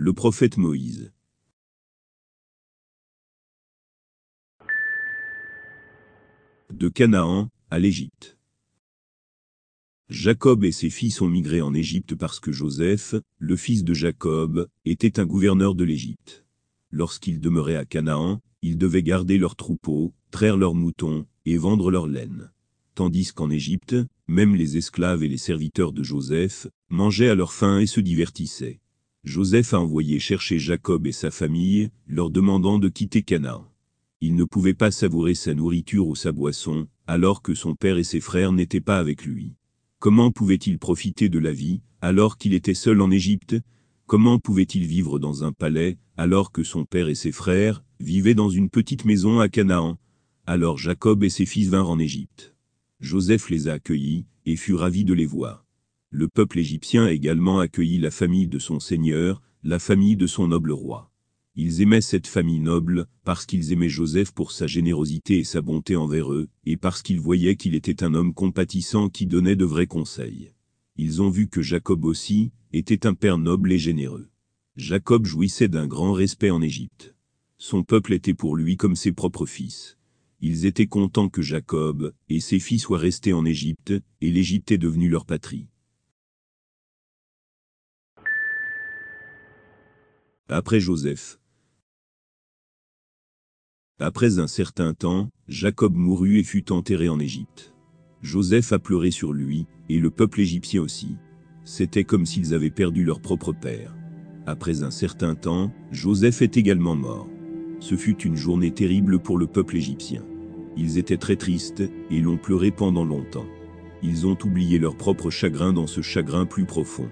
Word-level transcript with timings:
Le 0.00 0.12
prophète 0.12 0.58
Moïse. 0.58 1.10
De 6.72 6.88
Canaan, 6.88 7.50
à 7.72 7.80
l'Égypte. 7.80 8.38
Jacob 10.08 10.62
et 10.62 10.70
ses 10.70 10.88
fils 10.88 11.20
ont 11.20 11.26
migré 11.26 11.62
en 11.62 11.74
Égypte 11.74 12.14
parce 12.14 12.38
que 12.38 12.52
Joseph, 12.52 13.16
le 13.38 13.56
fils 13.56 13.82
de 13.82 13.92
Jacob, 13.92 14.68
était 14.84 15.18
un 15.18 15.26
gouverneur 15.26 15.74
de 15.74 15.82
l'Égypte. 15.82 16.46
Lorsqu'ils 16.92 17.40
demeuraient 17.40 17.74
à 17.74 17.84
Canaan, 17.84 18.40
ils 18.62 18.78
devaient 18.78 19.02
garder 19.02 19.36
leurs 19.36 19.56
troupeaux, 19.56 20.14
traire 20.30 20.56
leurs 20.56 20.74
moutons, 20.76 21.26
et 21.44 21.56
vendre 21.56 21.90
leur 21.90 22.06
laine. 22.06 22.52
Tandis 22.94 23.32
qu'en 23.32 23.50
Égypte, 23.50 23.96
même 24.28 24.54
les 24.54 24.76
esclaves 24.76 25.24
et 25.24 25.28
les 25.28 25.38
serviteurs 25.38 25.92
de 25.92 26.04
Joseph 26.04 26.68
mangeaient 26.88 27.30
à 27.30 27.34
leur 27.34 27.52
faim 27.52 27.80
et 27.80 27.86
se 27.86 27.98
divertissaient. 27.98 28.78
Joseph 29.24 29.74
a 29.74 29.80
envoyé 29.80 30.20
chercher 30.20 30.58
Jacob 30.58 31.06
et 31.06 31.12
sa 31.12 31.30
famille, 31.30 31.90
leur 32.06 32.30
demandant 32.30 32.78
de 32.78 32.88
quitter 32.88 33.22
Canaan. 33.22 33.66
Il 34.20 34.34
ne 34.34 34.44
pouvait 34.44 34.74
pas 34.74 34.90
savourer 34.90 35.34
sa 35.34 35.54
nourriture 35.54 36.06
ou 36.06 36.14
sa 36.14 36.32
boisson, 36.32 36.88
alors 37.06 37.42
que 37.42 37.54
son 37.54 37.74
père 37.74 37.98
et 37.98 38.04
ses 38.04 38.20
frères 38.20 38.52
n'étaient 38.52 38.80
pas 38.80 38.98
avec 38.98 39.24
lui. 39.24 39.54
Comment 39.98 40.30
pouvait-il 40.30 40.78
profiter 40.78 41.28
de 41.28 41.38
la 41.38 41.52
vie, 41.52 41.82
alors 42.00 42.38
qu'il 42.38 42.54
était 42.54 42.74
seul 42.74 43.00
en 43.00 43.10
Égypte? 43.10 43.56
Comment 44.06 44.38
pouvait-il 44.38 44.86
vivre 44.86 45.18
dans 45.18 45.44
un 45.44 45.52
palais, 45.52 45.98
alors 46.16 46.50
que 46.52 46.62
son 46.62 46.84
père 46.84 47.08
et 47.08 47.14
ses 47.14 47.32
frères 47.32 47.84
vivaient 48.00 48.34
dans 48.34 48.50
une 48.50 48.70
petite 48.70 49.04
maison 49.04 49.40
à 49.40 49.48
Canaan? 49.48 49.98
Alors 50.46 50.78
Jacob 50.78 51.22
et 51.24 51.30
ses 51.30 51.46
fils 51.46 51.68
vinrent 51.68 51.90
en 51.90 51.98
Égypte. 51.98 52.54
Joseph 53.00 53.50
les 53.50 53.68
a 53.68 53.74
accueillis, 53.74 54.26
et 54.46 54.56
fut 54.56 54.74
ravi 54.74 55.04
de 55.04 55.12
les 55.12 55.26
voir. 55.26 55.67
Le 56.10 56.26
peuple 56.26 56.58
égyptien 56.58 57.04
a 57.04 57.12
également 57.12 57.60
accueilli 57.60 57.98
la 57.98 58.10
famille 58.10 58.48
de 58.48 58.58
son 58.58 58.80
seigneur, 58.80 59.42
la 59.62 59.78
famille 59.78 60.16
de 60.16 60.26
son 60.26 60.48
noble 60.48 60.72
roi. 60.72 61.12
Ils 61.54 61.82
aimaient 61.82 62.00
cette 62.00 62.26
famille 62.26 62.60
noble, 62.60 63.06
parce 63.24 63.44
qu'ils 63.44 63.72
aimaient 63.72 63.90
Joseph 63.90 64.32
pour 64.32 64.52
sa 64.52 64.66
générosité 64.66 65.40
et 65.40 65.44
sa 65.44 65.60
bonté 65.60 65.96
envers 65.96 66.32
eux, 66.32 66.48
et 66.64 66.78
parce 66.78 67.02
qu'ils 67.02 67.20
voyaient 67.20 67.56
qu'il 67.56 67.74
était 67.74 68.02
un 68.02 68.14
homme 68.14 68.32
compatissant 68.32 69.10
qui 69.10 69.26
donnait 69.26 69.56
de 69.56 69.66
vrais 69.66 69.86
conseils. 69.86 70.54
Ils 70.96 71.20
ont 71.20 71.28
vu 71.28 71.48
que 71.48 71.60
Jacob 71.60 72.06
aussi, 72.06 72.52
était 72.72 73.06
un 73.06 73.12
père 73.12 73.36
noble 73.36 73.70
et 73.70 73.78
généreux. 73.78 74.30
Jacob 74.76 75.26
jouissait 75.26 75.68
d'un 75.68 75.86
grand 75.86 76.14
respect 76.14 76.50
en 76.50 76.62
Égypte. 76.62 77.14
Son 77.58 77.82
peuple 77.82 78.14
était 78.14 78.34
pour 78.34 78.56
lui 78.56 78.78
comme 78.78 78.96
ses 78.96 79.12
propres 79.12 79.46
fils. 79.46 79.98
Ils 80.40 80.64
étaient 80.64 80.86
contents 80.86 81.28
que 81.28 81.42
Jacob 81.42 82.14
et 82.30 82.40
ses 82.40 82.60
fils 82.60 82.82
soient 82.82 82.96
restés 82.96 83.34
en 83.34 83.44
Égypte, 83.44 83.92
et 84.22 84.30
l'Égypte 84.30 84.70
est 84.70 84.78
devenue 84.78 85.10
leur 85.10 85.26
patrie. 85.26 85.66
Après 90.50 90.80
Joseph, 90.80 91.38
après 94.00 94.38
un 94.38 94.46
certain 94.46 94.94
temps, 94.94 95.28
Jacob 95.46 95.94
mourut 95.94 96.38
et 96.38 96.42
fut 96.42 96.72
enterré 96.72 97.10
en 97.10 97.20
Égypte. 97.20 97.74
Joseph 98.22 98.72
a 98.72 98.78
pleuré 98.78 99.10
sur 99.10 99.34
lui, 99.34 99.66
et 99.90 99.98
le 99.98 100.08
peuple 100.08 100.40
égyptien 100.40 100.80
aussi. 100.80 101.16
C'était 101.64 102.04
comme 102.04 102.24
s'ils 102.24 102.54
avaient 102.54 102.70
perdu 102.70 103.04
leur 103.04 103.20
propre 103.20 103.52
père. 103.52 103.94
Après 104.46 104.82
un 104.82 104.90
certain 104.90 105.34
temps, 105.34 105.70
Joseph 105.92 106.40
est 106.40 106.56
également 106.56 106.96
mort. 106.96 107.28
Ce 107.80 107.94
fut 107.94 108.16
une 108.22 108.36
journée 108.36 108.72
terrible 108.72 109.18
pour 109.18 109.36
le 109.36 109.48
peuple 109.48 109.76
égyptien. 109.76 110.24
Ils 110.78 110.96
étaient 110.96 111.18
très 111.18 111.36
tristes, 111.36 111.82
et 112.10 112.20
l'ont 112.22 112.38
pleuré 112.38 112.70
pendant 112.70 113.04
longtemps. 113.04 113.46
Ils 114.02 114.26
ont 114.26 114.38
oublié 114.42 114.78
leur 114.78 114.96
propre 114.96 115.28
chagrin 115.28 115.74
dans 115.74 115.86
ce 115.86 116.00
chagrin 116.00 116.46
plus 116.46 116.64
profond. 116.64 117.10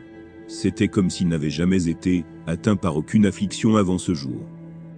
C'était 0.48 0.88
comme 0.88 1.10
s'ils 1.10 1.28
n'avaient 1.28 1.50
jamais 1.50 1.88
été 1.88 2.24
atteints 2.46 2.76
par 2.76 2.96
aucune 2.96 3.26
affliction 3.26 3.76
avant 3.76 3.98
ce 3.98 4.14
jour. 4.14 4.46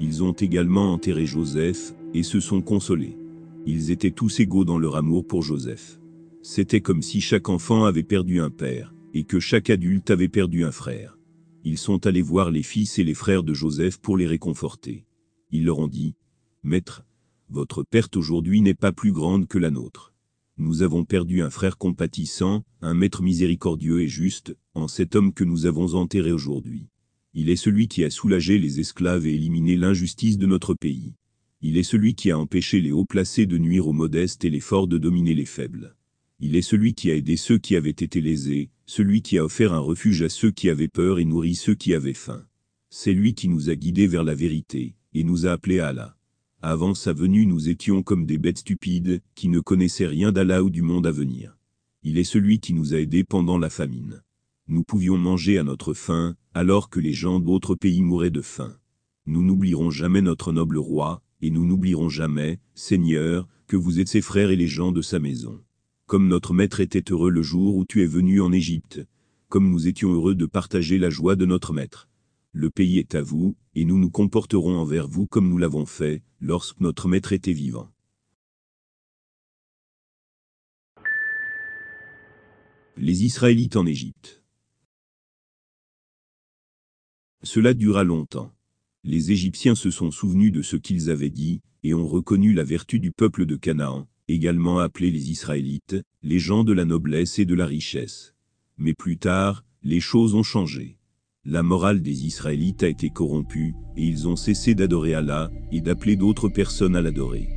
Ils 0.00 0.22
ont 0.22 0.32
également 0.32 0.92
enterré 0.92 1.26
Joseph, 1.26 1.94
et 2.14 2.22
se 2.22 2.40
sont 2.40 2.62
consolés. 2.62 3.18
Ils 3.66 3.90
étaient 3.90 4.10
tous 4.10 4.40
égaux 4.40 4.64
dans 4.64 4.78
leur 4.78 4.96
amour 4.96 5.26
pour 5.26 5.42
Joseph. 5.42 6.00
C'était 6.42 6.80
comme 6.80 7.02
si 7.02 7.20
chaque 7.20 7.48
enfant 7.48 7.84
avait 7.84 8.02
perdu 8.02 8.40
un 8.40 8.50
père, 8.50 8.94
et 9.14 9.24
que 9.24 9.40
chaque 9.40 9.70
adulte 9.70 10.10
avait 10.10 10.28
perdu 10.28 10.64
un 10.64 10.72
frère. 10.72 11.18
Ils 11.64 11.78
sont 11.78 12.06
allés 12.06 12.22
voir 12.22 12.50
les 12.50 12.62
fils 12.62 12.98
et 12.98 13.04
les 13.04 13.14
frères 13.14 13.42
de 13.42 13.52
Joseph 13.52 13.98
pour 13.98 14.16
les 14.16 14.26
réconforter. 14.26 15.04
Ils 15.50 15.64
leur 15.64 15.78
ont 15.78 15.88
dit, 15.88 16.14
Maître, 16.62 17.04
votre 17.50 17.82
perte 17.82 18.16
aujourd'hui 18.16 18.60
n'est 18.60 18.74
pas 18.74 18.92
plus 18.92 19.12
grande 19.12 19.46
que 19.46 19.58
la 19.58 19.70
nôtre. 19.70 20.14
Nous 20.56 20.82
avons 20.82 21.04
perdu 21.04 21.42
un 21.42 21.50
frère 21.50 21.78
compatissant, 21.78 22.64
un 22.82 22.94
maître 22.94 23.22
miséricordieux 23.22 24.02
et 24.02 24.08
juste, 24.08 24.56
cet 24.86 25.16
homme 25.16 25.32
que 25.32 25.44
nous 25.44 25.66
avons 25.66 25.94
enterré 25.94 26.30
aujourd'hui. 26.30 26.86
Il 27.34 27.50
est 27.50 27.56
celui 27.56 27.88
qui 27.88 28.04
a 28.04 28.10
soulagé 28.10 28.58
les 28.58 28.80
esclaves 28.80 29.26
et 29.26 29.34
éliminé 29.34 29.76
l'injustice 29.76 30.38
de 30.38 30.46
notre 30.46 30.74
pays. 30.74 31.14
Il 31.60 31.76
est 31.76 31.82
celui 31.82 32.14
qui 32.14 32.30
a 32.30 32.38
empêché 32.38 32.80
les 32.80 32.92
hauts 32.92 33.04
placés 33.04 33.46
de 33.46 33.58
nuire 33.58 33.88
aux 33.88 33.92
modestes 33.92 34.44
et 34.44 34.50
les 34.50 34.60
forts 34.60 34.86
de 34.86 34.98
dominer 34.98 35.34
les 35.34 35.44
faibles. 35.44 35.96
Il 36.40 36.54
est 36.54 36.62
celui 36.62 36.94
qui 36.94 37.10
a 37.10 37.16
aidé 37.16 37.36
ceux 37.36 37.58
qui 37.58 37.74
avaient 37.74 37.90
été 37.90 38.20
lésés, 38.20 38.70
celui 38.86 39.22
qui 39.22 39.38
a 39.38 39.44
offert 39.44 39.72
un 39.72 39.80
refuge 39.80 40.22
à 40.22 40.28
ceux 40.28 40.52
qui 40.52 40.70
avaient 40.70 40.86
peur 40.86 41.18
et 41.18 41.24
nourri 41.24 41.56
ceux 41.56 41.74
qui 41.74 41.94
avaient 41.94 42.14
faim. 42.14 42.46
C'est 42.90 43.12
lui 43.12 43.34
qui 43.34 43.48
nous 43.48 43.70
a 43.70 43.74
guidés 43.74 44.06
vers 44.06 44.22
la 44.22 44.36
vérité, 44.36 44.94
et 45.14 45.24
nous 45.24 45.46
a 45.46 45.50
appelés 45.50 45.80
à 45.80 45.88
Allah. 45.88 46.16
Avant 46.62 46.94
sa 46.94 47.12
venue 47.12 47.44
nous 47.44 47.68
étions 47.68 48.02
comme 48.02 48.24
des 48.24 48.38
bêtes 48.38 48.58
stupides, 48.58 49.20
qui 49.34 49.48
ne 49.48 49.60
connaissaient 49.60 50.06
rien 50.06 50.30
d'Allah 50.30 50.62
ou 50.62 50.70
du 50.70 50.82
monde 50.82 51.06
à 51.08 51.10
venir. 51.10 51.58
Il 52.04 52.18
est 52.18 52.24
celui 52.24 52.60
qui 52.60 52.72
nous 52.72 52.94
a 52.94 52.98
aidés 52.98 53.24
pendant 53.24 53.58
la 53.58 53.68
famine 53.68 54.22
nous 54.68 54.84
pouvions 54.84 55.16
manger 55.16 55.56
à 55.56 55.64
notre 55.64 55.94
faim, 55.94 56.36
alors 56.52 56.90
que 56.90 57.00
les 57.00 57.14
gens 57.14 57.40
d'autres 57.40 57.74
pays 57.74 58.02
mouraient 58.02 58.30
de 58.30 58.42
faim. 58.42 58.76
Nous 59.24 59.42
n'oublierons 59.42 59.90
jamais 59.90 60.20
notre 60.20 60.52
noble 60.52 60.76
roi, 60.76 61.22
et 61.40 61.50
nous 61.50 61.64
n'oublierons 61.64 62.10
jamais, 62.10 62.60
Seigneur, 62.74 63.48
que 63.66 63.76
vous 63.76 63.98
êtes 63.98 64.08
ses 64.08 64.20
frères 64.20 64.50
et 64.50 64.56
les 64.56 64.68
gens 64.68 64.92
de 64.92 65.00
sa 65.00 65.18
maison. 65.18 65.58
Comme 66.06 66.28
notre 66.28 66.52
maître 66.52 66.80
était 66.80 67.10
heureux 67.10 67.30
le 67.30 67.42
jour 67.42 67.76
où 67.76 67.86
tu 67.86 68.02
es 68.02 68.06
venu 68.06 68.42
en 68.42 68.52
Égypte, 68.52 69.06
comme 69.48 69.70
nous 69.70 69.88
étions 69.88 70.12
heureux 70.12 70.34
de 70.34 70.46
partager 70.46 70.98
la 70.98 71.08
joie 71.08 71.34
de 71.34 71.46
notre 71.46 71.72
maître. 71.72 72.10
Le 72.52 72.68
pays 72.68 72.98
est 72.98 73.14
à 73.14 73.22
vous, 73.22 73.56
et 73.74 73.86
nous 73.86 73.98
nous 73.98 74.10
comporterons 74.10 74.76
envers 74.76 75.08
vous 75.08 75.26
comme 75.26 75.48
nous 75.48 75.58
l'avons 75.58 75.86
fait, 75.86 76.22
lorsque 76.40 76.80
notre 76.80 77.08
maître 77.08 77.32
était 77.32 77.52
vivant. 77.52 77.90
Les 82.98 83.24
Israélites 83.24 83.76
en 83.76 83.86
Égypte 83.86 84.37
Cela 87.44 87.72
dura 87.72 88.02
longtemps. 88.02 88.52
Les 89.04 89.30
Égyptiens 89.30 89.76
se 89.76 89.92
sont 89.92 90.10
souvenus 90.10 90.50
de 90.50 90.60
ce 90.60 90.76
qu'ils 90.76 91.08
avaient 91.08 91.30
dit, 91.30 91.60
et 91.84 91.94
ont 91.94 92.06
reconnu 92.06 92.52
la 92.52 92.64
vertu 92.64 92.98
du 92.98 93.12
peuple 93.12 93.46
de 93.46 93.54
Canaan, 93.54 94.08
également 94.26 94.80
appelés 94.80 95.12
les 95.12 95.30
Israélites, 95.30 95.96
les 96.24 96.40
gens 96.40 96.64
de 96.64 96.72
la 96.72 96.84
noblesse 96.84 97.38
et 97.38 97.44
de 97.44 97.54
la 97.54 97.66
richesse. 97.66 98.34
Mais 98.76 98.92
plus 98.92 99.18
tard, 99.18 99.64
les 99.84 100.00
choses 100.00 100.34
ont 100.34 100.42
changé. 100.42 100.98
La 101.44 101.62
morale 101.62 102.02
des 102.02 102.26
Israélites 102.26 102.82
a 102.82 102.88
été 102.88 103.08
corrompue, 103.08 103.74
et 103.96 104.04
ils 104.04 104.26
ont 104.26 104.36
cessé 104.36 104.74
d'adorer 104.74 105.14
Allah, 105.14 105.48
et 105.70 105.80
d'appeler 105.80 106.16
d'autres 106.16 106.48
personnes 106.48 106.96
à 106.96 107.00
l'adorer. 107.00 107.48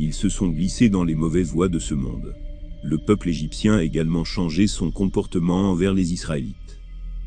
Ils 0.00 0.14
se 0.14 0.28
sont 0.28 0.48
glissés 0.48 0.88
dans 0.88 1.04
les 1.04 1.14
mauvaises 1.14 1.52
voies 1.52 1.68
de 1.68 1.78
ce 1.78 1.94
monde. 1.94 2.34
Le 2.82 2.98
peuple 2.98 3.28
égyptien 3.28 3.76
a 3.76 3.84
également 3.84 4.24
changé 4.24 4.66
son 4.66 4.90
comportement 4.90 5.70
envers 5.70 5.94
les 5.94 6.12
Israélites 6.12 6.67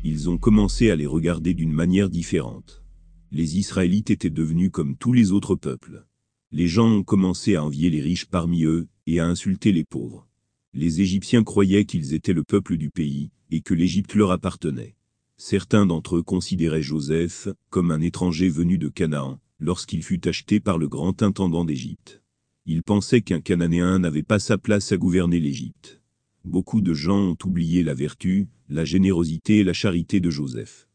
ils 0.04 0.28
ont 0.28 0.38
commencé 0.38 0.90
à 0.90 0.96
les 0.96 1.06
regarder 1.06 1.54
d'une 1.54 1.72
manière 1.72 2.10
différente. 2.10 2.82
Les 3.30 3.58
Israélites 3.58 4.10
étaient 4.10 4.30
devenus 4.30 4.70
comme 4.72 4.96
tous 4.96 5.12
les 5.12 5.30
autres 5.30 5.54
peuples. 5.54 6.04
Les 6.50 6.66
gens 6.66 6.90
ont 6.90 7.04
commencé 7.04 7.54
à 7.54 7.64
envier 7.64 7.88
les 7.88 8.00
riches 8.00 8.26
parmi 8.26 8.64
eux, 8.64 8.88
et 9.06 9.20
à 9.20 9.26
insulter 9.26 9.72
les 9.72 9.84
pauvres. 9.84 10.28
Les 10.74 11.00
Égyptiens 11.00 11.44
croyaient 11.44 11.84
qu'ils 11.84 12.14
étaient 12.14 12.32
le 12.32 12.44
peuple 12.44 12.76
du 12.76 12.90
pays, 12.90 13.30
et 13.50 13.60
que 13.60 13.74
l'Égypte 13.74 14.14
leur 14.14 14.32
appartenait. 14.32 14.96
Certains 15.36 15.86
d'entre 15.86 16.16
eux 16.16 16.22
considéraient 16.22 16.82
Joseph 16.82 17.48
comme 17.70 17.90
un 17.90 18.00
étranger 18.00 18.48
venu 18.48 18.78
de 18.78 18.88
Canaan, 18.88 19.40
lorsqu'il 19.60 20.02
fut 20.02 20.26
acheté 20.28 20.60
par 20.60 20.78
le 20.78 20.88
grand 20.88 21.22
intendant 21.22 21.64
d'Égypte. 21.64 22.22
Ils 22.66 22.82
pensaient 22.82 23.22
qu'un 23.22 23.40
Cananéen 23.40 24.00
n'avait 24.00 24.22
pas 24.22 24.38
sa 24.38 24.58
place 24.58 24.92
à 24.92 24.96
gouverner 24.96 25.40
l'Égypte. 25.40 26.00
Beaucoup 26.44 26.80
de 26.80 26.92
gens 26.92 27.20
ont 27.20 27.38
oublié 27.44 27.82
la 27.84 27.94
vertu, 27.94 28.48
la 28.72 28.86
générosité 28.86 29.58
et 29.58 29.64
la 29.64 29.74
charité 29.74 30.18
de 30.18 30.30
Joseph. 30.30 30.88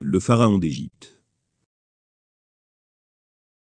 Le 0.00 0.20
pharaon 0.20 0.58
d'Égypte 0.58 1.22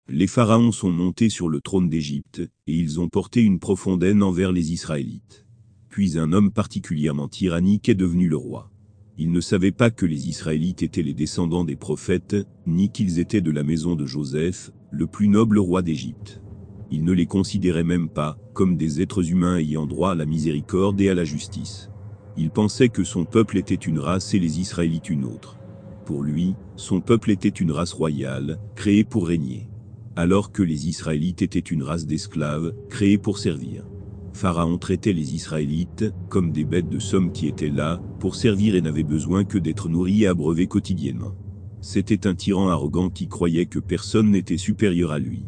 Les 0.08 0.26
pharaons 0.26 0.72
sont 0.72 0.90
montés 0.90 1.28
sur 1.28 1.50
le 1.50 1.60
trône 1.60 1.90
d'Égypte, 1.90 2.40
et 2.66 2.72
ils 2.72 2.98
ont 2.98 3.10
porté 3.10 3.42
une 3.42 3.58
profonde 3.58 4.02
haine 4.02 4.22
envers 4.22 4.52
les 4.52 4.72
Israélites. 4.72 5.44
Puis 5.90 6.18
un 6.18 6.32
homme 6.32 6.50
particulièrement 6.50 7.28
tyrannique 7.28 7.90
est 7.90 7.94
devenu 7.94 8.26
le 8.26 8.38
roi. 8.38 8.70
Il 9.18 9.32
ne 9.32 9.42
savait 9.42 9.72
pas 9.72 9.90
que 9.90 10.06
les 10.06 10.28
Israélites 10.28 10.82
étaient 10.82 11.02
les 11.02 11.12
descendants 11.12 11.64
des 11.64 11.76
prophètes, 11.76 12.36
ni 12.66 12.90
qu'ils 12.90 13.18
étaient 13.18 13.42
de 13.42 13.50
la 13.50 13.64
maison 13.64 13.96
de 13.96 14.06
Joseph, 14.06 14.70
le 14.90 15.06
plus 15.06 15.28
noble 15.28 15.58
roi 15.58 15.82
d'Égypte 15.82 16.40
il 16.90 17.04
ne 17.04 17.12
les 17.12 17.26
considérait 17.26 17.84
même 17.84 18.08
pas 18.08 18.38
comme 18.54 18.76
des 18.76 19.00
êtres 19.00 19.30
humains 19.30 19.58
ayant 19.58 19.86
droit 19.86 20.12
à 20.12 20.14
la 20.14 20.26
miséricorde 20.26 21.00
et 21.00 21.10
à 21.10 21.14
la 21.14 21.24
justice. 21.24 21.90
Il 22.36 22.50
pensait 22.50 22.88
que 22.88 23.04
son 23.04 23.24
peuple 23.24 23.58
était 23.58 23.74
une 23.74 23.98
race 23.98 24.32
et 24.34 24.38
les 24.38 24.60
Israélites 24.60 25.10
une 25.10 25.24
autre. 25.24 25.58
Pour 26.04 26.22
lui, 26.22 26.54
son 26.76 27.00
peuple 27.00 27.30
était 27.30 27.48
une 27.48 27.72
race 27.72 27.92
royale, 27.92 28.58
créée 28.74 29.04
pour 29.04 29.26
régner. 29.26 29.68
Alors 30.16 30.52
que 30.52 30.62
les 30.62 30.88
Israélites 30.88 31.42
étaient 31.42 31.58
une 31.58 31.82
race 31.82 32.06
d'esclaves, 32.06 32.74
créée 32.88 33.18
pour 33.18 33.38
servir. 33.38 33.84
Pharaon 34.32 34.78
traitait 34.78 35.12
les 35.12 35.34
Israélites 35.34 36.12
comme 36.28 36.52
des 36.52 36.64
bêtes 36.64 36.88
de 36.88 37.00
somme 37.00 37.32
qui 37.32 37.48
étaient 37.48 37.70
là 37.70 38.00
pour 38.20 38.36
servir 38.36 38.76
et 38.76 38.80
n'avaient 38.80 39.02
besoin 39.02 39.44
que 39.44 39.58
d'être 39.58 39.88
nourris 39.88 40.22
et 40.22 40.28
abreuvés 40.28 40.68
quotidiennement. 40.68 41.34
C'était 41.80 42.26
un 42.26 42.34
tyran 42.34 42.68
arrogant 42.68 43.10
qui 43.10 43.28
croyait 43.28 43.66
que 43.66 43.78
personne 43.78 44.30
n'était 44.30 44.56
supérieur 44.56 45.12
à 45.12 45.18
lui. 45.18 45.42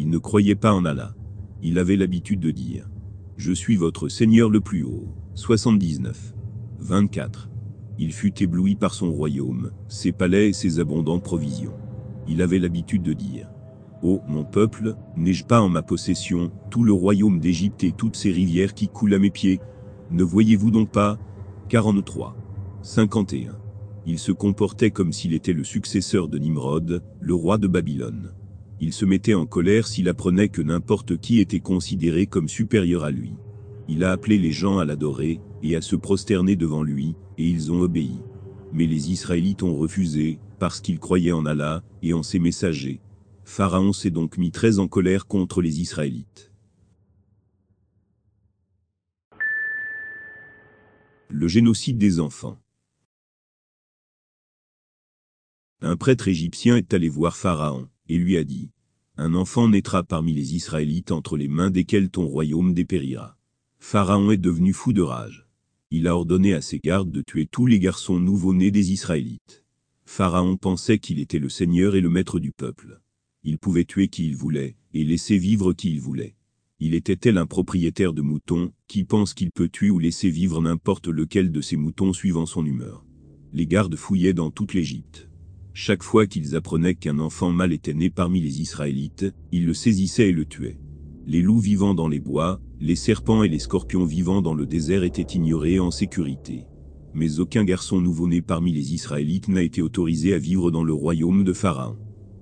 Il 0.00 0.10
ne 0.10 0.18
croyait 0.18 0.54
pas 0.54 0.72
en 0.72 0.84
Allah. 0.84 1.12
Il 1.60 1.76
avait 1.76 1.96
l'habitude 1.96 2.38
de 2.38 2.52
dire 2.52 2.88
Je 3.36 3.52
suis 3.52 3.74
votre 3.74 4.08
Seigneur 4.08 4.48
le 4.48 4.60
plus 4.60 4.84
haut. 4.84 5.08
79. 5.34 6.34
24. 6.78 7.50
Il 7.98 8.12
fut 8.12 8.40
ébloui 8.40 8.76
par 8.76 8.94
son 8.94 9.10
royaume, 9.10 9.72
ses 9.88 10.12
palais 10.12 10.50
et 10.50 10.52
ses 10.52 10.78
abondantes 10.78 11.24
provisions. 11.24 11.74
Il 12.28 12.42
avait 12.42 12.60
l'habitude 12.60 13.02
de 13.02 13.12
dire 13.12 13.50
Ô 14.04 14.20
mon 14.28 14.44
peuple, 14.44 14.94
n'ai-je 15.16 15.44
pas 15.44 15.60
en 15.60 15.68
ma 15.68 15.82
possession 15.82 16.52
tout 16.70 16.84
le 16.84 16.92
royaume 16.92 17.40
d'Égypte 17.40 17.82
et 17.82 17.90
toutes 17.90 18.14
ses 18.14 18.30
rivières 18.30 18.74
qui 18.74 18.86
coulent 18.86 19.14
à 19.14 19.18
mes 19.18 19.30
pieds? 19.30 19.58
Ne 20.12 20.22
voyez-vous 20.22 20.70
donc 20.70 20.92
pas? 20.92 21.18
43. 21.70 22.36
51. 22.82 23.58
Il 24.06 24.20
se 24.20 24.30
comportait 24.30 24.92
comme 24.92 25.12
s'il 25.12 25.34
était 25.34 25.52
le 25.52 25.64
successeur 25.64 26.28
de 26.28 26.38
Nimrod, 26.38 27.02
le 27.18 27.34
roi 27.34 27.58
de 27.58 27.66
Babylone. 27.66 28.32
Il 28.80 28.92
se 28.92 29.04
mettait 29.04 29.34
en 29.34 29.46
colère 29.46 29.86
s'il 29.86 30.08
apprenait 30.08 30.48
que 30.48 30.62
n'importe 30.62 31.18
qui 31.18 31.40
était 31.40 31.60
considéré 31.60 32.26
comme 32.26 32.48
supérieur 32.48 33.04
à 33.04 33.10
lui. 33.10 33.32
Il 33.88 34.04
a 34.04 34.12
appelé 34.12 34.38
les 34.38 34.52
gens 34.52 34.78
à 34.78 34.84
l'adorer 34.84 35.40
et 35.62 35.74
à 35.74 35.80
se 35.80 35.96
prosterner 35.96 36.54
devant 36.54 36.82
lui, 36.82 37.16
et 37.38 37.48
ils 37.48 37.72
ont 37.72 37.80
obéi. 37.80 38.20
Mais 38.72 38.86
les 38.86 39.10
Israélites 39.10 39.62
ont 39.62 39.74
refusé, 39.74 40.38
parce 40.58 40.80
qu'ils 40.80 41.00
croyaient 41.00 41.32
en 41.32 41.46
Allah 41.46 41.82
et 42.02 42.12
en 42.12 42.22
ses 42.22 42.38
messagers, 42.38 43.00
Pharaon 43.44 43.92
s'est 43.92 44.10
donc 44.10 44.36
mis 44.36 44.50
très 44.50 44.78
en 44.78 44.88
colère 44.88 45.26
contre 45.26 45.62
les 45.62 45.80
Israélites. 45.80 46.52
Le 51.30 51.48
génocide 51.48 51.98
des 51.98 52.20
enfants. 52.20 52.58
Un 55.80 55.96
prêtre 55.96 56.28
égyptien 56.28 56.76
est 56.76 56.92
allé 56.92 57.08
voir 57.08 57.36
Pharaon, 57.36 57.88
et 58.08 58.18
lui 58.18 58.36
a 58.36 58.44
dit, 58.44 58.70
Un 59.16 59.34
enfant 59.34 59.68
naîtra 59.68 60.02
parmi 60.02 60.32
les 60.32 60.54
Israélites 60.54 61.12
entre 61.12 61.36
les 61.36 61.48
mains 61.48 61.70
desquels 61.70 62.10
ton 62.10 62.26
royaume 62.26 62.74
dépérira. 62.74 63.36
Pharaon 63.78 64.30
est 64.30 64.36
devenu 64.36 64.72
fou 64.72 64.92
de 64.92 65.02
rage. 65.02 65.46
Il 65.90 66.06
a 66.06 66.14
ordonné 66.14 66.52
à 66.52 66.60
ses 66.60 66.78
gardes 66.78 67.10
de 67.10 67.22
tuer 67.22 67.46
tous 67.46 67.66
les 67.66 67.78
garçons 67.78 68.18
nouveau-nés 68.18 68.70
des 68.70 68.92
Israélites. 68.92 69.64
Pharaon 70.04 70.56
pensait 70.56 70.98
qu'il 70.98 71.18
était 71.18 71.38
le 71.38 71.48
seigneur 71.48 71.94
et 71.94 72.00
le 72.00 72.10
maître 72.10 72.40
du 72.40 72.52
peuple. 72.52 73.00
Il 73.44 73.58
pouvait 73.58 73.84
tuer 73.84 74.08
qui 74.08 74.26
il 74.26 74.36
voulait, 74.36 74.76
et 74.92 75.04
laisser 75.04 75.38
vivre 75.38 75.72
qui 75.72 75.90
il 75.90 76.00
voulait. 76.00 76.34
Il 76.80 76.94
était 76.94 77.16
tel 77.16 77.38
un 77.38 77.46
propriétaire 77.46 78.12
de 78.12 78.22
moutons, 78.22 78.72
qui 78.86 79.04
pense 79.04 79.34
qu'il 79.34 79.50
peut 79.50 79.68
tuer 79.68 79.90
ou 79.90 79.98
laisser 79.98 80.30
vivre 80.30 80.60
n'importe 80.60 81.08
lequel 81.08 81.50
de 81.50 81.60
ses 81.60 81.76
moutons 81.76 82.12
suivant 82.12 82.46
son 82.46 82.64
humeur. 82.64 83.04
Les 83.52 83.66
gardes 83.66 83.96
fouillaient 83.96 84.32
dans 84.32 84.50
toute 84.50 84.74
l'Égypte. 84.74 85.27
Chaque 85.80 86.02
fois 86.02 86.26
qu'ils 86.26 86.56
apprenaient 86.56 86.96
qu'un 86.96 87.20
enfant 87.20 87.52
mâle 87.52 87.72
était 87.72 87.94
né 87.94 88.10
parmi 88.10 88.40
les 88.40 88.60
Israélites, 88.60 89.26
ils 89.52 89.64
le 89.64 89.74
saisissaient 89.74 90.30
et 90.30 90.32
le 90.32 90.44
tuaient. 90.44 90.80
Les 91.24 91.40
loups 91.40 91.60
vivant 91.60 91.94
dans 91.94 92.08
les 92.08 92.18
bois, 92.18 92.60
les 92.80 92.96
serpents 92.96 93.44
et 93.44 93.48
les 93.48 93.60
scorpions 93.60 94.04
vivant 94.04 94.42
dans 94.42 94.54
le 94.54 94.66
désert 94.66 95.04
étaient 95.04 95.36
ignorés 95.36 95.78
en 95.78 95.92
sécurité. 95.92 96.64
Mais 97.14 97.38
aucun 97.38 97.62
garçon 97.62 98.00
nouveau-né 98.00 98.42
parmi 98.42 98.72
les 98.72 98.92
Israélites 98.92 99.46
n'a 99.46 99.62
été 99.62 99.80
autorisé 99.80 100.34
à 100.34 100.38
vivre 100.38 100.72
dans 100.72 100.82
le 100.82 100.92
royaume 100.92 101.44
de 101.44 101.52
Pharaon. 101.52 101.96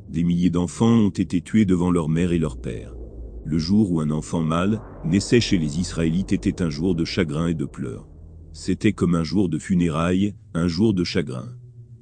Des 0.09 0.25
milliers 0.25 0.49
d'enfants 0.49 0.97
ont 0.97 1.11
été 1.11 1.43
tués 1.43 1.67
devant 1.67 1.91
leur 1.91 2.09
mère 2.09 2.33
et 2.33 2.39
leur 2.39 2.57
père. 2.59 2.95
Le 3.45 3.59
jour 3.59 3.93
où 3.93 4.01
un 4.01 4.09
enfant 4.09 4.41
mâle 4.41 4.81
naissait 5.05 5.43
chez 5.43 5.59
les 5.59 5.79
Israélites 5.79 6.33
était 6.33 6.63
un 6.63 6.71
jour 6.71 6.95
de 6.95 7.05
chagrin 7.05 7.49
et 7.49 7.55
de 7.55 7.67
pleurs. 7.67 8.09
C'était 8.55 8.95
comme 8.95 9.15
un 9.15 9.25
jour 9.25 9.51
de 9.51 9.59
funérailles, 9.59 10.35
un 10.55 10.69
jour 10.69 10.95
de 10.95 11.05
chagrin. 11.05 11.51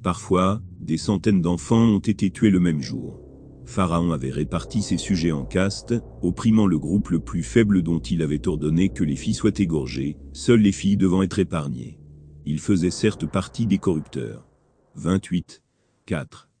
Parfois, 0.05 0.61
des 0.79 0.97
centaines 0.97 1.41
d'enfants 1.41 1.83
ont 1.83 1.97
été 1.97 2.29
tués 2.29 2.51
le 2.51 2.59
même 2.59 2.79
jour. 2.83 3.19
Pharaon 3.65 4.11
avait 4.11 4.29
réparti 4.29 4.83
ses 4.83 4.99
sujets 4.99 5.31
en 5.31 5.45
castes, 5.45 5.95
opprimant 6.21 6.67
le 6.67 6.77
groupe 6.77 7.09
le 7.09 7.19
plus 7.19 7.41
faible 7.41 7.81
dont 7.81 7.97
il 7.97 8.21
avait 8.21 8.47
ordonné 8.47 8.89
que 8.89 9.03
les 9.03 9.15
filles 9.15 9.33
soient 9.33 9.57
égorgées, 9.57 10.15
seules 10.31 10.61
les 10.61 10.71
filles 10.71 10.97
devant 10.97 11.23
être 11.23 11.39
épargnées. 11.39 11.99
Il 12.45 12.59
faisait 12.59 12.91
certes 12.91 13.25
partie 13.25 13.65
des 13.65 13.79
corrupteurs. 13.79 14.47
28. 14.93 15.63
4. 16.05 16.51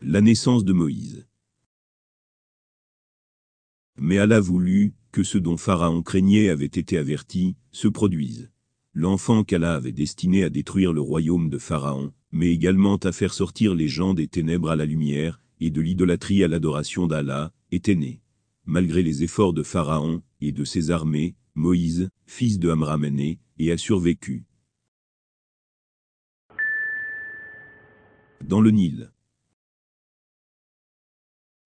La 0.00 0.22
naissance 0.22 0.64
de 0.64 0.72
Moïse. 0.72 1.28
Mais 3.98 4.16
Allah 4.16 4.40
voulut 4.40 4.94
que 5.12 5.22
ce 5.22 5.36
dont 5.36 5.58
Pharaon 5.58 6.02
craignait 6.02 6.48
avait 6.48 6.64
été 6.64 6.96
averti, 6.96 7.54
se 7.70 7.88
produise. 7.88 8.50
L'enfant 9.00 9.44
qu'Allah 9.44 9.76
avait 9.76 9.92
destiné 9.92 10.42
à 10.42 10.50
détruire 10.50 10.92
le 10.92 11.00
royaume 11.00 11.50
de 11.50 11.58
Pharaon, 11.58 12.12
mais 12.32 12.50
également 12.50 12.96
à 12.96 13.12
faire 13.12 13.32
sortir 13.32 13.76
les 13.76 13.86
gens 13.86 14.12
des 14.12 14.26
ténèbres 14.26 14.70
à 14.70 14.74
la 14.74 14.86
lumière, 14.86 15.40
et 15.60 15.70
de 15.70 15.80
l'idolâtrie 15.80 16.42
à 16.42 16.48
l'adoration 16.48 17.06
d'Allah, 17.06 17.52
était 17.70 17.94
né. 17.94 18.20
Malgré 18.66 19.04
les 19.04 19.22
efforts 19.22 19.52
de 19.52 19.62
Pharaon 19.62 20.20
et 20.40 20.50
de 20.50 20.64
ses 20.64 20.90
armées, 20.90 21.36
Moïse, 21.54 22.10
fils 22.26 22.58
de 22.58 22.70
Amram 22.70 23.04
est 23.04 23.12
né, 23.12 23.38
et 23.60 23.70
a 23.70 23.76
survécu. 23.76 24.46
Dans 28.44 28.60
le 28.60 28.72
Nil. 28.72 29.12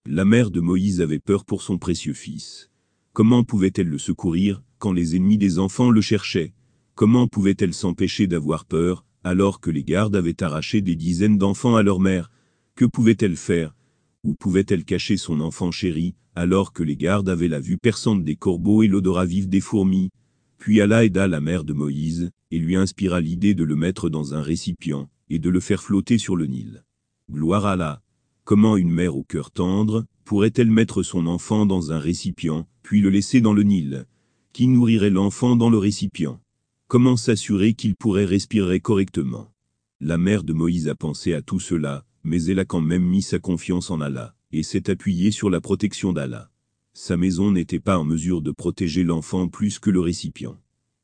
La 0.05 0.23
mère 0.23 0.51
de 0.51 0.59
Moïse 0.59 1.01
avait 1.01 1.17
peur 1.17 1.45
pour 1.45 1.63
son 1.63 1.79
précieux 1.79 2.13
fils. 2.13 2.69
Comment 3.11 3.43
pouvait-elle 3.43 3.89
le 3.89 3.97
secourir, 3.97 4.61
quand 4.77 4.93
les 4.93 5.15
ennemis 5.15 5.39
des 5.39 5.57
enfants 5.57 5.89
le 5.89 6.01
cherchaient? 6.01 6.53
Comment 6.95 7.27
pouvait-elle 7.27 7.73
s'empêcher 7.73 8.27
d'avoir 8.27 8.65
peur, 8.65 9.03
alors 9.23 9.59
que 9.59 9.71
les 9.71 9.83
gardes 9.83 10.15
avaient 10.15 10.43
arraché 10.43 10.81
des 10.81 10.95
dizaines 10.95 11.39
d'enfants 11.39 11.75
à 11.75 11.81
leur 11.81 11.99
mère? 11.99 12.29
Que 12.75 12.85
pouvait-elle 12.85 13.35
faire? 13.35 13.75
Où 14.23 14.35
pouvait-elle 14.35 14.85
cacher 14.85 15.17
son 15.17 15.39
enfant 15.39 15.71
chéri, 15.71 16.13
alors 16.35 16.71
que 16.71 16.83
les 16.83 16.95
gardes 16.95 17.29
avaient 17.29 17.47
la 17.47 17.59
vue 17.59 17.79
perçante 17.79 18.23
des 18.23 18.35
corbeaux 18.35 18.83
et 18.83 18.87
l'odorat 18.87 19.25
vif 19.25 19.47
des 19.47 19.59
fourmis? 19.59 20.11
Puis 20.59 20.81
Allah 20.81 21.03
aida 21.03 21.27
la 21.27 21.41
mère 21.41 21.63
de 21.63 21.73
Moïse, 21.73 22.29
et 22.51 22.59
lui 22.59 22.75
inspira 22.75 23.21
l'idée 23.21 23.55
de 23.55 23.63
le 23.63 23.75
mettre 23.75 24.09
dans 24.09 24.35
un 24.35 24.41
récipient, 24.41 25.09
et 25.31 25.39
de 25.39 25.49
le 25.49 25.59
faire 25.59 25.81
flotter 25.81 26.19
sur 26.19 26.35
le 26.35 26.45
Nil. 26.45 26.83
Gloire 27.31 27.65
à 27.65 27.71
Allah! 27.71 28.01
Comment 28.43 28.77
une 28.77 28.91
mère 28.91 29.17
au 29.17 29.23
cœur 29.23 29.49
tendre 29.49 30.05
pourrait-elle 30.25 30.69
mettre 30.69 31.01
son 31.01 31.25
enfant 31.25 31.65
dans 31.65 31.91
un 31.91 31.97
récipient, 31.97 32.67
puis 32.83 33.01
le 33.01 33.09
laisser 33.09 33.41
dans 33.41 33.53
le 33.53 33.63
Nil? 33.63 34.05
Qui 34.51 34.67
nourrirait 34.67 35.09
l'enfant 35.09 35.55
dans 35.55 35.71
le 35.71 35.79
récipient? 35.79 36.39
Comment 36.87 37.17
s'assurer 37.17 37.73
qu'il 37.73 37.95
pourrait 37.95 38.25
respirer 38.25 38.79
correctement? 38.79 39.51
La 39.99 40.17
mère 40.17 40.43
de 40.43 40.53
Moïse 40.53 40.87
a 40.87 40.95
pensé 40.95 41.33
à 41.33 41.41
tout 41.41 41.59
cela, 41.59 42.05
mais 42.23 42.43
elle 42.43 42.59
a 42.59 42.65
quand 42.65 42.81
même 42.81 43.03
mis 43.03 43.21
sa 43.21 43.39
confiance 43.39 43.89
en 43.89 43.99
Allah, 44.01 44.35
et 44.51 44.63
s'est 44.63 44.89
appuyée 44.89 45.31
sur 45.31 45.49
la 45.49 45.61
protection 45.61 46.13
d'Allah. 46.13 46.51
Sa 46.93 47.17
maison 47.17 47.51
n'était 47.51 47.79
pas 47.79 47.97
en 47.97 48.03
mesure 48.03 48.41
de 48.41 48.51
protéger 48.51 49.03
l'enfant 49.03 49.47
plus 49.47 49.79
que 49.79 49.89
le 49.89 50.01
récipient. 50.01 50.59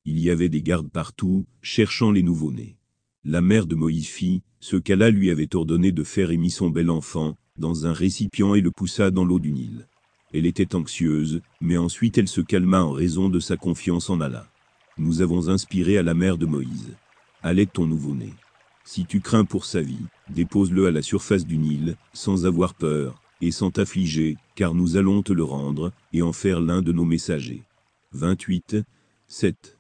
Il 0.06 0.20
y 0.20 0.30
avait 0.30 0.50
des 0.50 0.62
gardes 0.62 0.90
partout, 0.90 1.48
cherchant 1.62 2.12
les 2.12 2.24
nouveau-nés. 2.24 2.78
La 3.24 3.42
mère 3.42 3.66
de 3.66 3.76
Moïse 3.76 4.08
fit 4.08 4.44
ce 4.60 4.76
qu'Allah 4.76 5.10
lui 5.10 5.32
avait 5.32 5.56
ordonné 5.56 5.92
de 5.92 6.04
faire 6.04 6.32
et 6.32 6.38
mit 6.38 6.52
son 6.52 6.70
bel 6.70 6.90
enfant 6.90 7.38
dans 7.58 7.86
un 7.86 7.94
récipient 7.94 8.54
et 8.54 8.62
le 8.62 8.72
poussa 8.72 9.12
dans 9.12 9.26
l'eau 9.26 9.40
du 9.40 9.52
Nil. 9.52 9.88
Elle 10.34 10.46
était 10.46 10.76
anxieuse, 10.76 11.42
mais 11.62 11.78
ensuite 11.78 12.18
elle 12.18 12.28
se 12.28 12.42
calma 12.42 12.84
en 12.84 12.92
raison 12.92 13.30
de 13.30 13.40
sa 13.40 13.58
confiance 13.58 14.10
en 14.10 14.22
Allah. 14.22 14.49
Nous 15.00 15.22
avons 15.22 15.50
inspiré 15.50 15.98
à 15.98 16.04
la 16.04 16.14
mère 16.14 16.38
de 16.38 16.46
Moïse. 16.46 16.96
Allez 17.42 17.66
ton 17.66 17.88
nouveau-né. 17.88 18.34
Si 18.84 19.06
tu 19.06 19.22
crains 19.22 19.46
pour 19.46 19.66
sa 19.66 19.82
vie, 19.82 20.06
dépose-le 20.30 20.86
à 20.86 20.92
la 20.92 21.02
surface 21.02 21.46
du 21.46 21.58
Nil, 21.58 21.96
sans 22.14 22.46
avoir 22.46 22.76
peur, 22.76 23.20
et 23.42 23.52
sans 23.52 23.72
t'affliger, 23.72 24.38
car 24.56 24.76
nous 24.76 24.98
allons 24.98 25.24
te 25.24 25.34
le 25.34 25.44
rendre, 25.44 25.92
et 26.14 26.22
en 26.22 26.34
faire 26.34 26.60
l'un 26.60 26.82
de 26.82 26.92
nos 26.92 27.06
messagers. 27.06 27.64
28, 28.12 28.78
7. 29.28 29.80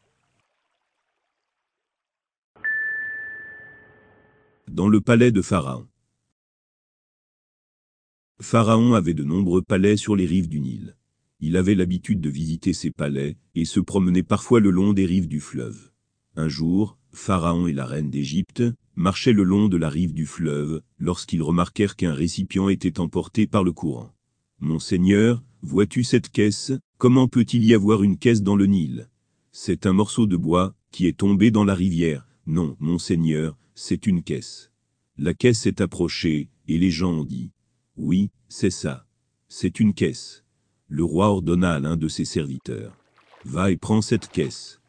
dans 4.69 4.88
le 4.88 5.01
palais 5.01 5.31
de 5.31 5.41
Pharaon. 5.41 5.88
Pharaon 8.39 8.93
avait 8.93 9.13
de 9.13 9.23
nombreux 9.23 9.61
palais 9.61 9.97
sur 9.97 10.15
les 10.15 10.25
rives 10.25 10.47
du 10.47 10.59
Nil. 10.59 10.95
Il 11.39 11.58
avait 11.58 11.75
l'habitude 11.75 12.22
de 12.22 12.29
visiter 12.29 12.74
ces 12.74 12.91
palais, 12.91 13.38
et 13.55 13.65
se 13.65 13.79
promenait 13.79 14.24
parfois 14.24 14.60
le 14.60 14.72
long 14.72 14.93
des 14.93 15.05
rives 15.05 15.27
du 15.27 15.39
fleuve. 15.39 15.91
Un 16.36 16.48
jour, 16.48 16.98
Pharaon 17.12 17.67
et 17.67 17.74
la 17.74 17.86
reine 17.86 18.10
d'Égypte 18.10 18.63
marchaient 18.96 19.34
le 19.34 19.43
long 19.43 19.67
de 19.67 19.77
la 19.77 19.89
rive 19.89 20.13
du 20.13 20.25
fleuve, 20.25 20.81
lorsqu'ils 20.98 21.43
remarquèrent 21.43 21.96
qu'un 21.96 22.13
récipient 22.13 22.69
était 22.69 23.00
emporté 23.00 23.48
par 23.48 23.63
le 23.63 23.72
courant. 23.72 24.13
Mon 24.60 24.79
seigneur, 24.79 25.41
Vois-tu 25.62 26.05
cette 26.05 26.29
caisse? 26.29 26.72
Comment 26.98 27.27
peut-il 27.27 27.65
y 27.65 27.74
avoir 27.74 28.01
une 28.03 28.17
caisse 28.17 28.41
dans 28.41 28.55
le 28.55 28.65
Nil? 28.65 29.10
C'est 29.51 29.86
un 29.86 29.91
morceau 29.91 30.25
de 30.25 30.38
bois 30.38 30.74
qui 30.91 31.05
est 31.05 31.17
tombé 31.17 31.51
dans 31.51 31.65
la 31.65 31.75
rivière. 31.75 32.25
Non, 32.48 32.77
monseigneur, 32.79 33.58
c'est 33.75 34.08
une 34.08 34.24
caisse. 34.24 34.72
La 35.17 35.34
caisse 35.34 35.60
s'est 35.60 35.81
approchée, 35.81 36.50
et 36.69 36.77
les 36.77 36.91
gens 36.91 37.12
ont 37.12 37.24
dit. 37.25 37.51
Oui, 37.98 38.31
c'est 38.48 38.69
ça. 38.69 39.05
C'est 39.50 39.81
une 39.81 39.93
caisse. 39.93 40.46
Le 40.91 41.03
roi 41.03 41.27
ordonna 41.27 41.74
à 41.74 41.79
l'un 41.79 41.98
de 41.98 42.08
ses 42.08 42.25
serviteurs. 42.25 42.98
Va 43.46 43.69
et 43.69 43.77
prends 43.77 44.01
cette 44.01 44.27
caisse. 44.27 44.81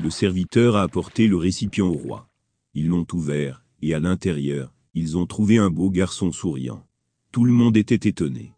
Le 0.00 0.08
serviteur 0.08 0.76
a 0.76 0.82
apporté 0.82 1.26
le 1.26 1.36
récipient 1.36 1.86
au 1.86 1.94
roi. 1.94 2.28
Ils 2.74 2.86
l'ont 2.86 3.06
ouvert, 3.12 3.64
et 3.82 3.92
à 3.92 3.98
l'intérieur, 3.98 4.72
ils 4.94 5.16
ont 5.16 5.26
trouvé 5.26 5.58
un 5.58 5.68
beau 5.68 5.90
garçon 5.90 6.30
souriant. 6.30 6.86
Tout 7.32 7.44
le 7.44 7.52
monde 7.52 7.76
était 7.76 8.08
étonné. 8.08 8.52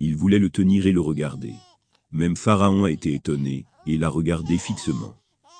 Il 0.00 0.16
voulait 0.16 0.38
le 0.38 0.48
tenir 0.48 0.86
et 0.86 0.92
le 0.92 1.00
regarder. 1.02 1.52
Même 2.10 2.36
Pharaon 2.36 2.84
a 2.84 2.90
été 2.90 3.12
étonné, 3.12 3.66
et 3.86 3.98
l'a 3.98 4.08
regardé 4.08 4.56
fixement. 4.56 5.14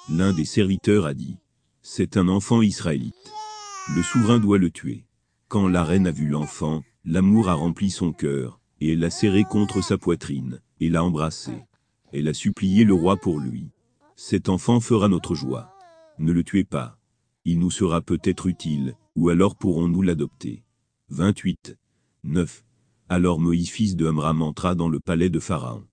L'un 0.08 0.32
des 0.32 0.46
serviteurs 0.46 1.04
a 1.04 1.12
dit, 1.12 1.36
C'est 1.82 2.16
un 2.16 2.28
enfant 2.28 2.62
israélite. 2.62 3.32
Le 3.94 4.02
souverain 4.02 4.38
doit 4.38 4.58
le 4.58 4.70
tuer. 4.70 5.04
Quand 5.48 5.68
la 5.68 5.84
reine 5.84 6.06
a 6.06 6.10
vu 6.10 6.28
l'enfant, 6.28 6.82
l'amour 7.04 7.50
a 7.50 7.54
rempli 7.54 7.90
son 7.90 8.12
cœur, 8.14 8.60
et 8.80 8.92
elle 8.92 9.00
l'a 9.00 9.10
serré 9.10 9.44
contre 9.44 9.82
sa 9.82 9.98
poitrine, 9.98 10.60
et 10.80 10.88
l'a 10.88 11.04
embrassé. 11.04 11.52
Elle 12.12 12.28
a 12.28 12.34
supplié 12.34 12.84
le 12.84 12.94
roi 12.94 13.16
pour 13.16 13.40
lui. 13.40 13.68
Cet 14.14 14.48
enfant 14.48 14.80
fera 14.80 15.08
notre 15.08 15.34
joie. 15.34 15.72
Ne 16.18 16.32
le 16.32 16.42
tuez 16.42 16.64
pas. 16.64 16.98
Il 17.44 17.58
nous 17.58 17.70
sera 17.70 18.00
peut-être 18.00 18.46
utile, 18.46 18.96
ou 19.14 19.28
alors 19.28 19.56
pourrons-nous 19.56 20.02
l'adopter. 20.02 20.64
28. 21.10 21.76
9. 22.24 22.64
Alors 23.08 23.38
Moïse 23.38 23.70
fils 23.70 23.94
de 23.94 24.06
Amram 24.06 24.42
entra 24.42 24.74
dans 24.74 24.88
le 24.88 24.98
palais 24.98 25.30
de 25.30 25.38
Pharaon. 25.38 25.84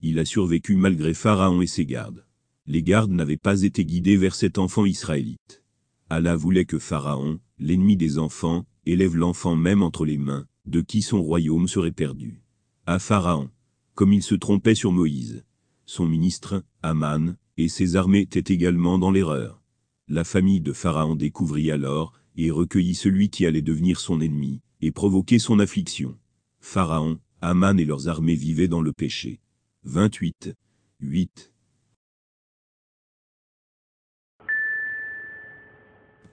Il 0.00 0.18
a 0.18 0.24
survécu 0.24 0.74
malgré 0.76 1.14
Pharaon 1.14 1.60
et 1.60 1.66
ses 1.66 1.84
gardes. 1.84 2.24
Les 2.66 2.82
gardes 2.82 3.10
n'avaient 3.10 3.36
pas 3.36 3.62
été 3.62 3.84
guidés 3.84 4.16
vers 4.16 4.34
cet 4.34 4.58
enfant 4.58 4.84
israélite. 4.84 5.62
Allah 6.08 6.36
voulait 6.36 6.64
que 6.64 6.78
Pharaon, 6.78 7.40
l'ennemi 7.58 7.96
des 7.96 8.18
enfants, 8.18 8.64
élève 8.86 9.16
l'enfant 9.16 9.56
même 9.56 9.82
entre 9.82 10.04
les 10.04 10.18
mains, 10.18 10.46
de 10.66 10.80
qui 10.80 11.02
son 11.02 11.22
royaume 11.22 11.68
serait 11.68 11.92
perdu. 11.92 12.42
À 12.86 12.98
Pharaon, 12.98 13.50
comme 13.94 14.12
il 14.12 14.22
se 14.22 14.34
trompait 14.34 14.74
sur 14.74 14.92
Moïse. 14.92 15.44
Son 15.84 16.06
ministre, 16.06 16.64
Aman, 16.82 17.36
et 17.56 17.68
ses 17.68 17.96
armées 17.96 18.20
étaient 18.20 18.52
également 18.52 18.98
dans 18.98 19.10
l'erreur. 19.10 19.62
La 20.08 20.24
famille 20.24 20.60
de 20.60 20.72
Pharaon 20.72 21.14
découvrit 21.14 21.70
alors, 21.70 22.12
et 22.36 22.50
recueillit 22.50 22.94
celui 22.94 23.28
qui 23.28 23.46
allait 23.46 23.62
devenir 23.62 24.00
son 24.00 24.20
ennemi, 24.20 24.62
et 24.80 24.90
provoquer 24.90 25.38
son 25.38 25.58
affliction. 25.58 26.18
Pharaon, 26.60 27.18
Aman 27.40 27.78
et 27.78 27.84
leurs 27.84 28.08
armées 28.08 28.34
vivaient 28.34 28.68
dans 28.68 28.80
le 28.80 28.92
péché. 28.92 29.40
28. 29.84 30.54
8. 31.00 31.52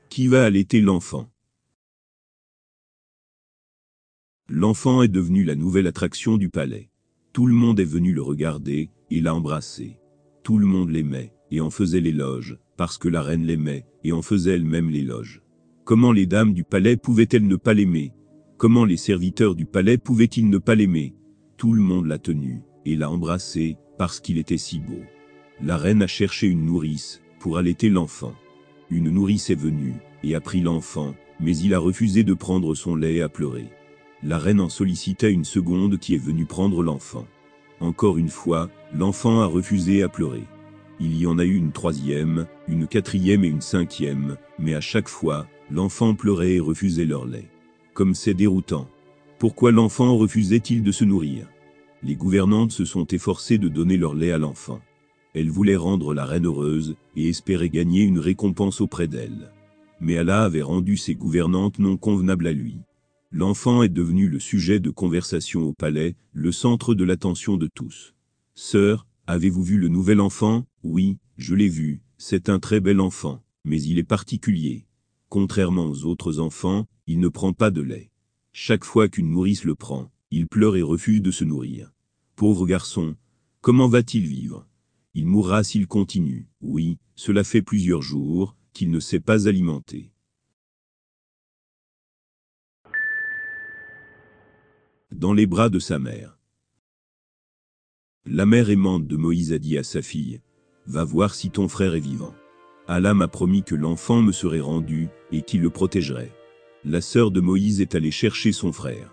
Qui 0.10 0.28
va 0.28 0.46
allaiter 0.46 0.82
l'enfant? 0.82 1.32
L'enfant 4.48 5.04
est 5.04 5.08
devenu 5.08 5.44
la 5.44 5.56
nouvelle 5.56 5.88
attraction 5.88 6.38
du 6.38 6.50
palais. 6.50 6.89
Tout 7.32 7.46
le 7.46 7.54
monde 7.54 7.80
est 7.80 7.86
venu 7.86 8.14
le 8.14 8.24
regarder, 8.24 8.90
et 9.12 9.22
l'a 9.22 9.36
embrassé. 9.36 10.00
Tout 10.44 10.58
le 10.58 10.66
monde 10.66 10.90
l'aimait, 10.90 11.32
et 11.52 11.62
en 11.62 11.70
faisait 11.70 12.00
l'éloge, 12.00 12.58
parce 12.76 12.98
que 12.98 13.08
la 13.08 13.22
reine 13.22 13.46
l'aimait, 13.46 13.86
et 14.04 14.12
en 14.12 14.24
faisait 14.24 14.56
elle-même 14.56 14.90
l'éloge. 14.90 15.44
Comment 15.84 16.12
les 16.12 16.26
dames 16.26 16.54
du 16.54 16.64
palais 16.64 16.98
pouvaient-elles 16.98 17.48
ne 17.48 17.56
pas 17.56 17.76
l'aimer? 17.76 18.14
Comment 18.58 18.84
les 18.84 18.98
serviteurs 18.98 19.56
du 19.56 19.66
palais 19.66 19.98
pouvaient-ils 19.98 20.50
ne 20.50 20.58
pas 20.58 20.74
l'aimer? 20.74 21.14
Tout 21.56 21.74
le 21.74 21.82
monde 21.82 22.08
l'a 22.08 22.18
tenu, 22.18 22.62
et 22.86 22.96
l'a 22.96 23.12
embrassé, 23.12 23.78
parce 24.00 24.20
qu'il 24.20 24.40
était 24.40 24.58
si 24.58 24.80
beau. 24.80 25.02
La 25.62 25.78
reine 25.78 26.02
a 26.02 26.08
cherché 26.08 26.48
une 26.48 26.66
nourrice, 26.66 27.22
pour 27.40 27.58
allaiter 27.58 27.90
l'enfant. 27.90 28.34
Une 28.90 29.12
nourrice 29.12 29.52
est 29.52 29.56
venue, 29.56 29.94
et 30.24 30.34
a 30.34 30.42
pris 30.42 30.62
l'enfant, 30.62 31.14
mais 31.40 31.56
il 31.58 31.76
a 31.76 31.80
refusé 31.80 32.24
de 32.24 32.34
prendre 32.34 32.74
son 32.74 32.96
lait 32.96 33.22
a 33.22 33.30
pleuré. 33.30 33.66
La 34.22 34.38
reine 34.38 34.60
en 34.60 34.68
sollicita 34.68 35.30
une 35.30 35.46
seconde 35.46 35.98
qui 35.98 36.14
est 36.14 36.24
venue 36.24 36.46
prendre 36.46 36.84
l'enfant. 36.84 37.26
Encore 37.80 38.18
une 38.18 38.30
fois, 38.30 38.70
l'enfant 38.94 39.40
a 39.40 39.46
refusé 39.46 40.04
à 40.04 40.10
pleurer. 40.10 40.44
Il 41.00 41.18
y 41.18 41.26
en 41.26 41.40
a 41.40 41.46
eu 41.46 41.56
une 41.56 41.72
troisième, 41.72 42.46
une 42.68 42.86
quatrième 42.86 43.46
et 43.46 43.48
une 43.48 43.62
cinquième, 43.62 44.36
mais 44.58 44.74
à 44.74 44.82
chaque 44.82 45.08
fois, 45.08 45.48
l'enfant 45.72 46.16
pleurait 46.16 46.56
et 46.56 46.60
refusait 46.60 47.06
leur 47.06 47.26
lait. 47.26 47.48
Comme 47.94 48.14
c'est 48.14 48.34
déroutant. 48.34 48.90
Pourquoi 49.38 49.72
l'enfant 49.72 50.18
refusait-il 50.18 50.84
de 50.84 50.92
se 50.92 51.06
nourrir? 51.06 51.48
Les 52.04 52.16
gouvernantes 52.16 52.74
se 52.74 52.84
sont 52.84 53.06
efforcées 53.06 53.58
de 53.58 53.70
donner 53.70 53.96
leur 53.96 54.16
lait 54.16 54.34
à 54.34 54.38
l'enfant. 54.38 54.82
Elles 55.34 55.50
voulaient 55.50 55.78
rendre 55.78 56.14
la 56.14 56.26
reine 56.26 56.46
heureuse 56.46 56.98
et 57.16 57.30
espéraient 57.30 57.70
gagner 57.70 58.04
une 58.04 58.20
récompense 58.20 58.82
auprès 58.82 59.08
d'elle. 59.08 59.54
Mais 60.02 60.18
Allah 60.18 60.44
avait 60.44 60.62
rendu 60.62 60.98
ses 60.98 61.16
gouvernantes 61.16 61.80
non 61.80 61.96
convenables 61.96 62.48
à 62.48 62.52
lui. 62.54 62.80
L'enfant 63.32 63.84
est 63.84 63.90
devenu 63.90 64.28
le 64.28 64.40
sujet 64.40 64.80
de 64.80 64.90
conversation 64.90 65.62
au 65.62 65.74
palais, 65.74 66.16
le 66.34 66.52
centre 66.52 66.96
de 66.96 67.04
l'attention 67.04 67.58
de 67.58 67.68
tous. 67.68 68.16
Sœur, 68.56 69.06
avez-vous 69.28 69.62
vu 69.62 69.78
le 69.78 69.88
nouvel 69.88 70.20
enfant? 70.20 70.66
Oui, 70.82 71.20
je 71.38 71.54
l'ai 71.54 71.70
vu, 71.70 72.02
c'est 72.18 72.50
un 72.50 72.60
très 72.60 72.80
bel 72.80 73.00
enfant, 73.00 73.44
mais 73.66 73.80
il 73.84 74.00
est 74.00 74.04
particulier. 74.04 74.88
Contrairement 75.30 75.86
aux 75.86 76.06
autres 76.06 76.40
enfants, 76.40 76.88
il 77.06 77.20
ne 77.20 77.28
prend 77.28 77.54
pas 77.54 77.70
de 77.70 77.82
lait. 77.82 78.10
Chaque 78.52 78.84
fois 78.84 79.08
qu'une 79.08 79.30
nourrice 79.30 79.64
le 79.64 79.76
prend, 79.76 80.12
il 80.32 80.48
pleure 80.48 80.76
et 80.76 80.82
refuse 80.82 81.22
de 81.22 81.30
se 81.30 81.44
nourrir. 81.44 81.94
Pauvre 82.36 82.66
garçon, 82.66 83.16
comment 83.62 83.88
va-t-il 83.88 84.26
vivre? 84.26 84.68
Il 85.14 85.28
mourra 85.28 85.64
s'il 85.64 85.86
continue. 85.86 86.48
Oui, 86.62 86.98
cela 87.16 87.44
fait 87.44 87.62
plusieurs 87.62 88.02
jours 88.02 88.56
qu'il 88.74 88.90
ne 88.90 89.00
s'est 89.00 89.20
pas 89.20 89.48
alimenté. 89.48 90.12
Dans 95.12 95.34
les 95.34 95.48
bras 95.48 95.70
de 95.70 95.80
sa 95.80 95.98
mère. 95.98 96.38
La 98.28 98.46
mère 98.46 98.70
aimante 98.70 99.08
de 99.08 99.18
Moïse 99.18 99.52
a 99.54 99.58
dit 99.58 99.76
à 99.76 99.84
sa 99.84 100.04
fille, 100.04 100.40
Va 100.86 101.04
voir 101.04 101.34
si 101.34 101.50
ton 101.50 101.68
frère 101.68 101.96
est 101.96 102.00
vivant. 102.00 102.36
Allah 102.88 103.16
m'a 103.16 103.28
promis 103.28 103.64
que 103.64 103.74
l'enfant 103.74 104.22
me 104.22 104.32
serait 104.32 104.60
rendu, 104.60 105.10
et 105.32 105.42
qu'il 105.42 105.62
le 105.62 105.72
protégerait. 105.72 106.32
La 106.86 107.02
sœur 107.02 107.32
de 107.32 107.42
Moïse 107.42 107.82
est 107.82 107.96
allée 107.96 108.12
chercher 108.12 108.52
son 108.52 108.72
frère. 108.72 109.12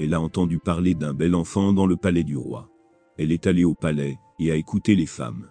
Elle 0.00 0.14
a 0.14 0.20
entendu 0.20 0.58
parler 0.58 0.94
d'un 0.94 1.12
bel 1.12 1.34
enfant 1.34 1.74
dans 1.74 1.86
le 1.86 1.96
palais 1.96 2.24
du 2.24 2.38
roi. 2.38 2.70
Elle 3.18 3.30
est 3.30 3.46
allée 3.46 3.64
au 3.64 3.74
palais, 3.74 4.18
et 4.38 4.50
a 4.50 4.56
écouté 4.56 4.96
les 4.96 5.06
femmes. 5.06 5.50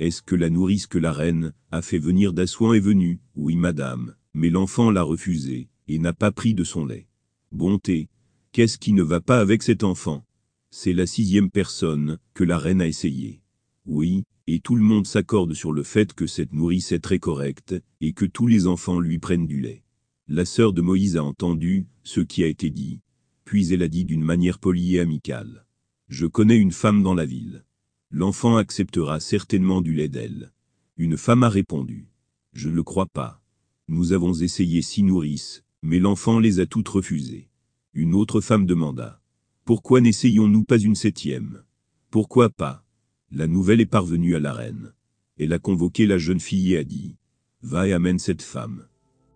Est-ce 0.00 0.22
que 0.22 0.36
la 0.36 0.48
nourrice 0.48 0.86
que 0.86 0.98
la 0.98 1.12
reine 1.12 1.52
a 1.70 1.82
fait 1.82 1.98
venir 1.98 2.32
d'Assouan 2.32 2.72
est 2.72 2.80
venue 2.80 3.20
Oui, 3.36 3.56
madame, 3.56 4.14
mais 4.32 4.48
l'enfant 4.48 4.90
l'a 4.90 5.02
refusé, 5.02 5.68
et 5.86 5.98
n'a 5.98 6.14
pas 6.14 6.32
pris 6.32 6.54
de 6.54 6.64
son 6.64 6.86
lait. 6.86 7.08
Bonté, 7.52 8.08
qu'est-ce 8.54 8.78
qui 8.78 8.92
ne 8.92 9.02
va 9.02 9.20
pas 9.20 9.40
avec 9.40 9.64
cet 9.64 9.82
enfant? 9.82 10.24
C'est 10.70 10.92
la 10.92 11.08
sixième 11.08 11.50
personne 11.50 12.18
que 12.34 12.44
la 12.44 12.56
reine 12.56 12.80
a 12.80 12.86
essayé. 12.86 13.40
Oui, 13.84 14.22
et 14.46 14.60
tout 14.60 14.76
le 14.76 14.82
monde 14.84 15.08
s'accorde 15.08 15.54
sur 15.54 15.72
le 15.72 15.82
fait 15.82 16.12
que 16.12 16.28
cette 16.28 16.52
nourrice 16.52 16.92
est 16.92 17.00
très 17.00 17.18
correcte, 17.18 17.74
et 18.00 18.12
que 18.12 18.24
tous 18.24 18.46
les 18.46 18.68
enfants 18.68 19.00
lui 19.00 19.18
prennent 19.18 19.48
du 19.48 19.60
lait. 19.60 19.82
La 20.28 20.44
sœur 20.44 20.72
de 20.72 20.82
Moïse 20.82 21.16
a 21.16 21.24
entendu 21.24 21.88
ce 22.04 22.20
qui 22.20 22.44
a 22.44 22.46
été 22.46 22.70
dit, 22.70 23.00
puis 23.44 23.72
elle 23.72 23.82
a 23.82 23.88
dit 23.88 24.04
d'une 24.04 24.22
manière 24.22 24.60
polie 24.60 24.94
et 24.94 25.00
amicale. 25.00 25.66
Je 26.06 26.26
connais 26.26 26.56
une 26.56 26.70
femme 26.70 27.02
dans 27.02 27.14
la 27.14 27.26
ville. 27.26 27.64
L'enfant 28.12 28.56
acceptera 28.56 29.18
certainement 29.18 29.80
du 29.80 29.94
lait 29.94 30.08
d'elle. 30.08 30.52
Une 30.96 31.16
femme 31.16 31.42
a 31.42 31.48
répondu. 31.48 32.06
Je 32.52 32.68
ne 32.68 32.76
le 32.76 32.84
crois 32.84 33.06
pas. 33.06 33.42
Nous 33.88 34.12
avons 34.12 34.32
essayé 34.32 34.80
six 34.80 35.02
nourrices, 35.02 35.64
mais 35.82 35.98
l'enfant 35.98 36.38
les 36.38 36.60
a 36.60 36.66
toutes 36.66 36.88
refusées. 36.88 37.48
Une 37.96 38.16
autre 38.16 38.40
femme 38.40 38.66
demanda. 38.66 39.20
Pourquoi 39.64 40.00
n'essayons-nous 40.00 40.64
pas 40.64 40.78
une 40.78 40.96
septième? 40.96 41.62
Pourquoi 42.10 42.50
pas? 42.50 42.84
La 43.30 43.46
nouvelle 43.46 43.80
est 43.80 43.86
parvenue 43.86 44.34
à 44.34 44.40
la 44.40 44.52
reine. 44.52 44.92
Elle 45.38 45.52
a 45.52 45.60
convoqué 45.60 46.04
la 46.04 46.18
jeune 46.18 46.40
fille 46.40 46.74
et 46.74 46.78
a 46.78 46.82
dit 46.82 47.14
Va 47.62 47.86
et 47.86 47.92
amène 47.92 48.18
cette 48.18 48.42
femme. 48.42 48.86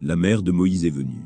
La 0.00 0.16
mère 0.16 0.42
de 0.42 0.50
Moïse 0.50 0.84
est 0.84 0.90
venue. 0.90 1.24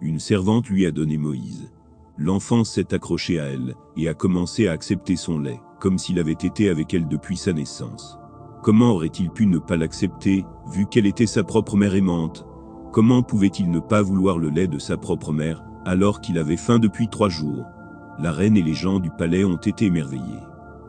Une 0.00 0.18
servante 0.18 0.68
lui 0.70 0.84
a 0.84 0.90
donné 0.90 1.18
Moïse. 1.18 1.70
L'enfant 2.18 2.64
s'est 2.64 2.92
accroché 2.92 3.38
à 3.38 3.44
elle 3.44 3.76
et 3.96 4.08
a 4.08 4.14
commencé 4.14 4.66
à 4.66 4.72
accepter 4.72 5.14
son 5.14 5.38
lait, 5.38 5.60
comme 5.78 5.98
s'il 5.98 6.18
avait 6.18 6.32
été 6.32 6.68
avec 6.68 6.94
elle 6.94 7.06
depuis 7.06 7.36
sa 7.36 7.52
naissance. 7.52 8.18
Comment 8.64 8.90
aurait-il 8.90 9.30
pu 9.30 9.46
ne 9.46 9.58
pas 9.58 9.76
l'accepter, 9.76 10.44
vu 10.72 10.86
qu'elle 10.86 11.06
était 11.06 11.26
sa 11.26 11.44
propre 11.44 11.76
mère 11.76 11.94
aimante? 11.94 12.44
Comment 12.92 13.22
pouvait-il 13.22 13.70
ne 13.70 13.78
pas 13.78 14.02
vouloir 14.02 14.36
le 14.36 14.50
lait 14.50 14.66
de 14.66 14.80
sa 14.80 14.96
propre 14.96 15.32
mère, 15.32 15.62
alors 15.84 16.20
qu'il 16.20 16.38
avait 16.38 16.56
faim 16.56 16.78
depuis 16.78 17.08
trois 17.08 17.28
jours 17.28 17.66
La 18.18 18.32
reine 18.32 18.56
et 18.56 18.62
les 18.62 18.74
gens 18.74 19.00
du 19.00 19.10
palais 19.10 19.44
ont 19.44 19.56
été 19.56 19.86
émerveillés. 19.86 20.42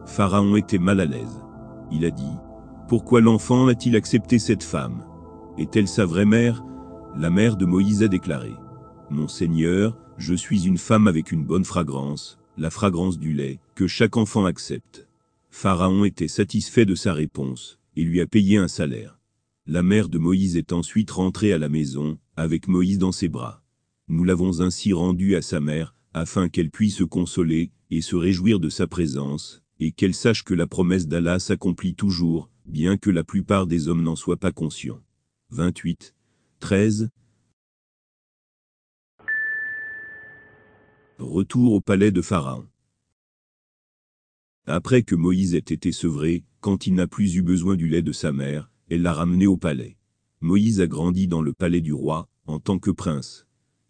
Pharaon 0.05 0.55
était 0.55 0.77
mal 0.77 0.99
à 0.99 1.05
l'aise. 1.05 1.43
Il 1.91 2.05
a 2.05 2.11
dit, 2.11 2.35
Pourquoi 2.87 3.21
l'enfant 3.21 3.67
a-t-il 3.67 3.95
accepté 3.95 4.39
cette 4.39 4.63
femme? 4.63 5.05
Est-elle 5.57 5.87
sa 5.87 6.05
vraie 6.05 6.25
mère? 6.25 6.63
La 7.15 7.29
mère 7.29 7.57
de 7.57 7.65
Moïse 7.65 8.03
a 8.03 8.07
déclaré, 8.07 8.53
Mon 9.09 9.27
Seigneur, 9.27 9.97
je 10.17 10.33
suis 10.33 10.65
une 10.65 10.77
femme 10.77 11.07
avec 11.07 11.31
une 11.31 11.43
bonne 11.43 11.65
fragrance, 11.65 12.37
la 12.57 12.69
fragrance 12.69 13.17
du 13.17 13.33
lait, 13.33 13.59
que 13.75 13.87
chaque 13.87 14.17
enfant 14.17 14.45
accepte. 14.45 15.07
Pharaon 15.49 16.03
était 16.03 16.27
satisfait 16.27 16.85
de 16.85 16.95
sa 16.95 17.13
réponse, 17.13 17.79
et 17.95 18.03
lui 18.03 18.21
a 18.21 18.27
payé 18.27 18.57
un 18.57 18.67
salaire. 18.67 19.19
La 19.65 19.83
mère 19.83 20.09
de 20.09 20.17
Moïse 20.17 20.57
est 20.57 20.73
ensuite 20.73 21.11
rentrée 21.11 21.53
à 21.53 21.57
la 21.57 21.69
maison, 21.69 22.17
avec 22.35 22.67
Moïse 22.67 22.97
dans 22.97 23.11
ses 23.11 23.29
bras. 23.29 23.62
Nous 24.09 24.23
l'avons 24.23 24.61
ainsi 24.61 24.91
rendu 24.91 25.35
à 25.35 25.41
sa 25.41 25.59
mère, 25.59 25.95
afin 26.13 26.49
qu'elle 26.49 26.69
puisse 26.69 26.97
se 26.97 27.03
consoler, 27.03 27.71
et 27.89 28.01
se 28.01 28.15
réjouir 28.15 28.59
de 28.59 28.69
sa 28.69 28.85
présence, 28.85 29.61
et 29.79 29.91
qu'elle 29.91 30.13
sache 30.13 30.43
que 30.43 30.53
la 30.53 30.67
promesse 30.67 31.07
d'Allah 31.07 31.39
s'accomplit 31.39 31.95
toujours, 31.95 32.49
bien 32.65 32.97
que 32.97 33.09
la 33.09 33.23
plupart 33.23 33.67
des 33.67 33.87
hommes 33.87 34.03
n'en 34.03 34.15
soient 34.15 34.37
pas 34.37 34.51
conscients. 34.51 35.01
28. 35.51 36.15
13. 36.59 37.09
Retour 41.19 41.73
au 41.73 41.81
palais 41.81 42.11
de 42.11 42.21
Pharaon. 42.21 42.67
Après 44.65 45.03
que 45.03 45.15
Moïse 45.15 45.55
ait 45.55 45.59
été 45.59 45.91
sevré, 45.91 46.43
quand 46.59 46.87
il 46.87 46.95
n'a 46.95 47.07
plus 47.07 47.35
eu 47.35 47.41
besoin 47.41 47.75
du 47.75 47.87
lait 47.87 48.01
de 48.01 48.11
sa 48.11 48.31
mère, 48.31 48.71
elle 48.89 49.01
l'a 49.01 49.13
ramené 49.13 49.47
au 49.47 49.57
palais. 49.57 49.97
Moïse 50.41 50.81
a 50.81 50.87
grandi 50.87 51.27
dans 51.27 51.41
le 51.41 51.53
palais 51.53 51.81
du 51.81 51.93
roi, 51.93 52.29
en 52.47 52.59
tant 52.59 52.79
que 52.79 52.91
prince. 52.91 53.45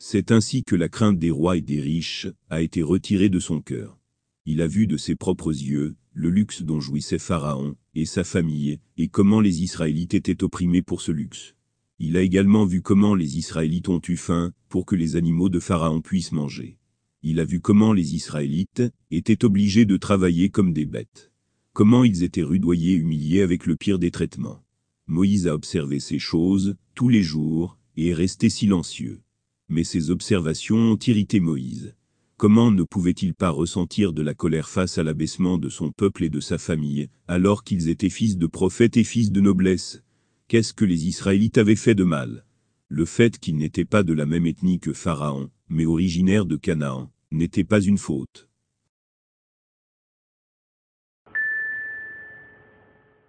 C'est 0.06 0.34
ainsi 0.34 0.66
que 0.66 0.76
la 0.76 0.90
crainte 0.90 1.18
des 1.18 1.32
rois 1.32 1.56
et 1.56 1.62
des 1.62 1.80
riches 1.80 2.28
a 2.50 2.62
été 2.62 2.82
retirée 2.82 3.30
de 3.30 3.40
son 3.40 3.62
cœur. 3.62 3.98
Il 4.46 4.62
a 4.62 4.68
vu 4.68 4.86
de 4.86 4.98
ses 4.98 5.16
propres 5.16 5.52
yeux 5.52 5.96
le 6.12 6.30
luxe 6.30 6.62
dont 6.62 6.82
jouissait 6.82 7.18
Pharaon 7.18 7.78
et 7.96 8.04
sa 8.06 8.26
famille, 8.26 8.80
et 8.98 9.08
comment 9.08 9.40
les 9.40 9.64
Israélites 9.64 10.14
étaient 10.14 10.44
opprimés 10.44 10.82
pour 10.82 11.02
ce 11.02 11.14
luxe. 11.14 11.56
Il 12.00 12.18
a 12.18 12.22
également 12.22 12.66
vu 12.66 12.82
comment 12.82 13.16
les 13.16 13.38
Israélites 13.38 13.88
ont 13.88 14.02
eu 14.06 14.18
faim 14.18 14.52
pour 14.68 14.86
que 14.86 14.98
les 14.98 15.16
animaux 15.16 15.48
de 15.48 15.62
Pharaon 15.62 16.02
puissent 16.02 16.34
manger. 16.34 16.78
Il 17.22 17.40
a 17.40 17.46
vu 17.46 17.62
comment 17.62 17.94
les 17.94 18.14
Israélites 18.14 18.84
étaient 19.10 19.46
obligés 19.46 19.86
de 19.86 19.96
travailler 19.96 20.50
comme 20.50 20.74
des 20.74 20.86
bêtes. 20.86 21.32
Comment 21.72 22.04
ils 22.04 22.24
étaient 22.24 22.44
rudoyés 22.44 22.92
et 22.92 22.98
humiliés 22.98 23.42
avec 23.42 23.66
le 23.66 23.78
pire 23.78 24.00
des 24.00 24.12
traitements. 24.12 24.66
Moïse 25.08 25.48
a 25.48 25.56
observé 25.56 26.02
ces 26.02 26.20
choses, 26.20 26.76
tous 26.94 27.08
les 27.08 27.24
jours, 27.24 27.78
et 27.96 28.10
est 28.10 28.14
resté 28.14 28.50
silencieux. 28.50 29.22
Mais 29.70 29.84
ces 29.84 30.12
observations 30.12 30.78
ont 30.78 30.98
irrité 30.98 31.40
Moïse. 31.40 31.96
Comment 32.38 32.72
ne 32.72 32.84
pouvait-il 32.84 33.34
pas 33.34 33.52
ressentir 33.52 34.12
de 34.12 34.22
la 34.22 34.34
colère 34.34 34.68
face 34.68 34.98
à 34.98 35.04
l'abaissement 35.04 35.58
de 35.58 35.70
son 35.70 35.92
peuple 35.92 36.24
et 36.26 36.30
de 36.30 36.40
sa 36.40 36.58
famille, 36.58 37.10
alors 37.28 37.64
qu'ils 37.64 37.90
étaient 37.90 38.10
fils 38.10 38.38
de 38.38 38.48
prophètes 38.48 38.98
et 38.98 39.04
fils 39.04 39.32
de 39.32 39.40
noblesse? 39.40 40.04
Qu'est-ce 40.48 40.74
que 40.74 40.84
les 40.84 41.08
Israélites 41.08 41.58
avaient 41.58 41.76
fait 41.76 41.96
de 41.96 42.04
mal? 42.04 42.46
Le 42.90 43.06
fait 43.06 43.40
qu'ils 43.40 43.58
n'étaient 43.58 43.86
pas 43.86 44.04
de 44.04 44.14
la 44.14 44.26
même 44.26 44.46
ethnie 44.46 44.80
que 44.80 44.94
Pharaon, 44.94 45.50
mais 45.70 45.86
originaires 45.86 46.46
de 46.46 46.58
Canaan, 46.58 47.12
n'était 47.32 47.64
pas 47.64 47.82
une 47.82 47.98
faute. 47.98 48.50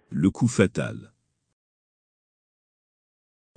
Le 0.09 0.29
coup 0.29 0.47
fatal. 0.47 1.13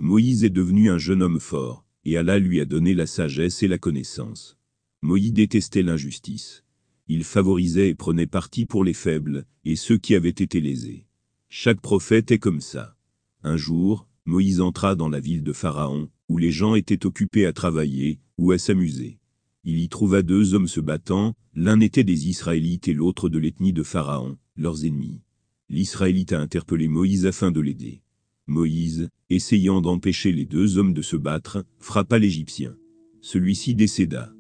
Moïse 0.00 0.44
est 0.44 0.50
devenu 0.50 0.90
un 0.90 0.98
jeune 0.98 1.22
homme 1.22 1.40
fort, 1.40 1.84
et 2.08 2.16
Allah 2.16 2.38
lui 2.38 2.60
a 2.60 2.64
donné 2.64 2.94
la 2.94 3.06
sagesse 3.06 3.62
et 3.62 3.68
la 3.68 3.76
connaissance. 3.76 4.56
Moïse 5.02 5.32
détestait 5.32 5.82
l'injustice. 5.82 6.64
Il 7.06 7.22
favorisait 7.22 7.90
et 7.90 7.94
prenait 7.94 8.26
parti 8.26 8.64
pour 8.64 8.82
les 8.82 8.94
faibles, 8.94 9.44
et 9.64 9.76
ceux 9.76 9.98
qui 9.98 10.14
avaient 10.14 10.28
été 10.30 10.60
lésés. 10.60 11.06
Chaque 11.50 11.80
prophète 11.80 12.30
est 12.30 12.38
comme 12.38 12.60
ça. 12.60 12.96
Un 13.42 13.56
jour, 13.56 14.08
Moïse 14.24 14.60
entra 14.60 14.94
dans 14.94 15.08
la 15.08 15.20
ville 15.20 15.42
de 15.42 15.52
Pharaon, 15.52 16.08
où 16.28 16.38
les 16.38 16.50
gens 16.50 16.74
étaient 16.74 17.06
occupés 17.06 17.46
à 17.46 17.52
travailler, 17.52 18.20
ou 18.38 18.52
à 18.52 18.58
s'amuser. 18.58 19.18
Il 19.64 19.78
y 19.78 19.88
trouva 19.88 20.22
deux 20.22 20.54
hommes 20.54 20.68
se 20.68 20.80
battant, 20.80 21.34
l'un 21.54 21.80
était 21.80 22.04
des 22.04 22.28
Israélites 22.28 22.88
et 22.88 22.94
l'autre 22.94 23.28
de 23.28 23.38
l'ethnie 23.38 23.72
de 23.72 23.82
Pharaon, 23.82 24.38
leurs 24.56 24.84
ennemis. 24.84 25.20
L'Israélite 25.68 26.32
a 26.32 26.40
interpellé 26.40 26.88
Moïse 26.88 27.26
afin 27.26 27.50
de 27.50 27.60
l'aider. 27.60 28.00
Moïse, 28.46 29.10
essayant 29.30 29.80
d'empêcher 29.80 30.32
les 30.32 30.46
deux 30.46 30.78
hommes 30.78 30.94
de 30.94 31.02
se 31.02 31.16
battre, 31.16 31.64
frappa 31.78 32.18
l'Égyptien. 32.18 32.74
Celui-ci 33.20 33.74
décéda. 33.74 34.32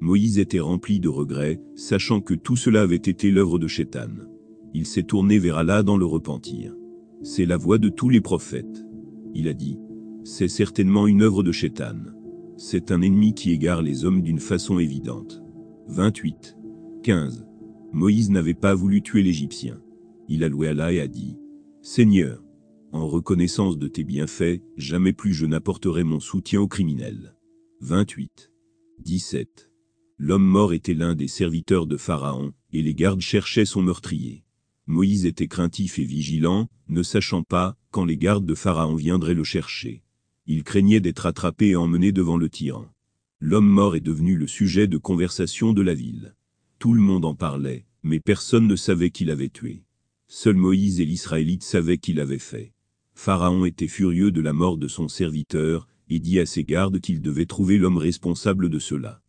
Moïse 0.00 0.38
était 0.38 0.60
rempli 0.60 1.00
de 1.00 1.08
regrets, 1.08 1.60
sachant 1.74 2.20
que 2.20 2.34
tout 2.34 2.56
cela 2.56 2.82
avait 2.82 2.96
été 2.96 3.30
l'œuvre 3.30 3.58
de 3.58 3.66
Chétan. 3.66 4.10
Il 4.74 4.86
s'est 4.86 5.04
tourné 5.04 5.38
vers 5.38 5.56
Allah 5.56 5.82
dans 5.82 5.96
le 5.96 6.04
repentir. 6.04 6.74
C'est 7.22 7.46
la 7.46 7.56
voix 7.56 7.78
de 7.78 7.88
tous 7.88 8.10
les 8.10 8.20
prophètes. 8.20 8.84
Il 9.34 9.48
a 9.48 9.54
dit, 9.54 9.78
c'est 10.22 10.48
certainement 10.48 11.06
une 11.06 11.22
œuvre 11.22 11.42
de 11.42 11.50
Chétan. 11.50 11.96
C'est 12.56 12.90
un 12.90 13.00
ennemi 13.00 13.34
qui 13.34 13.52
égare 13.52 13.82
les 13.82 14.04
hommes 14.04 14.22
d'une 14.22 14.38
façon 14.38 14.78
évidente. 14.78 15.42
28. 15.88 16.56
15. 17.02 17.46
Moïse 17.92 18.30
n'avait 18.30 18.54
pas 18.54 18.74
voulu 18.74 19.02
tuer 19.02 19.22
l'Égyptien. 19.22 19.80
Il 20.28 20.44
a 20.44 20.48
loué 20.48 20.68
Allah 20.68 20.92
et 20.92 21.00
a 21.00 21.06
dit, 21.06 21.38
Seigneur, 21.80 22.42
en 22.96 23.06
reconnaissance 23.06 23.78
de 23.78 23.88
tes 23.88 24.04
bienfaits, 24.04 24.62
jamais 24.76 25.12
plus 25.12 25.34
je 25.34 25.46
n'apporterai 25.46 26.02
mon 26.02 26.18
soutien 26.18 26.60
aux 26.60 26.68
criminels. 26.68 27.36
28. 27.80 28.50
17. 29.00 29.70
L'homme 30.18 30.46
mort 30.46 30.72
était 30.72 30.94
l'un 30.94 31.14
des 31.14 31.28
serviteurs 31.28 31.86
de 31.86 31.98
Pharaon, 31.98 32.54
et 32.72 32.82
les 32.82 32.94
gardes 32.94 33.20
cherchaient 33.20 33.66
son 33.66 33.82
meurtrier. 33.82 34.44
Moïse 34.86 35.26
était 35.26 35.46
craintif 35.46 35.98
et 35.98 36.04
vigilant, 36.04 36.68
ne 36.88 37.02
sachant 37.02 37.42
pas 37.42 37.76
quand 37.90 38.04
les 38.04 38.16
gardes 38.16 38.46
de 38.46 38.54
Pharaon 38.54 38.94
viendraient 38.94 39.34
le 39.34 39.44
chercher. 39.44 40.02
Il 40.46 40.64
craignait 40.64 41.00
d'être 41.00 41.26
attrapé 41.26 41.70
et 41.70 41.76
emmené 41.76 42.12
devant 42.12 42.36
le 42.38 42.48
tyran. 42.48 42.86
L'homme 43.40 43.68
mort 43.68 43.96
est 43.96 44.00
devenu 44.00 44.36
le 44.36 44.46
sujet 44.46 44.86
de 44.86 44.96
conversation 44.96 45.72
de 45.72 45.82
la 45.82 45.92
ville. 45.92 46.34
Tout 46.78 46.94
le 46.94 47.02
monde 47.02 47.26
en 47.26 47.34
parlait, 47.34 47.84
mais 48.02 48.20
personne 48.20 48.66
ne 48.66 48.76
savait 48.76 49.10
qui 49.10 49.24
l'avait 49.24 49.50
tué. 49.50 49.82
Seul 50.28 50.56
Moïse 50.56 51.00
et 51.00 51.04
l'Israélite 51.04 51.62
savaient 51.62 51.98
qui 51.98 52.14
l'avait 52.14 52.38
fait. 52.38 52.72
Pharaon 53.16 53.64
était 53.64 53.88
furieux 53.88 54.30
de 54.30 54.42
la 54.42 54.52
mort 54.52 54.76
de 54.76 54.88
son 54.88 55.08
serviteur, 55.08 55.88
et 56.10 56.20
dit 56.20 56.38
à 56.38 56.44
ses 56.44 56.64
gardes 56.64 57.00
qu'il 57.00 57.22
devait 57.22 57.46
trouver 57.46 57.78
l'homme 57.78 57.96
responsable 57.96 58.68
de 58.68 58.78
cela. 58.78 59.22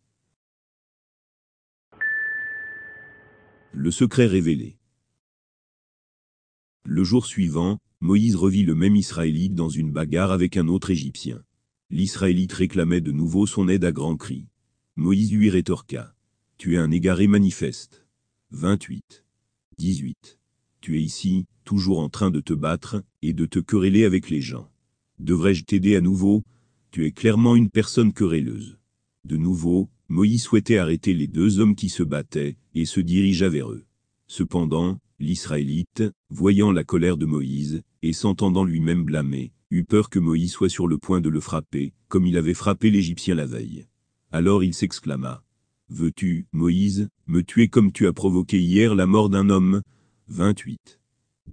Le 3.72 3.90
secret 3.90 4.28
révélé. 4.28 4.78
Le 6.84 7.04
jour 7.06 7.26
suivant, 7.26 7.80
Moïse 8.02 8.36
revit 8.36 8.64
le 8.64 8.76
même 8.76 8.98
Israélite 8.98 9.56
dans 9.56 9.70
une 9.70 9.94
bagarre 9.94 10.32
avec 10.32 10.58
un 10.58 10.68
autre 10.68 10.92
Égyptien. 10.92 11.42
L'Israélite 11.90 12.54
réclamait 12.54 13.02
de 13.02 13.14
nouveau 13.14 13.48
son 13.48 13.70
aide 13.70 13.86
à 13.86 13.94
grands 13.94 14.18
cris. 14.18 14.50
Moïse 14.98 15.32
lui 15.32 15.50
rétorqua. 15.50 16.14
Tu 16.58 16.76
es 16.76 16.78
un 16.78 16.92
égaré 16.92 17.28
manifeste. 17.28 18.06
28. 18.52 19.24
18. 19.78 20.40
Tu 20.82 20.98
es 20.98 21.02
ici, 21.02 21.48
toujours 21.68 22.00
en 22.00 22.08
train 22.08 22.32
de 22.32 22.40
te 22.40 22.54
battre, 22.54 23.04
et 23.22 23.34
de 23.34 23.46
te 23.46 23.60
quereller 23.60 24.06
avec 24.06 24.30
les 24.30 24.40
gens. 24.40 24.72
Devrais-je 25.20 25.66
t'aider 25.66 25.98
à 25.98 26.02
nouveau? 26.02 26.44
Tu 26.92 27.06
es 27.06 27.12
clairement 27.12 27.58
une 27.58 27.70
personne 27.70 28.14
querelleuse. 28.14 28.78
De 29.26 29.36
nouveau, 29.36 29.90
Moïse 30.08 30.44
souhaitait 30.44 30.78
arrêter 30.78 31.14
les 31.14 31.28
deux 31.28 31.60
hommes 31.60 31.76
qui 31.76 31.90
se 31.90 32.04
battaient, 32.04 32.56
et 32.74 32.86
se 32.86 33.02
dirigea 33.02 33.50
vers 33.50 33.70
eux. 33.70 33.84
Cependant, 34.28 34.98
l'Israélite, 35.20 36.04
voyant 36.30 36.72
la 36.72 36.86
colère 36.86 37.18
de 37.18 37.26
Moïse, 37.26 37.82
et 38.02 38.14
s'entendant 38.14 38.64
lui-même 38.64 39.04
blâmer, 39.04 39.52
eut 39.70 39.84
peur 39.84 40.10
que 40.10 40.20
Moïse 40.20 40.54
soit 40.54 40.70
sur 40.70 40.88
le 40.88 40.98
point 40.98 41.20
de 41.20 41.30
le 41.30 41.42
frapper, 41.42 41.92
comme 42.08 42.26
il 42.26 42.38
avait 42.38 42.54
frappé 42.54 42.90
l'Égyptien 42.92 43.36
la 43.36 43.46
veille. 43.46 43.88
Alors 44.32 44.64
il 44.64 44.74
s'exclama. 44.74 45.44
Veux-tu, 45.90 46.48
Moïse, 46.54 47.10
me 47.26 47.44
tuer 47.44 47.68
comme 47.68 47.92
tu 47.92 48.08
as 48.08 48.14
provoqué 48.14 48.58
hier 48.58 48.96
la 48.96 49.06
mort 49.06 49.30
d'un 49.30 49.50
homme? 49.50 49.82
28. 50.30 51.00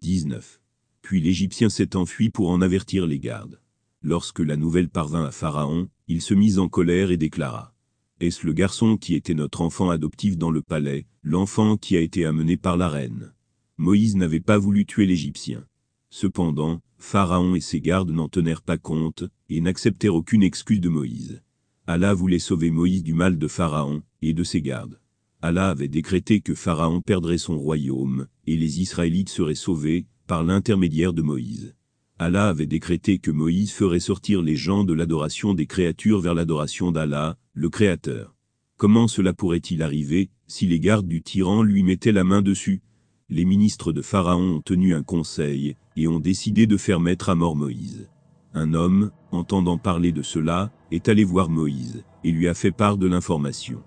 19. 0.04 0.60
Puis 1.00 1.22
l'Égyptien 1.22 1.70
s'est 1.70 1.96
enfui 1.96 2.28
pour 2.28 2.50
en 2.50 2.60
avertir 2.60 3.06
les 3.06 3.18
gardes. 3.18 3.58
Lorsque 4.02 4.40
la 4.40 4.58
nouvelle 4.58 4.90
parvint 4.90 5.24
à 5.24 5.30
Pharaon, 5.30 5.88
il 6.08 6.20
se 6.20 6.34
mit 6.34 6.58
en 6.58 6.68
colère 6.68 7.10
et 7.10 7.16
déclara. 7.16 7.74
Est-ce 8.20 8.46
le 8.46 8.52
garçon 8.52 8.98
qui 8.98 9.14
était 9.14 9.32
notre 9.32 9.62
enfant 9.62 9.88
adoptif 9.88 10.36
dans 10.36 10.50
le 10.50 10.60
palais, 10.60 11.06
l'enfant 11.22 11.78
qui 11.78 11.96
a 11.96 12.00
été 12.00 12.26
amené 12.26 12.58
par 12.58 12.76
la 12.76 12.90
reine? 12.90 13.32
Moïse 13.78 14.14
n'avait 14.14 14.40
pas 14.40 14.58
voulu 14.58 14.84
tuer 14.84 15.06
l'Égyptien. 15.06 15.64
Cependant, 16.10 16.82
Pharaon 16.98 17.54
et 17.54 17.62
ses 17.62 17.80
gardes 17.80 18.10
n'en 18.10 18.28
tenèrent 18.28 18.60
pas 18.60 18.76
compte, 18.76 19.24
et 19.48 19.62
n'acceptèrent 19.62 20.14
aucune 20.14 20.42
excuse 20.42 20.82
de 20.82 20.90
Moïse. 20.90 21.42
Allah 21.86 22.12
voulait 22.12 22.38
sauver 22.38 22.70
Moïse 22.70 23.04
du 23.04 23.14
mal 23.14 23.38
de 23.38 23.48
Pharaon, 23.48 24.02
et 24.20 24.34
de 24.34 24.44
ses 24.44 24.60
gardes. 24.60 25.00
Allah 25.46 25.68
avait 25.68 25.88
décrété 25.88 26.40
que 26.40 26.54
Pharaon 26.54 27.02
perdrait 27.02 27.36
son 27.36 27.58
royaume, 27.58 28.28
et 28.46 28.56
les 28.56 28.80
Israélites 28.80 29.28
seraient 29.28 29.54
sauvés, 29.54 30.06
par 30.26 30.42
l'intermédiaire 30.42 31.12
de 31.12 31.20
Moïse. 31.20 31.74
Allah 32.18 32.48
avait 32.48 32.64
décrété 32.64 33.18
que 33.18 33.30
Moïse 33.30 33.70
ferait 33.70 34.00
sortir 34.00 34.40
les 34.40 34.56
gens 34.56 34.84
de 34.84 34.94
l'adoration 34.94 35.52
des 35.52 35.66
créatures 35.66 36.20
vers 36.20 36.32
l'adoration 36.32 36.92
d'Allah, 36.92 37.36
le 37.52 37.68
Créateur. 37.68 38.34
Comment 38.78 39.06
cela 39.06 39.34
pourrait-il 39.34 39.82
arriver, 39.82 40.30
si 40.46 40.64
les 40.64 40.80
gardes 40.80 41.06
du 41.06 41.20
tyran 41.20 41.62
lui 41.62 41.82
mettaient 41.82 42.10
la 42.10 42.24
main 42.24 42.40
dessus? 42.40 42.80
Les 43.28 43.44
ministres 43.44 43.92
de 43.92 44.00
Pharaon 44.00 44.48
ont 44.56 44.62
tenu 44.62 44.94
un 44.94 45.02
conseil, 45.02 45.76
et 45.94 46.08
ont 46.08 46.20
décidé 46.20 46.66
de 46.66 46.78
faire 46.78 47.00
mettre 47.00 47.28
à 47.28 47.34
mort 47.34 47.54
Moïse. 47.54 48.08
Un 48.54 48.72
homme, 48.72 49.10
entendant 49.30 49.76
parler 49.76 50.10
de 50.10 50.22
cela, 50.22 50.72
est 50.90 51.10
allé 51.10 51.22
voir 51.22 51.50
Moïse, 51.50 52.02
et 52.24 52.32
lui 52.32 52.48
a 52.48 52.54
fait 52.54 52.72
part 52.72 52.96
de 52.96 53.06
l'information. 53.06 53.82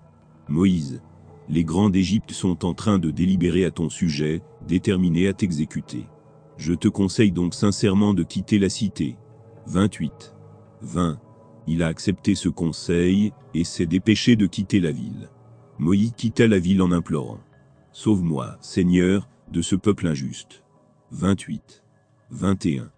Moïse, 0.48 1.02
Les 1.50 1.64
grands 1.64 1.88
d'Égypte 1.88 2.32
sont 2.32 2.66
en 2.66 2.74
train 2.74 2.98
de 2.98 3.10
délibérer 3.10 3.64
à 3.64 3.70
ton 3.70 3.88
sujet, 3.88 4.42
déterminés 4.66 5.28
à 5.28 5.32
t'exécuter. 5.32 6.06
Je 6.58 6.74
te 6.74 6.88
conseille 6.88 7.32
donc 7.32 7.54
sincèrement 7.54 8.12
de 8.12 8.22
quitter 8.22 8.58
la 8.58 8.68
cité. 8.68 9.16
28. 9.66 10.34
20. 10.82 11.18
Il 11.66 11.82
a 11.82 11.86
accepté 11.86 12.34
ce 12.34 12.48
conseil, 12.48 13.32
et 13.54 13.64
s'est 13.64 13.86
dépêché 13.86 14.36
de 14.36 14.46
quitter 14.46 14.80
la 14.80 14.92
ville. 14.92 15.30
Moïse 15.78 16.12
quitta 16.16 16.46
la 16.46 16.58
ville 16.58 16.82
en 16.82 16.92
implorant. 16.92 17.40
Sauve-moi, 17.92 18.58
Seigneur, 18.60 19.28
de 19.50 19.62
ce 19.62 19.74
peuple 19.74 20.06
injuste. 20.06 20.64
28. 21.12 21.82
21. 22.30 22.90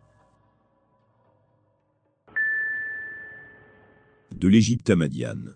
De 4.35 4.49
l'Égypte 4.49 4.91
à 4.91 4.97
Madiane. 4.97 5.55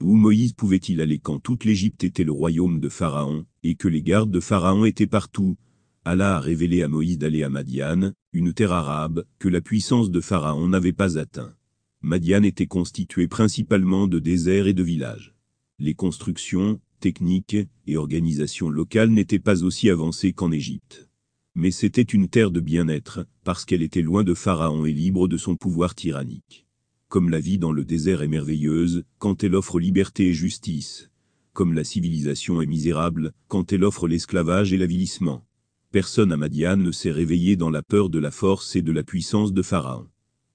Où 0.00 0.14
Moïse 0.14 0.52
pouvait-il 0.52 1.00
aller 1.00 1.18
quand 1.18 1.40
toute 1.40 1.64
l'Égypte 1.64 2.04
était 2.04 2.22
le 2.22 2.30
royaume 2.30 2.78
de 2.78 2.88
Pharaon, 2.88 3.44
et 3.64 3.74
que 3.74 3.88
les 3.88 4.00
gardes 4.00 4.30
de 4.30 4.38
Pharaon 4.38 4.84
étaient 4.84 5.08
partout? 5.08 5.56
Allah 6.04 6.36
a 6.36 6.40
révélé 6.40 6.84
à 6.84 6.88
Moïse 6.88 7.18
d'aller 7.18 7.42
à 7.42 7.48
Madiane, 7.48 8.14
une 8.32 8.54
terre 8.54 8.70
arabe, 8.70 9.24
que 9.40 9.48
la 9.48 9.60
puissance 9.60 10.12
de 10.12 10.20
Pharaon 10.20 10.68
n'avait 10.68 10.92
pas 10.92 11.18
atteint. 11.18 11.52
Madiane 12.00 12.44
était 12.44 12.68
constituée 12.68 13.26
principalement 13.26 14.06
de 14.06 14.20
déserts 14.20 14.68
et 14.68 14.72
de 14.72 14.84
villages. 14.84 15.34
Les 15.80 15.94
constructions, 15.94 16.80
techniques 17.00 17.56
et 17.88 17.96
organisations 17.96 18.70
locales 18.70 19.10
n'étaient 19.10 19.40
pas 19.40 19.64
aussi 19.64 19.90
avancées 19.90 20.32
qu'en 20.32 20.52
Égypte. 20.52 21.10
Mais 21.56 21.72
c'était 21.72 22.02
une 22.02 22.28
terre 22.28 22.52
de 22.52 22.60
bien-être, 22.60 23.26
parce 23.42 23.64
qu'elle 23.64 23.82
était 23.82 24.02
loin 24.02 24.22
de 24.22 24.34
Pharaon 24.34 24.86
et 24.86 24.92
libre 24.92 25.26
de 25.26 25.36
son 25.36 25.56
pouvoir 25.56 25.96
tyrannique 25.96 26.67
comme 27.08 27.30
la 27.30 27.40
vie 27.40 27.58
dans 27.58 27.72
le 27.72 27.84
désert 27.84 28.22
est 28.22 28.28
merveilleuse, 28.28 29.04
quand 29.18 29.42
elle 29.42 29.54
offre 29.54 29.80
liberté 29.80 30.26
et 30.28 30.34
justice, 30.34 31.10
comme 31.54 31.72
la 31.72 31.84
civilisation 31.84 32.60
est 32.60 32.66
misérable, 32.66 33.32
quand 33.48 33.72
elle 33.72 33.84
offre 33.84 34.06
l'esclavage 34.06 34.72
et 34.74 34.76
l'avilissement. 34.76 35.44
Personne 35.90 36.32
à 36.32 36.36
Madiane 36.36 36.82
ne 36.82 36.92
s'est 36.92 37.10
réveillé 37.10 37.56
dans 37.56 37.70
la 37.70 37.82
peur 37.82 38.10
de 38.10 38.18
la 38.18 38.30
force 38.30 38.76
et 38.76 38.82
de 38.82 38.92
la 38.92 39.02
puissance 39.02 39.54
de 39.54 39.62
Pharaon. 39.62 40.06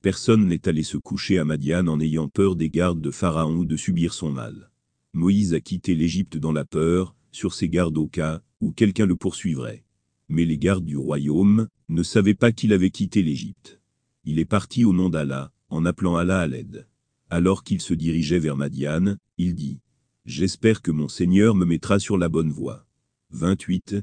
Personne 0.03 0.45
n'est 0.45 0.67
allé 0.67 0.83
se 0.83 0.97
coucher 0.97 1.39
à 1.39 1.45
Madiane 1.45 1.89
en 1.89 1.99
ayant 1.99 2.27
peur 2.27 2.55
des 2.55 2.69
gardes 2.69 3.01
de 3.01 3.09
Pharaon 3.09 3.55
ou 3.55 3.65
de 3.65 3.75
subir 3.75 4.13
son 4.13 4.31
mal. 4.31 4.69
Moïse 5.13 5.55
a 5.55 5.59
quitté 5.59 5.95
l'Égypte 5.95 6.37
dans 6.37 6.51
la 6.51 6.65
peur, 6.65 7.15
sur 7.31 7.55
ses 7.55 7.67
gardes 7.67 7.97
au 7.97 8.07
cas 8.07 8.41
où 8.61 8.71
quelqu'un 8.71 9.07
le 9.07 9.15
poursuivrait. 9.15 9.83
Mais 10.29 10.45
les 10.45 10.59
gardes 10.59 10.85
du 10.85 10.97
royaume 10.97 11.67
ne 11.89 12.03
savaient 12.03 12.35
pas 12.35 12.51
qu'il 12.51 12.73
avait 12.73 12.91
quitté 12.91 13.23
l'Égypte. 13.23 13.81
Il 14.23 14.37
est 14.37 14.45
parti 14.45 14.85
au 14.85 14.93
nom 14.93 15.09
d'Allah, 15.09 15.51
en 15.73 15.85
appelant 15.85 16.15
Allah 16.15 16.39
à 16.39 16.47
l'aide. 16.47 16.87
Alors 17.31 17.63
qu'il 17.63 17.81
se 17.81 17.95
dirigeait 17.95 18.39
vers 18.39 18.55
Madiane, 18.55 19.17
il 19.37 19.55
dit 19.55 19.79
J'espère 20.25 20.83
que 20.83 20.91
mon 20.91 21.07
Seigneur 21.07 21.55
me 21.55 21.65
mettra 21.65 21.97
sur 21.97 22.17
la 22.17 22.29
bonne 22.29 22.51
voie. 22.51 22.85
28, 23.31 23.95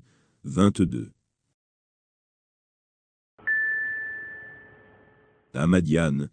22. 0.42 1.12
À 5.54 5.66
Madiane. 5.68 6.28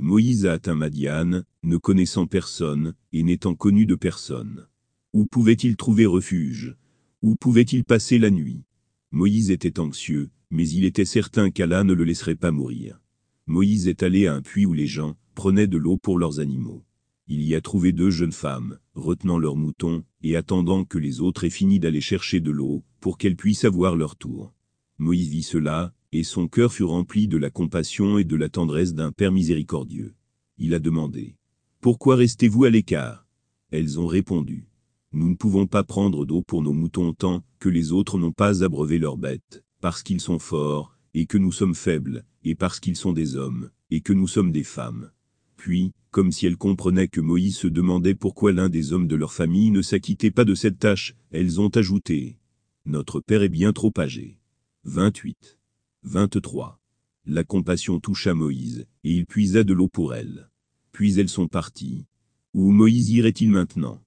Moïse 0.00 0.46
a 0.46 0.54
atteint 0.54 0.74
Madiane, 0.74 1.44
ne 1.62 1.76
connaissant 1.76 2.26
personne, 2.26 2.94
et 3.12 3.22
n'étant 3.22 3.54
connu 3.54 3.86
de 3.86 3.94
personne. 3.94 4.66
Où 5.12 5.24
pouvait-il 5.26 5.76
trouver 5.76 6.06
refuge? 6.06 6.76
Où 7.22 7.36
pouvait-il 7.36 7.84
passer 7.84 8.18
la 8.18 8.30
nuit? 8.30 8.64
Moïse 9.12 9.52
était 9.52 9.78
anxieux, 9.78 10.30
mais 10.52 10.68
il 10.68 10.84
était 10.84 11.06
certain 11.06 11.50
qu'Allah 11.50 11.82
ne 11.82 11.94
le 11.94 12.04
laisserait 12.04 12.36
pas 12.36 12.52
mourir. 12.52 13.00
Moïse 13.46 13.88
est 13.88 14.02
allé 14.02 14.26
à 14.26 14.34
un 14.34 14.42
puits 14.42 14.66
où 14.66 14.74
les 14.74 14.86
gens 14.86 15.16
prenaient 15.34 15.66
de 15.66 15.78
l'eau 15.78 15.96
pour 15.96 16.18
leurs 16.18 16.40
animaux. 16.40 16.84
Il 17.26 17.42
y 17.42 17.54
a 17.54 17.62
trouvé 17.62 17.92
deux 17.92 18.10
jeunes 18.10 18.32
femmes, 18.32 18.78
retenant 18.94 19.38
leurs 19.38 19.56
moutons, 19.56 20.04
et 20.22 20.36
attendant 20.36 20.84
que 20.84 20.98
les 20.98 21.22
autres 21.22 21.44
aient 21.44 21.50
fini 21.50 21.80
d'aller 21.80 22.02
chercher 22.02 22.40
de 22.40 22.50
l'eau, 22.50 22.84
pour 23.00 23.16
qu'elles 23.16 23.36
puissent 23.36 23.64
avoir 23.64 23.96
leur 23.96 24.14
tour. 24.14 24.52
Moïse 24.98 25.30
vit 25.30 25.42
cela, 25.42 25.94
et 26.12 26.22
son 26.22 26.48
cœur 26.48 26.70
fut 26.70 26.84
rempli 26.84 27.28
de 27.28 27.38
la 27.38 27.48
compassion 27.48 28.18
et 28.18 28.24
de 28.24 28.36
la 28.36 28.50
tendresse 28.50 28.92
d'un 28.92 29.10
Père 29.10 29.32
miséricordieux. 29.32 30.14
Il 30.58 30.74
a 30.74 30.78
demandé. 30.78 31.34
Pourquoi 31.80 32.16
restez-vous 32.16 32.64
à 32.64 32.70
l'écart? 32.70 33.26
Elles 33.70 33.98
ont 33.98 34.06
répondu. 34.06 34.68
Nous 35.12 35.30
ne 35.30 35.34
pouvons 35.34 35.66
pas 35.66 35.82
prendre 35.82 36.26
d'eau 36.26 36.42
pour 36.42 36.62
nos 36.62 36.74
moutons 36.74 37.14
tant 37.14 37.42
que 37.58 37.70
les 37.70 37.92
autres 37.92 38.18
n'ont 38.18 38.32
pas 38.32 38.62
abreuvé 38.62 38.98
leurs 38.98 39.16
bêtes 39.16 39.61
parce 39.82 40.04
qu'ils 40.04 40.20
sont 40.20 40.38
forts, 40.38 40.96
et 41.12 41.26
que 41.26 41.36
nous 41.36 41.50
sommes 41.50 41.74
faibles, 41.74 42.24
et 42.44 42.54
parce 42.54 42.78
qu'ils 42.78 42.94
sont 42.94 43.12
des 43.12 43.34
hommes, 43.34 43.68
et 43.90 44.00
que 44.00 44.12
nous 44.12 44.28
sommes 44.28 44.52
des 44.52 44.62
femmes. 44.62 45.10
Puis, 45.56 45.90
comme 46.12 46.30
si 46.30 46.46
elles 46.46 46.56
comprenaient 46.56 47.08
que 47.08 47.20
Moïse 47.20 47.56
se 47.56 47.66
demandait 47.66 48.14
pourquoi 48.14 48.52
l'un 48.52 48.68
des 48.68 48.92
hommes 48.92 49.08
de 49.08 49.16
leur 49.16 49.32
famille 49.32 49.72
ne 49.72 49.82
s'acquittait 49.82 50.30
pas 50.30 50.44
de 50.44 50.54
cette 50.54 50.78
tâche, 50.78 51.16
elles 51.32 51.60
ont 51.60 51.68
ajouté 51.68 52.38
Notre 52.86 53.18
père 53.18 53.42
est 53.42 53.48
bien 53.48 53.72
trop 53.72 53.92
âgé. 53.98 54.38
28. 54.84 55.58
23. 56.04 56.80
La 57.26 57.42
compassion 57.42 57.98
toucha 57.98 58.34
Moïse, 58.34 58.86
et 59.02 59.10
il 59.10 59.26
puisa 59.26 59.64
de 59.64 59.74
l'eau 59.74 59.88
pour 59.88 60.14
elles. 60.14 60.48
Puis 60.92 61.18
elles 61.18 61.28
sont 61.28 61.48
parties. 61.48 62.06
Où 62.54 62.70
Moïse 62.70 63.10
irait-il 63.10 63.50
maintenant? 63.50 64.00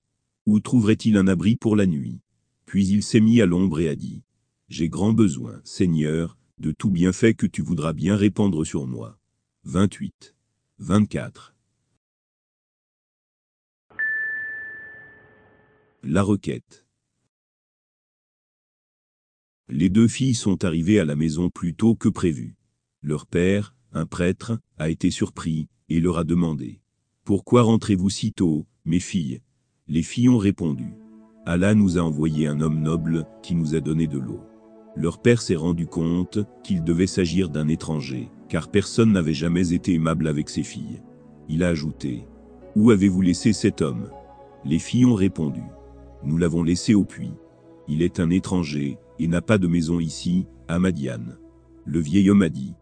Où 0.45 0.61
trouverait-il 0.61 1.17
un 1.17 1.27
abri 1.27 1.57
pour 1.57 1.75
la 1.75 1.85
nuit? 1.85 2.21
Puis 2.65 2.87
il 2.87 3.03
s'est 3.03 3.19
mis 3.19 3.41
à 3.41 3.45
l'ombre 3.45 3.81
et 3.81 3.89
a 3.89 3.95
dit 3.97 4.21
j'ai 4.67 4.89
grand 4.89 5.13
besoin, 5.13 5.61
Seigneur, 5.63 6.37
de 6.57 6.71
tout 6.71 6.89
bienfait 6.89 7.35
que 7.35 7.45
tu 7.45 7.61
voudras 7.61 7.93
bien 7.93 8.15
répandre 8.15 8.65
sur 8.65 8.87
moi. 8.87 9.19
28. 9.63 10.35
24. 10.79 11.55
La 16.03 16.23
requête. 16.23 16.85
Les 19.69 19.89
deux 19.89 20.07
filles 20.07 20.35
sont 20.35 20.63
arrivées 20.65 20.99
à 20.99 21.05
la 21.05 21.15
maison 21.15 21.49
plus 21.49 21.75
tôt 21.75 21.95
que 21.95 22.09
prévu. 22.09 22.55
Leur 23.01 23.27
père, 23.27 23.75
un 23.91 24.05
prêtre, 24.05 24.59
a 24.77 24.89
été 24.89 25.11
surpris, 25.11 25.67
et 25.89 25.99
leur 25.99 26.17
a 26.17 26.23
demandé. 26.23 26.81
Pourquoi 27.23 27.61
rentrez-vous 27.61 28.09
si 28.09 28.33
tôt, 28.33 28.65
mes 28.83 28.99
filles? 28.99 29.41
Les 29.87 30.03
filles 30.03 30.29
ont 30.29 30.37
répondu. 30.37 30.93
Allah 31.45 31.75
nous 31.75 31.97
a 31.99 32.01
envoyé 32.01 32.47
un 32.47 32.61
homme 32.61 32.81
noble, 32.81 33.27
qui 33.43 33.53
nous 33.53 33.75
a 33.75 33.79
donné 33.79 34.07
de 34.07 34.17
l'eau. 34.17 34.41
Leur 34.97 35.21
père 35.21 35.41
s'est 35.41 35.55
rendu 35.55 35.87
compte 35.87 36.39
qu'il 36.63 36.83
devait 36.83 37.07
s'agir 37.07 37.49
d'un 37.49 37.67
étranger, 37.67 38.29
car 38.47 38.69
personne 38.69 39.11
n'avait 39.11 39.33
jamais 39.33 39.73
été 39.73 39.93
aimable 39.93 40.27
avec 40.27 40.49
ses 40.49 40.63
filles. 40.63 41.01
Il 41.49 41.63
a 41.63 41.67
ajouté 41.67 42.23
Où 42.75 42.91
avez-vous 42.91 43.21
laissé 43.21 43.51
cet 43.51 43.81
homme? 43.81 44.09
Les 44.63 44.79
filles 44.79 45.05
ont 45.05 45.15
répondu 45.15 45.63
Nous 46.23 46.37
l'avons 46.37 46.63
laissé 46.63 46.93
au 46.93 47.03
puits. 47.03 47.33
Il 47.87 48.01
est 48.01 48.19
un 48.21 48.29
étranger 48.29 48.97
et 49.19 49.27
n'a 49.27 49.41
pas 49.41 49.57
de 49.57 49.67
maison 49.67 49.99
ici, 49.99 50.47
à 50.67 50.79
Madiane. 50.79 51.37
Le 51.83 51.99
vieil 51.99 52.29
homme 52.29 52.41
a 52.41 52.49
dit 52.49 52.73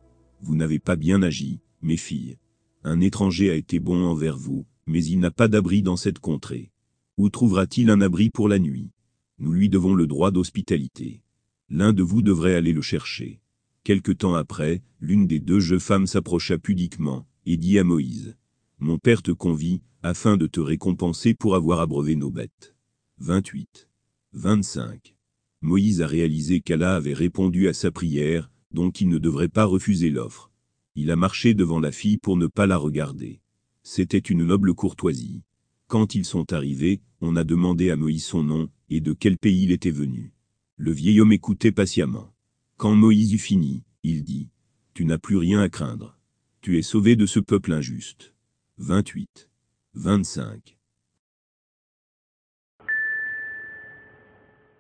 Vous 0.42 0.56
n'avez 0.56 0.80
pas 0.80 0.96
bien 0.96 1.24
agi, 1.24 1.62
mes 1.82 1.98
filles. 1.98 2.38
Un 2.84 3.02
étranger 3.02 3.50
a 3.50 3.56
été 3.56 3.80
bon 3.80 4.06
envers 4.06 4.38
vous, 4.38 4.66
mais 4.86 5.04
il 5.04 5.20
n'a 5.20 5.32
pas 5.32 5.48
d'abri 5.48 5.82
dans 5.82 5.98
cette 5.98 6.20
contrée. 6.20 6.72
Où 7.18 7.30
trouvera-t-il 7.30 7.90
un 7.90 8.02
abri 8.02 8.30
pour 8.30 8.48
la 8.48 8.60
nuit? 8.60 8.92
Nous 9.40 9.52
lui 9.52 9.68
devons 9.68 9.96
le 9.96 10.06
droit 10.06 10.32
d'hospitalité. 10.32 11.23
L'un 11.70 11.94
de 11.94 12.04
vous 12.04 12.22
devrait 12.22 12.56
aller 12.56 12.74
le 12.74 12.82
chercher. 12.82 13.40
Quelque 13.84 14.12
temps 14.12 14.36
après, 14.36 14.82
l'une 15.00 15.28
des 15.28 15.40
deux 15.40 15.60
jeunes 15.60 15.80
femmes 15.80 16.08
s'approcha 16.08 16.58
pudiquement, 16.58 17.28
et 17.46 17.58
dit 17.58 17.80
à 17.80 17.84
Moïse, 17.84 18.38
Mon 18.80 18.98
père 18.98 19.22
te 19.22 19.32
convie, 19.32 19.82
afin 20.04 20.38
de 20.38 20.48
te 20.48 20.60
récompenser 20.60 21.34
pour 21.34 21.56
avoir 21.56 21.80
abreuvé 21.80 22.16
nos 22.16 22.32
bêtes. 22.32 22.76
28. 23.20 23.88
25. 24.34 25.16
Moïse 25.62 26.02
a 26.02 26.08
réalisé 26.08 26.60
qu'Allah 26.60 26.96
avait 26.96 27.14
répondu 27.14 27.68
à 27.68 27.74
sa 27.74 27.92
prière, 27.92 28.52
donc 28.72 29.00
il 29.00 29.08
ne 29.08 29.18
devrait 29.18 29.48
pas 29.48 29.66
refuser 29.66 30.10
l'offre. 30.10 30.52
Il 30.96 31.10
a 31.10 31.16
marché 31.16 31.54
devant 31.54 31.80
la 31.80 31.92
fille 31.92 32.18
pour 32.18 32.36
ne 32.36 32.48
pas 32.48 32.68
la 32.68 32.78
regarder. 32.78 33.40
C'était 33.82 34.18
une 34.18 34.46
noble 34.46 34.74
courtoisie. 34.74 35.44
Quand 35.88 36.16
ils 36.16 36.26
sont 36.26 36.52
arrivés, 36.54 37.02
on 37.22 37.36
a 37.36 37.44
demandé 37.44 37.92
à 37.92 37.96
Moïse 37.96 38.26
son 38.26 38.44
nom, 38.44 38.70
et 38.90 39.00
de 39.00 39.14
quel 39.14 39.38
pays 39.38 39.64
il 39.64 39.72
était 39.72 39.92
venu. 39.92 40.33
Le 40.78 40.92
vieil 40.92 41.22
homme 41.22 41.32
écoutait 41.32 41.72
patiemment. 41.72 42.34
Quand 42.78 42.96
Moïse 42.96 43.32
eut 43.34 43.38
fini, 43.38 43.84
il 44.02 44.24
dit, 44.24 44.50
Tu 44.96 45.06
n'as 45.06 45.20
plus 45.20 45.38
rien 45.38 45.62
à 45.62 45.70
craindre. 45.70 46.18
Tu 46.62 46.80
es 46.80 46.82
sauvé 46.82 47.16
de 47.16 47.28
ce 47.28 47.40
peuple 47.40 47.74
injuste. 47.74 48.34
28. 48.80 49.52
25. 49.94 50.78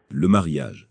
Le 0.10 0.27
mariage. 0.27 0.89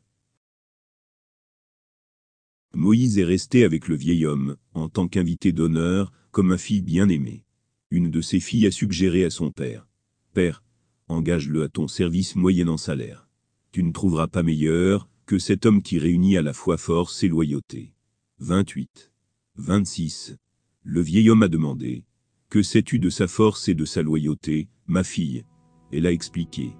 Moïse 2.75 3.19
est 3.19 3.25
resté 3.25 3.65
avec 3.65 3.89
le 3.89 3.97
vieil 3.97 4.25
homme, 4.25 4.57
en 4.73 4.89
tant 4.89 5.09
qu'invité 5.09 5.53
d'honneur, 5.53 6.13
comme 6.31 6.53
un 6.53 6.59
fils 6.59 6.83
bien-aimé. 6.83 7.45
Une 7.91 8.11
de 8.11 8.21
ses 8.21 8.41
filles 8.41 8.69
a 8.69 8.71
suggéré 8.71 9.25
à 9.25 9.31
son 9.31 9.51
père, 9.51 9.89
Père, 10.33 10.63
engage-le 11.09 11.65
à 11.65 11.69
ton 11.69 11.89
service 11.89 12.37
moyennant 12.37 12.79
salaire 12.79 13.29
tu 13.73 13.83
ne 13.83 13.91
trouveras 13.91 14.29
pas 14.29 14.43
meilleur 14.43 15.09
que 15.25 15.39
cet 15.39 15.65
homme 15.65 15.83
qui 15.83 15.99
réunit 15.99 16.37
à 16.37 16.43
la 16.43 16.53
fois 16.53 16.77
force 16.77 17.23
et 17.23 17.29
loyauté. 17.29 17.95
28. 18.41 19.11
26. 19.57 20.37
Le 20.85 21.01
vieil 21.01 21.31
homme 21.31 21.43
a 21.43 21.49
demandé 21.49 22.05
Que 22.51 22.63
sais-tu 22.63 22.99
de 22.99 23.09
sa 23.09 23.27
force 23.27 23.69
et 23.69 23.75
de 23.75 23.87
sa 23.87 24.03
loyauté, 24.03 24.69
ma 24.87 25.03
fille? 25.03 25.45
Elle 25.91 26.07
a 26.07 26.13
expliqué. 26.13 26.73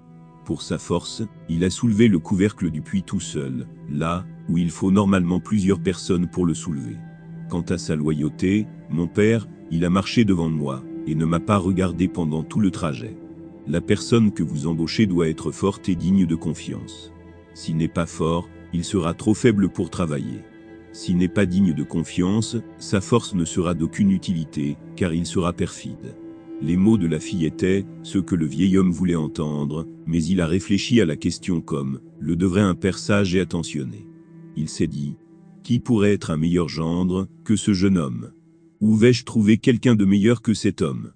Pour 0.45 0.61
sa 0.61 0.77
force, 0.77 1.23
il 1.49 1.63
a 1.63 1.71
soulevé 1.71 2.07
le 2.07 2.19
couvercle 2.19 2.69
du 2.69 2.81
puits 2.81 3.03
tout 3.03 3.19
seul, 3.19 3.67
là 3.89 4.25
où 4.47 4.59
il 4.59 4.69
faut 4.69 4.91
normalement 4.91 5.39
plusieurs 5.39 5.81
personnes 5.81 6.29
pour 6.29 6.45
le 6.45 6.53
soulever. 6.53 6.97
Quant 7.49 7.61
à 7.61 7.79
sa 7.79 7.95
loyauté, 7.95 8.67
mon 8.89 9.07
père, 9.07 9.47
il 9.71 9.83
a 9.83 9.89
marché 9.89 10.25
devant 10.25 10.49
moi, 10.49 10.83
et 11.07 11.15
ne 11.15 11.25
m'a 11.25 11.39
pas 11.39 11.57
regardé 11.57 12.07
pendant 12.07 12.43
tout 12.43 12.59
le 12.59 12.69
trajet. 12.69 13.17
La 13.67 13.81
personne 13.81 14.31
que 14.31 14.43
vous 14.43 14.67
embauchez 14.67 15.05
doit 15.05 15.29
être 15.29 15.51
forte 15.51 15.87
et 15.89 15.95
digne 15.95 16.25
de 16.25 16.35
confiance. 16.35 17.11
S'il 17.53 17.77
n'est 17.77 17.87
pas 17.87 18.05
fort, 18.05 18.49
il 18.73 18.83
sera 18.83 19.13
trop 19.13 19.33
faible 19.33 19.69
pour 19.69 19.89
travailler. 19.89 20.41
S'il 20.91 21.17
n'est 21.17 21.27
pas 21.27 21.45
digne 21.45 21.73
de 21.73 21.83
confiance, 21.83 22.57
sa 22.77 23.01
force 23.01 23.33
ne 23.33 23.45
sera 23.45 23.73
d'aucune 23.73 24.11
utilité, 24.11 24.77
car 24.95 25.13
il 25.13 25.25
sera 25.25 25.53
perfide. 25.53 26.15
Les 26.61 26.77
mots 26.77 26.97
de 26.97 27.07
la 27.07 27.19
fille 27.19 27.45
étaient 27.45 27.85
ce 28.03 28.19
que 28.19 28.35
le 28.35 28.45
vieil 28.45 28.77
homme 28.77 28.91
voulait 28.91 29.15
entendre, 29.15 29.87
mais 30.05 30.23
il 30.23 30.41
a 30.41 30.47
réfléchi 30.47 31.01
à 31.01 31.05
la 31.05 31.15
question 31.15 31.61
comme 31.61 31.99
le 32.19 32.35
devrait 32.35 32.61
un 32.61 32.75
père 32.75 32.97
sage 32.97 33.33
et 33.35 33.39
attentionné. 33.39 34.07
Il 34.55 34.69
s'est 34.69 34.87
dit 34.87 35.15
qui 35.63 35.79
pourrait 35.79 36.13
être 36.13 36.29
un 36.29 36.37
meilleur 36.37 36.67
gendre 36.67 37.27
que 37.45 37.55
ce 37.55 37.73
jeune 37.73 37.97
homme? 37.97 38.33
Où 38.81 38.95
vais-je 38.95 39.23
trouver 39.23 39.57
quelqu'un 39.57 39.95
de 39.95 40.03
meilleur 40.03 40.41
que 40.41 40.53
cet 40.53 40.81
homme? 40.81 41.13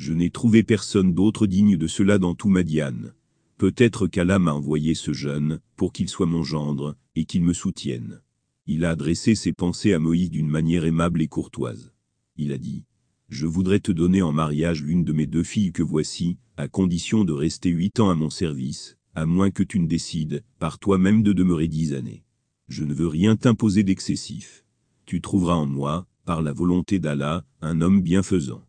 Je 0.00 0.14
n'ai 0.14 0.30
trouvé 0.30 0.62
personne 0.62 1.12
d'autre 1.12 1.46
digne 1.46 1.76
de 1.76 1.86
cela 1.86 2.16
dans 2.16 2.34
tout 2.34 2.48
Madiane. 2.48 3.12
Peut-être 3.58 4.06
qu'Allah 4.06 4.38
m'a 4.38 4.54
envoyé 4.54 4.94
ce 4.94 5.12
jeune 5.12 5.60
pour 5.76 5.92
qu'il 5.92 6.08
soit 6.08 6.24
mon 6.24 6.42
gendre 6.42 6.96
et 7.16 7.26
qu'il 7.26 7.42
me 7.42 7.52
soutienne. 7.52 8.22
Il 8.66 8.86
a 8.86 8.92
adressé 8.92 9.34
ses 9.34 9.52
pensées 9.52 9.92
à 9.92 9.98
Moïse 9.98 10.30
d'une 10.30 10.48
manière 10.48 10.86
aimable 10.86 11.20
et 11.20 11.28
courtoise. 11.28 11.92
Il 12.38 12.50
a 12.50 12.56
dit 12.56 12.84
je 13.28 13.46
voudrais 13.46 13.80
te 13.80 13.92
donner 13.92 14.22
en 14.22 14.32
mariage 14.32 14.82
l'une 14.82 15.04
de 15.04 15.12
mes 15.12 15.26
deux 15.26 15.42
filles 15.42 15.72
que 15.72 15.82
voici, 15.82 16.38
à 16.56 16.66
condition 16.66 17.24
de 17.24 17.34
rester 17.34 17.68
huit 17.68 18.00
ans 18.00 18.08
à 18.08 18.14
mon 18.14 18.30
service, 18.30 18.96
à 19.14 19.26
moins 19.26 19.50
que 19.50 19.62
tu 19.62 19.80
ne 19.80 19.86
décides, 19.86 20.42
par 20.58 20.78
toi-même 20.78 21.22
de 21.22 21.34
demeurer 21.34 21.68
dix 21.68 21.92
années. 21.92 22.24
Je 22.68 22.84
ne 22.84 22.94
veux 22.94 23.06
rien 23.06 23.36
t'imposer 23.36 23.82
d'excessif. 23.82 24.64
Tu 25.04 25.20
trouveras 25.20 25.56
en 25.56 25.66
moi, 25.66 26.06
par 26.24 26.40
la 26.40 26.54
volonté 26.54 26.98
d'Allah, 26.98 27.44
un 27.60 27.82
homme 27.82 28.00
bienfaisant. 28.00 28.64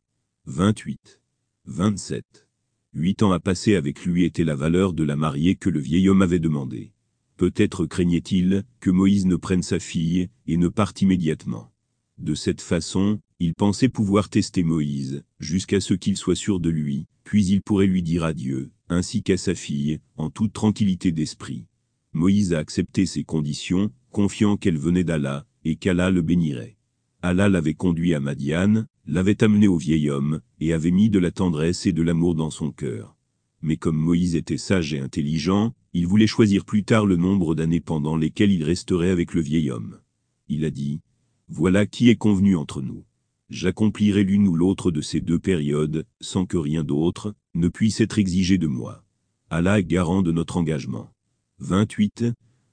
28. 0.46 1.21
27. 1.68 2.48
Huit 2.96 3.22
ans 3.22 3.32
à 3.32 3.40
passer 3.40 3.76
avec 3.76 4.04
lui 4.04 4.24
était 4.24 4.44
la 4.44 4.56
valeur 4.56 4.94
de 4.94 5.04
la 5.04 5.16
mariée 5.16 5.56
que 5.56 5.70
le 5.70 5.80
vieil 5.80 6.10
homme 6.10 6.24
avait 6.24 6.40
demandé. 6.40 6.92
Peut-être 7.38 7.86
craignait-il 7.86 8.64
que 8.80 8.90
Moïse 8.90 9.28
ne 9.28 9.36
prenne 9.36 9.62
sa 9.62 9.78
fille 9.78 10.30
et 10.48 10.58
ne 10.58 10.70
parte 10.70 11.04
immédiatement. 11.04 11.72
De 12.18 12.34
cette 12.34 12.62
façon, 12.62 13.20
il 13.40 13.54
pensait 13.54 13.90
pouvoir 13.90 14.30
tester 14.30 14.64
Moïse, 14.64 15.24
jusqu'à 15.40 15.80
ce 15.82 15.94
qu'il 15.94 16.18
soit 16.18 16.36
sûr 16.36 16.60
de 16.60 16.70
lui, 16.70 17.06
puis 17.24 17.46
il 17.46 17.62
pourrait 17.62 17.88
lui 17.88 18.02
dire 18.02 18.24
adieu, 18.24 18.72
ainsi 18.90 19.22
qu'à 19.22 19.38
sa 19.38 19.54
fille, 19.54 20.00
en 20.18 20.32
toute 20.32 20.54
tranquillité 20.54 21.12
d'esprit. 21.12 21.68
Moïse 22.14 22.54
a 22.54 22.60
accepté 22.60 23.06
ces 23.06 23.24
conditions, 23.24 23.92
confiant 24.10 24.58
qu'elle 24.58 24.80
venait 24.80 25.04
d'Allah, 25.04 25.46
et 25.64 25.76
qu'Allah 25.76 26.10
le 26.10 26.24
bénirait. 26.24 26.78
Allah 27.22 27.50
l'avait 27.50 27.76
conduit 27.76 28.16
à 28.16 28.20
Madiane, 28.20 28.88
l'avait 29.06 29.44
amené 29.44 29.68
au 29.68 29.78
vieil 29.78 30.10
homme, 30.10 30.42
et 30.62 30.72
avait 30.72 30.92
mis 30.92 31.10
de 31.10 31.20
la 31.20 31.32
tendresse 31.32 31.86
et 31.86 31.92
de 31.92 32.02
l'amour 32.02 32.36
dans 32.36 32.50
son 32.50 32.72
cœur. 32.72 33.18
Mais 33.62 33.76
comme 33.76 33.98
Moïse 33.98 34.36
était 34.38 34.58
sage 34.58 34.94
et 34.94 35.00
intelligent, 35.00 35.74
il 35.92 36.08
voulait 36.08 36.28
choisir 36.28 36.64
plus 36.64 36.86
tard 36.86 37.06
le 37.06 37.18
nombre 37.18 37.54
d'années 37.56 37.82
pendant 37.82 38.16
lesquelles 38.16 38.54
il 38.54 38.64
resterait 38.64 39.10
avec 39.10 39.34
le 39.34 39.42
vieil 39.42 39.70
homme. 39.70 40.00
Il 40.48 40.64
a 40.64 40.72
dit, 40.72 41.02
Voilà 41.50 41.86
qui 41.86 42.10
est 42.10 42.16
convenu 42.16 42.56
entre 42.56 42.82
nous 42.82 43.04
j'accomplirai 43.52 44.24
l'une 44.24 44.48
ou 44.48 44.56
l'autre 44.56 44.92
de 44.92 45.02
ces 45.02 45.20
deux 45.20 45.38
périodes, 45.38 46.08
sans 46.22 46.46
que 46.46 46.58
rien 46.58 46.84
d'autre 46.84 47.36
ne 47.54 47.68
puisse 47.68 48.00
être 48.00 48.18
exigé 48.18 48.58
de 48.58 48.68
moi. 48.68 49.04
Allah 49.50 49.80
est 49.80 49.84
garant 49.84 50.22
de 50.22 50.32
notre 50.32 50.58
engagement. 50.58 51.14
28, 51.60 52.26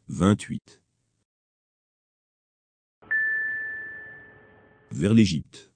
28. 0.09 0.81
Vers 4.92 5.12
l'Égypte. 5.12 5.67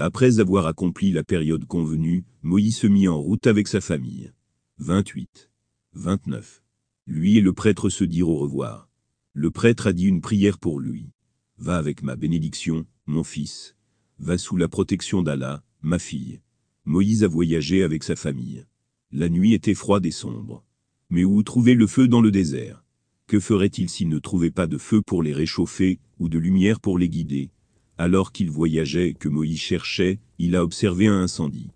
Après 0.00 0.38
avoir 0.38 0.66
accompli 0.66 1.10
la 1.10 1.24
période 1.24 1.64
convenue, 1.64 2.24
Moïse 2.42 2.76
se 2.76 2.86
mit 2.86 3.08
en 3.08 3.18
route 3.20 3.48
avec 3.48 3.66
sa 3.66 3.80
famille. 3.80 4.32
28, 4.78 5.50
29. 5.94 6.62
Lui 7.08 7.36
et 7.36 7.40
le 7.40 7.52
prêtre 7.52 7.90
se 7.90 8.04
dirent 8.04 8.28
au 8.28 8.36
revoir. 8.36 8.88
Le 9.32 9.50
prêtre 9.50 9.88
a 9.88 9.92
dit 9.92 10.06
une 10.06 10.20
prière 10.20 10.58
pour 10.58 10.78
lui. 10.78 11.10
Va 11.56 11.78
avec 11.78 12.04
ma 12.04 12.14
bénédiction, 12.14 12.86
mon 13.06 13.24
fils. 13.24 13.74
Va 14.20 14.38
sous 14.38 14.56
la 14.56 14.68
protection 14.68 15.24
d'Allah, 15.24 15.64
ma 15.82 15.98
fille. 15.98 16.42
Moïse 16.84 17.24
a 17.24 17.28
voyagé 17.28 17.82
avec 17.82 18.04
sa 18.04 18.14
famille. 18.14 18.66
La 19.10 19.28
nuit 19.28 19.52
était 19.52 19.74
froide 19.74 20.06
et 20.06 20.12
sombre. 20.12 20.64
Mais 21.10 21.24
où 21.24 21.42
trouver 21.42 21.74
le 21.74 21.88
feu 21.88 22.06
dans 22.06 22.20
le 22.20 22.30
désert? 22.30 22.84
Que 23.26 23.40
ferait-il 23.40 23.90
s'il 23.90 24.10
ne 24.10 24.20
trouvait 24.20 24.52
pas 24.52 24.68
de 24.68 24.78
feu 24.78 25.02
pour 25.02 25.24
les 25.24 25.32
réchauffer, 25.32 25.98
ou 26.20 26.28
de 26.28 26.38
lumière 26.38 26.78
pour 26.78 26.98
les 26.98 27.08
guider? 27.08 27.50
Alors 27.98 28.32
qu'il 28.32 28.50
voyageait 28.50 29.14
que 29.14 29.28
Moïse 29.28 29.58
cherchait, 29.58 30.20
il 30.38 30.56
a 30.56 30.62
observé 30.62 31.08
un 31.08 31.22
incendie. 31.22 31.70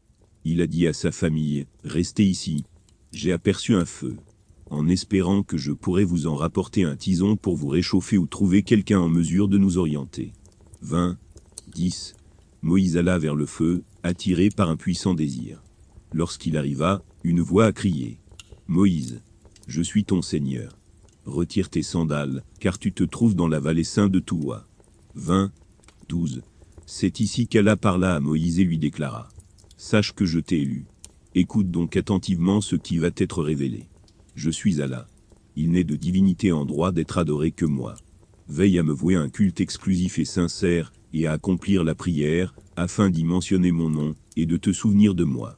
Il 0.45 0.61
a 0.63 0.67
dit 0.67 0.87
à 0.87 0.93
sa 0.93 1.13
famille, 1.13 1.67
Restez 1.85 2.25
ici. 2.25 2.65
J'ai 3.13 3.33
aperçu 3.33 3.75
un 3.75 3.85
feu 3.85 4.17
en 4.73 4.89
espérant 4.89 5.43
que 5.43 5.59
je 5.59 5.71
pourrais 5.71 6.03
vous 6.03 6.27
en 6.27 6.35
rapporter 6.35 6.83
un 6.85 6.97
tison 6.97 7.37
pour 7.37 7.57
vous 7.57 7.69
réchauffer 7.69 8.17
ou 8.17 8.27
trouver 8.27 8.63
quelqu'un 8.63 9.01
en 9.01 9.09
mesure 9.11 9.47
de 9.47 9.59
nous 9.59 9.77
orienter. 9.77 10.33
20. 10.81 11.19
10. 11.75 12.15
Moïse 12.63 12.97
alla 12.97 13.19
vers 13.19 13.35
le 13.35 13.45
feu, 13.45 13.85
attiré 14.03 14.49
par 14.49 14.71
un 14.71 14.77
puissant 14.77 15.13
désir. 15.13 15.63
Lorsqu'il 16.15 16.57
arriva, 16.57 17.03
une 17.23 17.43
voix 17.43 17.67
a 17.67 17.73
crié. 17.73 18.19
Moïse, 18.67 19.21
je 19.69 19.83
suis 19.83 20.05
ton 20.05 20.23
Seigneur. 20.23 20.79
Retire 21.27 21.69
tes 21.69 21.83
sandales, 21.83 22.43
car 22.59 22.79
tu 22.79 22.95
te 22.95 23.05
trouves 23.05 23.35
dans 23.35 23.49
la 23.49 23.61
vallée 23.61 23.85
sainte 23.85 24.11
de 24.11 24.21
Toua. 24.21 24.67
20. 25.17 25.53
12. 26.09 26.43
C'est 26.87 27.21
ici 27.21 27.47
qu'Allah 27.47 27.77
parla 27.77 28.15
à 28.15 28.21
Moïse 28.21 28.61
et 28.61 28.65
lui 28.65 28.79
déclara. 28.79 29.29
Sache 29.77 30.13
que 30.13 30.25
je 30.25 30.41
t'ai 30.41 30.61
élu. 30.61 30.85
Écoute 31.35 31.71
donc 31.71 31.97
attentivement 31.97 32.61
ce 32.61 32.77
qui 32.77 32.99
va 32.99 33.11
t'être 33.11 33.43
révélé. 33.43 33.89
Je 34.35 34.51
suis 34.51 34.81
Allah. 34.83 35.07
Il 35.57 35.71
n'est 35.71 35.85
de 35.85 35.97
divinité 35.97 36.53
en 36.53 36.65
droit 36.65 36.93
d'être 36.93 37.19
adoré 37.19 37.51
que 37.51 37.65
moi. 37.65 37.95
Veille 38.49 38.79
à 38.79 38.83
me 38.83 38.93
vouer 38.93 39.15
un 39.15 39.29
culte 39.29 39.61
exclusif 39.61 40.19
et 40.19 40.25
sincère, 40.25 40.93
et 41.13 41.27
à 41.27 41.33
accomplir 41.33 41.85
la 41.85 41.95
prière, 41.95 42.55
afin 42.77 43.11
d'y 43.11 43.25
mentionner 43.25 43.73
mon 43.73 43.91
nom, 43.91 44.15
et 44.37 44.47
de 44.47 44.57
te 44.57 44.73
souvenir 44.73 45.15
de 45.15 45.25
moi. 45.25 45.57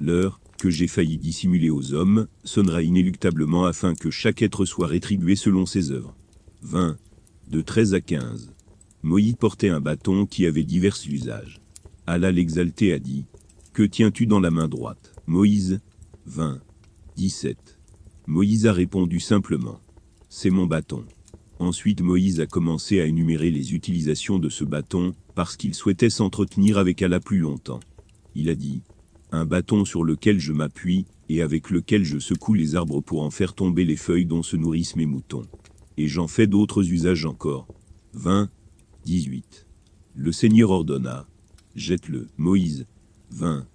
L'heure, 0.00 0.40
que 0.58 0.70
j'ai 0.70 0.88
failli 0.88 1.18
dissimuler 1.18 1.70
aux 1.70 1.92
hommes, 1.92 2.26
sonnera 2.42 2.82
inéluctablement 2.82 3.66
afin 3.66 3.94
que 3.94 4.10
chaque 4.10 4.42
être 4.42 4.64
soit 4.64 4.86
rétribué 4.86 5.36
selon 5.36 5.66
ses 5.66 5.90
œuvres. 5.90 6.16
20. 6.62 6.96
De 7.50 7.60
13 7.60 7.94
à 7.94 8.00
15. 8.00 8.53
Moïse 9.04 9.36
portait 9.38 9.68
un 9.68 9.82
bâton 9.82 10.24
qui 10.24 10.46
avait 10.46 10.64
divers 10.64 10.96
usages. 11.06 11.60
Allah 12.06 12.32
l'exalté 12.32 12.94
a 12.94 12.98
dit, 12.98 13.26
Que 13.74 13.82
tiens-tu 13.82 14.24
dans 14.24 14.40
la 14.40 14.50
main 14.50 14.66
droite? 14.66 15.14
Moïse 15.26 15.82
20. 16.24 16.58
17. 17.14 17.78
Moïse 18.26 18.66
a 18.66 18.72
répondu 18.72 19.20
simplement. 19.20 19.78
C'est 20.30 20.48
mon 20.48 20.64
bâton. 20.64 21.04
Ensuite 21.58 22.00
Moïse 22.00 22.40
a 22.40 22.46
commencé 22.46 22.98
à 22.98 23.04
énumérer 23.04 23.50
les 23.50 23.74
utilisations 23.74 24.38
de 24.38 24.48
ce 24.48 24.64
bâton, 24.64 25.14
parce 25.34 25.58
qu'il 25.58 25.74
souhaitait 25.74 26.08
s'entretenir 26.08 26.78
avec 26.78 27.02
Allah 27.02 27.20
plus 27.20 27.40
longtemps. 27.40 27.80
Il 28.34 28.48
a 28.48 28.54
dit, 28.54 28.80
un 29.32 29.44
bâton 29.44 29.84
sur 29.84 30.02
lequel 30.02 30.40
je 30.40 30.54
m'appuie, 30.54 31.04
et 31.28 31.42
avec 31.42 31.68
lequel 31.68 32.04
je 32.04 32.18
secoue 32.18 32.54
les 32.54 32.74
arbres 32.74 33.02
pour 33.02 33.22
en 33.22 33.30
faire 33.30 33.52
tomber 33.52 33.84
les 33.84 33.96
feuilles 33.96 34.24
dont 34.24 34.42
se 34.42 34.56
nourrissent 34.56 34.96
mes 34.96 35.04
moutons. 35.04 35.44
Et 35.98 36.08
j'en 36.08 36.26
fais 36.26 36.46
d'autres 36.46 36.90
usages 36.90 37.26
encore. 37.26 37.68
20, 38.14 38.48
18. 39.04 39.66
Le 40.14 40.32
Seigneur 40.32 40.70
ordonna, 40.70 41.26
jette-le, 41.74 42.28
Moïse. 42.38 42.86
20, 43.30 43.66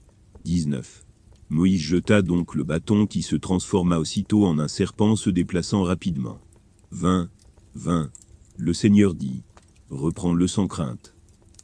19. 0.44 1.06
Moïse 1.50 1.82
jeta 1.82 2.22
donc 2.22 2.56
le 2.56 2.64
bâton 2.64 3.06
qui 3.06 3.22
se 3.22 3.36
transforma 3.36 4.00
aussitôt 4.00 4.46
en 4.46 4.58
un 4.58 4.68
serpent 4.68 5.16
se 5.16 5.30
déplaçant 5.30 5.84
rapidement. 5.84 6.40
20, 6.92 7.30
20. 7.76 8.10
Le 8.58 8.74
Seigneur 8.74 9.14
dit, 9.14 9.44
reprends-le 9.90 10.48
sans 10.48 10.68
crainte. 10.68 11.14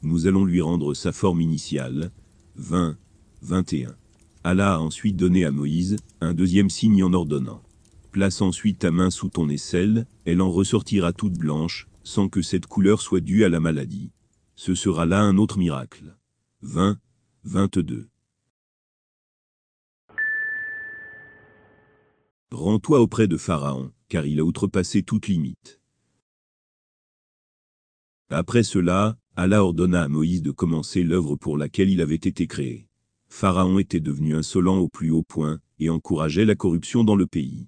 Nous 0.02 0.28
allons 0.28 0.44
lui 0.44 0.60
rendre 0.60 0.94
sa 0.94 1.10
forme 1.10 1.40
initiale. 1.40 2.12
20, 2.56 2.96
21. 3.42 3.96
Allah 4.44 4.74
a 4.74 4.78
ensuite 4.78 5.16
donné 5.16 5.44
à 5.44 5.50
Moïse 5.50 5.96
un 6.20 6.34
deuxième 6.34 6.70
signe 6.70 7.02
en 7.02 7.12
ordonnant. 7.12 7.62
Place 8.12 8.40
ensuite 8.42 8.78
ta 8.78 8.92
main 8.92 9.10
sous 9.10 9.28
ton 9.28 9.48
aisselle, 9.48 10.06
elle 10.24 10.40
en 10.40 10.50
ressortira 10.50 11.12
toute 11.12 11.34
blanche, 11.34 11.88
sans 12.06 12.28
que 12.28 12.40
cette 12.40 12.66
couleur 12.66 13.02
soit 13.02 13.20
due 13.20 13.42
à 13.42 13.48
la 13.48 13.58
maladie. 13.58 14.12
Ce 14.54 14.76
sera 14.76 15.06
là 15.06 15.22
un 15.22 15.38
autre 15.38 15.58
miracle. 15.58 16.16
20, 16.62 17.00
22. 17.42 18.08
Rends-toi 22.52 23.00
auprès 23.00 23.26
de 23.26 23.36
Pharaon, 23.36 23.92
car 24.08 24.24
il 24.24 24.38
a 24.38 24.44
outrepassé 24.44 25.02
toute 25.02 25.26
limite. 25.26 25.80
Après 28.30 28.62
cela, 28.62 29.18
Allah 29.34 29.64
ordonna 29.64 30.04
à 30.04 30.08
Moïse 30.08 30.42
de 30.42 30.52
commencer 30.52 31.02
l'œuvre 31.02 31.34
pour 31.34 31.58
laquelle 31.58 31.90
il 31.90 32.00
avait 32.00 32.14
été 32.14 32.46
créé. 32.46 32.88
Pharaon 33.28 33.80
était 33.80 33.98
devenu 33.98 34.36
insolent 34.36 34.78
au 34.78 34.88
plus 34.88 35.10
haut 35.10 35.24
point, 35.24 35.58
et 35.80 35.90
encourageait 35.90 36.44
la 36.44 36.54
corruption 36.54 37.02
dans 37.02 37.16
le 37.16 37.26
pays. 37.26 37.66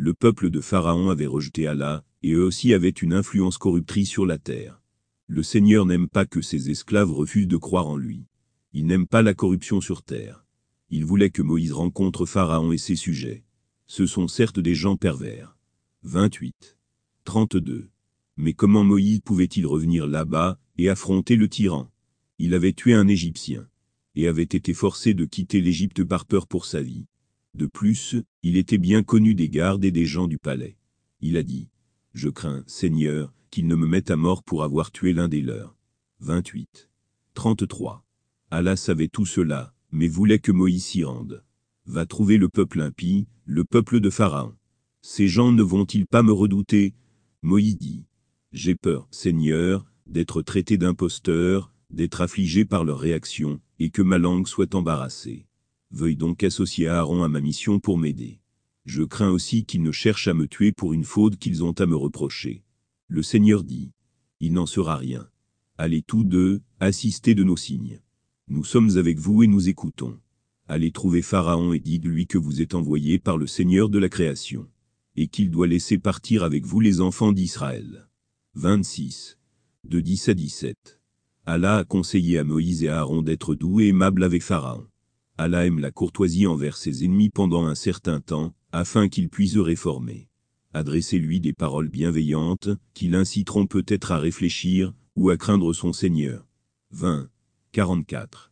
Le 0.00 0.14
peuple 0.14 0.50
de 0.50 0.60
Pharaon 0.60 1.10
avait 1.10 1.26
rejeté 1.26 1.66
Allah, 1.66 2.04
et 2.22 2.34
eux 2.34 2.44
aussi 2.44 2.72
avaient 2.72 2.88
une 2.88 3.12
influence 3.12 3.58
corruptrice 3.58 4.08
sur 4.08 4.26
la 4.26 4.38
terre. 4.38 4.80
Le 5.26 5.42
Seigneur 5.42 5.86
n'aime 5.86 6.06
pas 6.06 6.24
que 6.24 6.40
ses 6.40 6.70
esclaves 6.70 7.10
refusent 7.10 7.48
de 7.48 7.56
croire 7.56 7.88
en 7.88 7.96
lui. 7.96 8.24
Il 8.72 8.86
n'aime 8.86 9.08
pas 9.08 9.22
la 9.22 9.34
corruption 9.34 9.80
sur 9.80 10.04
terre. 10.04 10.46
Il 10.88 11.04
voulait 11.04 11.30
que 11.30 11.42
Moïse 11.42 11.72
rencontre 11.72 12.26
Pharaon 12.26 12.70
et 12.70 12.78
ses 12.78 12.94
sujets. 12.94 13.42
Ce 13.88 14.06
sont 14.06 14.28
certes 14.28 14.60
des 14.60 14.76
gens 14.76 14.96
pervers. 14.96 15.56
28. 16.04 16.78
32. 17.24 17.90
Mais 18.36 18.52
comment 18.52 18.84
Moïse 18.84 19.18
pouvait-il 19.18 19.66
revenir 19.66 20.06
là-bas 20.06 20.60
et 20.76 20.88
affronter 20.88 21.34
le 21.34 21.48
tyran? 21.48 21.90
Il 22.38 22.54
avait 22.54 22.72
tué 22.72 22.94
un 22.94 23.08
Égyptien 23.08 23.68
et 24.14 24.28
avait 24.28 24.44
été 24.44 24.74
forcé 24.74 25.12
de 25.12 25.24
quitter 25.24 25.60
l'Égypte 25.60 26.04
par 26.04 26.24
peur 26.24 26.46
pour 26.46 26.66
sa 26.66 26.82
vie. 26.82 27.07
De 27.58 27.66
plus, 27.66 28.14
il 28.44 28.56
était 28.56 28.78
bien 28.78 29.02
connu 29.02 29.34
des 29.34 29.48
gardes 29.48 29.84
et 29.84 29.90
des 29.90 30.06
gens 30.06 30.28
du 30.28 30.38
palais. 30.38 30.76
Il 31.20 31.36
a 31.36 31.42
dit, 31.42 31.70
Je 32.14 32.28
crains, 32.28 32.62
Seigneur, 32.68 33.34
qu'il 33.50 33.66
ne 33.66 33.74
me 33.74 33.88
mette 33.88 34.12
à 34.12 34.16
mort 34.16 34.44
pour 34.44 34.62
avoir 34.62 34.92
tué 34.92 35.12
l'un 35.12 35.26
des 35.26 35.42
leurs. 35.42 35.76
28. 36.20 36.88
33. 37.34 38.06
Allah 38.52 38.76
savait 38.76 39.08
tout 39.08 39.26
cela, 39.26 39.74
mais 39.90 40.06
voulait 40.06 40.38
que 40.38 40.52
Moïse 40.52 40.84
s'y 40.84 41.02
rende. 41.02 41.42
Va 41.84 42.06
trouver 42.06 42.36
le 42.36 42.48
peuple 42.48 42.80
impie, 42.80 43.26
le 43.44 43.64
peuple 43.64 43.98
de 43.98 44.08
Pharaon. 44.08 44.54
Ces 45.02 45.26
gens 45.26 45.50
ne 45.50 45.62
vont-ils 45.64 46.06
pas 46.06 46.22
me 46.22 46.32
redouter? 46.32 46.94
Moïse 47.42 47.76
dit, 47.76 48.04
J'ai 48.52 48.76
peur, 48.76 49.08
Seigneur, 49.10 49.84
d'être 50.06 50.42
traité 50.42 50.78
d'imposteur, 50.78 51.72
d'être 51.90 52.20
affligé 52.20 52.64
par 52.64 52.84
leur 52.84 53.00
réaction, 53.00 53.60
et 53.80 53.90
que 53.90 54.02
ma 54.02 54.18
langue 54.18 54.46
soit 54.46 54.76
embarrassée. 54.76 55.47
Veuille 55.90 56.16
donc 56.16 56.44
associer 56.44 56.88
Aaron 56.88 57.22
à 57.22 57.28
ma 57.28 57.40
mission 57.40 57.80
pour 57.80 57.96
m'aider. 57.96 58.40
Je 58.84 59.02
crains 59.02 59.30
aussi 59.30 59.64
qu'ils 59.64 59.82
ne 59.82 59.92
cherchent 59.92 60.28
à 60.28 60.34
me 60.34 60.46
tuer 60.46 60.72
pour 60.72 60.92
une 60.92 61.04
faute 61.04 61.36
qu'ils 61.36 61.64
ont 61.64 61.72
à 61.72 61.86
me 61.86 61.96
reprocher. 61.96 62.62
Le 63.06 63.22
Seigneur 63.22 63.64
dit, 63.64 63.92
Il 64.40 64.52
n'en 64.52 64.66
sera 64.66 64.96
rien. 64.96 65.28
Allez 65.78 66.02
tous 66.02 66.24
deux, 66.24 66.60
assister 66.80 67.34
de 67.34 67.44
nos 67.44 67.56
signes. 67.56 68.00
Nous 68.48 68.64
sommes 68.64 68.96
avec 68.96 69.18
vous 69.18 69.42
et 69.42 69.46
nous 69.46 69.68
écoutons. 69.68 70.18
Allez 70.66 70.90
trouver 70.90 71.22
Pharaon 71.22 71.72
et 71.72 71.80
dites-lui 71.80 72.26
que 72.26 72.36
vous 72.36 72.60
êtes 72.60 72.74
envoyé 72.74 73.18
par 73.18 73.38
le 73.38 73.46
Seigneur 73.46 73.88
de 73.88 73.98
la 73.98 74.10
création, 74.10 74.68
et 75.16 75.28
qu'il 75.28 75.50
doit 75.50 75.66
laisser 75.66 75.98
partir 75.98 76.44
avec 76.44 76.66
vous 76.66 76.80
les 76.80 77.00
enfants 77.00 77.32
d'Israël. 77.32 78.08
26 78.54 79.38
de 79.84 80.00
10 80.00 80.28
à 80.28 80.34
17. 80.34 81.00
Allah 81.46 81.76
a 81.78 81.84
conseillé 81.84 82.38
à 82.38 82.44
Moïse 82.44 82.84
et 82.84 82.88
à 82.88 82.98
Aaron 82.98 83.22
d'être 83.22 83.54
doux 83.54 83.80
et 83.80 83.88
aimables 83.88 84.22
avec 84.22 84.42
Pharaon. 84.42 84.86
Allah 85.40 85.66
aime 85.66 85.78
la 85.78 85.92
courtoisie 85.92 86.48
envers 86.48 86.76
ses 86.76 87.04
ennemis 87.04 87.30
pendant 87.30 87.64
un 87.64 87.76
certain 87.76 88.20
temps, 88.20 88.52
afin 88.72 89.08
qu'ils 89.08 89.28
puissent 89.28 89.56
réformer. 89.56 90.28
Adressez-lui 90.74 91.38
des 91.38 91.52
paroles 91.52 91.88
bienveillantes, 91.88 92.70
qui 92.92 93.06
l'inciteront 93.06 93.68
peut-être 93.68 94.10
à 94.10 94.18
réfléchir, 94.18 94.92
ou 95.14 95.30
à 95.30 95.36
craindre 95.36 95.72
son 95.72 95.92
Seigneur. 95.92 96.44
20. 96.90 97.30
44. 97.70 98.50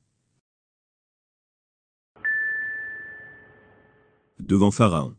Devant 4.39 4.71
Pharaon. 4.71 5.17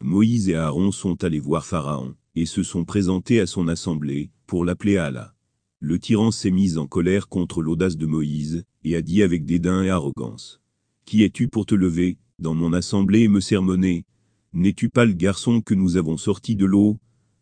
Moïse 0.00 0.48
et 0.48 0.56
Aaron 0.56 0.90
sont 0.90 1.22
allés 1.22 1.38
voir 1.38 1.64
Pharaon, 1.64 2.16
et 2.34 2.46
se 2.46 2.64
sont 2.64 2.84
présentés 2.84 3.38
à 3.38 3.46
son 3.46 3.68
assemblée, 3.68 4.32
pour 4.48 4.64
l'appeler 4.64 4.96
Allah. 4.96 5.32
Le 5.78 6.00
tyran 6.00 6.32
s'est 6.32 6.50
mis 6.50 6.76
en 6.76 6.88
colère 6.88 7.28
contre 7.28 7.62
l'audace 7.62 7.96
de 7.96 8.06
Moïse, 8.06 8.64
et 8.84 8.96
a 8.96 9.02
dit 9.02 9.22
avec 9.22 9.44
dédain 9.44 9.82
et 9.82 9.90
arrogance. 9.90 10.60
Qui 11.04 11.22
es-tu 11.24 11.48
pour 11.48 11.66
te 11.66 11.74
lever, 11.74 12.18
dans 12.38 12.54
mon 12.54 12.72
assemblée 12.72 13.20
et 13.20 13.28
me 13.28 13.40
sermonner? 13.40 14.04
N'es-tu 14.52 14.88
pas 14.88 15.04
le 15.04 15.12
garçon 15.12 15.60
que 15.60 15.74
nous 15.74 15.96
avons 15.96 16.16
sorti 16.16 16.56
de 16.56 16.64
l'eau? 16.64 16.98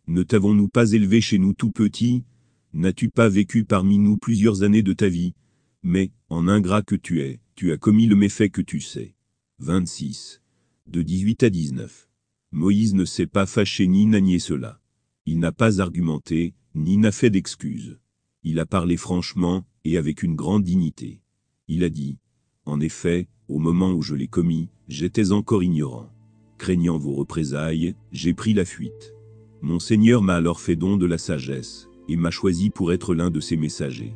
Ne 0.06 0.22
t'avons-nous 0.22 0.68
pas 0.68 0.92
élevé 0.92 1.20
chez 1.20 1.38
nous 1.38 1.52
tout 1.52 1.70
petit 1.70 2.24
N'as-tu 2.74 3.08
pas 3.08 3.28
vécu 3.28 3.64
parmi 3.64 3.98
nous 3.98 4.18
plusieurs 4.18 4.62
années 4.62 4.82
de 4.82 4.92
ta 4.92 5.08
vie? 5.08 5.34
Mais, 5.82 6.12
en 6.28 6.48
ingrat 6.48 6.82
que 6.82 6.96
tu 6.96 7.20
es, 7.22 7.40
tu 7.54 7.72
as 7.72 7.78
commis 7.78 8.06
le 8.06 8.16
méfait 8.16 8.50
que 8.50 8.60
tu 8.60 8.80
sais. 8.80 9.14
26. 9.60 10.42
De 10.86 11.02
18 11.02 11.42
à 11.44 11.50
19. 11.50 12.08
Moïse 12.52 12.94
ne 12.94 13.04
s'est 13.04 13.26
pas 13.26 13.46
fâché 13.46 13.86
ni 13.86 14.06
n'a 14.06 14.20
nié 14.20 14.38
cela. 14.38 14.80
Il 15.26 15.38
n'a 15.38 15.52
pas 15.52 15.80
argumenté, 15.80 16.54
ni 16.74 16.96
n'a 16.96 17.12
fait 17.12 17.30
d'excuses. 17.30 17.98
Il 18.42 18.58
a 18.58 18.66
parlé 18.66 18.96
franchement, 18.96 19.66
et 19.84 19.96
avec 19.96 20.22
une 20.22 20.36
grande 20.36 20.64
dignité. 20.64 21.20
Il 21.68 21.84
a 21.84 21.88
dit, 21.88 22.18
En 22.64 22.80
effet, 22.80 23.28
au 23.48 23.58
moment 23.58 23.92
où 23.92 24.02
je 24.02 24.14
l'ai 24.14 24.28
commis, 24.28 24.68
j'étais 24.88 25.32
encore 25.32 25.62
ignorant. 25.62 26.10
Craignant 26.58 26.98
vos 26.98 27.14
représailles, 27.14 27.94
j'ai 28.10 28.34
pris 28.34 28.54
la 28.54 28.64
fuite. 28.64 29.14
Mon 29.62 29.78
Seigneur 29.78 30.22
m'a 30.22 30.34
alors 30.34 30.60
fait 30.60 30.76
don 30.76 30.96
de 30.96 31.06
la 31.06 31.18
sagesse, 31.18 31.88
et 32.08 32.16
m'a 32.16 32.30
choisi 32.30 32.70
pour 32.70 32.92
être 32.92 33.14
l'un 33.14 33.30
de 33.30 33.40
ses 33.40 33.56
messagers. 33.56 34.14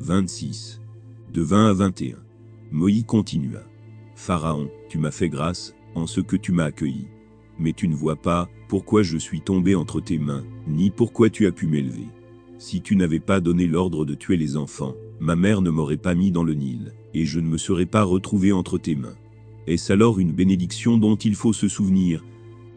26. 0.00 0.80
De 1.32 1.42
20 1.42 1.70
à 1.70 1.72
21. 1.72 2.16
Moïse 2.72 3.04
continua. 3.04 3.62
Pharaon, 4.16 4.70
tu 4.88 4.98
m'as 4.98 5.10
fait 5.10 5.28
grâce, 5.28 5.74
en 5.94 6.06
ce 6.06 6.20
que 6.20 6.36
tu 6.36 6.52
m'as 6.52 6.64
accueilli 6.64 7.06
mais 7.58 7.72
tu 7.72 7.88
ne 7.88 7.94
vois 7.94 8.16
pas 8.16 8.48
pourquoi 8.68 9.02
je 9.02 9.18
suis 9.18 9.40
tombé 9.40 9.74
entre 9.74 10.00
tes 10.00 10.18
mains, 10.18 10.44
ni 10.66 10.90
pourquoi 10.90 11.30
tu 11.30 11.46
as 11.46 11.52
pu 11.52 11.66
m'élever. 11.66 12.08
Si 12.58 12.80
tu 12.80 12.96
n'avais 12.96 13.20
pas 13.20 13.40
donné 13.40 13.66
l'ordre 13.66 14.04
de 14.04 14.14
tuer 14.14 14.36
les 14.36 14.56
enfants, 14.56 14.94
ma 15.20 15.36
mère 15.36 15.62
ne 15.62 15.70
m'aurait 15.70 15.96
pas 15.96 16.14
mis 16.14 16.30
dans 16.30 16.44
le 16.44 16.54
Nil, 16.54 16.92
et 17.14 17.24
je 17.24 17.40
ne 17.40 17.46
me 17.46 17.58
serais 17.58 17.86
pas 17.86 18.02
retrouvé 18.02 18.52
entre 18.52 18.78
tes 18.78 18.94
mains. 18.94 19.16
Est-ce 19.66 19.92
alors 19.92 20.18
une 20.18 20.32
bénédiction 20.32 20.98
dont 20.98 21.16
il 21.16 21.34
faut 21.34 21.52
se 21.52 21.68
souvenir? 21.68 22.24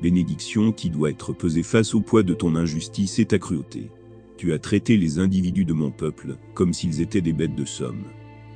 Bénédiction 0.01 0.71
qui 0.71 0.89
doit 0.89 1.09
être 1.09 1.33
pesée 1.33 1.63
face 1.63 1.93
au 1.95 2.01
poids 2.01 2.23
de 2.23 2.33
ton 2.33 2.55
injustice 2.55 3.19
et 3.19 3.25
ta 3.25 3.39
cruauté. 3.39 3.89
Tu 4.37 4.53
as 4.53 4.59
traité 4.59 4.97
les 4.97 5.17
individus 5.17 5.65
de 5.65 5.73
mon 5.73 5.89
peuple 5.89 6.37
comme 6.53 6.73
s'ils 6.73 7.01
étaient 7.01 7.21
des 7.21 7.33
bêtes 7.33 7.55
de 7.55 7.65
somme. 7.65 8.03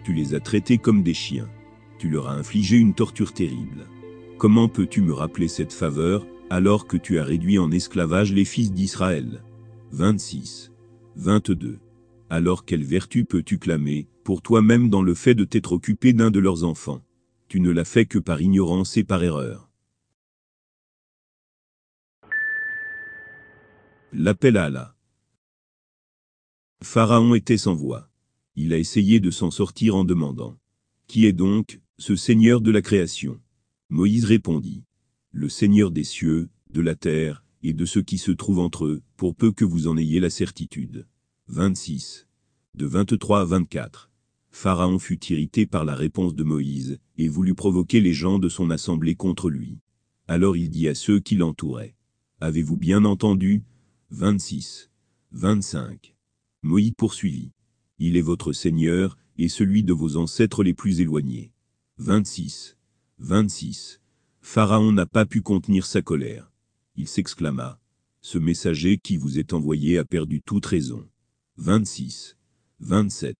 Tu 0.03 0.13
les 0.13 0.35
as 0.35 0.39
traités 0.39 0.77
comme 0.77 1.01
des 1.01 1.15
chiens. 1.15 1.49
Tu 1.97 2.09
leur 2.09 2.29
as 2.29 2.35
infligé 2.35 2.77
une 2.77 2.93
torture 2.93 3.33
terrible. 3.33 3.87
Comment 4.37 4.67
peux-tu 4.67 5.01
me 5.01 5.13
rappeler 5.13 5.47
cette 5.47 5.73
faveur, 5.73 6.25
alors 6.49 6.87
que 6.87 6.97
tu 6.97 7.19
as 7.19 7.23
réduit 7.23 7.59
en 7.59 7.71
esclavage 7.71 8.31
les 8.31 8.45
fils 8.45 8.71
d'Israël? 8.71 9.43
26. 9.91 10.71
22. 11.15 11.79
Alors 12.33 12.63
quelle 12.63 12.85
vertu 12.85 13.25
peux-tu 13.25 13.59
clamer, 13.59 14.07
pour 14.23 14.41
toi-même 14.41 14.89
dans 14.89 15.01
le 15.01 15.15
fait 15.15 15.35
de 15.35 15.43
t'être 15.43 15.73
occupé 15.73 16.13
d'un 16.13 16.31
de 16.31 16.39
leurs 16.39 16.63
enfants? 16.63 17.03
Tu 17.49 17.59
ne 17.59 17.69
l'as 17.71 17.83
fait 17.83 18.05
que 18.05 18.19
par 18.19 18.41
ignorance 18.41 18.95
et 18.95 19.03
par 19.03 19.21
erreur. 19.21 19.69
L'appel 24.13 24.55
à 24.55 24.63
Allah. 24.63 24.95
Pharaon 26.81 27.35
était 27.35 27.57
sans 27.57 27.75
voix. 27.75 28.09
Il 28.55 28.71
a 28.71 28.77
essayé 28.77 29.19
de 29.19 29.29
s'en 29.29 29.51
sortir 29.51 29.97
en 29.97 30.05
demandant. 30.05 30.57
Qui 31.07 31.25
est 31.25 31.33
donc, 31.33 31.81
ce 31.97 32.15
Seigneur 32.15 32.61
de 32.61 32.71
la 32.71 32.81
création? 32.81 33.41
Moïse 33.89 34.23
répondit, 34.23 34.85
Le 35.33 35.49
Seigneur 35.49 35.91
des 35.91 36.05
cieux, 36.05 36.49
de 36.69 36.79
la 36.79 36.95
terre, 36.95 37.43
et 37.61 37.73
de 37.73 37.83
ce 37.83 37.99
qui 37.99 38.17
se 38.17 38.31
trouve 38.31 38.59
entre 38.59 38.85
eux, 38.85 39.03
pour 39.17 39.35
peu 39.35 39.51
que 39.51 39.65
vous 39.65 39.89
en 39.89 39.97
ayez 39.97 40.21
la 40.21 40.29
certitude. 40.29 41.07
26. 41.53 42.27
De 42.75 42.85
23 42.85 43.41
à 43.41 43.43
24. 43.43 44.09
Pharaon 44.51 44.99
fut 44.99 45.21
irrité 45.33 45.65
par 45.65 45.83
la 45.83 45.95
réponse 45.95 46.33
de 46.33 46.45
Moïse, 46.45 46.97
et 47.17 47.27
voulut 47.27 47.55
provoquer 47.55 47.99
les 47.99 48.13
gens 48.13 48.39
de 48.39 48.47
son 48.47 48.69
assemblée 48.69 49.15
contre 49.15 49.49
lui. 49.49 49.79
Alors 50.29 50.55
il 50.55 50.69
dit 50.69 50.87
à 50.87 50.95
ceux 50.95 51.19
qui 51.19 51.35
l'entouraient, 51.35 51.93
Avez-vous 52.39 52.77
bien 52.77 53.03
entendu? 53.03 53.65
26. 54.11 54.91
25. 55.33 56.15
Moïse 56.63 56.93
poursuivit, 56.97 57.51
Il 57.99 58.15
est 58.15 58.21
votre 58.21 58.53
Seigneur, 58.53 59.17
et 59.37 59.49
celui 59.49 59.83
de 59.83 59.91
vos 59.91 60.15
ancêtres 60.15 60.63
les 60.63 60.73
plus 60.73 61.01
éloignés. 61.01 61.51
26. 61.97 62.77
26. 63.19 63.99
Pharaon 64.39 64.93
n'a 64.93 65.05
pas 65.05 65.25
pu 65.25 65.41
contenir 65.41 65.85
sa 65.85 66.01
colère. 66.01 66.49
Il 66.95 67.09
s'exclama. 67.09 67.77
Ce 68.21 68.37
messager 68.37 68.97
qui 68.97 69.17
vous 69.17 69.37
est 69.37 69.51
envoyé 69.51 69.97
a 69.97 70.05
perdu 70.05 70.41
toute 70.41 70.65
raison. 70.65 71.10
26. 71.57 72.37
27. 72.79 73.35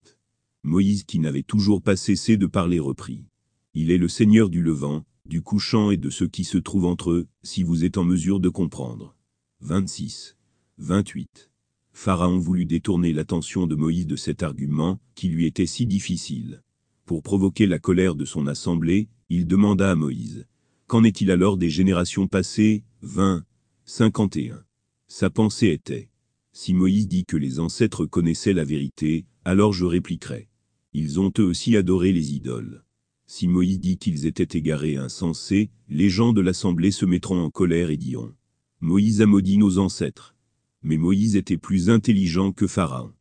Moïse 0.64 1.04
qui 1.06 1.18
n'avait 1.20 1.44
toujours 1.44 1.82
pas 1.82 1.96
cessé 1.96 2.36
de 2.36 2.46
parler 2.46 2.78
reprit. 2.78 3.26
Il 3.74 3.90
est 3.90 3.98
le 3.98 4.10
Seigneur 4.10 4.50
du 4.50 4.62
levant, 4.62 5.06
du 5.26 5.42
couchant 5.42 5.92
et 5.92 5.98
de 5.98 6.10
ce 6.10 6.26
qui 6.26 6.44
se 6.44 6.58
trouve 6.58 6.86
entre 6.86 7.12
eux, 7.12 7.28
si 7.42 7.64
vous 7.64 7.86
êtes 7.86 7.98
en 7.98 8.04
mesure 8.04 8.42
de 8.42 8.50
comprendre. 8.50 9.16
26. 9.62 10.36
28. 10.78 11.50
Pharaon 11.94 12.38
voulut 12.38 12.66
détourner 12.66 13.14
l'attention 13.14 13.66
de 13.66 13.76
Moïse 13.76 14.08
de 14.08 14.18
cet 14.18 14.44
argument, 14.44 15.00
qui 15.16 15.30
lui 15.30 15.46
était 15.46 15.66
si 15.66 15.86
difficile. 15.86 16.62
Pour 17.06 17.24
provoquer 17.24 17.66
la 17.66 17.80
colère 17.80 18.16
de 18.16 18.26
son 18.26 18.46
assemblée, 18.46 19.08
il 19.30 19.48
demanda 19.48 19.90
à 19.90 19.96
Moïse. 19.96 20.46
Qu'en 20.88 21.06
est-il 21.06 21.32
alors 21.32 21.56
des 21.56 21.70
générations 21.70 22.28
passées? 22.28 22.84
20, 23.04 23.46
51. 23.86 24.64
Sa 25.08 25.30
pensée 25.30 25.70
était. 25.70 26.11
Si 26.54 26.74
Moïse 26.74 27.08
dit 27.08 27.26
que 27.26 27.38
les 27.38 27.60
ancêtres 27.60 28.06
connaissaient 28.06 28.54
la 28.54 28.66
vérité, 28.66 29.26
alors 29.46 29.72
je 29.72 29.86
répliquerai. 29.86 30.50
Ils 30.94 31.20
ont 31.20 31.32
eux 31.40 31.44
aussi 31.44 31.78
adoré 31.78 32.12
les 32.12 32.34
idoles. 32.34 32.84
Si 33.26 33.48
Moïse 33.48 33.80
dit 33.80 33.98
qu'ils 33.98 34.26
étaient 34.26 34.58
égarés 34.58 34.94
et 34.94 34.98
insensés, 34.98 35.70
les 35.88 36.10
gens 36.10 36.34
de 36.34 36.42
l'assemblée 36.42 36.92
se 36.92 37.06
mettront 37.06 37.42
en 37.42 37.50
colère 37.50 37.90
et 37.90 37.98
diront. 37.98 38.34
Moïse 38.82 39.22
a 39.22 39.26
maudit 39.26 39.58
nos 39.58 39.78
ancêtres. 39.78 40.36
Mais 40.84 40.98
Moïse 40.98 41.38
était 41.38 41.58
plus 41.58 41.90
intelligent 41.90 42.52
que 42.52 42.68
Pharaon. 42.68 43.14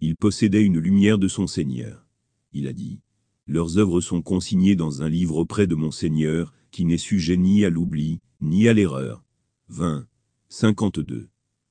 Il 0.00 0.16
possédait 0.16 0.62
une 0.62 0.78
lumière 0.78 1.18
de 1.18 1.28
son 1.28 1.46
Seigneur. 1.46 2.06
Il 2.54 2.66
a 2.66 2.72
dit. 2.72 3.00
Leurs 3.46 3.76
œuvres 3.76 4.00
sont 4.00 4.22
consignées 4.22 4.76
dans 4.76 5.02
un 5.02 5.08
livre 5.08 5.36
auprès 5.36 5.66
de 5.66 5.74
mon 5.74 5.90
Seigneur, 5.90 6.54
qui 6.70 6.86
n'est 6.86 6.96
sujet 6.96 7.36
ni 7.36 7.64
à 7.64 7.70
l'oubli, 7.70 8.20
ni 8.40 8.68
à 8.68 8.72
l'erreur. 8.72 9.22
20. 9.68 10.06
52. 10.48 11.28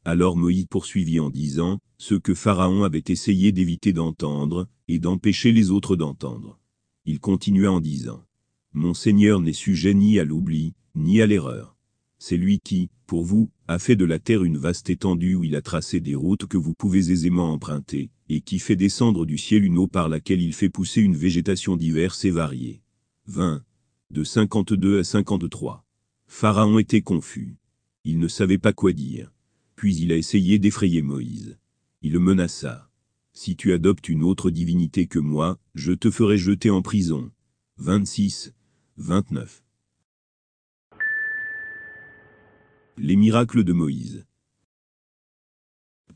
Alors 0.07 0.37
Moïse 0.37 0.67
poursuivit 0.67 1.19
en 1.19 1.29
disant, 1.29 1.79
ce 1.97 2.15
que 2.15 2.33
Pharaon 2.33 2.83
avait 2.83 3.03
essayé 3.09 3.51
d'éviter 3.51 3.91
d'entendre, 3.91 4.69
et 4.87 4.99
d'empêcher 4.99 5.51
les 5.51 5.69
autres 5.69 5.97
d'entendre. 5.97 6.57
Il 7.03 7.19
continua 7.19 7.73
en 7.73 7.81
disant, 7.81 8.23
Mon 8.71 8.93
Seigneur 8.93 9.41
n'est 9.41 9.51
sujet 9.51 9.93
ni 9.93 10.17
à 10.17 10.23
l'oubli, 10.23 10.75
ni 10.95 11.21
à 11.21 11.27
l'erreur. 11.27 11.75
C'est 12.19 12.37
lui 12.37 12.61
qui, 12.61 12.89
pour 13.05 13.25
vous, 13.25 13.49
a 13.67 13.79
fait 13.79 13.97
de 13.97 14.05
la 14.05 14.17
terre 14.17 14.45
une 14.45 14.57
vaste 14.57 14.89
étendue 14.89 15.35
où 15.35 15.43
il 15.43 15.57
a 15.57 15.61
tracé 15.61 15.99
des 15.99 16.15
routes 16.15 16.45
que 16.45 16.55
vous 16.55 16.73
pouvez 16.73 17.11
aisément 17.11 17.51
emprunter, 17.51 18.09
et 18.29 18.39
qui 18.39 18.59
fait 18.59 18.77
descendre 18.77 19.25
du 19.25 19.37
ciel 19.37 19.65
une 19.65 19.77
eau 19.77 19.87
par 19.87 20.07
laquelle 20.07 20.41
il 20.41 20.53
fait 20.53 20.69
pousser 20.69 21.01
une 21.01 21.17
végétation 21.17 21.75
diverse 21.75 22.23
et 22.23 22.31
variée. 22.31 22.81
20. 23.25 23.61
De 24.11 24.23
52 24.23 24.99
à 24.99 25.03
53. 25.03 25.83
Pharaon 26.27 26.79
était 26.79 27.01
confus. 27.01 27.57
Il 28.05 28.19
ne 28.19 28.29
savait 28.29 28.57
pas 28.57 28.71
quoi 28.71 28.93
dire. 28.93 29.33
Puis 29.78 29.95
il 29.97 30.11
a 30.11 30.17
essayé 30.17 30.57
d'effrayer 30.57 31.03
Moïse. 31.03 31.59
Il 32.01 32.13
le 32.13 32.19
menaça. 32.19 32.89
Si 33.32 33.55
tu 33.55 33.73
adoptes 33.73 34.09
une 34.09 34.23
autre 34.23 34.49
divinité 34.49 35.05
que 35.05 35.19
moi, 35.19 35.59
je 35.75 35.93
te 35.93 36.09
ferai 36.09 36.39
jeter 36.39 36.71
en 36.71 36.82
prison. 36.82 37.32
26, 37.78 38.55
29. 38.97 39.63
Les 42.97 43.15
miracles 43.15 43.63
de 43.63 43.71
Moïse. 43.71 44.25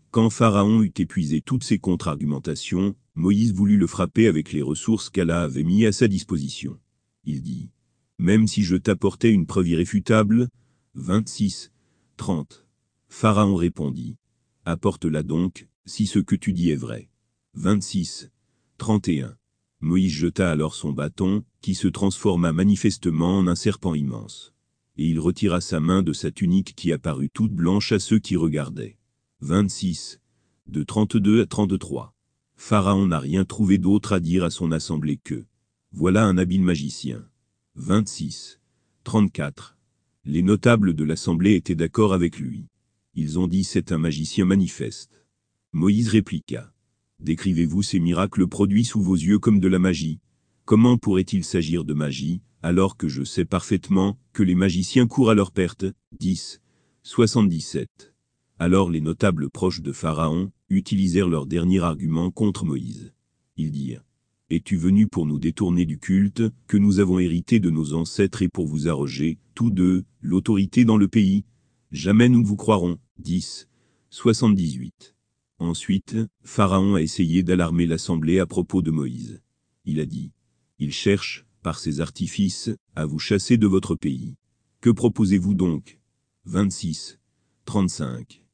Quand 0.10 0.32
Pharaon 0.32 0.82
eut 0.82 0.94
épuisé 0.98 1.42
toutes 1.42 1.64
ses 1.64 1.78
contre-argumentations, 1.78 2.96
Moïse 3.14 3.54
voulut 3.54 3.78
le 3.78 3.86
frapper 3.86 4.26
avec 4.26 4.54
les 4.54 4.64
ressources 4.64 5.12
qu'Allah 5.12 5.44
avait 5.44 5.64
mis 5.64 5.86
à 5.86 5.92
sa 5.92 6.08
disposition. 6.08 6.80
Il 7.26 7.44
dit, 7.44 7.70
Même 8.18 8.48
si 8.48 8.64
je 8.64 8.76
t'apportais 8.76 9.32
une 9.32 9.46
preuve 9.46 9.68
irréfutable, 9.68 10.50
26, 10.96 11.72
30. 12.18 12.66
Pharaon 13.14 13.56
répondit, 13.56 14.16
Apporte-la 14.64 15.22
donc, 15.22 15.68
si 15.86 16.08
ce 16.08 16.18
que 16.18 16.34
tu 16.34 16.54
dis 16.54 16.72
est 16.72 16.78
vrai. 16.78 17.10
26. 17.56 18.32
31. 18.78 19.36
Moïse 19.82 20.14
jeta 20.14 20.50
alors 20.50 20.74
son 20.74 20.94
bâton, 20.94 21.44
qui 21.60 21.76
se 21.76 21.90
transforma 21.90 22.54
manifestement 22.54 23.38
en 23.38 23.48
un 23.48 23.56
serpent 23.56 23.96
immense. 23.96 24.54
Et 24.98 25.06
il 25.08 25.20
retira 25.20 25.60
sa 25.60 25.82
main 25.82 26.04
de 26.04 26.14
sa 26.14 26.32
tunique 26.32 26.74
qui 26.74 26.94
apparut 26.94 27.30
toute 27.30 27.52
blanche 27.52 27.92
à 27.92 28.00
ceux 28.00 28.18
qui 28.18 28.38
regardaient. 28.38 28.98
26. 29.42 30.22
De 30.68 30.82
32 30.82 31.42
à 31.42 31.46
33. 31.46 32.16
Pharaon 32.56 33.08
n'a 33.08 33.20
rien 33.20 33.44
trouvé 33.44 33.78
d'autre 33.78 34.14
à 34.14 34.22
dire 34.22 34.46
à 34.46 34.50
son 34.50 34.72
assemblée 34.72 35.18
que 35.18 35.46
Voilà 35.92 36.24
un 36.24 36.38
habile 36.38 36.64
magicien. 36.64 37.28
26. 37.76 38.62
34. 39.04 39.78
Les 40.24 40.42
notables 40.42 40.94
de 40.94 41.04
l'assemblée 41.04 41.56
étaient 41.56 41.76
d'accord 41.76 42.14
avec 42.14 42.40
lui. 42.40 42.71
Ils 43.14 43.40
ont 43.40 43.48
dit 43.48 43.66
c'est 43.66 43.92
un 43.92 43.98
magicien 43.98 44.46
manifeste. 44.46 45.26
Moïse 45.74 46.08
répliqua. 46.08 46.74
Décrivez-vous 47.20 47.84
ces 47.84 48.00
miracles 48.00 48.48
produits 48.48 48.86
sous 48.86 49.02
vos 49.02 49.16
yeux 49.16 49.38
comme 49.38 49.60
de 49.60 49.68
la 49.68 49.80
magie. 49.80 50.20
Comment 50.64 50.98
pourrait-il 50.98 51.44
s'agir 51.44 51.84
de 51.84 51.94
magie, 51.94 52.42
alors 52.64 52.96
que 52.96 53.10
je 53.10 53.24
sais 53.24 53.44
parfaitement 53.44 54.18
que 54.32 54.44
les 54.44 54.56
magiciens 54.56 55.08
courent 55.08 55.30
à 55.30 55.36
leur 55.36 55.52
perte? 55.52 55.86
10. 56.20 56.62
77. 57.04 58.14
Alors 58.60 58.90
les 58.90 59.02
notables 59.02 59.50
proches 59.50 59.82
de 59.82 59.92
Pharaon 59.92 60.52
utilisèrent 60.70 61.28
leur 61.28 61.48
dernier 61.48 61.80
argument 61.80 62.32
contre 62.32 62.64
Moïse. 62.64 63.12
Ils 63.58 63.72
dirent 63.72 64.06
Es-tu 64.50 64.78
venu 64.78 65.08
pour 65.08 65.26
nous 65.26 65.40
détourner 65.40 65.86
du 65.86 66.00
culte 66.00 66.44
que 66.68 66.78
nous 66.78 67.00
avons 67.00 67.20
hérité 67.20 67.60
de 67.60 67.70
nos 67.70 67.94
ancêtres 67.94 68.42
et 68.42 68.50
pour 68.50 68.68
vous 68.68 68.88
arroger, 68.88 69.38
tous 69.54 69.70
deux, 69.70 70.06
l'autorité 70.22 70.86
dans 70.86 70.98
le 70.98 71.10
pays? 71.10 71.44
Jamais 71.92 72.30
nous 72.30 72.46
vous 72.46 72.56
croirons. 72.56 73.00
10. 73.20 73.68
78. 74.12 75.14
Ensuite, 75.60 76.16
Pharaon 76.42 76.96
a 76.96 77.02
essayé 77.02 77.44
d'alarmer 77.44 77.86
l'assemblée 77.86 78.40
à 78.40 78.46
propos 78.46 78.82
de 78.82 78.92
Moïse. 78.92 79.42
Il 79.84 80.00
a 80.00 80.06
dit, 80.06 80.32
Il 80.80 80.94
cherche, 80.94 81.46
par 81.62 81.78
ses 81.80 82.00
artifices, 82.00 82.70
à 82.96 83.06
vous 83.06 83.20
chasser 83.20 83.58
de 83.58 83.68
votre 83.68 83.96
pays. 83.96 84.38
Que 84.80 84.90
proposez-vous 84.90 85.54
donc? 85.54 86.00
26. 86.46 87.20
35. 87.66 88.46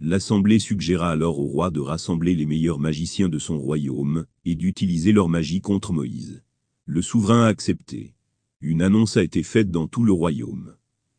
L'assemblée 0.00 0.58
suggéra 0.58 1.10
alors 1.10 1.38
au 1.38 1.44
roi 1.44 1.70
de 1.70 1.80
rassembler 1.80 2.34
les 2.34 2.46
meilleurs 2.46 2.80
magiciens 2.80 3.28
de 3.28 3.38
son 3.38 3.58
royaume, 3.58 4.24
et 4.46 4.54
d'utiliser 4.54 5.12
leur 5.12 5.28
magie 5.28 5.60
contre 5.60 5.92
Moïse. 5.92 6.42
Le 6.86 7.02
souverain 7.02 7.42
a 7.42 7.48
accepté. 7.48 8.14
Une 8.62 8.80
annonce 8.80 9.18
a 9.18 9.22
été 9.22 9.42
faite 9.42 9.70
dans 9.70 9.86
tout 9.86 10.02
le 10.02 10.12
royaume. 10.12 10.76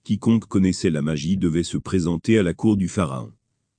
Quiconque 0.08 0.45
connaissait 0.45 0.89
la 0.89 1.01
magie 1.01 1.36
devait 1.36 1.64
se 1.64 1.76
présenter 1.76 2.39
à 2.39 2.43
la 2.43 2.53
cour 2.53 2.78
du 2.78 2.88
Pharaon. 2.88 3.34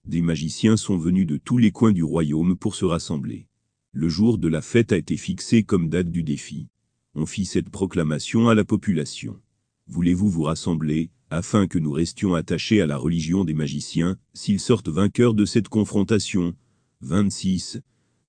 Des 0.04 0.20
magiciens 0.20 0.76
sont 0.76 0.98
venus 0.98 1.26
de 1.26 1.38
tous 1.38 1.56
les 1.56 1.70
coins 1.70 1.92
du 1.92 2.02
royaume 2.02 2.54
pour 2.54 2.74
se 2.74 2.84
rassembler. 2.84 3.48
Le 3.92 4.10
jour 4.10 4.36
de 4.36 4.46
la 4.46 4.60
fête 4.60 4.92
a 4.92 4.98
été 4.98 5.16
fixé 5.16 5.62
comme 5.62 5.88
date 5.88 6.10
du 6.10 6.22
défi. 6.22 6.68
On 7.14 7.24
fit 7.24 7.46
cette 7.46 7.70
proclamation 7.70 8.50
à 8.50 8.54
la 8.54 8.66
population. 8.66 9.40
Voulez-vous 9.86 10.28
vous 10.28 10.42
rassembler, 10.42 11.08
afin 11.30 11.66
que 11.66 11.78
nous 11.78 11.92
restions 11.92 12.34
attachés 12.34 12.82
à 12.82 12.86
la 12.86 12.98
religion 12.98 13.44
des 13.44 13.54
magiciens, 13.54 14.18
s'ils 14.34 14.60
sortent 14.60 14.90
vainqueurs 14.90 15.32
de 15.32 15.46
cette 15.46 15.70
confrontation 15.70 16.54
26, 17.00 17.80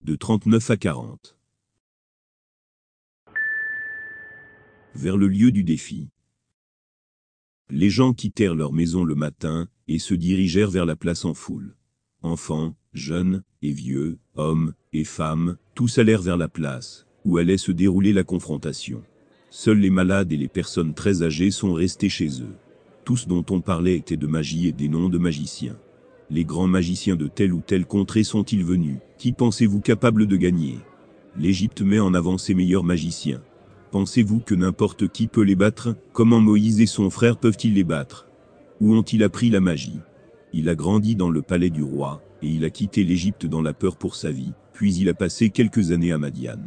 de 0.06 0.16
39 0.16 0.70
à 0.72 0.78
40. 0.78 1.38
Vers 4.96 5.18
le 5.18 5.28
lieu 5.28 5.52
du 5.52 5.66
défi. 5.66 6.08
Les 7.72 7.92
gens 7.92 8.14
quittèrent 8.14 8.56
leur 8.56 8.74
maison 8.74 9.04
le 9.04 9.14
matin 9.14 9.68
et 9.88 10.00
se 10.00 10.16
dirigèrent 10.16 10.72
vers 10.72 10.88
la 10.88 10.96
place 10.96 11.24
en 11.24 11.36
foule. 11.36 11.76
Enfants, 12.24 12.76
jeunes 12.94 13.44
et 13.62 13.72
vieux, 13.72 14.18
hommes 14.36 14.74
et 14.92 15.04
femmes, 15.04 15.56
tous 15.76 16.00
allèrent 16.00 16.24
vers 16.24 16.38
la 16.38 16.48
place, 16.48 17.06
où 17.26 17.38
allait 17.38 17.58
se 17.58 17.72
dérouler 17.72 18.12
la 18.12 18.24
confrontation. 18.24 19.04
Seuls 19.52 19.78
les 19.78 19.92
malades 19.92 20.32
et 20.32 20.38
les 20.38 20.48
personnes 20.48 20.96
très 20.96 21.22
âgées 21.22 21.52
sont 21.52 21.74
restés 21.74 22.10
chez 22.10 22.42
eux. 22.42 22.56
Tous 23.06 23.28
dont 23.28 23.46
on 23.52 23.62
parlait 23.62 23.98
étaient 23.98 24.18
de 24.18 24.28
magie 24.28 24.68
et 24.68 24.72
des 24.72 24.90
noms 24.90 25.10
de 25.10 25.20
magiciens. 25.20 25.78
Les 26.32 26.46
grands 26.46 26.68
magiciens 26.68 27.16
de 27.16 27.28
telle 27.28 27.54
ou 27.54 27.62
telle 27.62 27.86
contrée 27.86 28.24
sont-ils 28.24 28.64
venus? 28.66 28.98
Qui 29.20 29.32
pensez-vous 29.32 29.80
capable 29.80 30.26
de 30.26 30.38
gagner? 30.38 30.80
L'Égypte 31.38 31.82
met 31.82 32.00
en 32.00 32.16
avant 32.16 32.40
ses 32.40 32.56
meilleurs 32.56 32.84
magiciens. 32.84 33.42
Pensez-vous 33.92 34.40
que 34.40 34.54
n'importe 34.54 35.08
qui 35.08 35.26
peut 35.28 35.42
les 35.42 35.56
battre? 35.56 35.96
Comment 36.14 36.40
Moïse 36.40 36.80
et 36.80 36.86
son 36.86 37.10
frère 37.10 37.38
peuvent-ils 37.38 37.74
les 37.74 37.84
battre? 37.84 38.28
Où 38.80 38.94
ont-ils 38.94 39.24
appris 39.24 39.50
la 39.50 39.62
magie? 39.62 40.00
Il 40.54 40.70
a 40.70 40.76
grandi 40.76 41.16
dans 41.16 41.32
le 41.32 41.42
palais 41.42 41.72
du 41.72 41.82
roi, 41.82 42.22
et 42.44 42.50
il 42.50 42.66
a 42.66 42.70
quitté 42.70 43.04
l'Égypte 43.04 43.48
dans 43.48 43.64
la 43.64 43.74
peur 43.74 43.98
pour 43.98 44.16
sa 44.16 44.32
vie, 44.32 44.54
puis 44.74 44.94
il 44.94 45.10
a 45.10 45.16
passé 45.16 45.50
quelques 45.50 45.92
années 45.92 46.12
à 46.12 46.20
Madian. 46.20 46.60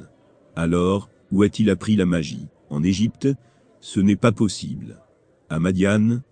Alors, 0.56 1.10
où 1.30 1.42
a-t-il 1.42 1.70
appris 1.70 1.94
la 1.94 2.06
magie? 2.06 2.48
En 2.70 2.82
Égypte? 2.82 3.28
Ce 3.80 4.00
n'est 4.00 4.16
pas 4.16 4.32
possible. 4.32 5.00
À 5.48 5.60
Madian 5.60 6.22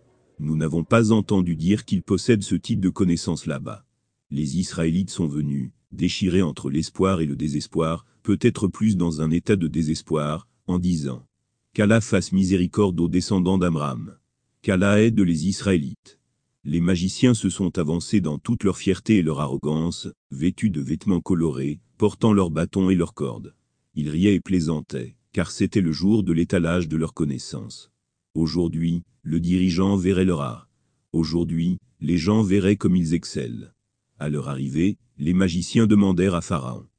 Nous 0.40 0.56
n'avons 0.56 0.82
pas 0.82 1.12
entendu 1.12 1.54
dire 1.54 1.84
qu'il 1.84 2.02
possède 2.02 2.42
ce 2.42 2.56
type 2.56 2.80
de 2.80 2.88
connaissances 2.88 3.46
là-bas. 3.46 3.84
Les 4.30 4.58
Israélites 4.58 5.10
sont 5.10 5.26
venus, 5.26 5.70
déchirés 5.92 6.42
entre 6.42 6.68
l'espoir 6.68 7.20
et 7.20 7.26
le 7.26 7.36
désespoir, 7.36 8.06
peut-être 8.24 8.66
plus 8.66 8.96
dans 8.96 9.22
un 9.22 9.30
état 9.30 9.56
de 9.56 9.68
désespoir, 9.68 10.48
en 10.70 10.78
disant 10.78 11.26
Qu'Allah 11.74 12.00
fasse 12.00 12.32
miséricorde 12.32 12.98
aux 13.00 13.08
descendants 13.08 13.58
d'Amram. 13.58 14.16
Qu'Allah 14.62 15.02
aide 15.02 15.20
les 15.20 15.46
Israélites. 15.46 16.18
Les 16.64 16.80
magiciens 16.80 17.34
se 17.34 17.48
sont 17.48 17.78
avancés 17.78 18.20
dans 18.20 18.38
toute 18.38 18.64
leur 18.64 18.76
fierté 18.76 19.18
et 19.18 19.22
leur 19.22 19.40
arrogance, 19.40 20.08
vêtus 20.30 20.70
de 20.70 20.80
vêtements 20.80 21.20
colorés, 21.20 21.80
portant 21.96 22.32
leurs 22.32 22.50
bâtons 22.50 22.90
et 22.90 22.94
leurs 22.94 23.14
cordes. 23.14 23.54
Ils 23.94 24.10
riaient 24.10 24.34
et 24.34 24.40
plaisantaient, 24.40 25.16
car 25.32 25.50
c'était 25.50 25.80
le 25.80 25.92
jour 25.92 26.22
de 26.22 26.32
l'étalage 26.32 26.88
de 26.88 26.96
leur 26.96 27.14
connaissance. 27.14 27.90
Aujourd'hui, 28.34 29.02
le 29.22 29.40
dirigeant 29.40 29.96
verrait 29.96 30.24
leur 30.24 30.42
art. 30.42 30.68
Aujourd'hui, 31.12 31.78
les 32.00 32.18
gens 32.18 32.42
verraient 32.42 32.76
comme 32.76 32.96
ils 32.96 33.14
excellent. 33.14 33.70
À 34.18 34.28
leur 34.28 34.48
arrivée, 34.48 34.98
les 35.18 35.34
magiciens 35.34 35.86
demandèrent 35.86 36.34
à 36.34 36.42
Pharaon 36.42 36.89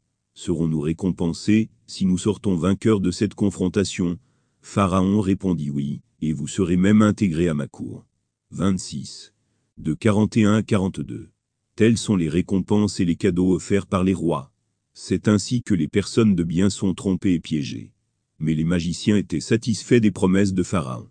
Serons-nous 0.43 0.81
récompensés 0.81 1.69
si 1.85 2.07
nous 2.07 2.17
sortons 2.17 2.55
vainqueurs 2.55 2.99
de 2.99 3.11
cette 3.11 3.35
confrontation? 3.35 4.17
Pharaon 4.63 5.21
répondit 5.21 5.69
oui, 5.69 6.01
et 6.19 6.33
vous 6.33 6.47
serez 6.47 6.77
même 6.77 7.03
intégrés 7.03 7.47
à 7.47 7.53
ma 7.53 7.67
cour. 7.67 8.07
26. 8.49 9.35
De 9.77 9.93
41 9.93 10.55
à 10.55 10.63
42. 10.63 11.29
Telles 11.75 11.99
sont 11.99 12.15
les 12.15 12.27
récompenses 12.27 12.99
et 12.99 13.05
les 13.05 13.17
cadeaux 13.17 13.53
offerts 13.53 13.85
par 13.85 14.03
les 14.03 14.15
rois. 14.15 14.51
C'est 14.95 15.27
ainsi 15.27 15.61
que 15.61 15.75
les 15.75 15.87
personnes 15.87 16.33
de 16.33 16.43
bien 16.43 16.71
sont 16.71 16.95
trompées 16.95 17.35
et 17.35 17.39
piégées. 17.39 17.93
Mais 18.39 18.55
les 18.55 18.63
magiciens 18.63 19.17
étaient 19.17 19.41
satisfaits 19.41 19.99
des 19.99 20.09
promesses 20.09 20.55
de 20.55 20.63
Pharaon. 20.63 21.07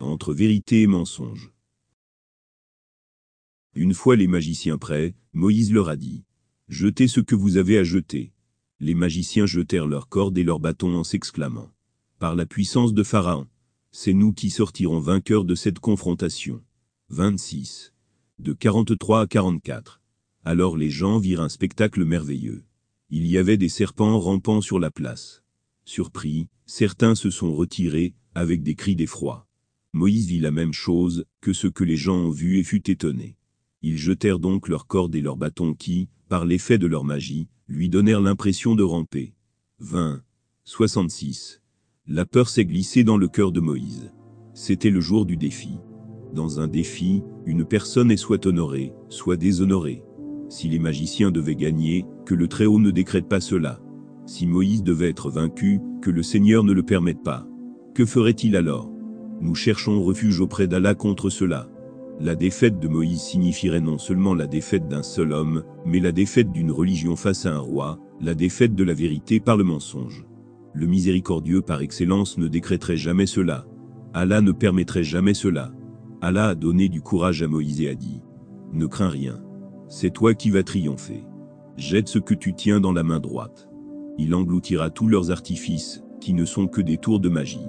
Entre 0.00 0.32
vérité 0.32 0.80
et 0.80 0.86
mensonge. 0.86 1.51
Une 3.74 3.94
fois 3.94 4.16
les 4.16 4.26
magiciens 4.26 4.76
prêts, 4.76 5.14
Moïse 5.32 5.72
leur 5.72 5.88
a 5.88 5.96
dit, 5.96 6.24
Jetez 6.68 7.08
ce 7.08 7.20
que 7.20 7.34
vous 7.34 7.56
avez 7.56 7.78
à 7.78 7.84
jeter. 7.84 8.32
Les 8.80 8.94
magiciens 8.94 9.46
jetèrent 9.46 9.86
leurs 9.86 10.08
cordes 10.08 10.36
et 10.36 10.42
leurs 10.42 10.60
bâtons 10.60 10.94
en 10.94 11.04
s'exclamant, 11.04 11.70
Par 12.18 12.34
la 12.34 12.44
puissance 12.44 12.92
de 12.92 13.02
Pharaon, 13.02 13.46
c'est 13.90 14.12
nous 14.12 14.34
qui 14.34 14.50
sortirons 14.50 15.00
vainqueurs 15.00 15.46
de 15.46 15.54
cette 15.54 15.78
confrontation. 15.78 16.62
26. 17.08 17.94
De 18.38 18.52
43 18.52 19.22
à 19.22 19.26
44. 19.26 20.02
Alors 20.44 20.76
les 20.76 20.90
gens 20.90 21.18
virent 21.18 21.40
un 21.40 21.48
spectacle 21.48 22.04
merveilleux. 22.04 22.64
Il 23.08 23.26
y 23.26 23.38
avait 23.38 23.56
des 23.56 23.70
serpents 23.70 24.18
rampant 24.20 24.60
sur 24.60 24.80
la 24.80 24.90
place. 24.90 25.42
Surpris, 25.86 26.48
certains 26.66 27.14
se 27.14 27.30
sont 27.30 27.54
retirés, 27.54 28.14
avec 28.34 28.62
des 28.62 28.74
cris 28.74 28.96
d'effroi. 28.96 29.46
Moïse 29.94 30.26
vit 30.26 30.40
la 30.40 30.50
même 30.50 30.74
chose 30.74 31.24
que 31.40 31.54
ce 31.54 31.68
que 31.68 31.84
les 31.84 31.96
gens 31.96 32.16
ont 32.16 32.30
vu 32.30 32.58
et 32.58 32.64
fut 32.64 32.90
étonné. 32.90 33.36
Ils 33.82 33.98
jetèrent 33.98 34.38
donc 34.38 34.68
leurs 34.68 34.86
cordes 34.86 35.14
et 35.16 35.20
leurs 35.20 35.36
bâtons 35.36 35.74
qui, 35.74 36.08
par 36.28 36.44
l'effet 36.44 36.78
de 36.78 36.86
leur 36.86 37.04
magie, 37.04 37.48
lui 37.66 37.88
donnèrent 37.88 38.20
l'impression 38.20 38.74
de 38.74 38.82
ramper. 38.82 39.34
20. 39.80 40.22
66. 40.64 41.60
La 42.06 42.24
peur 42.24 42.48
s'est 42.48 42.64
glissée 42.64 43.02
dans 43.02 43.16
le 43.16 43.26
cœur 43.26 43.50
de 43.50 43.60
Moïse. 43.60 44.12
C'était 44.54 44.90
le 44.90 45.00
jour 45.00 45.26
du 45.26 45.36
défi. 45.36 45.78
Dans 46.32 46.60
un 46.60 46.68
défi, 46.68 47.22
une 47.44 47.64
personne 47.64 48.10
est 48.10 48.16
soit 48.16 48.46
honorée, 48.46 48.92
soit 49.08 49.36
déshonorée. 49.36 50.04
Si 50.48 50.68
les 50.68 50.78
magiciens 50.78 51.30
devaient 51.30 51.56
gagner, 51.56 52.04
que 52.24 52.34
le 52.34 52.46
Très-Haut 52.46 52.78
ne 52.78 52.90
décrète 52.90 53.28
pas 53.28 53.40
cela. 53.40 53.80
Si 54.26 54.46
Moïse 54.46 54.84
devait 54.84 55.10
être 55.10 55.30
vaincu, 55.30 55.80
que 56.00 56.10
le 56.10 56.22
Seigneur 56.22 56.62
ne 56.62 56.72
le 56.72 56.84
permette 56.84 57.22
pas. 57.22 57.48
Que 57.94 58.06
ferait-il 58.06 58.54
alors? 58.54 58.92
Nous 59.40 59.56
cherchons 59.56 60.00
refuge 60.02 60.40
auprès 60.40 60.68
d'Allah 60.68 60.94
contre 60.94 61.30
cela. 61.30 61.68
La 62.20 62.34
défaite 62.34 62.78
de 62.78 62.88
Moïse 62.88 63.20
signifierait 63.20 63.80
non 63.80 63.98
seulement 63.98 64.34
la 64.34 64.46
défaite 64.46 64.88
d'un 64.88 65.02
seul 65.02 65.32
homme, 65.32 65.64
mais 65.84 66.00
la 66.00 66.12
défaite 66.12 66.52
d'une 66.52 66.70
religion 66.70 67.16
face 67.16 67.46
à 67.46 67.54
un 67.54 67.58
roi, 67.58 67.98
la 68.20 68.34
défaite 68.34 68.74
de 68.74 68.84
la 68.84 68.94
vérité 68.94 69.40
par 69.40 69.56
le 69.56 69.64
mensonge 69.64 70.24
le 70.74 70.86
miséricordieux 70.86 71.60
par 71.60 71.82
excellence 71.82 72.38
ne 72.38 72.48
décréterait 72.48 72.96
jamais 72.96 73.26
cela. 73.26 73.66
Allah 74.14 74.40
ne 74.40 74.52
permettrait 74.52 75.04
jamais 75.04 75.34
cela. 75.34 75.72
Allah 76.20 76.48
a 76.48 76.54
donné 76.54 76.88
du 76.88 77.02
courage 77.02 77.42
à 77.42 77.48
Moïse 77.48 77.80
et 77.80 77.88
a 77.88 77.94
dit, 77.94 78.22
Ne 78.72 78.86
crains 78.86 79.08
rien. 79.08 79.42
C'est 79.88 80.12
toi 80.12 80.34
qui 80.34 80.50
vas 80.50 80.62
triompher. 80.62 81.24
Jette 81.76 82.08
ce 82.08 82.18
que 82.18 82.34
tu 82.34 82.54
tiens 82.54 82.80
dans 82.80 82.92
la 82.92 83.02
main 83.02 83.20
droite. 83.20 83.68
Il 84.18 84.34
engloutira 84.34 84.90
tous 84.90 85.08
leurs 85.08 85.30
artifices, 85.30 86.02
qui 86.20 86.34
ne 86.34 86.44
sont 86.44 86.68
que 86.68 86.80
des 86.80 86.98
tours 86.98 87.20
de 87.20 87.28
magie. 87.28 87.68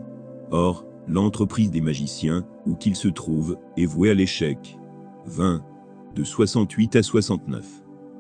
Or, 0.52 0.86
l'entreprise 1.08 1.72
des 1.72 1.82
magiciens, 1.82 2.48
où 2.66 2.76
qu'ils 2.76 2.96
se 2.96 3.08
trouvent, 3.08 3.58
est 3.78 3.86
vouée 3.86 4.10
à 4.10 4.14
l'échec. 4.14 4.78
20. 5.26 5.64
De 6.16 6.24
68 6.24 6.96
à 6.96 7.04
69. 7.04 7.66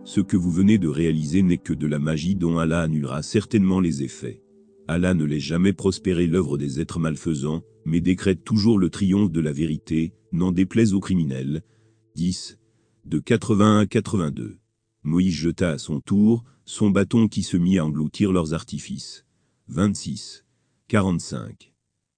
Ce 0.05 0.19
que 0.19 0.35
vous 0.35 0.51
venez 0.51 0.77
de 0.77 0.87
réaliser 0.87 1.43
n'est 1.43 1.57
que 1.57 1.73
de 1.73 1.87
la 1.87 1.99
magie 1.99 2.35
dont 2.35 2.57
Allah 2.57 2.81
annulera 2.81 3.23
certainement 3.23 3.79
les 3.79 4.03
effets. 4.03 4.41
Allah 4.87 5.13
ne 5.13 5.23
laisse 5.23 5.43
jamais 5.43 5.73
prospérer 5.73 6.27
l'œuvre 6.27 6.57
des 6.57 6.81
êtres 6.81 6.99
malfaisants, 6.99 7.63
mais 7.85 8.01
décrète 8.01 8.43
toujours 8.43 8.77
le 8.77 8.89
triomphe 8.89 9.31
de 9.31 9.39
la 9.39 9.53
vérité, 9.53 10.13
n'en 10.31 10.51
déplaise 10.51 10.93
aux 10.93 10.99
criminels. 10.99 11.63
10. 12.15 12.59
De 13.05 13.19
80 13.19 13.79
à 13.79 13.85
82. 13.85 14.57
Moïse 15.03 15.33
jeta 15.33 15.71
à 15.71 15.77
son 15.77 15.99
tour 15.99 16.43
son 16.65 16.89
bâton 16.89 17.27
qui 17.27 17.43
se 17.43 17.57
mit 17.57 17.77
à 17.77 17.85
engloutir 17.85 18.31
leurs 18.31 18.53
artifices. 18.53 19.25
26. 19.67 20.45
45. 20.87 21.72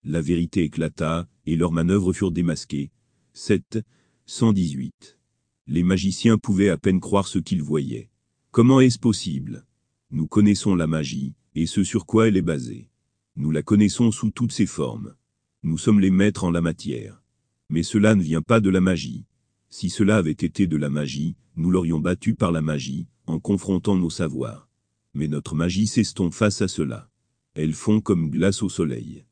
La 0.07 0.21
vérité 0.21 0.61
éclata, 0.61 1.27
et 1.47 1.55
leurs 1.55 1.71
manœuvres 1.71 2.13
furent 2.13 2.31
démasquées. 2.31 2.91
7. 3.33 3.79
118. 4.27 5.17
Les 5.65 5.81
magiciens 5.81 6.37
pouvaient 6.37 6.69
à 6.69 6.77
peine 6.77 6.99
croire 6.99 7.27
ce 7.27 7.39
qu'ils 7.39 7.63
voyaient. 7.63 8.11
Comment 8.51 8.81
est-ce 8.81 8.99
possible? 8.99 9.65
Nous 10.11 10.27
connaissons 10.27 10.75
la 10.75 10.85
magie, 10.85 11.33
et 11.55 11.65
ce 11.65 11.83
sur 11.83 12.05
quoi 12.05 12.27
elle 12.27 12.37
est 12.37 12.43
basée. 12.43 12.91
Nous 13.35 13.49
la 13.49 13.63
connaissons 13.63 14.11
sous 14.11 14.29
toutes 14.29 14.51
ses 14.51 14.67
formes. 14.67 15.15
Nous 15.63 15.79
sommes 15.79 15.99
les 15.99 16.11
maîtres 16.11 16.43
en 16.43 16.51
la 16.51 16.61
matière. 16.61 17.23
Mais 17.71 17.81
cela 17.81 18.13
ne 18.13 18.21
vient 18.21 18.43
pas 18.43 18.59
de 18.59 18.69
la 18.69 18.81
magie. 18.81 19.25
Si 19.71 19.89
cela 19.89 20.17
avait 20.17 20.29
été 20.33 20.67
de 20.67 20.77
la 20.77 20.91
magie, 20.91 21.35
nous 21.55 21.71
l'aurions 21.71 21.99
battu 21.99 22.35
par 22.35 22.51
la 22.51 22.61
magie, 22.61 23.07
en 23.25 23.39
confrontant 23.39 23.95
nos 23.95 24.11
savoirs. 24.11 24.69
Mais 25.15 25.27
notre 25.27 25.55
magie 25.55 25.87
s'estompe 25.87 26.35
face 26.35 26.61
à 26.61 26.67
cela. 26.67 27.09
Elle 27.55 27.73
fond 27.73 28.01
comme 28.01 28.29
glace 28.29 28.61
au 28.61 28.69
soleil. 28.69 29.25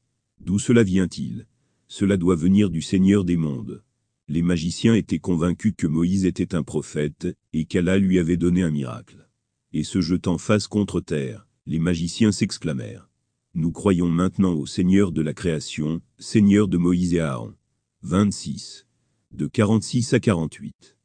D'où 0.45 0.59
cela 0.59 0.83
vient-il? 0.83 1.47
Cela 1.87 2.17
doit 2.17 2.35
venir 2.35 2.69
du 2.69 2.81
Seigneur 2.81 3.23
des 3.23 3.37
mondes. 3.37 3.81
Les 4.27 4.41
magiciens 4.41 4.93
étaient 4.93 5.19
convaincus 5.19 5.73
que 5.77 5.87
Moïse 5.87 6.25
était 6.25 6.53
un 6.53 6.63
prophète, 6.63 7.27
et 7.53 7.63
qu'Allah 7.63 7.97
lui 7.97 8.19
avait 8.19 8.35
donné 8.35 8.61
un 8.61 8.71
miracle. 8.71 9.29
Et 9.71 9.85
se 9.85 10.01
jetant 10.01 10.37
face 10.37 10.67
contre 10.67 10.99
terre, 10.99 11.47
les 11.65 11.79
magiciens 11.79 12.33
s'exclamèrent. 12.33 13.09
Nous 13.53 13.71
croyons 13.71 14.09
maintenant 14.09 14.51
au 14.53 14.65
Seigneur 14.65 15.13
de 15.13 15.21
la 15.21 15.33
création, 15.33 16.01
Seigneur 16.17 16.67
de 16.67 16.77
Moïse 16.77 17.13
et 17.13 17.21
Aaron. 17.21 17.55
26. 18.01 18.85
De 19.31 19.47
46 19.47 20.13
à 20.13 20.19
48. 20.19 20.97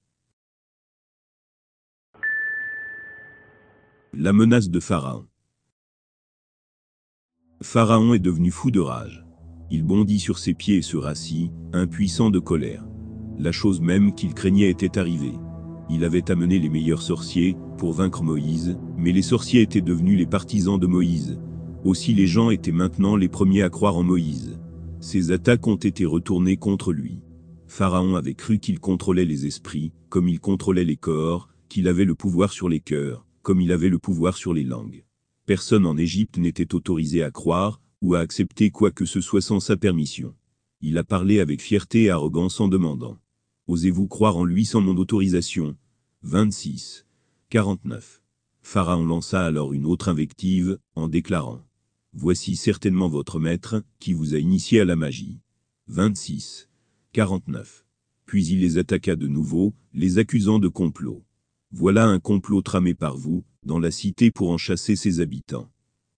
La 4.15 4.33
menace 4.33 4.69
de 4.69 4.81
Pharaon. 4.81 5.29
Pharaon 7.63 8.15
est 8.15 8.19
devenu 8.19 8.51
fou 8.51 8.73
de 8.73 8.81
rage. 8.81 9.28
Il 9.71 9.83
bondit 9.83 10.19
sur 10.19 10.39
ses 10.39 10.55
pieds 10.55 10.77
et 10.77 10.83
se 10.83 10.97
rassit, 10.97 11.51
impuissant 11.73 12.31
de 12.31 12.39
colère. 12.39 12.87
La 13.39 13.53
chose 13.53 13.81
même 13.81 14.15
qu'il 14.15 14.35
craignait 14.35 14.71
était 14.71 14.99
arrivée. 14.99 15.35
Il 15.91 16.05
avait 16.05 16.31
amené 16.31 16.59
les 16.59 16.69
meilleurs 16.69 17.03
sorciers 17.03 17.57
pour 17.77 17.93
vaincre 17.93 18.23
Moïse, 18.23 18.79
mais 18.97 19.13
les 19.13 19.23
sorciers 19.23 19.63
étaient 19.63 19.81
devenus 19.81 20.19
les 20.19 20.27
partisans 20.27 20.79
de 20.79 20.87
Moïse. 20.87 21.39
Aussi 21.85 22.15
les 22.15 22.27
gens 22.27 22.51
étaient 22.51 22.73
maintenant 22.73 23.15
les 23.15 23.29
premiers 23.29 23.63
à 23.63 23.71
croire 23.71 23.97
en 23.97 24.03
Moïse. 24.03 24.59
Ses 25.01 25.31
attaques 25.31 25.67
ont 25.67 25.77
été 25.77 26.05
retournées 26.05 26.57
contre 26.57 26.93
lui. 26.93 27.21
Pharaon 27.67 28.17
avait 28.17 28.35
cru 28.35 28.59
qu'il 28.59 28.81
contrôlait 28.81 29.25
les 29.25 29.47
esprits, 29.47 29.93
comme 30.09 30.29
il 30.29 30.41
contrôlait 30.41 30.85
les 30.85 30.97
corps, 30.97 31.49
qu'il 31.69 31.87
avait 31.87 32.07
le 32.07 32.15
pouvoir 32.15 32.53
sur 32.53 32.69
les 32.69 32.81
cœurs, 32.81 33.27
comme 33.43 33.61
il 33.61 33.71
avait 33.71 33.91
le 33.91 33.99
pouvoir 33.99 34.37
sur 34.37 34.55
les 34.55 34.65
langues. 34.65 35.05
Personne 35.47 35.87
en 35.87 35.97
Égypte 35.97 36.39
n'était 36.39 36.75
autorisé 36.75 37.23
à 37.23 37.31
croire, 37.31 37.81
ou 38.01 38.15
à 38.15 38.21
accepter 38.21 38.71
quoi 38.71 38.91
que 38.91 39.05
ce 39.05 39.21
soit 39.21 39.41
sans 39.41 39.61
sa 39.61 39.77
permission. 39.77 40.35
Il 40.81 40.99
a 40.99 41.05
parlé 41.05 41.41
avec 41.41 41.61
fierté 41.61 42.05
et 42.05 42.11
arrogance 42.11 42.61
en 42.61 42.69
demandant. 42.69 43.19
Osez-vous 43.67 44.07
croire 44.07 44.37
en 44.37 44.45
lui 44.45 44.65
sans 44.65 44.81
mon 44.81 44.97
autorisation? 44.97 45.77
26. 46.23 47.07
49. 47.51 48.23
Pharaon 48.63 49.07
lança 49.07 49.45
alors 49.45 49.73
une 49.73 49.87
autre 49.87 50.09
invective, 50.09 50.79
en 50.95 51.09
déclarant 51.09 51.65
Voici 52.13 52.57
certainement 52.57 53.09
votre 53.09 53.39
maître, 53.39 53.83
qui 53.99 54.13
vous 54.13 54.35
a 54.35 54.39
initié 54.39 54.81
à 54.81 54.85
la 54.85 54.97
magie. 54.97 55.41
26. 55.89 56.69
49. 57.13 57.85
Puis 58.27 58.47
il 58.47 58.61
les 58.61 58.79
attaqua 58.79 59.17
de 59.17 59.27
nouveau, 59.27 59.75
les 59.93 60.19
accusant 60.19 60.59
de 60.59 60.69
complot. 60.69 61.25
Voilà 61.71 62.07
un 62.07 62.19
complot 62.19 62.63
tramé 62.63 62.95
par 62.95 63.17
vous, 63.17 63.45
dans 63.65 63.79
la 63.79 63.91
cité 63.91 64.31
pour 64.31 64.51
en 64.51 64.59
chasser 64.59 64.97
ses 64.97 65.21
habitants. 65.21 65.71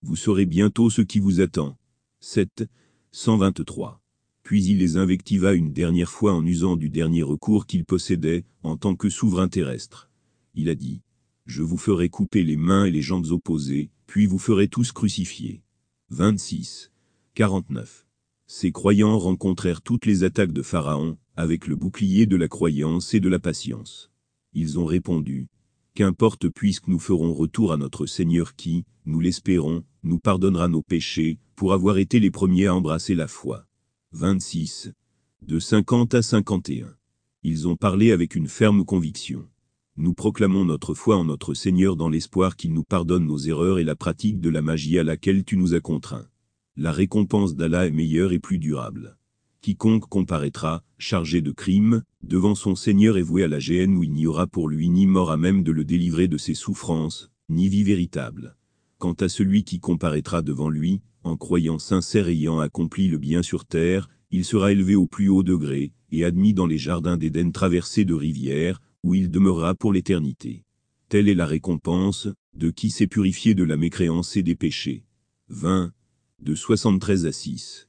Vous 0.03 0.15
saurez 0.15 0.47
bientôt 0.47 0.89
ce 0.89 1.03
qui 1.03 1.19
vous 1.19 1.41
attend. 1.41 1.77
7. 2.21 2.67
123. 3.11 4.01
Puis 4.41 4.65
il 4.65 4.79
les 4.79 4.97
invectiva 4.97 5.53
une 5.53 5.73
dernière 5.73 6.09
fois 6.09 6.33
en 6.33 6.43
usant 6.43 6.75
du 6.75 6.89
dernier 6.89 7.21
recours 7.21 7.67
qu'il 7.67 7.85
possédait, 7.85 8.45
en 8.63 8.77
tant 8.77 8.95
que 8.95 9.09
souverain 9.09 9.47
terrestre. 9.47 10.09
Il 10.55 10.69
a 10.69 10.75
dit, 10.75 11.01
Je 11.45 11.61
vous 11.61 11.77
ferai 11.77 12.09
couper 12.09 12.43
les 12.43 12.57
mains 12.57 12.85
et 12.85 12.91
les 12.91 13.03
jambes 13.03 13.27
opposées, 13.29 13.91
puis 14.07 14.25
vous 14.25 14.39
ferez 14.39 14.67
tous 14.67 14.91
crucifiés. 14.91 15.61
26. 16.09 16.91
49. 17.35 18.07
Ces 18.47 18.71
croyants 18.71 19.19
rencontrèrent 19.19 19.83
toutes 19.83 20.07
les 20.07 20.23
attaques 20.23 20.51
de 20.51 20.63
Pharaon, 20.63 21.19
avec 21.35 21.67
le 21.67 21.75
bouclier 21.75 22.25
de 22.25 22.37
la 22.37 22.47
croyance 22.47 23.13
et 23.13 23.19
de 23.19 23.29
la 23.29 23.39
patience. 23.39 24.09
Ils 24.53 24.79
ont 24.79 24.85
répondu, 24.85 25.47
Qu'importe 25.93 26.47
puisque 26.47 26.87
nous 26.87 26.99
ferons 26.99 27.33
retour 27.33 27.73
à 27.73 27.77
notre 27.77 28.05
Seigneur 28.05 28.55
qui, 28.55 28.85
nous 29.05 29.19
l'espérons, 29.19 29.83
nous 30.03 30.19
pardonnera 30.19 30.69
nos 30.69 30.81
péchés, 30.81 31.37
pour 31.55 31.73
avoir 31.73 31.97
été 31.97 32.21
les 32.21 32.31
premiers 32.31 32.67
à 32.67 32.75
embrasser 32.75 33.13
la 33.13 33.27
foi. 33.27 33.65
26. 34.13 34.93
De 35.41 35.59
50 35.59 36.13
à 36.13 36.21
51. 36.21 36.95
Ils 37.43 37.67
ont 37.67 37.75
parlé 37.75 38.13
avec 38.13 38.35
une 38.35 38.47
ferme 38.47 38.85
conviction. 38.85 39.49
Nous 39.97 40.13
proclamons 40.13 40.63
notre 40.63 40.93
foi 40.93 41.17
en 41.17 41.25
notre 41.25 41.53
Seigneur 41.53 41.97
dans 41.97 42.07
l'espoir 42.07 42.55
qu'il 42.55 42.71
nous 42.71 42.85
pardonne 42.85 43.25
nos 43.25 43.39
erreurs 43.39 43.77
et 43.77 43.83
la 43.83 43.95
pratique 43.95 44.39
de 44.39 44.49
la 44.49 44.61
magie 44.61 44.97
à 44.97 45.03
laquelle 45.03 45.43
tu 45.43 45.57
nous 45.57 45.73
as 45.73 45.81
contraints. 45.81 46.29
La 46.77 46.93
récompense 46.93 47.55
d'Allah 47.55 47.87
est 47.87 47.91
meilleure 47.91 48.31
et 48.31 48.39
plus 48.39 48.59
durable. 48.59 49.17
Quiconque 49.59 50.07
comparaîtra, 50.07 50.83
chargé 50.97 51.41
de 51.41 51.51
crimes, 51.51 52.03
devant 52.23 52.55
son 52.55 52.75
Seigneur 52.75 53.17
est 53.17 53.23
voué 53.23 53.43
à 53.43 53.47
la 53.47 53.59
géhenne 53.59 53.95
où 53.95 54.03
il 54.03 54.13
n'y 54.13 54.27
aura 54.27 54.47
pour 54.47 54.69
lui 54.69 54.89
ni 54.89 55.07
mort 55.07 55.31
à 55.31 55.37
même 55.37 55.63
de 55.63 55.71
le 55.71 55.83
délivrer 55.83 56.27
de 56.27 56.37
ses 56.37 56.53
souffrances, 56.53 57.31
ni 57.49 57.67
vie 57.67 57.83
véritable. 57.83 58.55
Quant 58.97 59.13
à 59.13 59.29
celui 59.29 59.63
qui 59.63 59.79
comparaîtra 59.79 60.41
devant 60.41 60.69
lui, 60.69 61.01
en 61.23 61.37
croyant 61.37 61.79
sincère 61.79 62.27
ayant 62.27 62.59
accompli 62.59 63.07
le 63.07 63.17
bien 63.17 63.43
sur 63.43 63.65
terre, 63.65 64.09
il 64.31 64.45
sera 64.45 64.71
élevé 64.71 64.95
au 64.95 65.07
plus 65.07 65.29
haut 65.29 65.43
degré, 65.43 65.91
et 66.11 66.23
admis 66.23 66.53
dans 66.53 66.67
les 66.67 66.77
jardins 66.77 67.17
d'Éden 67.17 67.51
traversés 67.51 68.05
de 68.05 68.13
rivières, 68.13 68.79
où 69.03 69.15
il 69.15 69.29
demeurera 69.29 69.75
pour 69.75 69.91
l'éternité. 69.91 70.63
Telle 71.09 71.27
est 71.27 71.35
la 71.35 71.45
récompense, 71.45 72.29
de 72.53 72.69
qui 72.69 72.89
s'est 72.89 73.07
purifié 73.07 73.55
de 73.55 73.63
la 73.63 73.77
mécréance 73.77 74.37
et 74.37 74.43
des 74.43 74.55
péchés. 74.55 75.03
20. 75.49 75.91
De 76.39 76.55
73 76.55 77.25
à 77.25 77.31
6. 77.31 77.87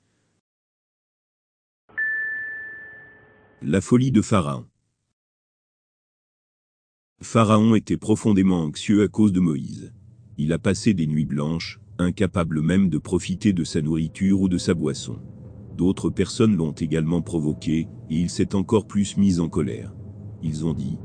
La 3.65 3.81
folie 3.81 4.11
de 4.11 4.23
Pharaon. 4.23 4.65
Pharaon 7.21 7.77
était 7.77 7.97
profondément 7.97 8.65
anxieux 8.65 9.05
à 9.05 9.09
cause 9.09 9.33
de 9.33 9.39
Moïse. 9.39 9.93
Il 10.37 10.53
a 10.53 10.59
passé 10.59 10.95
des 10.95 11.07
nuits 11.07 11.27
blanches, 11.27 11.79
incapable 11.99 12.61
même 12.61 12.89
de 12.89 12.99
profiter 12.99 13.53
de 13.53 13.63
sa 13.63 13.81
nourriture 13.81 14.41
ou 14.41 14.49
de 14.49 14.59
sa 14.59 14.75
boisson. 14.75 15.21
D'autres 15.77 16.11
personnes 16.11 16.57
l'ont 16.57 16.73
également 16.73 17.23
provoqué, 17.23 17.87
et 18.11 18.17
il 18.17 18.31
s'est 18.31 18.57
encore 18.57 18.89
plus 18.89 19.17
mis 19.17 19.39
en 19.39 19.49
colère. 19.49 19.95
Ils 20.43 20.67
ont 20.67 20.75
dit, 20.75 20.99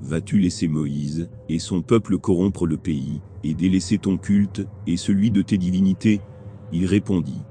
Vas-tu 0.00 0.38
laisser 0.38 0.68
Moïse, 0.68 1.28
et 1.48 1.58
son 1.58 1.82
peuple 1.82 2.18
corrompre 2.18 2.68
le 2.68 2.76
pays, 2.76 3.22
et 3.42 3.54
délaisser 3.54 3.98
ton 3.98 4.18
culte, 4.18 4.64
et 4.86 4.96
celui 4.96 5.32
de 5.32 5.42
tes 5.42 5.58
divinités? 5.58 6.20
Il 6.72 6.86
répondit, 6.86 7.42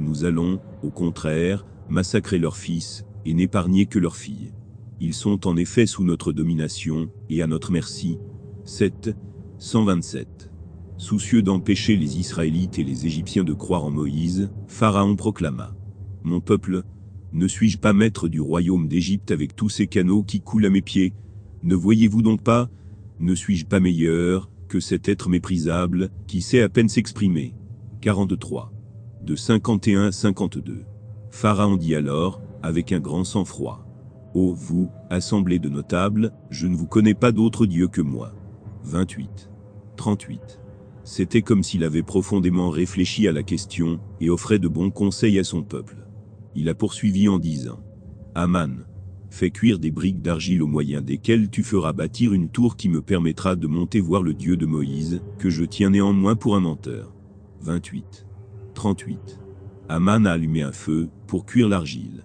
Nous 0.00 0.24
allons, 0.24 0.60
au 0.82 0.90
contraire, 0.90 1.64
massacrer 1.88 2.38
leurs 2.38 2.56
fils, 2.56 3.04
et 3.28 3.34
n'épargner 3.34 3.84
que 3.84 3.98
leurs 3.98 4.16
filles. 4.16 4.54
Ils 5.00 5.12
sont 5.12 5.46
en 5.46 5.54
effet 5.58 5.84
sous 5.84 6.02
notre 6.02 6.32
domination, 6.32 7.10
et 7.28 7.42
à 7.42 7.46
notre 7.46 7.72
merci. 7.72 8.18
7. 8.64 9.14
127. 9.58 10.50
Soucieux 10.96 11.42
d'empêcher 11.42 11.96
les 11.96 12.18
Israélites 12.18 12.78
et 12.78 12.84
les 12.84 13.04
Égyptiens 13.04 13.44
de 13.44 13.52
croire 13.52 13.84
en 13.84 13.90
Moïse, 13.90 14.50
Pharaon 14.66 15.14
proclama. 15.14 15.76
Mon 16.24 16.40
peuple, 16.40 16.84
ne 17.34 17.46
suis-je 17.46 17.76
pas 17.76 17.92
maître 17.92 18.28
du 18.28 18.40
royaume 18.40 18.88
d'Égypte 18.88 19.30
avec 19.30 19.54
tous 19.54 19.68
ces 19.68 19.88
canaux 19.88 20.22
qui 20.22 20.40
coulent 20.40 20.64
à 20.64 20.70
mes 20.70 20.80
pieds? 20.80 21.12
Ne 21.62 21.74
voyez-vous 21.74 22.22
donc 22.22 22.42
pas? 22.42 22.70
Ne 23.20 23.34
suis-je 23.34 23.66
pas 23.66 23.78
meilleur 23.78 24.50
que 24.68 24.80
cet 24.80 25.06
être 25.06 25.28
méprisable 25.28 26.08
qui 26.26 26.40
sait 26.40 26.62
à 26.62 26.70
peine 26.70 26.88
s'exprimer? 26.88 27.54
43. 28.00 28.72
De 29.22 29.36
51 29.36 30.06
à 30.06 30.12
52. 30.12 30.84
Pharaon 31.28 31.76
dit 31.76 31.94
alors, 31.94 32.40
avec 32.62 32.92
un 32.92 33.00
grand 33.00 33.24
sang-froid. 33.24 33.84
Ô 34.34 34.52
vous, 34.52 34.90
assemblée 35.10 35.58
de 35.58 35.68
notables, 35.68 36.32
je 36.50 36.66
ne 36.66 36.76
vous 36.76 36.86
connais 36.86 37.14
pas 37.14 37.32
d'autre 37.32 37.66
Dieu 37.66 37.88
que 37.88 38.02
moi. 38.02 38.32
28. 38.84 39.50
38. 39.96 40.60
C'était 41.04 41.42
comme 41.42 41.62
s'il 41.62 41.84
avait 41.84 42.02
profondément 42.02 42.68
réfléchi 42.68 43.26
à 43.26 43.32
la 43.32 43.42
question, 43.42 43.98
et 44.20 44.28
offrait 44.28 44.58
de 44.58 44.68
bons 44.68 44.90
conseils 44.90 45.38
à 45.38 45.44
son 45.44 45.62
peuple. 45.62 45.96
Il 46.54 46.68
a 46.68 46.74
poursuivi 46.74 47.28
en 47.28 47.38
disant, 47.38 47.80
Aman, 48.34 48.84
fais 49.30 49.50
cuire 49.50 49.78
des 49.78 49.90
briques 49.90 50.22
d'argile 50.22 50.62
au 50.62 50.66
moyen 50.66 51.00
desquelles 51.00 51.50
tu 51.50 51.62
feras 51.62 51.92
bâtir 51.92 52.32
une 52.32 52.50
tour 52.50 52.76
qui 52.76 52.88
me 52.88 53.00
permettra 53.00 53.56
de 53.56 53.66
monter 53.66 54.00
voir 54.00 54.22
le 54.22 54.34
Dieu 54.34 54.56
de 54.56 54.66
Moïse, 54.66 55.22
que 55.38 55.50
je 55.50 55.64
tiens 55.64 55.90
néanmoins 55.90 56.36
pour 56.36 56.56
un 56.56 56.60
menteur. 56.60 57.14
28. 57.62 58.26
38. 58.74 59.40
Aman 59.88 60.26
a 60.26 60.32
allumé 60.32 60.62
un 60.62 60.72
feu, 60.72 61.08
pour 61.26 61.46
cuire 61.46 61.68
l'argile. 61.68 62.24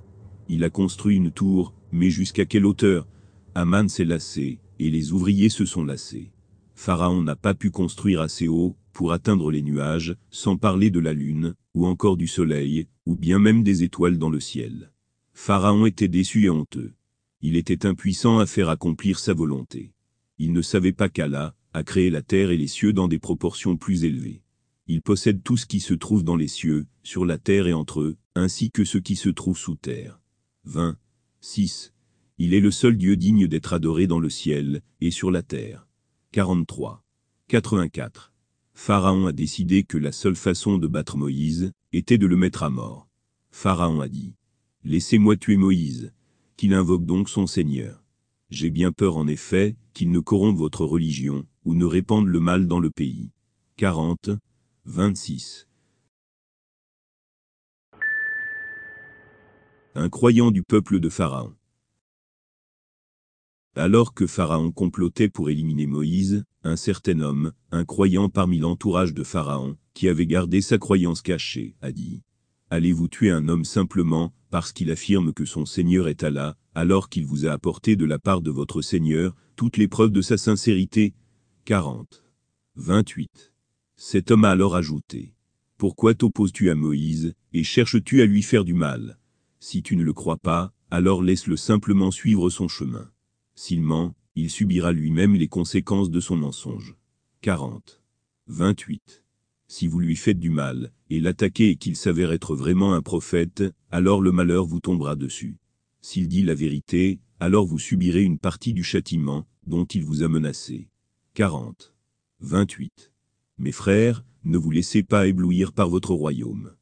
Il 0.50 0.64
a 0.64 0.70
construit 0.70 1.18
une 1.18 1.32
tour, 1.32 1.74
mais 1.92 2.10
jusqu'à 2.10 2.46
quelle 2.46 2.66
hauteur? 2.66 3.08
Aman 3.56 3.88
s'est 3.88 4.06
lassé, 4.06 4.60
et 4.80 4.90
les 4.90 5.12
ouvriers 5.12 5.50
se 5.50 5.66
sont 5.66 5.86
lassés. 5.86 6.32
Pharaon 6.76 7.22
n'a 7.22 7.36
pas 7.36 7.54
pu 7.54 7.72
construire 7.72 8.22
assez 8.22 8.48
haut 8.48 8.76
pour 8.92 9.12
atteindre 9.12 9.52
les 9.52 9.62
nuages, 9.62 10.16
sans 10.30 10.58
parler 10.58 10.90
de 10.90 11.00
la 11.00 11.14
lune, 11.14 11.56
ou 11.74 11.86
encore 11.88 12.18
du 12.18 12.28
soleil, 12.28 12.88
ou 13.06 13.16
bien 13.16 13.40
même 13.40 13.64
des 13.64 13.84
étoiles 13.84 14.18
dans 14.18 14.30
le 14.30 14.40
ciel. 14.40 14.92
Pharaon 15.34 15.86
était 15.86 16.08
déçu 16.08 16.46
et 16.46 16.50
honteux. 16.50 16.94
Il 17.42 17.56
était 17.56 17.86
impuissant 17.86 18.40
à 18.40 18.46
faire 18.46 18.70
accomplir 18.70 19.20
sa 19.20 19.34
volonté. 19.34 19.94
Il 20.38 20.54
ne 20.54 20.62
savait 20.62 20.94
pas 20.94 21.10
qu'Allah 21.10 21.56
a 21.74 21.84
créé 21.84 22.10
la 22.10 22.22
terre 22.22 22.52
et 22.52 22.58
les 22.58 22.68
cieux 22.68 22.94
dans 22.94 23.08
des 23.08 23.20
proportions 23.20 23.78
plus 23.78 24.04
élevées. 24.04 24.44
Il 24.88 25.02
possède 25.02 25.42
tout 25.44 25.58
ce 25.58 25.66
qui 25.66 25.80
se 25.80 25.94
trouve 25.94 26.24
dans 26.24 26.36
les 26.36 26.48
cieux, 26.48 26.86
sur 27.04 27.26
la 27.26 27.38
terre 27.38 27.68
et 27.68 27.74
entre 27.74 28.02
eux, 28.02 28.18
ainsi 28.36 28.70
que 28.70 28.84
ce 28.84 28.98
qui 28.98 29.16
se 29.16 29.30
trouve 29.30 29.58
sous 29.58 29.76
terre. 29.76 30.20
20. 30.66 30.96
6. 31.42 31.94
Il 32.38 32.54
est 32.54 32.62
le 32.62 32.72
seul 32.72 32.98
Dieu 32.98 33.18
digne 33.18 33.48
d'être 33.48 33.74
adoré 33.74 34.08
dans 34.08 34.20
le 34.20 34.30
ciel 34.30 34.82
et 35.02 35.12
sur 35.12 35.30
la 35.30 35.44
terre. 35.44 35.88
43. 36.32 37.04
84. 37.50 38.32
Pharaon 38.74 39.28
a 39.28 39.34
décidé 39.34 39.84
que 39.84 39.98
la 39.98 40.14
seule 40.14 40.38
façon 40.38 40.78
de 40.78 40.88
battre 40.88 41.18
Moïse 41.18 41.74
était 41.92 42.18
de 42.18 42.28
le 42.28 42.38
mettre 42.38 42.64
à 42.64 42.70
mort. 42.70 43.10
Pharaon 43.52 44.00
a 44.00 44.08
dit 44.08 44.36
Laissez-moi 44.86 45.36
tuer 45.36 45.58
Moïse, 45.58 46.14
qu'il 46.56 46.74
invoque 46.74 47.06
donc 47.06 47.28
son 47.28 47.46
Seigneur. 47.46 48.02
J'ai 48.50 48.70
bien 48.70 48.94
peur 48.94 49.18
en 49.18 49.28
effet 49.28 49.76
qu'il 49.94 50.12
ne 50.12 50.20
corrompe 50.20 50.58
votre 50.58 50.86
religion 50.86 51.46
ou 51.66 51.76
ne 51.76 51.86
répande 51.86 52.28
le 52.28 52.40
mal 52.40 52.68
dans 52.68 52.80
le 52.80 52.90
pays. 52.90 53.32
40. 53.76 54.30
26. 54.86 55.68
Un 59.96 60.10
croyant 60.10 60.50
du 60.50 60.64
peuple 60.64 61.00
de 61.00 61.08
Pharaon. 61.08 61.54
Alors 63.76 64.16
que 64.16 64.26
Pharaon 64.26 64.72
complotait 64.72 65.30
pour 65.30 65.52
éliminer 65.52 65.86
Moïse, 65.86 66.46
un 66.64 66.76
certain 66.76 67.20
homme, 67.20 67.52
un 67.72 67.86
croyant 67.86 68.28
parmi 68.28 68.58
l'entourage 68.58 69.14
de 69.14 69.24
Pharaon, 69.24 69.78
qui 69.94 70.10
avait 70.10 70.26
gardé 70.26 70.62
sa 70.62 70.80
croyance 70.80 71.22
cachée, 71.22 71.76
a 71.82 71.92
dit 71.92 72.24
Allez-vous 72.72 73.08
tuer 73.08 73.30
un 73.30 73.48
homme 73.48 73.66
simplement 73.66 74.34
parce 74.50 74.72
qu'il 74.72 74.90
affirme 74.90 75.32
que 75.32 75.46
son 75.46 75.68
Seigneur 75.68 76.08
est 76.08 76.24
Allah, 76.24 76.58
alors 76.74 77.08
qu'il 77.08 77.28
vous 77.28 77.46
a 77.46 77.52
apporté 77.52 77.96
de 77.96 78.06
la 78.06 78.18
part 78.18 78.42
de 78.42 78.50
votre 78.50 78.82
Seigneur 78.82 79.36
toutes 79.56 79.78
les 79.78 79.88
preuves 79.88 80.12
de 80.12 80.22
sa 80.22 80.38
sincérité? 80.38 81.14
40. 81.66 82.24
28. 82.78 83.54
Cet 83.96 84.32
homme 84.32 84.46
a 84.46 84.50
alors 84.50 84.76
ajouté 84.76 85.36
Pourquoi 85.78 86.16
t'opposes-tu 86.16 86.72
à 86.72 86.76
Moïse, 86.76 87.36
et 87.54 87.64
cherches-tu 87.64 88.22
à 88.24 88.26
lui 88.26 88.42
faire 88.42 88.64
du 88.64 88.74
mal? 88.74 89.20
Si 89.64 89.82
tu 89.82 89.96
ne 89.96 90.04
le 90.04 90.12
crois 90.12 90.36
pas, 90.36 90.74
alors 90.92 91.24
laisse-le 91.24 91.56
simplement 91.56 92.12
suivre 92.12 92.50
son 92.50 92.68
chemin. 92.68 93.10
S'il 93.56 93.82
ment, 93.82 94.14
il 94.36 94.50
subira 94.50 94.92
lui-même 94.92 95.36
les 95.36 95.48
conséquences 95.48 96.10
de 96.10 96.20
son 96.20 96.36
mensonge. 96.36 96.98
40. 97.40 98.04
28. 98.48 99.24
Si 99.70 99.88
vous 99.88 100.00
lui 100.00 100.18
faites 100.18 100.38
du 100.38 100.50
mal, 100.50 100.92
et 101.10 101.22
l'attaquez 101.22 101.70
et 101.70 101.76
qu'il 101.78 101.96
s'avère 101.96 102.34
être 102.34 102.58
vraiment 102.58 102.94
un 102.94 103.02
prophète, 103.02 103.64
alors 103.90 104.22
le 104.22 104.34
malheur 104.34 104.66
vous 104.66 104.82
tombera 104.82 105.16
dessus. 105.16 105.56
S'il 106.02 106.28
dit 106.28 106.44
la 106.44 106.56
vérité, 106.56 107.22
alors 107.40 107.66
vous 107.66 107.80
subirez 107.80 108.24
une 108.24 108.40
partie 108.40 108.74
du 108.74 108.84
châtiment, 108.84 109.48
dont 109.66 109.86
il 109.86 110.04
vous 110.04 110.24
a 110.24 110.28
menacé. 110.28 110.90
40. 111.36 111.96
28. 112.42 113.14
Mes 113.60 113.72
frères, 113.72 114.26
ne 114.44 114.58
vous 114.58 114.72
laissez 114.72 115.04
pas 115.04 115.26
éblouir 115.26 115.72
par 115.72 115.88
votre 115.88 116.14
royaume. 116.14 116.74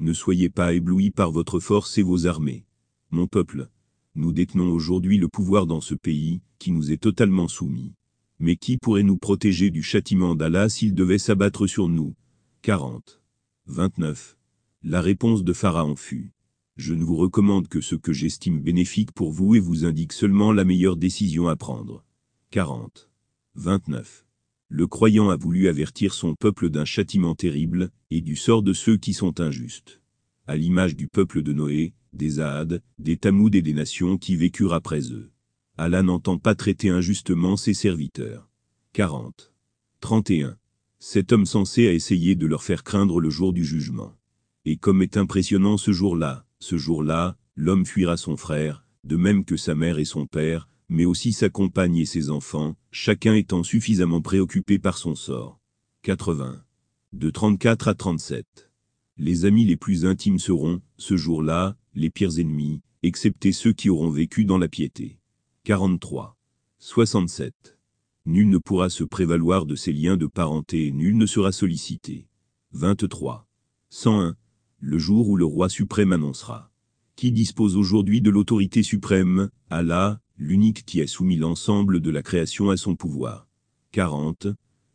Ne 0.00 0.12
soyez 0.12 0.48
pas 0.48 0.74
éblouis 0.74 1.10
par 1.10 1.32
votre 1.32 1.58
force 1.58 1.98
et 1.98 2.02
vos 2.02 2.26
armées. 2.26 2.64
Mon 3.10 3.26
peuple, 3.26 3.68
nous 4.14 4.32
détenons 4.32 4.70
aujourd'hui 4.70 5.18
le 5.18 5.26
pouvoir 5.26 5.66
dans 5.66 5.80
ce 5.80 5.94
pays, 5.94 6.40
qui 6.60 6.70
nous 6.70 6.92
est 6.92 7.02
totalement 7.02 7.48
soumis. 7.48 7.94
Mais 8.38 8.54
qui 8.54 8.76
pourrait 8.76 9.02
nous 9.02 9.16
protéger 9.16 9.70
du 9.70 9.82
châtiment 9.82 10.36
d'Allah 10.36 10.68
s'il 10.68 10.94
devait 10.94 11.18
s'abattre 11.18 11.66
sur 11.66 11.88
nous? 11.88 12.14
40. 12.62 13.20
29. 13.66 14.36
La 14.84 15.00
réponse 15.00 15.42
de 15.42 15.52
Pharaon 15.52 15.96
fut 15.96 16.30
Je 16.76 16.94
ne 16.94 17.02
vous 17.02 17.16
recommande 17.16 17.66
que 17.66 17.80
ce 17.80 17.96
que 17.96 18.12
j'estime 18.12 18.60
bénéfique 18.60 19.10
pour 19.10 19.32
vous 19.32 19.56
et 19.56 19.60
vous 19.60 19.84
indique 19.84 20.12
seulement 20.12 20.52
la 20.52 20.64
meilleure 20.64 20.96
décision 20.96 21.48
à 21.48 21.56
prendre. 21.56 22.04
40. 22.50 23.10
29 23.56 24.27
le 24.68 24.86
croyant 24.86 25.30
a 25.30 25.36
voulu 25.36 25.68
avertir 25.68 26.12
son 26.12 26.34
peuple 26.34 26.68
d'un 26.68 26.84
châtiment 26.84 27.34
terrible, 27.34 27.90
et 28.10 28.20
du 28.20 28.36
sort 28.36 28.62
de 28.62 28.72
ceux 28.72 28.98
qui 28.98 29.14
sont 29.14 29.40
injustes. 29.40 30.02
À 30.46 30.56
l'image 30.56 30.94
du 30.94 31.08
peuple 31.08 31.42
de 31.42 31.52
Noé, 31.52 31.94
des 32.12 32.40
Ahad, 32.40 32.82
des 32.98 33.16
Tamoud 33.16 33.54
et 33.54 33.62
des 33.62 33.72
nations 33.72 34.18
qui 34.18 34.36
vécurent 34.36 34.74
après 34.74 35.12
eux. 35.12 35.30
Allah 35.76 36.02
n'entend 36.02 36.38
pas 36.38 36.54
traiter 36.54 36.90
injustement 36.90 37.56
ses 37.56 37.74
serviteurs. 37.74 38.50
40. 38.92 39.52
31. 40.00 40.56
Cet 40.98 41.32
homme 41.32 41.46
censé 41.46 41.86
a 41.86 41.92
essayé 41.92 42.34
de 42.34 42.46
leur 42.46 42.62
faire 42.62 42.82
craindre 42.82 43.20
le 43.20 43.30
jour 43.30 43.52
du 43.52 43.64
jugement. 43.64 44.16
Et 44.64 44.76
comme 44.76 45.02
est 45.02 45.16
impressionnant 45.16 45.76
ce 45.76 45.92
jour-là, 45.92 46.44
ce 46.58 46.76
jour-là, 46.76 47.36
l'homme 47.54 47.86
fuira 47.86 48.16
son 48.16 48.36
frère, 48.36 48.84
de 49.04 49.16
même 49.16 49.44
que 49.44 49.56
sa 49.56 49.74
mère 49.74 49.98
et 49.98 50.04
son 50.04 50.26
père, 50.26 50.68
mais 50.88 51.04
aussi 51.04 51.32
sa 51.32 51.48
compagne 51.48 51.96
et 51.96 52.06
ses 52.06 52.30
enfants, 52.30 52.76
chacun 52.90 53.34
étant 53.34 53.62
suffisamment 53.62 54.20
préoccupé 54.20 54.78
par 54.78 54.98
son 54.98 55.14
sort. 55.14 55.60
80. 56.02 56.64
De 57.12 57.30
34 57.30 57.88
à 57.88 57.94
37. 57.94 58.70
Les 59.16 59.44
amis 59.44 59.64
les 59.64 59.76
plus 59.76 60.06
intimes 60.06 60.38
seront, 60.38 60.80
ce 60.96 61.16
jour-là, 61.16 61.76
les 61.94 62.10
pires 62.10 62.38
ennemis, 62.38 62.80
excepté 63.02 63.52
ceux 63.52 63.72
qui 63.72 63.90
auront 63.90 64.10
vécu 64.10 64.44
dans 64.44 64.58
la 64.58 64.68
piété. 64.68 65.18
43. 65.64 66.36
67. 66.78 67.78
Nul 68.26 68.48
ne 68.48 68.58
pourra 68.58 68.90
se 68.90 69.04
prévaloir 69.04 69.66
de 69.66 69.74
ses 69.74 69.92
liens 69.92 70.16
de 70.16 70.26
parenté 70.26 70.86
et 70.86 70.92
nul 70.92 71.16
ne 71.16 71.26
sera 71.26 71.50
sollicité. 71.50 72.28
23. 72.72 73.46
101. 73.90 74.36
Le 74.80 74.98
jour 74.98 75.28
où 75.28 75.36
le 75.36 75.44
roi 75.44 75.68
suprême 75.68 76.12
annoncera. 76.12 76.70
Qui 77.16 77.32
dispose 77.32 77.76
aujourd'hui 77.76 78.20
de 78.20 78.30
l'autorité 78.30 78.82
suprême 78.82 79.50
Allah, 79.70 80.20
l'unique 80.38 80.86
qui 80.86 81.02
a 81.02 81.06
soumis 81.08 81.36
l'ensemble 81.36 82.00
de 82.00 82.10
la 82.10 82.22
création 82.22 82.70
à 82.70 82.76
son 82.76 82.94
pouvoir. 82.94 83.48
40. 83.90 84.46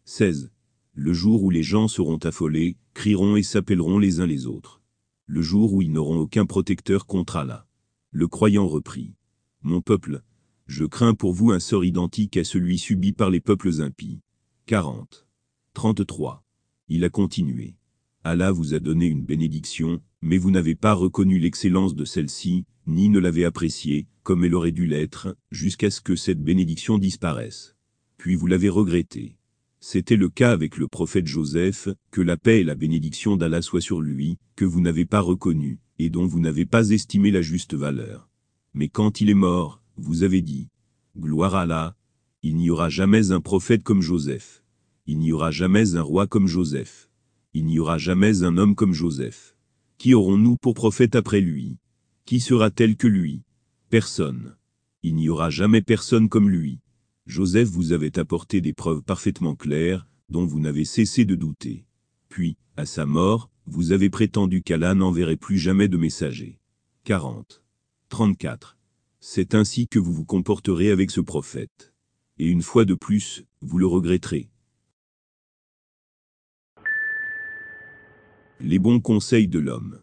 16. 0.06 0.52
Le 0.94 1.14
jour 1.14 1.44
où 1.44 1.50
les 1.50 1.64
gens 1.64 1.90
seront 1.90 2.18
affolés, 2.18 2.78
crieront 2.94 3.36
et 3.36 3.44
s'appelleront 3.44 4.00
les 4.00 4.22
uns 4.22 4.26
les 4.26 4.48
autres. 4.48 4.82
Le 5.26 5.42
jour 5.42 5.74
où 5.74 5.82
ils 5.82 5.92
n'auront 5.92 6.20
aucun 6.20 6.46
protecteur 6.46 7.06
contre 7.06 7.36
Allah. 7.36 7.68
Le 8.12 8.28
croyant 8.28 8.68
reprit. 8.68 9.16
Mon 9.64 9.82
peuple, 9.82 10.22
je 10.68 10.86
crains 10.86 11.14
pour 11.14 11.34
vous 11.34 11.52
un 11.52 11.60
sort 11.60 11.84
identique 11.84 12.38
à 12.38 12.46
celui 12.46 12.78
subi 12.78 13.12
par 13.12 13.30
les 13.30 13.42
peuples 13.42 13.82
impies. 13.82 14.22
40. 14.68 15.28
33. 15.74 16.46
Il 16.88 17.04
a 17.04 17.10
continué. 17.10 17.76
Allah 18.24 18.54
vous 18.54 18.74
a 18.74 18.80
donné 18.80 19.08
une 19.08 19.26
bénédiction, 19.26 20.02
mais 20.22 20.38
vous 20.38 20.52
n'avez 20.52 20.76
pas 20.76 20.94
reconnu 20.94 21.38
l'excellence 21.38 21.96
de 21.96 22.06
celle-ci, 22.06 22.66
ni 22.88 23.10
ne 23.10 23.20
l'avez 23.20 23.44
appréciée, 23.44 24.08
comme 24.24 24.44
elle 24.44 24.56
aurait 24.56 24.72
dû 24.72 24.88
l'être, 24.88 25.36
jusqu'à 25.52 25.92
ce 25.92 26.02
que 26.02 26.16
cette 26.16 26.42
bénédiction 26.42 26.98
disparaisse. 26.98 27.76
Puis 28.18 28.36
vous 28.36 28.48
l'avez 28.48 28.70
regrettée. 28.70 29.38
C'était 29.80 30.16
le 30.16 30.30
cas 30.30 30.52
avec 30.52 30.78
le 30.78 30.88
prophète 30.88 31.28
Joseph, 31.28 31.90
que 32.10 32.22
la 32.22 32.38
paix 32.38 32.62
et 32.62 32.64
la 32.64 32.76
bénédiction 32.76 33.36
d'Allah 33.36 33.62
soient 33.62 33.82
sur 33.82 34.02
lui, 34.02 34.38
que 34.56 34.64
vous 34.64 34.80
n'avez 34.80 35.06
pas 35.06 35.20
reconnu, 35.20 35.80
et 36.00 36.10
dont 36.10 36.26
vous 36.26 36.40
n'avez 36.40 36.66
pas 36.66 36.90
estimé 36.90 37.32
la 37.32 37.42
juste 37.42 37.74
valeur. 37.74 38.30
Mais 38.74 38.88
quand 38.88 39.20
il 39.20 39.30
est 39.30 39.36
mort, 39.36 39.82
vous 39.98 40.24
avez 40.24 40.42
dit, 40.42 40.70
Gloire 41.18 41.56
à 41.56 41.64
Allah, 41.64 41.98
il 42.44 42.56
n'y 42.56 42.70
aura 42.70 42.90
jamais 42.90 43.32
un 43.32 43.42
prophète 43.42 43.84
comme 43.84 44.02
Joseph. 44.02 44.64
Il 45.06 45.20
n'y 45.20 45.34
aura 45.34 45.52
jamais 45.52 45.96
un 45.96 46.02
roi 46.02 46.28
comme 46.28 46.48
Joseph. 46.48 47.10
Il 47.54 47.66
n'y 47.66 47.78
aura 47.78 47.98
jamais 47.98 48.44
un 48.44 48.58
homme 48.58 48.76
comme 48.76 48.94
Joseph. 48.94 49.58
Qui 49.98 50.14
aurons-nous 50.14 50.56
pour 50.56 50.74
prophète 50.74 51.16
après 51.16 51.42
lui? 51.42 51.78
Qui 52.26 52.40
sera 52.40 52.72
tel 52.72 52.96
que 52.96 53.08
lui? 53.08 53.44
Personne. 53.94 54.56
Il 55.04 55.14
n'y 55.14 55.30
aura 55.30 55.52
jamais 55.52 55.84
personne 55.84 56.28
comme 56.28 56.50
lui. 56.50 56.80
Joseph 57.28 57.70
vous 57.70 57.94
avait 57.94 58.18
apporté 58.18 58.60
des 58.60 58.74
preuves 58.74 59.04
parfaitement 59.04 59.56
claires, 59.56 60.08
dont 60.30 60.48
vous 60.48 60.60
n'avez 60.60 60.84
cessé 60.84 61.26
de 61.26 61.36
douter. 61.36 61.86
Puis, 62.28 62.58
à 62.76 62.88
sa 62.88 63.06
mort, 63.06 63.52
vous 63.68 63.92
avez 63.92 64.10
prétendu 64.10 64.64
qu'Allah 64.64 64.96
n'enverrait 64.96 65.38
plus 65.38 65.60
jamais 65.60 65.90
de 65.90 65.98
messagers. 65.98 66.60
40. 67.04 67.64
34. 68.10 68.80
C'est 69.20 69.54
ainsi 69.54 69.88
que 69.88 70.00
vous 70.00 70.12
vous 70.12 70.26
comporterez 70.26 70.90
avec 70.90 71.12
ce 71.12 71.22
prophète. 71.22 71.94
Et 72.40 72.48
une 72.48 72.64
fois 72.64 72.86
de 72.86 72.96
plus, 72.96 73.46
vous 73.62 73.78
le 73.78 73.86
regretterez. 73.86 74.50
Les 78.60 78.80
bons 78.80 79.00
conseils 79.00 79.48
de 79.48 79.60
l'homme. 79.60 80.02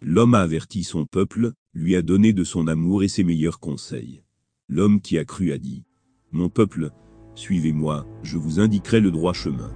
L'homme 0.00 0.34
a 0.34 0.40
averti 0.40 0.84
son 0.84 1.04
peuple, 1.06 1.52
lui 1.74 1.96
a 1.96 2.02
donné 2.02 2.32
de 2.32 2.44
son 2.44 2.66
amour 2.66 3.02
et 3.02 3.08
ses 3.08 3.24
meilleurs 3.24 3.60
conseils. 3.60 4.22
L'homme 4.68 5.00
qui 5.00 5.18
a 5.18 5.24
cru 5.24 5.52
a 5.52 5.58
dit, 5.58 5.84
Mon 6.32 6.48
peuple, 6.48 6.90
suivez-moi, 7.34 8.06
je 8.22 8.38
vous 8.38 8.60
indiquerai 8.60 9.00
le 9.00 9.10
droit 9.10 9.32
chemin. 9.32 9.72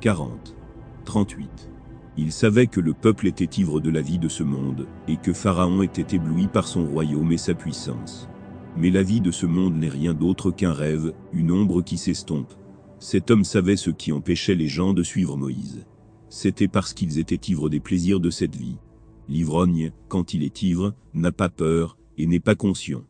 40. 0.00 0.56
38. 1.04 1.70
Il 2.18 2.32
savait 2.32 2.66
que 2.66 2.80
le 2.80 2.94
peuple 2.94 3.26
était 3.26 3.60
ivre 3.60 3.80
de 3.80 3.90
la 3.90 4.00
vie 4.00 4.18
de 4.18 4.28
ce 4.28 4.42
monde, 4.42 4.86
et 5.06 5.16
que 5.16 5.32
Pharaon 5.32 5.82
était 5.82 6.16
ébloui 6.16 6.48
par 6.48 6.66
son 6.66 6.86
royaume 6.86 7.32
et 7.32 7.38
sa 7.38 7.54
puissance. 7.54 8.28
Mais 8.76 8.90
la 8.90 9.02
vie 9.02 9.20
de 9.20 9.30
ce 9.30 9.46
monde 9.46 9.76
n'est 9.76 9.88
rien 9.88 10.14
d'autre 10.14 10.50
qu'un 10.50 10.72
rêve, 10.72 11.12
une 11.32 11.50
ombre 11.50 11.82
qui 11.82 11.96
s'estompe. 11.96 12.52
Cet 12.98 13.30
homme 13.30 13.44
savait 13.44 13.76
ce 13.76 13.90
qui 13.90 14.12
empêchait 14.12 14.54
les 14.54 14.68
gens 14.68 14.94
de 14.94 15.02
suivre 15.02 15.36
Moïse. 15.36 15.86
C'était 16.28 16.68
parce 16.68 16.92
qu'ils 16.92 17.18
étaient 17.18 17.50
ivres 17.50 17.68
des 17.68 17.80
plaisirs 17.80 18.20
de 18.20 18.30
cette 18.30 18.56
vie. 18.56 18.78
L'ivrogne, 19.28 19.92
quand 20.08 20.34
il 20.34 20.42
est 20.42 20.62
ivre, 20.62 20.94
n'a 21.14 21.32
pas 21.32 21.48
peur, 21.48 21.98
et 22.18 22.26
n'est 22.26 22.40
pas 22.40 22.54
conscient. 22.54 23.04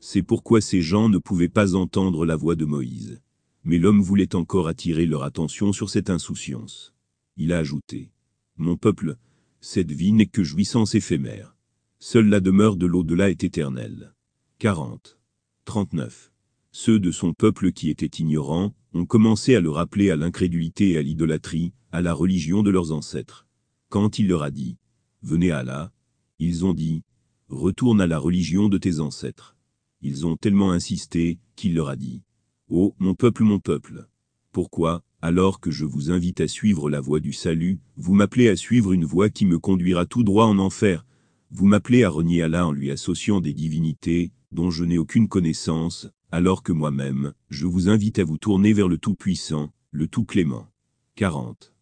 C'est 0.00 0.22
pourquoi 0.22 0.60
ces 0.60 0.82
gens 0.82 1.08
ne 1.08 1.18
pouvaient 1.18 1.48
pas 1.48 1.74
entendre 1.74 2.26
la 2.26 2.36
voix 2.36 2.54
de 2.54 2.64
Moïse. 2.64 3.20
Mais 3.64 3.78
l'homme 3.78 4.02
voulait 4.02 4.34
encore 4.34 4.68
attirer 4.68 5.06
leur 5.06 5.22
attention 5.22 5.72
sur 5.72 5.88
cette 5.90 6.10
insouciance. 6.10 6.92
Il 7.36 7.52
a 7.52 7.58
ajouté, 7.58 8.10
Mon 8.56 8.76
peuple, 8.76 9.16
cette 9.60 9.92
vie 9.92 10.12
n'est 10.12 10.26
que 10.26 10.42
jouissance 10.42 10.94
éphémère. 10.94 11.56
Seule 12.00 12.28
la 12.28 12.40
demeure 12.40 12.76
de 12.76 12.86
l'au-delà 12.86 13.30
est 13.30 13.44
éternelle. 13.44 14.12
40. 14.58 15.18
39. 15.64 16.32
Ceux 16.72 16.98
de 16.98 17.10
son 17.10 17.32
peuple 17.32 17.72
qui 17.72 17.90
étaient 17.90 18.06
ignorants, 18.06 18.74
ont 18.94 19.06
commencé 19.06 19.54
à 19.54 19.60
le 19.60 19.70
rappeler 19.70 20.10
à 20.10 20.16
l'incrédulité 20.16 20.90
et 20.90 20.98
à 20.98 21.02
l'idolâtrie, 21.02 21.72
à 21.92 22.02
la 22.02 22.12
religion 22.12 22.62
de 22.62 22.70
leurs 22.70 22.92
ancêtres. 22.92 23.46
Quand 23.88 24.18
il 24.18 24.28
leur 24.28 24.42
a 24.42 24.50
dit, 24.50 24.76
Venez 25.22 25.50
à 25.50 25.62
là, 25.62 25.92
ils 26.38 26.64
ont 26.64 26.74
dit, 26.74 27.02
Retourne 27.48 28.00
à 28.00 28.06
la 28.06 28.18
religion 28.18 28.68
de 28.68 28.78
tes 28.78 28.98
ancêtres. 28.98 29.56
Ils 30.00 30.26
ont 30.26 30.36
tellement 30.36 30.72
insisté, 30.72 31.38
qu'il 31.54 31.74
leur 31.74 31.88
a 31.88 31.96
dit, 31.96 32.22
Oh, 32.68 32.94
mon 32.98 33.14
peuple, 33.14 33.44
mon 33.44 33.60
peuple. 33.60 34.08
Pourquoi, 34.50 35.04
alors 35.20 35.60
que 35.60 35.70
je 35.70 35.84
vous 35.84 36.10
invite 36.10 36.40
à 36.40 36.48
suivre 36.48 36.90
la 36.90 37.00
voie 37.00 37.20
du 37.20 37.32
salut, 37.32 37.78
vous 37.96 38.14
m'appelez 38.14 38.48
à 38.48 38.56
suivre 38.56 38.92
une 38.92 39.04
voie 39.04 39.30
qui 39.30 39.46
me 39.46 39.58
conduira 39.58 40.06
tout 40.06 40.24
droit 40.24 40.46
en 40.46 40.58
enfer? 40.58 41.06
Vous 41.50 41.66
m'appelez 41.66 42.02
à 42.02 42.08
renier 42.08 42.42
Allah 42.42 42.66
en 42.66 42.72
lui 42.72 42.90
associant 42.90 43.40
des 43.40 43.52
divinités, 43.52 44.32
dont 44.50 44.70
je 44.70 44.84
n'ai 44.84 44.98
aucune 44.98 45.28
connaissance, 45.28 46.08
alors 46.30 46.62
que 46.62 46.72
moi-même, 46.72 47.34
je 47.50 47.66
vous 47.66 47.88
invite 47.88 48.18
à 48.18 48.24
vous 48.24 48.38
tourner 48.38 48.72
vers 48.72 48.88
le 48.88 48.98
Tout-Puissant, 48.98 49.72
le 49.90 50.08
Tout-Clément. 50.08 50.66
40. 51.14 51.74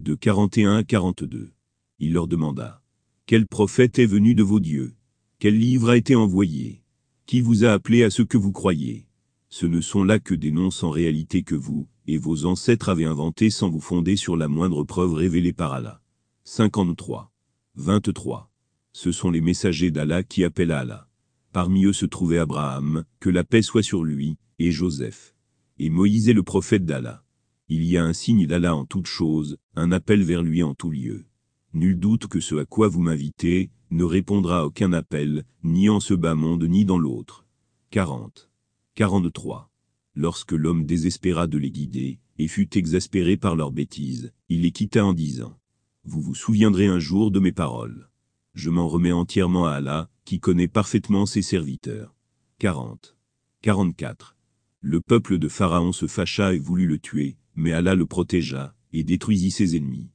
De 0.00 0.14
41 0.14 0.76
à 0.76 0.82
42. 0.82 1.52
Il 1.98 2.14
leur 2.14 2.26
demanda. 2.26 2.82
Quel 3.28 3.46
prophète 3.46 3.98
est 3.98 4.06
venu 4.06 4.34
de 4.34 4.42
vos 4.42 4.58
dieux? 4.58 4.94
Quel 5.38 5.58
livre 5.58 5.90
a 5.90 5.98
été 5.98 6.16
envoyé? 6.16 6.82
Qui 7.26 7.42
vous 7.42 7.66
a 7.66 7.72
appelé 7.72 8.02
à 8.02 8.08
ce 8.08 8.22
que 8.22 8.38
vous 8.38 8.52
croyez 8.52 9.06
Ce 9.50 9.66
ne 9.66 9.82
sont 9.82 10.02
là 10.02 10.18
que 10.18 10.34
des 10.34 10.50
noms 10.50 10.70
sans 10.70 10.88
réalité 10.88 11.42
que 11.42 11.54
vous, 11.54 11.86
et 12.06 12.16
vos 12.16 12.46
ancêtres 12.46 12.88
avaient 12.88 13.04
inventé 13.04 13.50
sans 13.50 13.68
vous 13.68 13.82
fonder 13.82 14.16
sur 14.16 14.34
la 14.34 14.48
moindre 14.48 14.82
preuve 14.82 15.12
révélée 15.12 15.52
par 15.52 15.74
Allah. 15.74 16.00
53. 16.44 17.30
23. 17.74 18.50
Ce 18.92 19.12
sont 19.12 19.30
les 19.30 19.42
messagers 19.42 19.90
d'Allah 19.90 20.22
qui 20.22 20.42
appellent 20.42 20.72
à 20.72 20.78
Allah. 20.78 21.06
Parmi 21.52 21.84
eux 21.84 21.92
se 21.92 22.06
trouvait 22.06 22.38
Abraham, 22.38 23.04
que 23.20 23.28
la 23.28 23.44
paix 23.44 23.60
soit 23.60 23.82
sur 23.82 24.04
lui, 24.04 24.38
et 24.58 24.70
Joseph. 24.70 25.34
Et 25.78 25.90
Moïse 25.90 26.30
est 26.30 26.32
le 26.32 26.44
prophète 26.44 26.86
d'Allah. 26.86 27.22
Il 27.68 27.84
y 27.84 27.98
a 27.98 28.04
un 28.04 28.14
signe 28.14 28.46
d'Allah 28.46 28.74
en 28.74 28.86
toute 28.86 29.06
chose, 29.06 29.58
un 29.74 29.92
appel 29.92 30.22
vers 30.22 30.42
lui 30.42 30.62
en 30.62 30.72
tout 30.72 30.90
lieu. 30.90 31.27
Nul 31.74 31.98
doute 31.98 32.26
que 32.28 32.40
ce 32.40 32.54
à 32.54 32.64
quoi 32.64 32.88
vous 32.88 33.02
m'invitez, 33.02 33.70
ne 33.90 34.04
répondra 34.04 34.60
à 34.60 34.64
aucun 34.64 34.92
appel, 34.92 35.44
ni 35.62 35.88
en 35.90 36.00
ce 36.00 36.14
bas 36.14 36.34
monde 36.34 36.64
ni 36.64 36.84
dans 36.84 36.98
l'autre. 36.98 37.46
40. 37.90 38.50
43. 38.94 39.70
Lorsque 40.14 40.52
l'homme 40.52 40.86
désespéra 40.86 41.46
de 41.46 41.58
les 41.58 41.70
guider, 41.70 42.20
et 42.38 42.48
fut 42.48 42.76
exaspéré 42.78 43.36
par 43.36 43.54
leurs 43.54 43.72
bêtises, 43.72 44.32
il 44.48 44.62
les 44.62 44.70
quitta 44.70 45.04
en 45.04 45.12
disant 45.12 45.58
Vous 46.04 46.22
vous 46.22 46.34
souviendrez 46.34 46.86
un 46.86 46.98
jour 46.98 47.30
de 47.30 47.38
mes 47.38 47.52
paroles. 47.52 48.08
Je 48.54 48.70
m'en 48.70 48.88
remets 48.88 49.12
entièrement 49.12 49.66
à 49.66 49.72
Allah, 49.72 50.08
qui 50.24 50.40
connaît 50.40 50.68
parfaitement 50.68 51.26
ses 51.26 51.42
serviteurs. 51.42 52.14
40. 52.60 53.16
44. 53.60 54.36
Le 54.80 55.00
peuple 55.00 55.38
de 55.38 55.48
Pharaon 55.48 55.92
se 55.92 56.06
fâcha 56.06 56.54
et 56.54 56.58
voulut 56.58 56.86
le 56.86 56.98
tuer, 56.98 57.36
mais 57.56 57.72
Allah 57.72 57.94
le 57.94 58.06
protégea, 58.06 58.74
et 58.92 59.04
détruisit 59.04 59.50
ses 59.50 59.76
ennemis. 59.76 60.10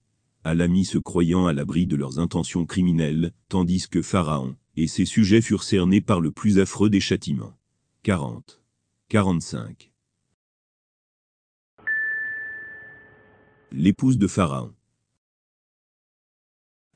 Allah 0.45 0.67
mit 0.67 0.83
se 0.83 0.97
croyant 0.97 1.45
à 1.47 1.53
l'abri 1.53 1.87
de 1.87 1.95
leurs 1.95 2.19
intentions 2.19 2.65
criminelles, 2.65 3.31
tandis 3.47 3.87
que 3.87 4.01
Pharaon 4.01 4.57
et 4.75 4.87
ses 4.87 5.05
sujets 5.05 5.41
furent 5.41 5.63
cernés 5.63 6.01
par 6.01 6.19
le 6.19 6.31
plus 6.31 6.59
affreux 6.59 6.89
des 6.89 6.99
châtiments. 6.99 7.57
40. 8.03 8.61
45. 9.07 9.93
L'épouse 13.71 14.17
de 14.17 14.27
Pharaon. 14.27 14.73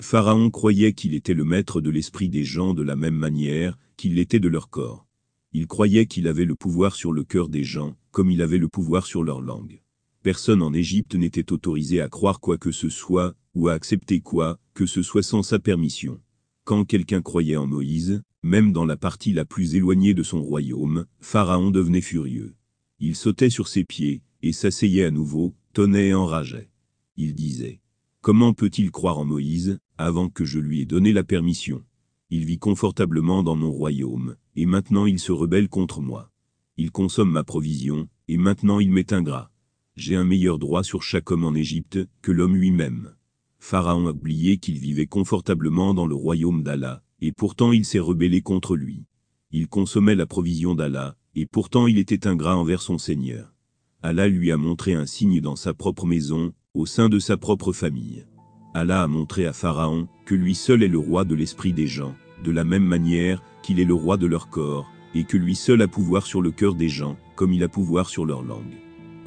Pharaon 0.01 0.51
croyait 0.51 0.91
qu'il 0.91 1.13
était 1.13 1.33
le 1.33 1.45
maître 1.45 1.79
de 1.79 1.89
l'esprit 1.89 2.27
des 2.27 2.43
gens 2.43 2.73
de 2.73 2.83
la 2.83 2.97
même 2.97 3.15
manière 3.15 3.77
qu'il 3.95 4.15
l'était 4.15 4.41
de 4.41 4.49
leur 4.49 4.69
corps. 4.69 5.07
Il 5.53 5.67
croyait 5.67 6.05
qu'il 6.05 6.27
avait 6.27 6.43
le 6.43 6.55
pouvoir 6.55 6.95
sur 6.95 7.13
le 7.13 7.23
cœur 7.23 7.47
des 7.47 7.63
gens, 7.63 7.95
comme 8.11 8.29
il 8.29 8.41
avait 8.41 8.57
le 8.57 8.67
pouvoir 8.67 9.05
sur 9.05 9.23
leur 9.23 9.39
langue. 9.39 9.81
Personne 10.27 10.61
en 10.61 10.73
Égypte 10.73 11.15
n'était 11.15 11.53
autorisé 11.53 12.01
à 12.01 12.09
croire 12.09 12.41
quoi 12.41 12.57
que 12.57 12.73
ce 12.73 12.89
soit, 12.89 13.33
ou 13.55 13.69
à 13.69 13.71
accepter 13.71 14.19
quoi 14.19 14.59
que 14.73 14.85
ce 14.85 15.01
soit 15.01 15.23
sans 15.23 15.41
sa 15.41 15.57
permission. 15.57 16.19
Quand 16.65 16.83
quelqu'un 16.83 17.21
croyait 17.21 17.55
en 17.55 17.65
Moïse, 17.65 18.21
même 18.43 18.73
dans 18.73 18.83
la 18.83 18.97
partie 18.97 19.31
la 19.31 19.45
plus 19.45 19.75
éloignée 19.75 20.13
de 20.13 20.23
son 20.23 20.43
royaume, 20.43 21.05
Pharaon 21.21 21.71
devenait 21.71 22.01
furieux. 22.01 22.57
Il 22.99 23.15
sautait 23.15 23.49
sur 23.49 23.69
ses 23.69 23.85
pieds, 23.85 24.21
et 24.41 24.51
s'asseyait 24.51 25.05
à 25.05 25.11
nouveau, 25.11 25.55
tonnait 25.71 26.09
et 26.09 26.13
enrageait. 26.13 26.71
Il 27.15 27.33
disait, 27.33 27.79
Comment 28.19 28.51
peut-il 28.51 28.91
croire 28.91 29.19
en 29.19 29.23
Moïse, 29.23 29.79
avant 29.97 30.27
que 30.27 30.43
je 30.43 30.59
lui 30.59 30.81
ai 30.81 30.85
donné 30.85 31.13
la 31.13 31.23
permission? 31.23 31.85
Il 32.31 32.43
vit 32.43 32.59
confortablement 32.59 33.43
dans 33.43 33.55
mon 33.55 33.71
royaume, 33.71 34.35
et 34.57 34.65
maintenant 34.65 35.05
il 35.05 35.19
se 35.19 35.31
rebelle 35.31 35.69
contre 35.69 36.01
moi. 36.01 36.33
Il 36.75 36.91
consomme 36.91 37.31
ma 37.31 37.45
provision, 37.45 38.09
et 38.27 38.35
maintenant 38.35 38.81
il 38.81 38.91
m'est. 38.91 39.13
J'ai 39.97 40.15
un 40.15 40.25
meilleur 40.25 40.59
droit 40.59 40.83
sur 40.83 41.01
chaque 41.01 41.31
homme 41.31 41.43
en 41.43 41.55
Égypte 41.55 41.97
que 42.21 42.31
l'homme 42.31 42.55
lui-même. 42.55 43.15
Pharaon 43.57 44.05
a 44.05 44.11
oublié 44.11 44.59
qu'il 44.59 44.77
vivait 44.77 45.07
confortablement 45.07 45.95
dans 45.95 46.05
le 46.05 46.13
royaume 46.13 46.61
d'Allah, 46.61 47.01
et 47.19 47.31
pourtant 47.31 47.71
il 47.71 47.83
s'est 47.83 47.97
rebellé 47.97 48.41
contre 48.41 48.75
lui. 48.75 49.05
Il 49.49 49.67
consommait 49.67 50.13
la 50.13 50.27
provision 50.27 50.75
d'Allah, 50.75 51.15
et 51.33 51.47
pourtant 51.47 51.87
il 51.87 51.97
était 51.97 52.27
ingrat 52.27 52.55
envers 52.55 52.83
son 52.83 52.99
Seigneur. 52.99 53.55
Allah 54.03 54.27
lui 54.27 54.51
a 54.51 54.57
montré 54.57 54.93
un 54.93 55.07
signe 55.07 55.41
dans 55.41 55.55
sa 55.55 55.73
propre 55.73 56.05
maison, 56.05 56.53
au 56.75 56.85
sein 56.85 57.09
de 57.09 57.17
sa 57.17 57.35
propre 57.35 57.73
famille. 57.73 58.27
Allah 58.75 59.01
a 59.01 59.07
montré 59.07 59.47
à 59.47 59.53
Pharaon 59.53 60.07
que 60.27 60.35
lui 60.35 60.53
seul 60.53 60.83
est 60.83 60.87
le 60.87 60.99
roi 60.99 61.25
de 61.25 61.33
l'esprit 61.33 61.73
des 61.73 61.87
gens, 61.87 62.15
de 62.43 62.51
la 62.51 62.63
même 62.63 62.85
manière 62.85 63.41
qu'il 63.63 63.79
est 63.79 63.83
le 63.83 63.95
roi 63.95 64.17
de 64.17 64.27
leur 64.27 64.49
corps, 64.49 64.87
et 65.15 65.23
que 65.23 65.37
lui 65.37 65.55
seul 65.55 65.81
a 65.81 65.87
pouvoir 65.87 66.27
sur 66.27 66.43
le 66.43 66.51
cœur 66.51 66.75
des 66.75 66.89
gens, 66.89 67.17
comme 67.35 67.51
il 67.51 67.63
a 67.63 67.67
pouvoir 67.67 68.09
sur 68.09 68.27
leur 68.27 68.43
langue. 68.43 68.75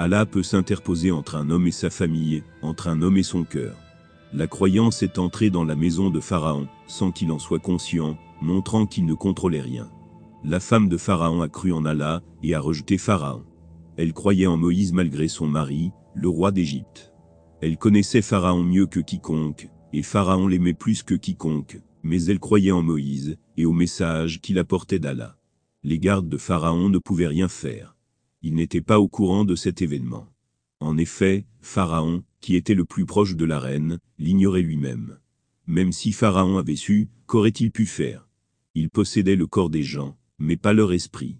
Allah 0.02 0.24
peut 0.24 0.42
s'interposer 0.42 1.10
entre 1.10 1.36
un 1.36 1.50
homme 1.50 1.66
et 1.66 1.72
sa 1.72 1.90
famille, 1.90 2.42
entre 2.62 2.88
un 2.88 3.02
homme 3.02 3.18
et 3.18 3.22
son 3.22 3.44
cœur. 3.44 3.76
La 4.32 4.46
croyance 4.46 5.02
est 5.02 5.18
entrée 5.18 5.50
dans 5.50 5.62
la 5.62 5.76
maison 5.76 6.08
de 6.08 6.20
Pharaon, 6.20 6.68
sans 6.86 7.12
qu'il 7.12 7.30
en 7.30 7.38
soit 7.38 7.58
conscient, 7.58 8.16
montrant 8.40 8.86
qu'il 8.86 9.04
ne 9.04 9.12
contrôlait 9.12 9.60
rien. 9.60 9.90
La 10.42 10.58
femme 10.58 10.88
de 10.88 10.96
Pharaon 10.96 11.42
a 11.42 11.50
cru 11.50 11.70
en 11.74 11.84
Allah, 11.84 12.22
et 12.42 12.54
a 12.54 12.60
rejeté 12.60 12.96
Pharaon. 12.96 13.44
Elle 13.98 14.14
croyait 14.14 14.46
en 14.46 14.56
Moïse 14.56 14.94
malgré 14.94 15.28
son 15.28 15.46
mari, 15.46 15.90
le 16.14 16.30
roi 16.30 16.50
d'Égypte. 16.50 17.12
Elle 17.60 17.76
connaissait 17.76 18.22
Pharaon 18.22 18.62
mieux 18.62 18.86
que 18.86 19.00
quiconque, 19.00 19.68
et 19.92 20.02
Pharaon 20.02 20.48
l'aimait 20.48 20.72
plus 20.72 21.02
que 21.02 21.14
quiconque, 21.14 21.78
mais 22.02 22.24
elle 22.24 22.40
croyait 22.40 22.72
en 22.72 22.82
Moïse, 22.82 23.36
et 23.58 23.66
au 23.66 23.74
message 23.74 24.40
qu'il 24.40 24.58
apportait 24.58 24.98
d'Allah. 24.98 25.36
Les 25.82 25.98
gardes 25.98 26.30
de 26.30 26.38
Pharaon 26.38 26.88
ne 26.88 26.96
pouvaient 26.96 27.26
rien 27.26 27.48
faire. 27.48 27.98
Ils 28.42 28.54
n'étaient 28.54 28.80
pas 28.80 28.98
au 29.00 29.08
courant 29.08 29.44
de 29.44 29.54
cet 29.54 29.82
événement. 29.82 30.26
En 30.80 30.96
effet, 30.96 31.44
Pharaon, 31.60 32.24
qui 32.40 32.56
était 32.56 32.74
le 32.74 32.84
plus 32.84 33.04
proche 33.04 33.36
de 33.36 33.44
la 33.44 33.60
reine, 33.60 33.98
l'ignorait 34.18 34.62
lui-même. 34.62 35.18
Même 35.66 35.92
si 35.92 36.12
Pharaon 36.12 36.56
avait 36.56 36.76
su, 36.76 37.08
qu'aurait-il 37.26 37.70
pu 37.70 37.86
faire? 37.86 38.28
Il 38.74 38.88
possédait 38.88 39.36
le 39.36 39.46
corps 39.46 39.68
des 39.68 39.82
gens, 39.82 40.16
mais 40.38 40.56
pas 40.56 40.72
leur 40.72 40.92
esprit. 40.92 41.36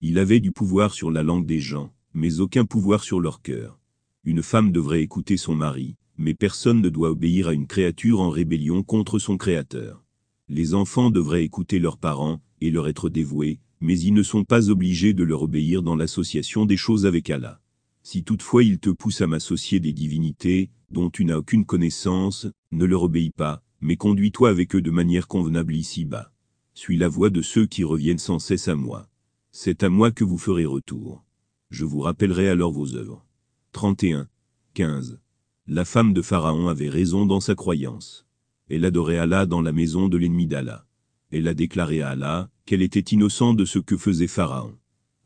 Il 0.00 0.18
avait 0.18 0.40
du 0.40 0.52
pouvoir 0.52 0.94
sur 0.94 1.10
la 1.10 1.22
langue 1.22 1.46
des 1.46 1.60
gens, 1.60 1.92
mais 2.12 2.40
aucun 2.40 2.64
pouvoir 2.64 3.02
sur 3.02 3.20
leur 3.20 3.42
cœur. 3.42 3.80
Une 4.22 4.42
femme 4.42 4.70
devrait 4.70 5.02
écouter 5.02 5.36
son 5.36 5.54
mari, 5.54 5.96
mais 6.16 6.34
personne 6.34 6.80
ne 6.80 6.88
doit 6.88 7.10
obéir 7.10 7.48
à 7.48 7.52
une 7.52 7.66
créature 7.66 8.20
en 8.20 8.30
rébellion 8.30 8.82
contre 8.82 9.18
son 9.18 9.36
créateur. 9.36 10.04
Les 10.48 10.74
enfants 10.74 11.10
devraient 11.10 11.44
écouter 11.44 11.78
leurs 11.78 11.98
parents, 11.98 12.40
et 12.60 12.70
leur 12.70 12.86
être 12.86 13.08
dévoués, 13.08 13.60
mais 13.84 14.00
ils 14.00 14.14
ne 14.14 14.22
sont 14.22 14.44
pas 14.44 14.70
obligés 14.70 15.12
de 15.12 15.24
leur 15.24 15.42
obéir 15.42 15.82
dans 15.82 15.94
l'association 15.94 16.64
des 16.64 16.78
choses 16.78 17.04
avec 17.04 17.28
Allah. 17.28 17.60
Si 18.02 18.24
toutefois 18.24 18.64
ils 18.64 18.78
te 18.78 18.88
poussent 18.88 19.20
à 19.20 19.26
m'associer 19.26 19.78
des 19.78 19.92
divinités, 19.92 20.70
dont 20.90 21.10
tu 21.10 21.26
n'as 21.26 21.36
aucune 21.36 21.66
connaissance, 21.66 22.46
ne 22.72 22.86
leur 22.86 23.02
obéis 23.02 23.30
pas, 23.30 23.62
mais 23.82 23.96
conduis-toi 23.96 24.48
avec 24.48 24.74
eux 24.74 24.80
de 24.80 24.90
manière 24.90 25.28
convenable 25.28 25.76
ici-bas. 25.76 26.32
Suis 26.72 26.96
la 26.96 27.08
voie 27.08 27.28
de 27.28 27.42
ceux 27.42 27.66
qui 27.66 27.84
reviennent 27.84 28.18
sans 28.18 28.38
cesse 28.38 28.68
à 28.68 28.74
moi. 28.74 29.06
C'est 29.52 29.82
à 29.82 29.90
moi 29.90 30.10
que 30.10 30.24
vous 30.24 30.38
ferez 30.38 30.64
retour. 30.64 31.22
Je 31.68 31.84
vous 31.84 32.00
rappellerai 32.00 32.48
alors 32.48 32.72
vos 32.72 32.94
œuvres. 32.94 33.26
31. 33.72 34.28
15. 34.72 35.20
La 35.66 35.84
femme 35.84 36.14
de 36.14 36.22
Pharaon 36.22 36.68
avait 36.68 36.88
raison 36.88 37.26
dans 37.26 37.40
sa 37.40 37.54
croyance. 37.54 38.26
Elle 38.70 38.86
adorait 38.86 39.18
Allah 39.18 39.44
dans 39.44 39.60
la 39.60 39.72
maison 39.72 40.08
de 40.08 40.16
l'ennemi 40.16 40.46
d'Allah. 40.46 40.86
Elle 41.30 41.48
a 41.48 41.54
déclaré 41.54 42.00
à 42.00 42.10
Allah 42.10 42.50
qu'elle 42.66 42.82
était 42.82 43.00
innocente 43.00 43.56
de 43.56 43.64
ce 43.64 43.78
que 43.78 43.96
faisait 43.96 44.26
Pharaon. 44.26 44.76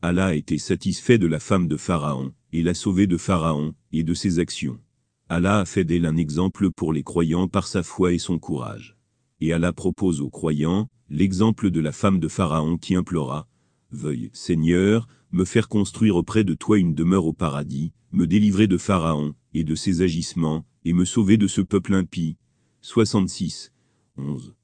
Allah 0.01 0.35
était 0.35 0.57
satisfait 0.57 1.17
de 1.17 1.27
la 1.27 1.39
femme 1.39 1.67
de 1.67 1.77
Pharaon, 1.77 2.33
et 2.53 2.63
l'a 2.63 2.73
sauvée 2.73 3.07
de 3.07 3.17
Pharaon, 3.17 3.73
et 3.91 4.03
de 4.03 4.13
ses 4.13 4.39
actions. 4.39 4.79
Allah 5.27 5.59
a 5.59 5.65
fait 5.65 5.83
d'elle 5.83 6.05
un 6.05 6.17
exemple 6.17 6.71
pour 6.71 6.93
les 6.93 7.03
croyants 7.03 7.47
par 7.47 7.67
sa 7.67 7.83
foi 7.83 8.13
et 8.13 8.17
son 8.17 8.39
courage. 8.39 8.97
Et 9.41 9.53
Allah 9.53 9.73
propose 9.73 10.21
aux 10.21 10.29
croyants, 10.29 10.89
l'exemple 11.09 11.71
de 11.71 11.79
la 11.79 11.91
femme 11.91 12.19
de 12.19 12.27
Pharaon 12.27 12.77
qui 12.77 12.95
implora, 12.95 13.47
Veuille, 13.91 14.29
Seigneur, 14.33 15.07
me 15.31 15.45
faire 15.45 15.67
construire 15.67 16.15
auprès 16.15 16.43
de 16.43 16.53
toi 16.53 16.77
une 16.77 16.93
demeure 16.93 17.25
au 17.25 17.33
paradis, 17.33 17.91
me 18.11 18.27
délivrer 18.27 18.67
de 18.67 18.77
Pharaon, 18.77 19.33
et 19.53 19.63
de 19.63 19.75
ses 19.75 20.01
agissements, 20.01 20.65
et 20.85 20.93
me 20.93 21.05
sauver 21.05 21.37
de 21.37 21.47
ce 21.47 21.61
peuple 21.61 21.95
impie. 21.95 22.37
66. 22.81 23.73
11. 24.17 24.55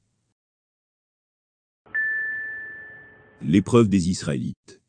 L'épreuve 3.41 3.89
des 3.89 4.09
Israélites. 4.09 4.81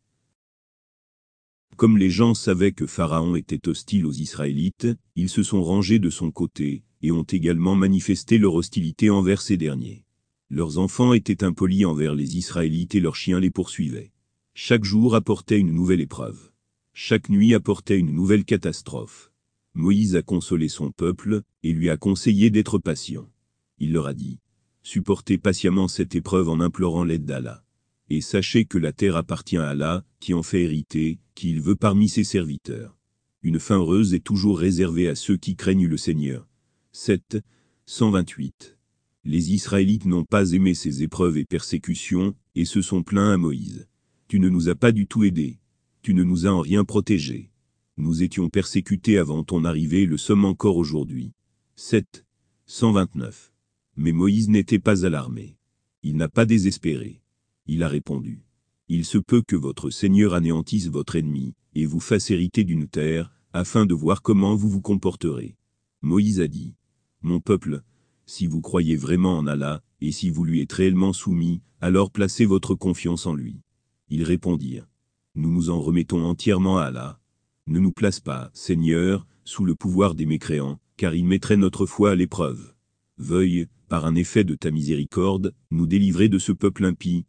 Comme 1.77 1.99
les 1.99 2.11
gens 2.11 2.33
savaient 2.33 2.73
que 2.73 2.87
Pharaon 2.87 3.35
était 3.35 3.69
hostile 3.69 4.07
aux 4.07 4.13
Israélites, 4.13 4.87
ils 5.17 5.29
se 5.29 5.43
sont 5.43 5.63
rangés 5.63 5.99
de 5.99 6.11
son 6.11 6.31
côté, 6.31 6.85
et 7.03 7.11
ont 7.11 7.25
également 7.25 7.75
manifesté 7.75 8.39
leur 8.39 8.55
hostilité 8.55 9.11
envers 9.11 9.43
ces 9.43 9.57
derniers. 9.57 10.05
Leurs 10.49 10.79
enfants 10.79 11.13
étaient 11.13 11.43
impolis 11.43 11.85
envers 11.85 12.15
les 12.15 12.37
Israélites 12.39 12.95
et 12.95 13.01
leurs 13.01 13.17
chiens 13.17 13.41
les 13.41 13.51
poursuivaient. 13.51 14.13
Chaque 14.55 14.85
jour 14.85 15.17
apportait 15.17 15.59
une 15.59 15.73
nouvelle 15.73 16.01
épreuve. 16.01 16.53
Chaque 16.95 17.29
nuit 17.29 17.53
apportait 17.53 17.99
une 17.99 18.15
nouvelle 18.15 18.45
catastrophe. 18.45 19.33
Moïse 19.75 20.15
a 20.15 20.23
consolé 20.23 20.69
son 20.69 20.93
peuple, 20.93 21.43
et 21.65 21.73
lui 21.73 21.91
a 21.91 21.97
conseillé 21.97 22.51
d'être 22.51 22.79
patient. 22.79 23.29
Il 23.79 23.93
leur 23.93 24.07
a 24.07 24.15
dit, 24.15 24.39
supportez 24.83 25.37
patiemment 25.37 25.89
cette 25.89 26.15
épreuve 26.15 26.49
en 26.49 26.61
implorant 26.61 27.05
l'aide 27.05 27.27
d'Allah. 27.27 27.66
Et 28.09 28.21
sachez 28.21 28.65
que 28.65 28.79
la 28.79 28.93
terre 28.93 29.17
appartient 29.17 29.57
à 29.57 29.69
Allah, 29.69 30.05
qui 30.21 30.35
en 30.35 30.43
fait 30.43 30.63
hériter, 30.63 31.19
qu'il 31.35 31.61
veut 31.61 31.77
parmi 31.77 32.09
ses 32.09 32.25
serviteurs. 32.25 32.97
Une 33.43 33.59
fin 33.59 33.77
heureuse 33.77 34.15
est 34.15 34.25
toujours 34.25 34.59
réservée 34.59 35.09
à 35.09 35.15
ceux 35.15 35.37
qui 35.37 35.57
craignent 35.57 35.89
le 35.89 35.97
Seigneur. 35.97 36.49
7. 36.93 37.39
128. 37.87 38.77
Les 39.25 39.53
Israélites 39.53 40.05
n'ont 40.05 40.25
pas 40.25 40.53
aimé 40.53 40.75
ces 40.75 41.03
épreuves 41.03 41.37
et 41.37 41.45
persécutions, 41.45 42.35
et 42.55 42.65
se 42.65 42.81
sont 42.81 43.03
plaints 43.03 43.33
à 43.33 43.37
Moïse. 43.37 43.89
Tu 44.29 44.41
ne 44.41 44.49
nous 44.49 44.69
as 44.69 44.75
pas 44.75 44.93
du 44.93 45.07
tout 45.07 45.25
aidés. 45.25 45.59
Tu 46.03 46.15
ne 46.15 46.23
nous 46.23 46.47
as 46.47 46.51
en 46.51 46.61
rien 46.61 46.85
protégés. 46.85 47.51
Nous 47.97 48.23
étions 48.23 48.49
persécutés 48.49 49.19
avant 49.19 49.43
ton 49.43 49.65
arrivée 49.65 50.03
et 50.03 50.07
le 50.07 50.17
sommes 50.17 50.45
encore 50.45 50.77
aujourd'hui. 50.77 51.33
7. 51.77 52.25
129. 52.67 53.53
Mais 53.97 54.13
Moïse 54.13 54.49
n'était 54.49 54.79
pas 54.79 55.05
alarmé. 55.07 55.57
Il 56.03 56.17
n'a 56.17 56.29
pas 56.29 56.47
désespéré. 56.47 57.21
Il 57.67 57.83
a 57.83 57.89
répondu. 57.89 58.43
Il 58.89 59.05
se 59.05 59.19
peut 59.19 59.43
que 59.43 59.57
votre 59.57 59.91
Seigneur 59.91 60.35
anéantisse 60.35 60.89
votre 60.89 61.17
ennemi, 61.17 61.55
et 61.75 61.87
vous 61.87 62.01
fasse 62.01 62.31
hériter 62.31 62.65
d'une 62.65 62.87
terre, 62.87 63.33
afin 63.53 63.87
de 63.87 63.95
voir 63.95 64.23
comment 64.23 64.55
vous 64.55 64.69
vous 64.69 64.81
comporterez. 64.81 65.57
Moïse 66.03 66.41
a 66.41 66.47
dit. 66.47 66.75
Mon 67.23 67.41
peuple, 67.41 67.83
si 68.27 68.47
vous 68.47 68.61
croyez 68.61 68.97
vraiment 68.97 69.39
en 69.39 69.47
Allah, 69.47 69.83
et 70.01 70.13
si 70.13 70.31
vous 70.31 70.45
lui 70.45 70.61
êtes 70.61 70.73
réellement 70.73 71.13
soumis, 71.13 71.63
alors 71.81 72.11
placez 72.11 72.45
votre 72.45 72.75
confiance 72.75 73.27
en 73.27 73.35
lui. 73.35 73.61
Ils 74.09 74.23
répondirent. 74.23 74.89
Nous 75.35 75.51
nous 75.51 75.71
en 75.71 75.81
remettons 75.81 76.25
entièrement 76.25 76.79
à 76.79 76.85
Allah. 76.85 77.21
Ne 77.67 77.81
nous 77.81 77.93
place 77.93 78.21
pas, 78.21 78.51
Seigneur, 78.55 79.27
sous 79.45 79.65
le 79.65 79.75
pouvoir 79.75 80.15
des 80.15 80.27
mécréants, 80.27 80.79
car 80.97 81.15
il 81.15 81.25
mettrait 81.25 81.57
notre 81.57 81.87
foi 81.87 82.13
à 82.13 82.15
l'épreuve. 82.15 82.75
Veuille, 83.19 83.67
par 83.89 84.07
un 84.07 84.15
effet 84.15 84.45
de 84.45 84.55
ta 84.55 84.71
miséricorde, 84.71 85.55
nous 85.71 85.87
délivrer 85.87 86.29
de 86.29 86.39
ce 86.39 86.53
peuple 86.53 86.85
impie. 86.85 87.27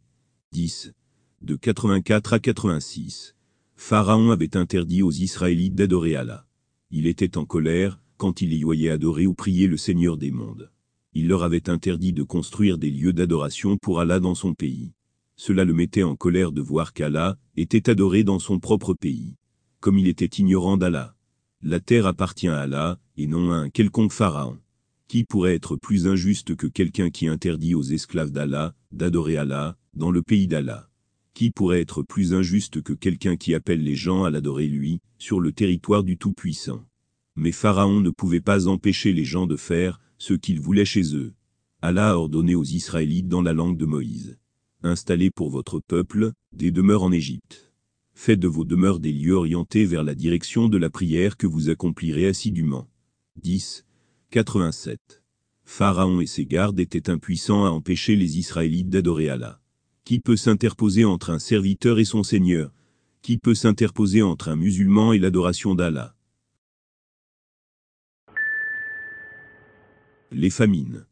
10. 0.52 0.94
De 1.42 1.56
84 1.56 2.32
à 2.32 2.38
86. 2.38 3.36
Pharaon 3.76 4.30
avait 4.30 4.56
interdit 4.56 5.02
aux 5.02 5.12
Israélites 5.12 5.74
d'adorer 5.74 6.16
Allah. 6.16 6.46
Il 6.90 7.06
était 7.06 7.36
en 7.36 7.44
colère, 7.44 8.00
quand 8.16 8.40
il 8.40 8.54
y 8.54 8.62
voyait 8.62 8.88
adorer 8.88 9.26
ou 9.26 9.34
prier 9.34 9.66
le 9.66 9.76
Seigneur 9.76 10.16
des 10.16 10.30
mondes. 10.30 10.72
Il 11.12 11.28
leur 11.28 11.42
avait 11.42 11.68
interdit 11.68 12.14
de 12.14 12.22
construire 12.22 12.78
des 12.78 12.90
lieux 12.90 13.12
d'adoration 13.12 13.76
pour 13.76 14.00
Allah 14.00 14.20
dans 14.20 14.34
son 14.34 14.54
pays. 14.54 14.94
Cela 15.36 15.66
le 15.66 15.74
mettait 15.74 16.02
en 16.02 16.16
colère 16.16 16.50
de 16.50 16.62
voir 16.62 16.94
qu'Allah 16.94 17.36
était 17.58 17.90
adoré 17.90 18.24
dans 18.24 18.38
son 18.38 18.58
propre 18.58 18.94
pays. 18.94 19.36
Comme 19.80 19.98
il 19.98 20.08
était 20.08 20.40
ignorant 20.40 20.78
d'Allah. 20.78 21.14
La 21.60 21.78
terre 21.78 22.06
appartient 22.06 22.48
à 22.48 22.60
Allah, 22.60 22.98
et 23.18 23.26
non 23.26 23.52
à 23.52 23.56
un 23.56 23.68
quelconque 23.68 24.12
pharaon. 24.12 24.58
Qui 25.08 25.24
pourrait 25.24 25.54
être 25.54 25.76
plus 25.76 26.06
injuste 26.06 26.56
que 26.56 26.66
quelqu'un 26.66 27.10
qui 27.10 27.28
interdit 27.28 27.74
aux 27.74 27.82
esclaves 27.82 28.32
d'Allah 28.32 28.74
d'adorer 28.92 29.36
Allah 29.36 29.76
dans 29.98 30.10
le 30.10 30.22
pays 30.22 30.46
d'Allah 30.46 30.88
Qui 31.34 31.50
pourrait 31.50 31.82
être 31.82 32.02
plus 32.02 32.32
injuste 32.32 32.80
que 32.80 32.94
quelqu'un 32.94 33.36
qui 33.36 33.54
appelle 33.54 33.82
les 33.82 33.96
gens 33.96 34.24
à 34.24 34.30
l'adorer 34.30 34.66
lui 34.66 35.00
sur 35.18 35.40
le 35.40 35.52
territoire 35.52 36.04
du 36.04 36.16
Tout-Puissant? 36.16 36.86
Mais 37.36 37.52
Pharaon 37.52 38.00
ne 38.00 38.10
pouvait 38.10 38.40
pas 38.40 38.66
empêcher 38.66 39.12
les 39.12 39.24
gens 39.24 39.46
de 39.46 39.56
faire 39.56 40.00
ce 40.16 40.32
qu'ils 40.32 40.60
voulaient 40.60 40.86
chez 40.86 41.14
eux. 41.14 41.34
Allah 41.82 42.10
a 42.10 42.14
ordonné 42.14 42.54
aux 42.54 42.64
Israélites 42.64 43.28
dans 43.28 43.42
la 43.42 43.52
langue 43.52 43.76
de 43.76 43.84
Moïse 43.84 44.38
installez 44.82 45.30
pour 45.30 45.50
votre 45.50 45.80
peuple 45.80 46.32
des 46.52 46.70
demeures 46.70 47.02
en 47.02 47.12
Égypte. 47.12 47.72
Faites 48.14 48.40
de 48.40 48.48
vos 48.48 48.64
demeures 48.64 49.00
des 49.00 49.12
lieux 49.12 49.34
orientés 49.34 49.84
vers 49.84 50.04
la 50.04 50.14
direction 50.14 50.68
de 50.68 50.78
la 50.78 50.90
prière 50.90 51.36
que 51.36 51.46
vous 51.46 51.70
accomplirez 51.70 52.26
assidûment. 52.26 52.88
10. 53.42 53.84
87. 54.30 55.22
Pharaon 55.64 56.20
et 56.20 56.26
ses 56.26 56.46
gardes 56.46 56.80
étaient 56.80 57.10
impuissants 57.10 57.64
à 57.64 57.70
empêcher 57.70 58.16
les 58.16 58.38
Israélites 58.38 58.88
d'adorer 58.88 59.28
Allah. 59.28 59.60
Qui 60.08 60.20
peut 60.20 60.38
s'interposer 60.38 61.04
entre 61.04 61.28
un 61.28 61.38
serviteur 61.38 61.98
et 61.98 62.06
son 62.06 62.22
Seigneur 62.22 62.72
Qui 63.20 63.36
peut 63.36 63.54
s'interposer 63.54 64.22
entre 64.22 64.48
un 64.48 64.56
musulman 64.56 65.12
et 65.12 65.18
l'adoration 65.18 65.74
d'Allah 65.74 66.16
Les 70.30 70.48
famines. 70.48 71.04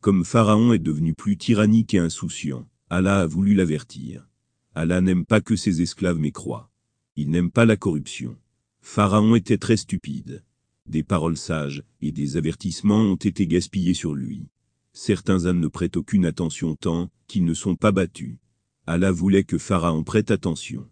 Comme 0.00 0.24
Pharaon 0.24 0.72
est 0.72 0.78
devenu 0.78 1.12
plus 1.12 1.36
tyrannique 1.36 1.92
et 1.92 1.98
insouciant, 1.98 2.66
Allah 2.88 3.20
a 3.20 3.26
voulu 3.26 3.52
l'avertir. 3.52 4.26
Allah 4.74 5.02
n'aime 5.02 5.26
pas 5.26 5.42
que 5.42 5.56
ses 5.56 5.82
esclaves 5.82 6.18
mécroient. 6.18 6.70
Il 7.16 7.28
n'aime 7.28 7.50
pas 7.50 7.66
la 7.66 7.76
corruption. 7.76 8.34
Pharaon 8.80 9.34
était 9.34 9.58
très 9.58 9.76
stupide. 9.76 10.42
Des 10.86 11.02
paroles 11.02 11.36
sages 11.36 11.82
et 12.00 12.12
des 12.12 12.38
avertissements 12.38 13.02
ont 13.02 13.16
été 13.16 13.46
gaspillés 13.46 13.92
sur 13.92 14.14
lui. 14.14 14.48
Certains 15.00 15.46
ânes 15.46 15.60
ne 15.60 15.68
prêtent 15.68 15.96
aucune 15.96 16.26
attention 16.26 16.74
tant 16.74 17.08
qu'ils 17.28 17.44
ne 17.44 17.54
sont 17.54 17.76
pas 17.76 17.92
battus. 17.92 18.34
Allah 18.84 19.12
voulait 19.12 19.44
que 19.44 19.56
Pharaon 19.56 20.02
prête 20.02 20.32
attention. 20.32 20.88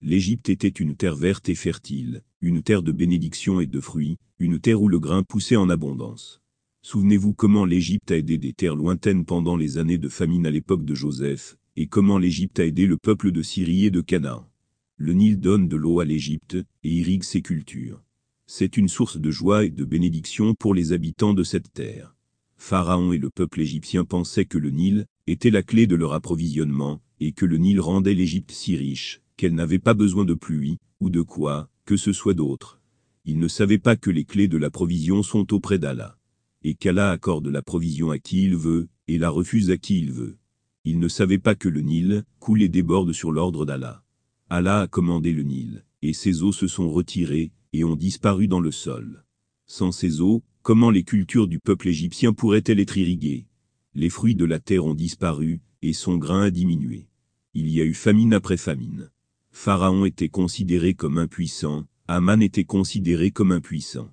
L'Égypte 0.00 0.48
était 0.48 0.66
une 0.66 0.96
terre 0.96 1.14
verte 1.14 1.50
et 1.50 1.54
fertile, 1.54 2.22
une 2.40 2.62
terre 2.62 2.82
de 2.82 2.90
bénédiction 2.90 3.60
et 3.60 3.66
de 3.66 3.78
fruits, 3.78 4.16
une 4.38 4.58
terre 4.60 4.80
où 4.80 4.88
le 4.88 4.98
grain 4.98 5.22
poussait 5.22 5.56
en 5.56 5.68
abondance. 5.68 6.40
Souvenez-vous 6.80 7.34
comment 7.34 7.66
l'Égypte 7.66 8.10
a 8.12 8.16
aidé 8.16 8.38
des 8.38 8.54
terres 8.54 8.76
lointaines 8.76 9.26
pendant 9.26 9.58
les 9.58 9.76
années 9.76 9.98
de 9.98 10.08
famine 10.08 10.46
à 10.46 10.50
l'époque 10.50 10.86
de 10.86 10.94
Joseph, 10.94 11.58
et 11.76 11.86
comment 11.86 12.16
l'Égypte 12.16 12.60
a 12.60 12.64
aidé 12.64 12.86
le 12.86 12.96
peuple 12.96 13.30
de 13.30 13.42
Syrie 13.42 13.84
et 13.84 13.90
de 13.90 14.00
Canaan. 14.00 14.48
Le 14.96 15.12
Nil 15.12 15.38
donne 15.38 15.68
de 15.68 15.76
l'eau 15.76 16.00
à 16.00 16.06
l'Égypte 16.06 16.56
et 16.82 16.90
irrigue 16.90 17.24
ses 17.24 17.42
cultures. 17.42 18.02
C'est 18.46 18.78
une 18.78 18.88
source 18.88 19.18
de 19.18 19.30
joie 19.30 19.66
et 19.66 19.70
de 19.70 19.84
bénédiction 19.84 20.54
pour 20.54 20.72
les 20.72 20.92
habitants 20.92 21.34
de 21.34 21.44
cette 21.44 21.74
terre. 21.74 22.16
Pharaon 22.60 23.12
et 23.12 23.18
le 23.18 23.30
peuple 23.30 23.62
égyptien 23.62 24.04
pensaient 24.04 24.44
que 24.44 24.58
le 24.58 24.70
Nil 24.70 25.06
était 25.26 25.50
la 25.50 25.62
clé 25.62 25.86
de 25.86 25.96
leur 25.96 26.12
approvisionnement, 26.12 27.00
et 27.18 27.32
que 27.32 27.46
le 27.46 27.56
Nil 27.56 27.80
rendait 27.80 28.14
l'Égypte 28.14 28.52
si 28.52 28.76
riche, 28.76 29.22
qu'elle 29.38 29.54
n'avait 29.54 29.78
pas 29.78 29.94
besoin 29.94 30.26
de 30.26 30.34
pluie, 30.34 30.76
ou 31.00 31.08
de 31.08 31.22
quoi, 31.22 31.70
que 31.86 31.96
ce 31.96 32.12
soit 32.12 32.34
d'autre. 32.34 32.78
Ils 33.24 33.38
ne 33.38 33.48
savaient 33.48 33.78
pas 33.78 33.96
que 33.96 34.10
les 34.10 34.26
clés 34.26 34.46
de 34.46 34.58
la 34.58 34.70
provision 34.70 35.22
sont 35.22 35.52
auprès 35.54 35.78
d'Allah. 35.78 36.18
Et 36.62 36.74
qu'Allah 36.74 37.10
accorde 37.10 37.48
la 37.48 37.62
provision 37.62 38.10
à 38.10 38.18
qui 38.18 38.44
il 38.44 38.56
veut, 38.56 38.88
et 39.08 39.16
la 39.16 39.30
refuse 39.30 39.70
à 39.70 39.78
qui 39.78 39.98
il 39.98 40.12
veut. 40.12 40.36
Ils 40.84 41.00
ne 41.00 41.08
savaient 41.08 41.38
pas 41.38 41.54
que 41.54 41.68
le 41.68 41.80
Nil 41.80 42.24
coule 42.40 42.62
et 42.62 42.68
déborde 42.68 43.12
sur 43.12 43.32
l'ordre 43.32 43.64
d'Allah. 43.64 44.04
Allah 44.50 44.82
a 44.82 44.86
commandé 44.86 45.32
le 45.32 45.44
Nil, 45.44 45.86
et 46.02 46.12
ses 46.12 46.42
eaux 46.42 46.52
se 46.52 46.66
sont 46.66 46.90
retirées, 46.90 47.52
et 47.72 47.84
ont 47.84 47.96
disparu 47.96 48.48
dans 48.48 48.60
le 48.60 48.70
sol. 48.70 49.24
Sans 49.66 49.92
ces 49.92 50.20
eaux, 50.20 50.42
Comment 50.62 50.90
les 50.90 51.04
cultures 51.04 51.48
du 51.48 51.58
peuple 51.58 51.88
égyptien 51.88 52.34
pourraient-elles 52.34 52.80
être 52.80 52.98
irriguées? 52.98 53.46
Les 53.94 54.10
fruits 54.10 54.34
de 54.34 54.44
la 54.44 54.60
terre 54.60 54.84
ont 54.84 54.94
disparu, 54.94 55.62
et 55.80 55.94
son 55.94 56.18
grain 56.18 56.42
a 56.42 56.50
diminué. 56.50 57.08
Il 57.54 57.66
y 57.70 57.80
a 57.80 57.84
eu 57.84 57.94
famine 57.94 58.34
après 58.34 58.58
famine. 58.58 59.10
Pharaon 59.52 60.04
était 60.04 60.28
considéré 60.28 60.92
comme 60.92 61.16
impuissant, 61.16 61.86
Aman 62.08 62.42
était 62.42 62.64
considéré 62.64 63.30
comme 63.30 63.52
impuissant. 63.52 64.12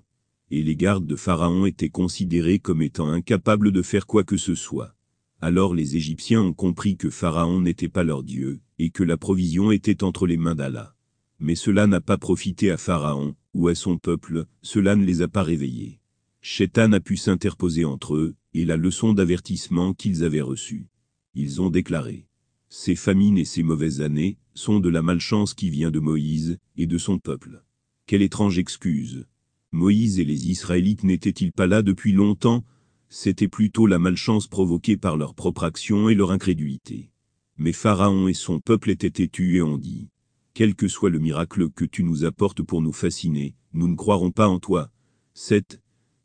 Et 0.50 0.62
les 0.62 0.74
gardes 0.74 1.06
de 1.06 1.16
Pharaon 1.16 1.66
étaient 1.66 1.90
considérés 1.90 2.60
comme 2.60 2.80
étant 2.80 3.08
incapables 3.08 3.70
de 3.70 3.82
faire 3.82 4.06
quoi 4.06 4.24
que 4.24 4.38
ce 4.38 4.54
soit. 4.54 4.96
Alors 5.42 5.74
les 5.74 5.96
Égyptiens 5.96 6.40
ont 6.40 6.54
compris 6.54 6.96
que 6.96 7.10
Pharaon 7.10 7.60
n'était 7.60 7.90
pas 7.90 8.04
leur 8.04 8.22
Dieu, 8.22 8.60
et 8.78 8.88
que 8.88 9.04
la 9.04 9.18
provision 9.18 9.70
était 9.70 10.02
entre 10.02 10.26
les 10.26 10.38
mains 10.38 10.54
d'Allah. 10.54 10.96
Mais 11.40 11.56
cela 11.56 11.86
n'a 11.86 12.00
pas 12.00 12.16
profité 12.16 12.70
à 12.70 12.78
Pharaon, 12.78 13.36
ou 13.52 13.68
à 13.68 13.74
son 13.74 13.98
peuple, 13.98 14.46
cela 14.62 14.96
ne 14.96 15.04
les 15.04 15.20
a 15.20 15.28
pas 15.28 15.42
réveillés. 15.42 16.00
Chétan 16.40 16.92
a 16.92 17.00
pu 17.00 17.16
s'interposer 17.16 17.84
entre 17.84 18.14
eux, 18.14 18.36
et 18.54 18.64
la 18.64 18.76
leçon 18.76 19.12
d'avertissement 19.12 19.92
qu'ils 19.92 20.24
avaient 20.24 20.40
reçue. 20.40 20.86
Ils 21.34 21.60
ont 21.60 21.70
déclaré. 21.70 22.26
Ces 22.68 22.94
famines 22.94 23.38
et 23.38 23.44
ces 23.44 23.62
mauvaises 23.62 24.00
années 24.00 24.38
sont 24.54 24.78
de 24.78 24.88
la 24.88 25.02
malchance 25.02 25.54
qui 25.54 25.70
vient 25.70 25.90
de 25.90 26.00
Moïse 26.00 26.58
et 26.76 26.86
de 26.86 26.98
son 26.98 27.18
peuple. 27.18 27.64
Quelle 28.06 28.22
étrange 28.22 28.58
excuse. 28.58 29.26
Moïse 29.72 30.18
et 30.18 30.24
les 30.24 30.48
Israélites 30.50 31.04
n'étaient-ils 31.04 31.52
pas 31.52 31.66
là 31.66 31.82
depuis 31.82 32.12
longtemps? 32.12 32.64
C'était 33.08 33.48
plutôt 33.48 33.86
la 33.86 33.98
malchance 33.98 34.46
provoquée 34.46 34.96
par 34.96 35.16
leur 35.16 35.34
propre 35.34 35.64
action 35.64 36.08
et 36.08 36.14
leur 36.14 36.30
incrédulité. 36.30 37.10
Mais 37.56 37.72
Pharaon 37.72 38.28
et 38.28 38.34
son 38.34 38.60
peuple 38.60 38.90
étaient 38.90 39.10
têtus 39.10 39.56
et 39.56 39.62
ont 39.62 39.78
dit 39.78 40.08
Quel 40.54 40.74
que 40.74 40.88
soit 40.88 41.10
le 41.10 41.18
miracle 41.18 41.70
que 41.70 41.84
tu 41.84 42.04
nous 42.04 42.24
apportes 42.24 42.62
pour 42.62 42.82
nous 42.82 42.92
fasciner, 42.92 43.54
nous 43.72 43.88
ne 43.88 43.96
croirons 43.96 44.30
pas 44.30 44.48
en 44.48 44.58
toi. 44.58 44.90
7. 45.34 45.80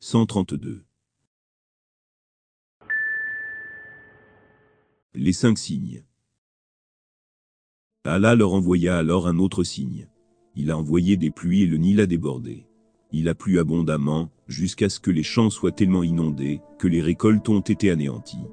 132. 0.06 0.84
Les 5.14 5.32
cinq 5.32 5.58
signes. 5.58 6.04
Allah 8.04 8.36
leur 8.36 8.52
envoya 8.52 8.98
alors 8.98 9.30
un 9.30 9.40
autre 9.40 9.64
signe. 9.64 10.10
Il 10.58 10.72
a 10.72 10.78
envoyé 10.78 11.16
des 11.16 11.32
pluies 11.32 11.62
et 11.62 11.68
le 11.68 11.78
Nil 11.78 12.02
a 12.02 12.06
débordé. 12.06 12.68
Il 13.14 13.30
a 13.30 13.34
plu 13.34 13.60
abondamment, 13.60 14.30
jusqu'à 14.50 14.90
ce 14.90 15.00
que 15.00 15.10
les 15.10 15.24
champs 15.24 15.50
soient 15.50 15.72
tellement 15.72 16.04
inondés, 16.04 16.60
que 16.80 16.90
les 16.90 17.02
récoltes 17.02 17.48
ont 17.48 17.62
été 17.62 17.90
anéanties. 17.90 18.50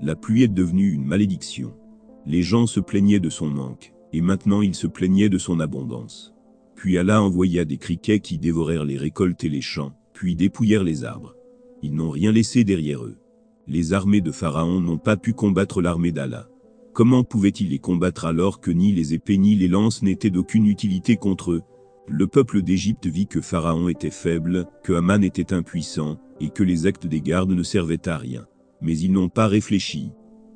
La 0.00 0.16
pluie 0.16 0.44
est 0.44 0.48
devenue 0.48 0.90
une 0.90 1.04
malédiction. 1.04 1.76
Les 2.24 2.42
gens 2.42 2.66
se 2.66 2.80
plaignaient 2.80 3.20
de 3.20 3.28
son 3.28 3.50
manque, 3.50 3.92
et 4.14 4.22
maintenant 4.22 4.62
ils 4.62 4.74
se 4.74 4.86
plaignaient 4.86 5.28
de 5.28 5.36
son 5.36 5.60
abondance. 5.60 6.34
Puis 6.74 6.96
Allah 6.96 7.22
envoya 7.22 7.66
des 7.66 7.76
criquets 7.76 8.20
qui 8.20 8.38
dévorèrent 8.38 8.86
les 8.86 8.96
récoltes 8.96 9.44
et 9.44 9.50
les 9.50 9.60
champs, 9.60 9.94
dépouillèrent 10.32 10.84
les 10.84 11.04
arbres. 11.04 11.34
Ils 11.82 11.94
n'ont 11.94 12.10
rien 12.10 12.32
laissé 12.32 12.64
derrière 12.64 13.04
eux. 13.04 13.18
Les 13.66 13.92
armées 13.92 14.22
de 14.22 14.32
Pharaon 14.32 14.80
n'ont 14.80 14.98
pas 14.98 15.18
pu 15.18 15.34
combattre 15.34 15.82
l'armée 15.82 16.12
d'Allah. 16.12 16.48
Comment 16.94 17.24
pouvaient-ils 17.24 17.68
les 17.68 17.78
combattre 17.78 18.24
alors 18.24 18.60
que 18.60 18.70
ni 18.70 18.92
les 18.92 19.12
épées 19.12 19.36
ni 19.36 19.54
les 19.54 19.68
lances 19.68 20.02
n'étaient 20.02 20.30
d'aucune 20.30 20.66
utilité 20.66 21.16
contre 21.16 21.52
eux? 21.52 21.62
Le 22.06 22.26
peuple 22.26 22.62
d'Égypte 22.62 23.06
vit 23.06 23.26
que 23.26 23.40
Pharaon 23.40 23.88
était 23.88 24.10
faible, 24.10 24.66
que 24.82 24.92
Haman 24.92 25.24
était 25.24 25.52
impuissant, 25.52 26.18
et 26.40 26.50
que 26.50 26.62
les 26.62 26.86
actes 26.86 27.06
des 27.06 27.20
gardes 27.20 27.50
ne 27.50 27.62
servaient 27.62 28.08
à 28.08 28.16
rien. 28.16 28.46
Mais 28.80 28.98
ils 28.98 29.12
n'ont 29.12 29.28
pas 29.28 29.46
réfléchi. 29.46 30.10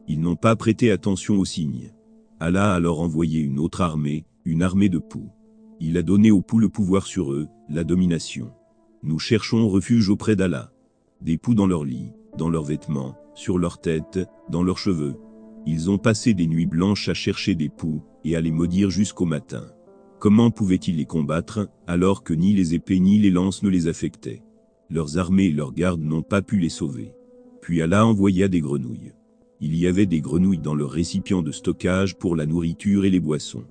Ils 0.06 0.20
n'ont 0.20 0.36
pas 0.36 0.56
prêté 0.56 0.90
attention 0.90 1.36
aux 1.36 1.44
signes. 1.44 1.92
Allah 2.40 2.72
a 2.72 2.74
alors 2.76 3.00
envoyé 3.00 3.40
une 3.40 3.58
autre 3.58 3.80
armée, 3.80 4.24
une 4.44 4.62
armée 4.62 4.88
de 4.88 4.98
poux. 4.98 5.28
Il 5.80 5.96
a 5.96 6.02
donné 6.02 6.30
aux 6.30 6.42
poux 6.42 6.58
le 6.58 6.68
pouvoir 6.68 7.06
sur 7.06 7.32
eux, 7.32 7.48
la 7.68 7.84
domination. 7.84 8.52
Nous 9.04 9.20
cherchons 9.20 9.68
refuge 9.68 10.08
auprès 10.08 10.34
d'Allah. 10.34 10.72
Des 11.20 11.38
poux 11.38 11.54
dans 11.54 11.68
leur 11.68 11.84
lit, 11.84 12.10
dans 12.36 12.48
leurs 12.48 12.64
vêtements, 12.64 13.16
sur 13.36 13.56
leurs 13.56 13.80
têtes, 13.80 14.18
dans 14.50 14.64
leurs 14.64 14.78
cheveux. 14.78 15.14
Ils 15.66 15.88
ont 15.88 15.98
passé 15.98 16.34
des 16.34 16.48
nuits 16.48 16.66
blanches 16.66 17.08
à 17.08 17.14
chercher 17.14 17.54
des 17.54 17.68
poux, 17.68 18.02
et 18.24 18.34
à 18.34 18.40
les 18.40 18.50
maudire 18.50 18.90
jusqu'au 18.90 19.24
matin. 19.24 19.66
Comment 20.18 20.50
pouvaient-ils 20.50 20.96
les 20.96 21.04
combattre, 21.04 21.68
alors 21.86 22.24
que 22.24 22.34
ni 22.34 22.54
les 22.54 22.74
épées 22.74 22.98
ni 22.98 23.20
les 23.20 23.30
lances 23.30 23.62
ne 23.62 23.68
les 23.68 23.86
affectaient? 23.86 24.42
Leurs 24.90 25.16
armées 25.16 25.44
et 25.44 25.52
leurs 25.52 25.74
gardes 25.74 26.02
n'ont 26.02 26.22
pas 26.22 26.42
pu 26.42 26.58
les 26.58 26.68
sauver. 26.68 27.12
Puis 27.60 27.80
Allah 27.80 28.04
envoya 28.04 28.48
des 28.48 28.60
grenouilles. 28.60 29.12
Il 29.60 29.76
y 29.76 29.86
avait 29.86 30.06
des 30.06 30.20
grenouilles 30.20 30.58
dans 30.58 30.74
leurs 30.74 30.90
récipients 30.90 31.42
de 31.42 31.52
stockage 31.52 32.16
pour 32.16 32.34
la 32.34 32.46
nourriture 32.46 33.04
et 33.04 33.10
les 33.10 33.20
boissons. 33.20 33.64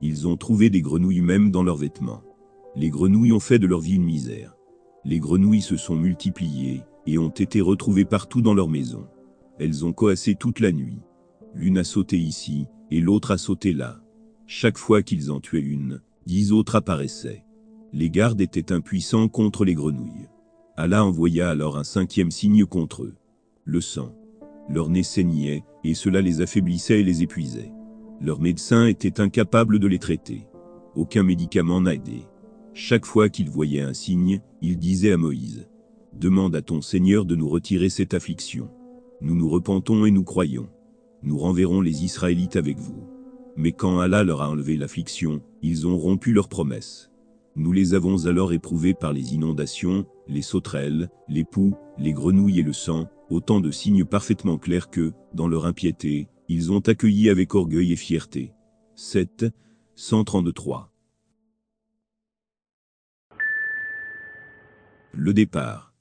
Ils 0.00 0.26
ont 0.26 0.36
trouvé 0.36 0.70
des 0.70 0.82
grenouilles 0.82 1.20
même 1.20 1.52
dans 1.52 1.62
leurs 1.62 1.76
vêtements. 1.76 2.24
Les 2.74 2.90
grenouilles 2.90 3.32
ont 3.32 3.40
fait 3.40 3.60
de 3.60 3.68
leur 3.68 3.80
vie 3.80 3.94
une 3.94 4.04
misère 4.04 4.56
les 5.04 5.18
grenouilles 5.18 5.62
se 5.62 5.76
sont 5.76 5.96
multipliées 5.96 6.82
et 7.06 7.18
ont 7.18 7.30
été 7.30 7.60
retrouvées 7.60 8.04
partout 8.04 8.42
dans 8.42 8.54
leur 8.54 8.68
maison. 8.68 9.06
Elles 9.58 9.84
ont 9.84 9.92
coassé 9.92 10.34
toute 10.34 10.60
la 10.60 10.72
nuit. 10.72 11.00
L'une 11.54 11.78
a 11.78 11.84
sauté 11.84 12.18
ici 12.18 12.66
et 12.90 13.00
l'autre 13.00 13.32
a 13.32 13.38
sauté 13.38 13.72
là. 13.72 14.00
Chaque 14.46 14.78
fois 14.78 15.02
qu'ils 15.02 15.30
en 15.30 15.40
tuaient 15.40 15.60
une, 15.60 16.00
dix 16.26 16.52
autres 16.52 16.76
apparaissaient. 16.76 17.44
Les 17.92 18.10
gardes 18.10 18.40
étaient 18.40 18.72
impuissants 18.72 19.28
contre 19.28 19.64
les 19.64 19.74
grenouilles. 19.74 20.28
Allah 20.76 21.04
envoya 21.04 21.50
alors 21.50 21.76
un 21.76 21.84
cinquième 21.84 22.30
signe 22.30 22.64
contre 22.64 23.04
eux. 23.04 23.14
Le 23.64 23.80
sang. 23.80 24.14
Leur 24.68 24.88
nez 24.88 25.02
saignait, 25.02 25.64
et 25.84 25.94
cela 25.94 26.20
les 26.20 26.40
affaiblissait 26.40 27.00
et 27.00 27.04
les 27.04 27.22
épuisait. 27.22 27.72
Leurs 28.20 28.40
médecins 28.40 28.86
étaient 28.86 29.20
incapables 29.20 29.78
de 29.78 29.86
les 29.86 29.98
traiter. 29.98 30.46
Aucun 30.94 31.22
médicament 31.22 31.80
n'a 31.80 31.94
aidé. 31.94 32.26
Chaque 32.74 33.04
fois 33.04 33.28
qu'il 33.28 33.50
voyait 33.50 33.82
un 33.82 33.92
signe, 33.92 34.40
il 34.62 34.78
disait 34.78 35.12
à 35.12 35.18
Moïse, 35.18 35.68
Demande 36.18 36.56
à 36.56 36.62
ton 36.62 36.80
Seigneur 36.80 37.24
de 37.24 37.36
nous 37.36 37.48
retirer 37.48 37.88
cette 37.88 38.14
affliction. 38.14 38.70
Nous 39.20 39.34
nous 39.34 39.48
repentons 39.48 40.04
et 40.06 40.10
nous 40.10 40.24
croyons. 40.24 40.68
Nous 41.22 41.38
renverrons 41.38 41.80
les 41.80 42.04
Israélites 42.04 42.56
avec 42.56 42.78
vous. 42.78 43.08
Mais 43.56 43.72
quand 43.72 43.98
Allah 44.00 44.24
leur 44.24 44.42
a 44.42 44.48
enlevé 44.48 44.76
l'affliction, 44.76 45.42
ils 45.62 45.86
ont 45.86 45.98
rompu 45.98 46.32
leur 46.32 46.48
promesse. 46.48 47.10
Nous 47.56 47.72
les 47.72 47.92
avons 47.92 48.26
alors 48.26 48.52
éprouvés 48.52 48.94
par 48.94 49.12
les 49.12 49.34
inondations, 49.34 50.06
les 50.26 50.42
sauterelles, 50.42 51.10
les 51.28 51.44
poux, 51.44 51.74
les 51.98 52.12
grenouilles 52.12 52.60
et 52.60 52.64
le 52.64 52.72
sang, 52.72 53.08
autant 53.28 53.60
de 53.60 53.70
signes 53.70 54.06
parfaitement 54.06 54.56
clairs 54.58 54.90
que, 54.90 55.12
dans 55.34 55.48
leur 55.48 55.66
impiété, 55.66 56.28
ils 56.48 56.72
ont 56.72 56.80
accueilli 56.80 57.28
avec 57.28 57.54
orgueil 57.54 57.92
et 57.92 57.96
fierté. 57.96 58.52
7. 58.96 59.46
133 59.94 60.91
Le 65.14 65.34
départ. 65.34 65.94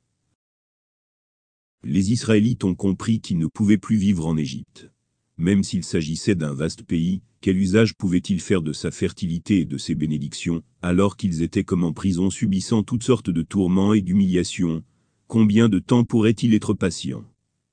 Les 1.84 2.14
Israélites 2.14 2.64
ont 2.64 2.76
compris 2.76 3.20
qu'ils 3.20 3.40
ne 3.40 3.48
pouvaient 3.48 3.78
plus 3.78 3.98
vivre 3.98 4.26
en 4.26 4.38
Égypte. 4.38 4.90
Même 5.38 5.64
s'il 5.64 5.84
s'agissait 5.84 6.34
d'un 6.34 6.54
vaste 6.54 6.84
pays, 6.84 7.22
quel 7.42 7.58
usage 7.58 7.94
pouvaient-ils 7.96 8.40
faire 8.40 8.62
de 8.62 8.72
sa 8.72 8.90
fertilité 8.90 9.60
et 9.60 9.66
de 9.66 9.78
ses 9.78 9.96
bénédictions, 9.96 10.64
alors 10.82 11.18
qu'ils 11.18 11.42
étaient 11.42 11.66
comme 11.66 11.84
en 11.84 11.92
prison 11.92 12.30
subissant 12.30 12.84
toutes 12.84 13.04
sortes 13.04 13.30
de 13.30 13.42
tourments 13.42 13.94
et 13.94 14.02
d'humiliations? 14.02 14.82
Combien 15.28 15.68
de 15.68 15.80
temps 15.80 16.06
pourraient-ils 16.06 16.54
être 16.54 16.74
patients? 16.74 17.26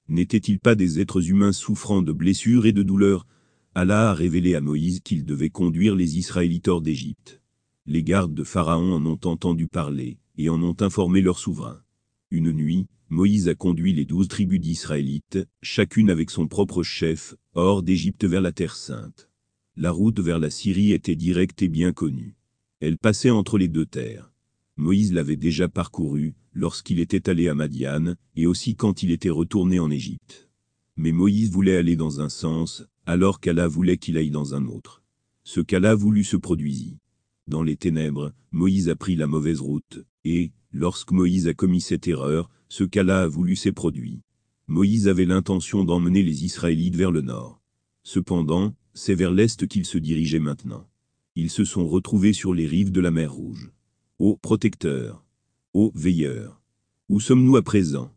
N'étaient-ils 0.09 0.59
pas 0.59 0.75
des 0.75 0.99
êtres 0.99 1.31
humains 1.31 1.53
souffrant 1.53 2.03
de 2.03 2.11
blessures 2.11 2.67
et 2.67 2.73
de 2.73 2.83
douleurs? 2.83 3.29
Allah 3.77 4.11
a 4.11 4.15
révélé 4.15 4.57
à 4.57 4.61
Moïse 4.61 4.99
qu'il 5.05 5.25
devait 5.25 5.51
conduire 5.51 5.95
les 5.95 6.19
Israélites 6.19 6.67
hors 6.67 6.83
d'Égypte. 6.83 7.41
Les 7.87 8.03
gardes 8.03 8.35
de 8.35 8.43
Pharaon 8.43 8.93
en 8.93 9.07
ont 9.07 9.21
entendu 9.23 9.69
parler, 9.69 10.19
et 10.39 10.49
en 10.49 10.63
ont 10.63 10.77
informé 10.81 11.21
leur 11.21 11.39
souverain. 11.39 11.83
Une 12.31 12.53
nuit, 12.53 12.87
Moïse 13.11 13.49
a 13.49 13.55
conduit 13.55 13.93
les 13.93 14.05
douze 14.05 14.29
tribus 14.29 14.61
d'Israélites, 14.61 15.39
chacune 15.63 16.11
avec 16.11 16.31
son 16.31 16.47
propre 16.47 16.83
chef, 16.83 17.35
hors 17.55 17.83
d'Égypte 17.83 18.25
vers 18.25 18.41
la 18.41 18.53
Terre 18.53 18.77
Sainte. 18.77 19.29
La 19.77 19.91
route 19.91 20.21
vers 20.21 20.39
la 20.39 20.51
Syrie 20.51 20.93
était 20.93 21.17
directe 21.17 21.63
et 21.63 21.69
bien 21.69 21.93
connue. 21.93 22.37
Elle 22.81 22.99
passait 22.99 23.31
entre 23.31 23.59
les 23.59 23.69
deux 23.69 23.87
terres. 23.87 24.33
Moïse 24.77 25.13
l'avait 25.13 25.37
déjà 25.37 25.69
parcourue, 25.69 26.35
lorsqu'il 26.53 27.01
était 27.01 27.29
allé 27.29 27.49
à 27.49 27.55
Madiane, 27.55 28.17
et 28.37 28.47
aussi 28.47 28.77
quand 28.77 29.03
il 29.03 29.11
était 29.11 29.31
retourné 29.31 29.81
en 29.81 29.91
Égypte. 29.91 30.49
Mais 30.97 31.13
Moïse 31.13 31.51
voulait 31.51 31.77
aller 31.77 31.97
dans 31.97 32.21
un 32.21 32.29
sens, 32.29 32.85
alors 33.07 33.41
qu'Allah 33.41 33.69
voulait 33.69 33.99
qu'il 33.99 34.19
aille 34.19 34.31
dans 34.31 34.55
un 34.55 34.67
autre. 34.67 35.03
Ce 35.45 35.61
qu'Allah 35.61 35.95
voulut 35.95 36.25
se 36.25 36.37
produisit. 36.37 36.99
Dans 37.47 37.63
les 37.63 37.77
ténèbres, 37.77 38.35
Moïse 38.53 38.89
a 38.89 38.97
pris 38.97 39.17
la 39.17 39.27
mauvaise 39.27 39.61
route, 39.61 40.05
et, 40.37 40.53
lorsque 40.73 41.13
Moïse 41.13 41.49
a 41.49 41.55
commis 41.55 41.81
cette 41.81 42.09
erreur, 42.09 42.51
ce 42.69 42.85
qu'Allah 42.85 43.23
a 43.23 43.29
voulu 43.29 43.57
s'est 43.57 43.73
produit. 43.73 44.21
Moïse 44.67 45.09
avait 45.09 45.25
l'intention 45.25 45.85
d'emmener 45.85 46.23
les 46.23 46.45
Israélites 46.45 46.97
vers 46.97 47.11
le 47.11 47.23
nord. 47.23 47.61
Cependant, 48.03 48.75
c'est 48.93 49.15
vers 49.15 49.33
l'est 49.33 49.67
qu'ils 49.67 49.87
se 49.87 49.99
dirigeaient 49.99 50.39
maintenant. 50.39 50.89
Ils 51.37 51.51
se 51.51 51.65
sont 51.65 51.87
retrouvés 51.87 52.33
sur 52.33 52.53
les 52.53 52.67
rives 52.67 52.93
de 52.93 53.01
la 53.01 53.11
mer 53.11 53.33
Rouge. 53.33 53.71
Ô 54.19 54.37
protecteur, 54.37 55.25
ô 55.73 55.93
veilleur, 55.95 56.61
où 57.09 57.21
sommes-nous 57.21 57.57
à 57.57 57.63
présent? 57.63 58.13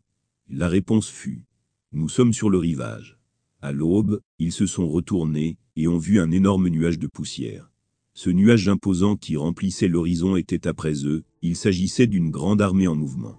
La 0.48 0.68
réponse 0.68 1.08
fut 1.08 1.44
Nous 1.92 2.08
sommes 2.08 2.32
sur 2.32 2.50
le 2.50 2.58
rivage. 2.58 3.18
À 3.62 3.72
l'aube, 3.72 4.20
ils 4.38 4.52
se 4.52 4.66
sont 4.66 4.88
retournés 4.88 5.56
et 5.76 5.88
ont 5.88 5.98
vu 5.98 6.20
un 6.20 6.30
énorme 6.30 6.68
nuage 6.68 6.98
de 6.98 7.06
poussière. 7.06 7.70
Ce 8.12 8.28
nuage 8.28 8.68
imposant 8.68 9.16
qui 9.16 9.36
remplissait 9.36 9.88
l'horizon 9.88 10.36
était 10.36 10.66
après 10.66 11.06
eux, 11.06 11.24
il 11.44 11.56
s'agissait 11.56 12.06
d'une 12.06 12.30
grande 12.30 12.62
armée 12.62 12.86
en 12.86 12.94
mouvement. 12.94 13.34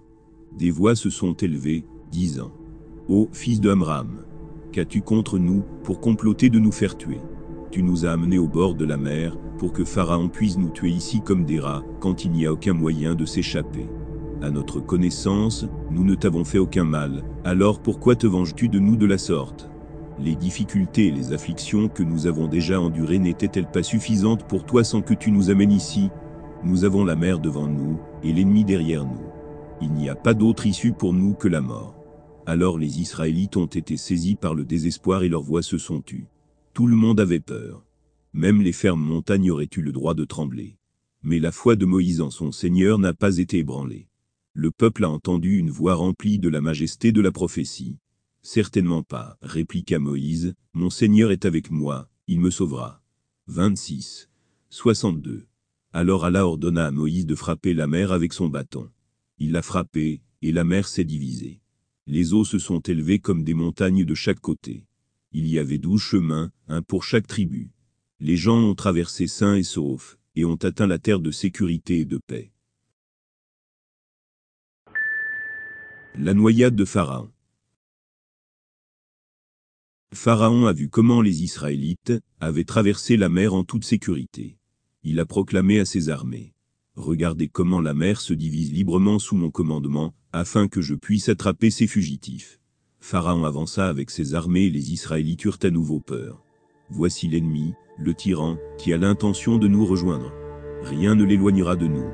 Des 0.58 0.70
voix 0.70 0.94
se 0.94 1.08
sont 1.08 1.32
élevées, 1.32 1.86
disant 2.12 2.52
Ô 3.08 3.28
fils 3.32 3.60
de 3.60 3.70
Amram, 3.70 4.24
qu'as-tu 4.72 5.00
contre 5.00 5.38
nous 5.38 5.64
pour 5.82 6.00
comploter 6.00 6.50
de 6.50 6.58
nous 6.58 6.70
faire 6.70 6.98
tuer? 6.98 7.20
Tu 7.70 7.82
nous 7.82 8.04
as 8.04 8.10
amenés 8.10 8.38
au 8.38 8.46
bord 8.46 8.74
de 8.74 8.84
la 8.84 8.98
mer 8.98 9.38
pour 9.58 9.72
que 9.72 9.86
Pharaon 9.86 10.28
puisse 10.28 10.58
nous 10.58 10.68
tuer 10.68 10.90
ici 10.90 11.22
comme 11.22 11.46
des 11.46 11.58
rats 11.58 11.82
quand 12.00 12.26
il 12.26 12.32
n'y 12.32 12.44
a 12.44 12.52
aucun 12.52 12.74
moyen 12.74 13.14
de 13.14 13.24
s'échapper. 13.24 13.86
À 14.42 14.50
notre 14.50 14.80
connaissance, 14.80 15.66
nous 15.90 16.04
ne 16.04 16.14
t'avons 16.14 16.44
fait 16.44 16.58
aucun 16.58 16.84
mal, 16.84 17.24
alors 17.42 17.80
pourquoi 17.80 18.16
te 18.16 18.26
venges-tu 18.26 18.68
de 18.68 18.78
nous 18.78 18.96
de 18.96 19.06
la 19.06 19.18
sorte? 19.18 19.70
Les 20.20 20.36
difficultés 20.36 21.06
et 21.06 21.10
les 21.10 21.32
afflictions 21.32 21.88
que 21.88 22.02
nous 22.02 22.26
avons 22.26 22.48
déjà 22.48 22.78
endurées 22.78 23.18
n'étaient-elles 23.18 23.70
pas 23.70 23.82
suffisantes 23.82 24.46
pour 24.46 24.66
toi 24.66 24.84
sans 24.84 25.00
que 25.00 25.14
tu 25.14 25.32
nous 25.32 25.48
amènes 25.48 25.72
ici? 25.72 26.10
Nous 26.64 26.84
avons 26.84 27.04
la 27.04 27.14
mer 27.14 27.40
devant 27.40 27.66
nous, 27.66 28.00
et 28.22 28.32
l'ennemi 28.32 28.64
derrière 28.64 29.04
nous. 29.04 29.26
Il 29.82 29.92
n'y 29.92 30.08
a 30.08 30.14
pas 30.14 30.32
d'autre 30.32 30.66
issue 30.66 30.92
pour 30.92 31.12
nous 31.12 31.34
que 31.34 31.46
la 31.46 31.60
mort. 31.60 31.94
Alors 32.46 32.78
les 32.78 33.00
Israélites 33.00 33.58
ont 33.58 33.66
été 33.66 33.98
saisis 33.98 34.34
par 34.34 34.54
le 34.54 34.64
désespoir 34.64 35.24
et 35.24 35.28
leurs 35.28 35.42
voix 35.42 35.62
se 35.62 35.76
sont 35.76 36.00
tues. 36.00 36.26
Tout 36.72 36.86
le 36.86 36.96
monde 36.96 37.20
avait 37.20 37.40
peur. 37.40 37.84
Même 38.32 38.62
les 38.62 38.72
fermes 38.72 39.02
montagnes 39.02 39.50
auraient 39.50 39.68
eu 39.76 39.82
le 39.82 39.92
droit 39.92 40.14
de 40.14 40.24
trembler. 40.24 40.78
Mais 41.22 41.38
la 41.38 41.52
foi 41.52 41.76
de 41.76 41.84
Moïse 41.84 42.22
en 42.22 42.30
son 42.30 42.50
Seigneur 42.50 42.98
n'a 42.98 43.12
pas 43.12 43.36
été 43.36 43.58
ébranlée. 43.58 44.08
Le 44.54 44.70
peuple 44.70 45.04
a 45.04 45.10
entendu 45.10 45.58
une 45.58 45.70
voix 45.70 45.94
remplie 45.94 46.38
de 46.38 46.48
la 46.48 46.62
majesté 46.62 47.12
de 47.12 47.20
la 47.20 47.32
prophétie. 47.32 47.98
Certainement 48.40 49.02
pas, 49.02 49.36
répliqua 49.42 49.98
Moïse, 49.98 50.54
Mon 50.72 50.90
Seigneur 50.90 51.30
est 51.30 51.44
avec 51.44 51.70
moi, 51.70 52.08
il 52.26 52.40
me 52.40 52.50
sauvera. 52.50 53.02
26. 53.48 54.30
62. 54.70 55.46
Alors 55.96 56.24
Allah 56.24 56.44
ordonna 56.44 56.86
à 56.86 56.90
Moïse 56.90 57.24
de 57.24 57.36
frapper 57.36 57.72
la 57.72 57.86
mer 57.86 58.10
avec 58.10 58.32
son 58.32 58.48
bâton. 58.48 58.90
Il 59.38 59.52
l'a 59.52 59.62
frappée, 59.62 60.22
et 60.42 60.50
la 60.50 60.64
mer 60.64 60.88
s'est 60.88 61.04
divisée. 61.04 61.60
Les 62.08 62.32
eaux 62.32 62.44
se 62.44 62.58
sont 62.58 62.80
élevées 62.80 63.20
comme 63.20 63.44
des 63.44 63.54
montagnes 63.54 64.04
de 64.04 64.14
chaque 64.16 64.40
côté. 64.40 64.88
Il 65.30 65.46
y 65.46 65.56
avait 65.56 65.78
douze 65.78 66.02
chemins, 66.02 66.50
un 66.66 66.82
pour 66.82 67.04
chaque 67.04 67.28
tribu. 67.28 67.70
Les 68.18 68.36
gens 68.36 68.60
ont 68.60 68.74
traversé 68.74 69.28
sains 69.28 69.54
et 69.54 69.62
saufs, 69.62 70.18
et 70.34 70.44
ont 70.44 70.56
atteint 70.56 70.88
la 70.88 70.98
terre 70.98 71.20
de 71.20 71.30
sécurité 71.30 72.00
et 72.00 72.04
de 72.04 72.18
paix. 72.18 72.50
La 76.16 76.34
noyade 76.34 76.74
de 76.74 76.84
Pharaon. 76.84 77.30
Pharaon 80.12 80.66
a 80.66 80.72
vu 80.72 80.88
comment 80.88 81.22
les 81.22 81.44
Israélites 81.44 82.14
avaient 82.40 82.64
traversé 82.64 83.16
la 83.16 83.28
mer 83.28 83.54
en 83.54 83.62
toute 83.62 83.84
sécurité. 83.84 84.58
Il 85.06 85.20
a 85.20 85.26
proclamé 85.26 85.80
à 85.80 85.84
ses 85.84 86.08
armées. 86.08 86.54
Regardez 86.96 87.48
comment 87.48 87.82
la 87.82 87.92
mer 87.92 88.22
se 88.22 88.32
divise 88.32 88.72
librement 88.72 89.18
sous 89.18 89.36
mon 89.36 89.50
commandement, 89.50 90.14
afin 90.32 90.66
que 90.66 90.80
je 90.80 90.94
puisse 90.94 91.28
attraper 91.28 91.70
ces 91.70 91.86
fugitifs. 91.86 92.58
Pharaon 93.00 93.44
avança 93.44 93.86
avec 93.86 94.10
ses 94.10 94.34
armées 94.34 94.64
et 94.64 94.70
les 94.70 94.94
Israélites 94.94 95.44
eurent 95.44 95.58
à 95.62 95.68
nouveau 95.68 96.00
peur. 96.00 96.42
Voici 96.88 97.28
l'ennemi, 97.28 97.74
le 97.98 98.14
tyran, 98.14 98.56
qui 98.78 98.94
a 98.94 98.96
l'intention 98.96 99.58
de 99.58 99.68
nous 99.68 99.84
rejoindre. 99.84 100.32
Rien 100.82 101.14
ne 101.14 101.24
l'éloignera 101.24 101.76
de 101.76 101.86
nous. 101.86 102.08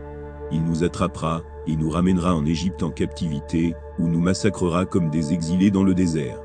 Il 0.50 0.64
nous 0.64 0.82
attrapera, 0.82 1.44
et 1.68 1.76
nous 1.76 1.90
ramènera 1.90 2.34
en 2.34 2.44
Égypte 2.44 2.82
en 2.82 2.90
captivité, 2.90 3.74
ou 4.00 4.08
nous 4.08 4.20
massacrera 4.20 4.84
comme 4.84 5.10
des 5.10 5.32
exilés 5.32 5.70
dans 5.70 5.84
le 5.84 5.94
désert. 5.94 6.40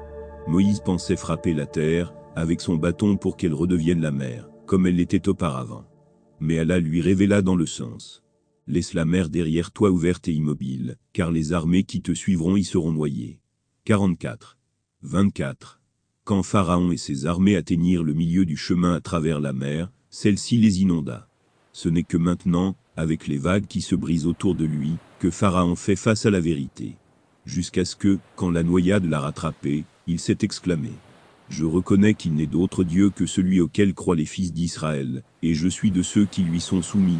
Moïse 0.47 0.79
pensait 0.79 1.15
frapper 1.15 1.55
la 1.55 1.65
terre 1.65 2.13
avec 2.35 2.61
son 2.61 2.75
bâton 2.75 3.17
pour 3.17 3.35
qu'elle 3.35 3.55
redevienne 3.55 4.01
la 4.01 4.11
mer, 4.11 4.47
comme 4.67 4.85
elle 4.85 4.97
l'était 4.97 5.27
auparavant. 5.27 5.85
Mais 6.45 6.59
Allah 6.59 6.79
lui 6.79 7.01
révéla 7.01 7.41
dans 7.41 7.55
le 7.55 7.65
sens. 7.65 8.21
Laisse 8.67 8.93
la 8.93 9.03
mer 9.03 9.29
derrière 9.29 9.71
toi 9.71 9.89
ouverte 9.89 10.27
et 10.27 10.33
immobile, 10.33 10.97
car 11.11 11.31
les 11.31 11.53
armées 11.53 11.83
qui 11.83 12.03
te 12.03 12.13
suivront 12.13 12.55
y 12.55 12.63
seront 12.63 12.91
noyées. 12.91 13.39
44. 13.85 14.59
24. 15.01 15.81
Quand 16.23 16.43
Pharaon 16.43 16.91
et 16.91 16.97
ses 16.97 17.25
armées 17.25 17.55
atteignirent 17.55 18.03
le 18.03 18.13
milieu 18.13 18.45
du 18.45 18.57
chemin 18.57 18.93
à 18.93 19.01
travers 19.01 19.39
la 19.39 19.53
mer, 19.53 19.91
celle-ci 20.11 20.57
les 20.57 20.81
inonda. 20.81 21.27
Ce 21.73 21.89
n'est 21.89 22.03
que 22.03 22.17
maintenant, 22.17 22.75
avec 22.95 23.25
les 23.25 23.39
vagues 23.39 23.65
qui 23.65 23.81
se 23.81 23.95
brisent 23.95 24.27
autour 24.27 24.53
de 24.53 24.65
lui, 24.65 24.91
que 25.17 25.31
Pharaon 25.31 25.75
fait 25.75 25.95
face 25.95 26.27
à 26.27 26.29
la 26.29 26.39
vérité. 26.39 26.95
Jusqu'à 27.47 27.85
ce 27.85 27.95
que, 27.95 28.19
quand 28.35 28.51
la 28.51 28.61
noyade 28.61 29.05
l'a 29.05 29.19
rattrapé, 29.19 29.83
il 30.05 30.19
s'est 30.19 30.37
exclamé. 30.41 30.91
Je 31.49 31.63
reconnais 31.63 32.15
qu'il 32.15 32.33
n'est 32.33 32.47
d'autre 32.47 32.83
Dieu 32.83 33.11
que 33.11 33.25
celui 33.25 33.61
auquel 33.61 33.93
croient 33.93 34.15
les 34.15 34.25
fils 34.25 34.51
d'Israël, 34.51 35.23
et 35.43 35.53
je 35.53 35.67
suis 35.67 35.91
de 35.91 36.01
ceux 36.01 36.25
qui 36.25 36.41
lui 36.41 36.59
sont 36.59 36.81
soumis. 36.81 37.19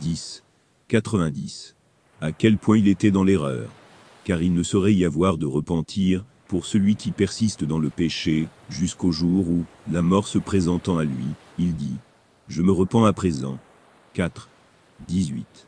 10. 0.00 0.42
90. 0.88 1.76
À 2.20 2.32
quel 2.32 2.56
point 2.56 2.78
il 2.78 2.88
était 2.88 3.10
dans 3.10 3.24
l'erreur. 3.24 3.68
Car 4.24 4.42
il 4.42 4.54
ne 4.54 4.62
saurait 4.62 4.94
y 4.94 5.04
avoir 5.04 5.36
de 5.36 5.46
repentir, 5.46 6.24
pour 6.48 6.64
celui 6.64 6.96
qui 6.96 7.10
persiste 7.10 7.64
dans 7.64 7.78
le 7.78 7.90
péché, 7.90 8.48
jusqu'au 8.70 9.12
jour 9.12 9.48
où, 9.50 9.64
la 9.92 10.00
mort 10.00 10.28
se 10.28 10.38
présentant 10.38 10.96
à 10.96 11.04
lui, 11.04 11.26
il 11.58 11.76
dit 11.76 11.96
Je 12.48 12.62
me 12.62 12.72
repens 12.72 13.04
à 13.04 13.12
présent. 13.12 13.58
4. 14.14 14.48
18. 15.06 15.66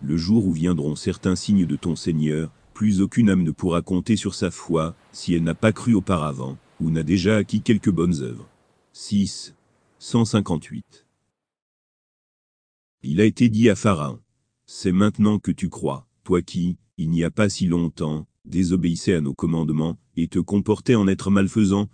Le 0.00 0.16
jour 0.16 0.46
où 0.46 0.52
viendront 0.52 0.96
certains 0.96 1.36
signes 1.36 1.66
de 1.66 1.76
ton 1.76 1.96
Seigneur, 1.96 2.50
plus 2.72 3.02
aucune 3.02 3.28
âme 3.28 3.42
ne 3.42 3.50
pourra 3.50 3.82
compter 3.82 4.16
sur 4.16 4.34
sa 4.34 4.50
foi, 4.50 4.94
si 5.12 5.34
elle 5.34 5.44
n'a 5.44 5.54
pas 5.54 5.72
cru 5.72 5.94
auparavant, 5.94 6.56
ou 6.82 6.90
n'a 6.90 7.04
déjà 7.04 7.36
acquis 7.36 7.62
quelques 7.62 7.90
bonnes 7.90 8.20
œuvres. 8.22 8.48
6. 8.92 9.54
158. 10.00 11.06
Il 13.04 13.20
a 13.20 13.24
été 13.24 13.48
dit 13.48 13.70
à 13.70 13.76
Pharaon, 13.76 14.18
C'est 14.66 14.90
maintenant 14.90 15.38
que 15.38 15.52
tu 15.52 15.68
crois, 15.68 16.08
toi 16.24 16.42
qui, 16.42 16.76
il 16.98 17.10
n'y 17.10 17.22
a 17.22 17.30
pas 17.30 17.48
si 17.48 17.66
longtemps, 17.66 18.26
désobéissais 18.44 19.14
à 19.14 19.20
nos 19.20 19.32
commandements, 19.32 19.96
et 20.16 20.26
te 20.26 20.40
comportais 20.40 20.96
en 20.96 21.06
être 21.06 21.30
malfaisant. 21.30 21.88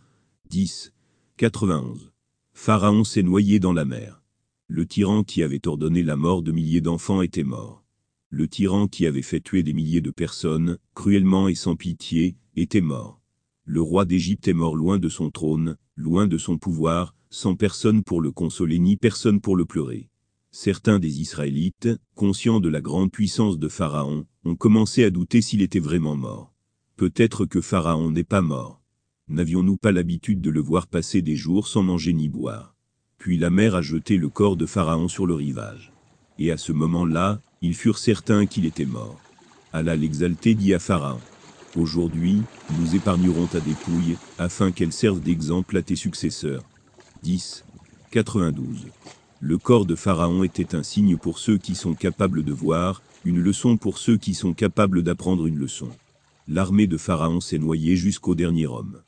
10. 0.49 0.93
91. 1.37 2.11
Pharaon 2.55 3.05
s'est 3.05 3.23
noyé 3.23 3.61
dans 3.61 3.75
la 3.75 3.85
mer. 3.85 4.23
Le 4.69 4.87
tyran 4.87 5.23
qui 5.23 5.43
avait 5.43 5.69
ordonné 5.69 6.03
la 6.03 6.17
mort 6.17 6.43
de 6.43 6.51
milliers 6.51 6.81
d'enfants 6.81 7.21
était 7.21 7.45
mort. 7.45 7.85
Le 8.31 8.49
tyran 8.49 8.89
qui 8.89 9.07
avait 9.07 9.23
fait 9.23 9.41
tuer 9.41 9.63
des 9.63 9.75
milliers 9.75 10.01
de 10.01 10.11
personnes, 10.11 10.79
cruellement 10.95 11.49
et 11.49 11.55
sans 11.55 11.77
pitié, 11.77 12.37
était 12.57 12.81
mort. 12.81 13.18
Le 13.71 13.83
roi 13.83 14.07
d'Égypte 14.07 14.49
est 14.49 14.55
mort 14.55 14.75
loin 14.75 14.99
de 14.99 15.11
son 15.11 15.31
trône, 15.31 15.77
loin 15.95 16.27
de 16.27 16.39
son 16.39 16.57
pouvoir, 16.57 17.15
sans 17.29 17.55
personne 17.55 18.03
pour 18.03 18.23
le 18.23 18.33
consoler 18.33 18.79
ni 18.79 18.97
personne 18.97 19.43
pour 19.43 19.57
le 19.57 19.67
pleurer. 19.67 20.09
Certains 20.51 20.99
des 20.99 21.21
Israélites, 21.21 21.91
conscients 22.15 22.61
de 22.61 22.71
la 22.71 22.81
grande 22.81 23.13
puissance 23.13 23.59
de 23.59 23.69
Pharaon, 23.69 24.25
ont 24.47 24.57
commencé 24.57 25.05
à 25.05 25.11
douter 25.11 25.43
s'il 25.43 25.61
était 25.61 25.81
vraiment 25.81 26.17
mort. 26.17 26.55
Peut-être 26.97 27.45
que 27.45 27.61
Pharaon 27.61 28.11
n'est 28.11 28.25
pas 28.25 28.41
mort. 28.41 28.81
N'avions-nous 29.29 29.77
pas 29.77 29.93
l'habitude 29.93 30.41
de 30.41 30.49
le 30.49 30.63
voir 30.63 30.87
passer 30.87 31.21
des 31.21 31.37
jours 31.37 31.69
sans 31.69 31.83
manger 31.83 32.15
ni 32.15 32.31
boire? 32.31 32.75
Puis 33.19 33.37
la 33.37 33.51
mer 33.51 33.75
a 33.75 33.83
jeté 33.83 34.17
le 34.17 34.31
corps 34.31 34.57
de 34.57 34.65
Pharaon 34.65 35.09
sur 35.09 35.27
le 35.27 35.35
rivage. 35.35 35.93
Et 36.39 36.51
à 36.51 36.57
ce 36.57 36.73
moment-là, 36.73 37.43
ils 37.61 37.75
furent 37.75 37.99
certains 37.99 38.47
qu'il 38.47 38.65
était 38.65 38.87
mort. 38.87 39.21
Allah 39.75 39.95
l'exalté 39.95 40.55
dit 40.55 40.73
à 40.73 40.79
Pharaon, 40.79 41.21
Aujourd'hui, 41.79 42.43
nous 42.77 42.97
épargnerons 42.97 43.47
ta 43.47 43.61
dépouille, 43.61 44.17
afin 44.37 44.73
qu'elle 44.73 44.93
serve 44.93 45.21
d'exemple 45.21 45.77
à 45.77 45.83
tes 45.83 45.95
successeurs. 45.95 46.65
10. 47.23 47.65
92. 48.11 48.89
Le 49.39 49.59
corps 49.59 49.87
de 49.87 49.95
Pharaon 49.95 50.43
était 50.43 50.75
un 50.75 50.83
signe 50.83 51.17
pour 51.17 51.39
ceux 51.39 51.57
qui 51.57 51.77
sont 51.77 51.95
capables 51.95 52.43
de 52.43 52.53
voir, 52.53 53.01
une 53.25 53.39
leçon 53.39 53.77
pour 53.77 53.99
ceux 53.99 54.17
qui 54.17 54.35
sont 54.35 54.55
capables 54.55 55.05
d'apprendre 55.05 55.47
une 55.47 55.57
leçon. 55.57 55.89
L'armée 56.49 56.89
de 56.89 56.97
Pharaon 56.97 57.41
s'est 57.41 57.59
noyée 57.59 57.95
jusqu'au 57.95 58.35
dernier 58.35 58.67
homme. 58.67 59.03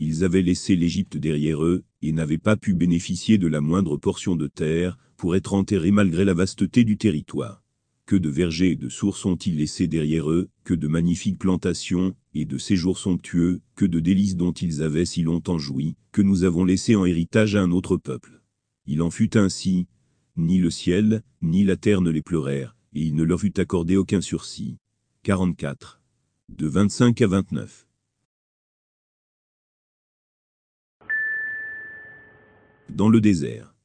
Ils 0.00 0.24
avaient 0.24 0.42
laissé 0.42 0.74
l'Égypte 0.74 1.16
derrière 1.16 1.62
eux, 1.62 1.84
et 2.02 2.10
n'avaient 2.10 2.38
pas 2.38 2.56
pu 2.56 2.74
bénéficier 2.74 3.38
de 3.38 3.46
la 3.46 3.60
moindre 3.60 3.96
portion 3.96 4.34
de 4.34 4.48
terre, 4.48 4.98
pour 5.16 5.36
être 5.36 5.54
enterrés 5.54 5.92
malgré 5.92 6.24
la 6.24 6.34
vasteté 6.34 6.82
du 6.82 6.96
territoire. 6.96 7.62
Que 8.06 8.14
de 8.14 8.28
vergers 8.28 8.70
et 8.70 8.76
de 8.76 8.88
sources 8.88 9.24
ont-ils 9.26 9.56
laissé 9.56 9.88
derrière 9.88 10.30
eux, 10.30 10.48
que 10.62 10.74
de 10.74 10.86
magnifiques 10.86 11.40
plantations, 11.40 12.14
et 12.34 12.44
de 12.44 12.56
séjours 12.56 12.98
somptueux, 12.98 13.62
que 13.74 13.84
de 13.84 13.98
délices 13.98 14.36
dont 14.36 14.52
ils 14.52 14.80
avaient 14.80 15.04
si 15.04 15.22
longtemps 15.22 15.58
joui, 15.58 15.96
que 16.12 16.22
nous 16.22 16.44
avons 16.44 16.64
laissé 16.64 16.94
en 16.94 17.04
héritage 17.04 17.56
à 17.56 17.62
un 17.62 17.72
autre 17.72 17.96
peuple. 17.96 18.42
Il 18.86 19.02
en 19.02 19.10
fut 19.10 19.36
ainsi, 19.36 19.88
ni 20.36 20.58
le 20.58 20.70
ciel, 20.70 21.22
ni 21.42 21.64
la 21.64 21.76
terre 21.76 22.00
ne 22.00 22.10
les 22.10 22.22
pleurèrent, 22.22 22.76
et 22.94 23.02
il 23.02 23.16
ne 23.16 23.24
leur 23.24 23.40
fut 23.40 23.58
accordé 23.58 23.96
aucun 23.96 24.20
sursis. 24.20 24.78
44. 25.24 26.00
De 26.48 26.68
25 26.68 27.20
à 27.22 27.26
29. 27.26 27.88
Dans 32.88 33.08
le 33.08 33.20
désert. 33.20 33.75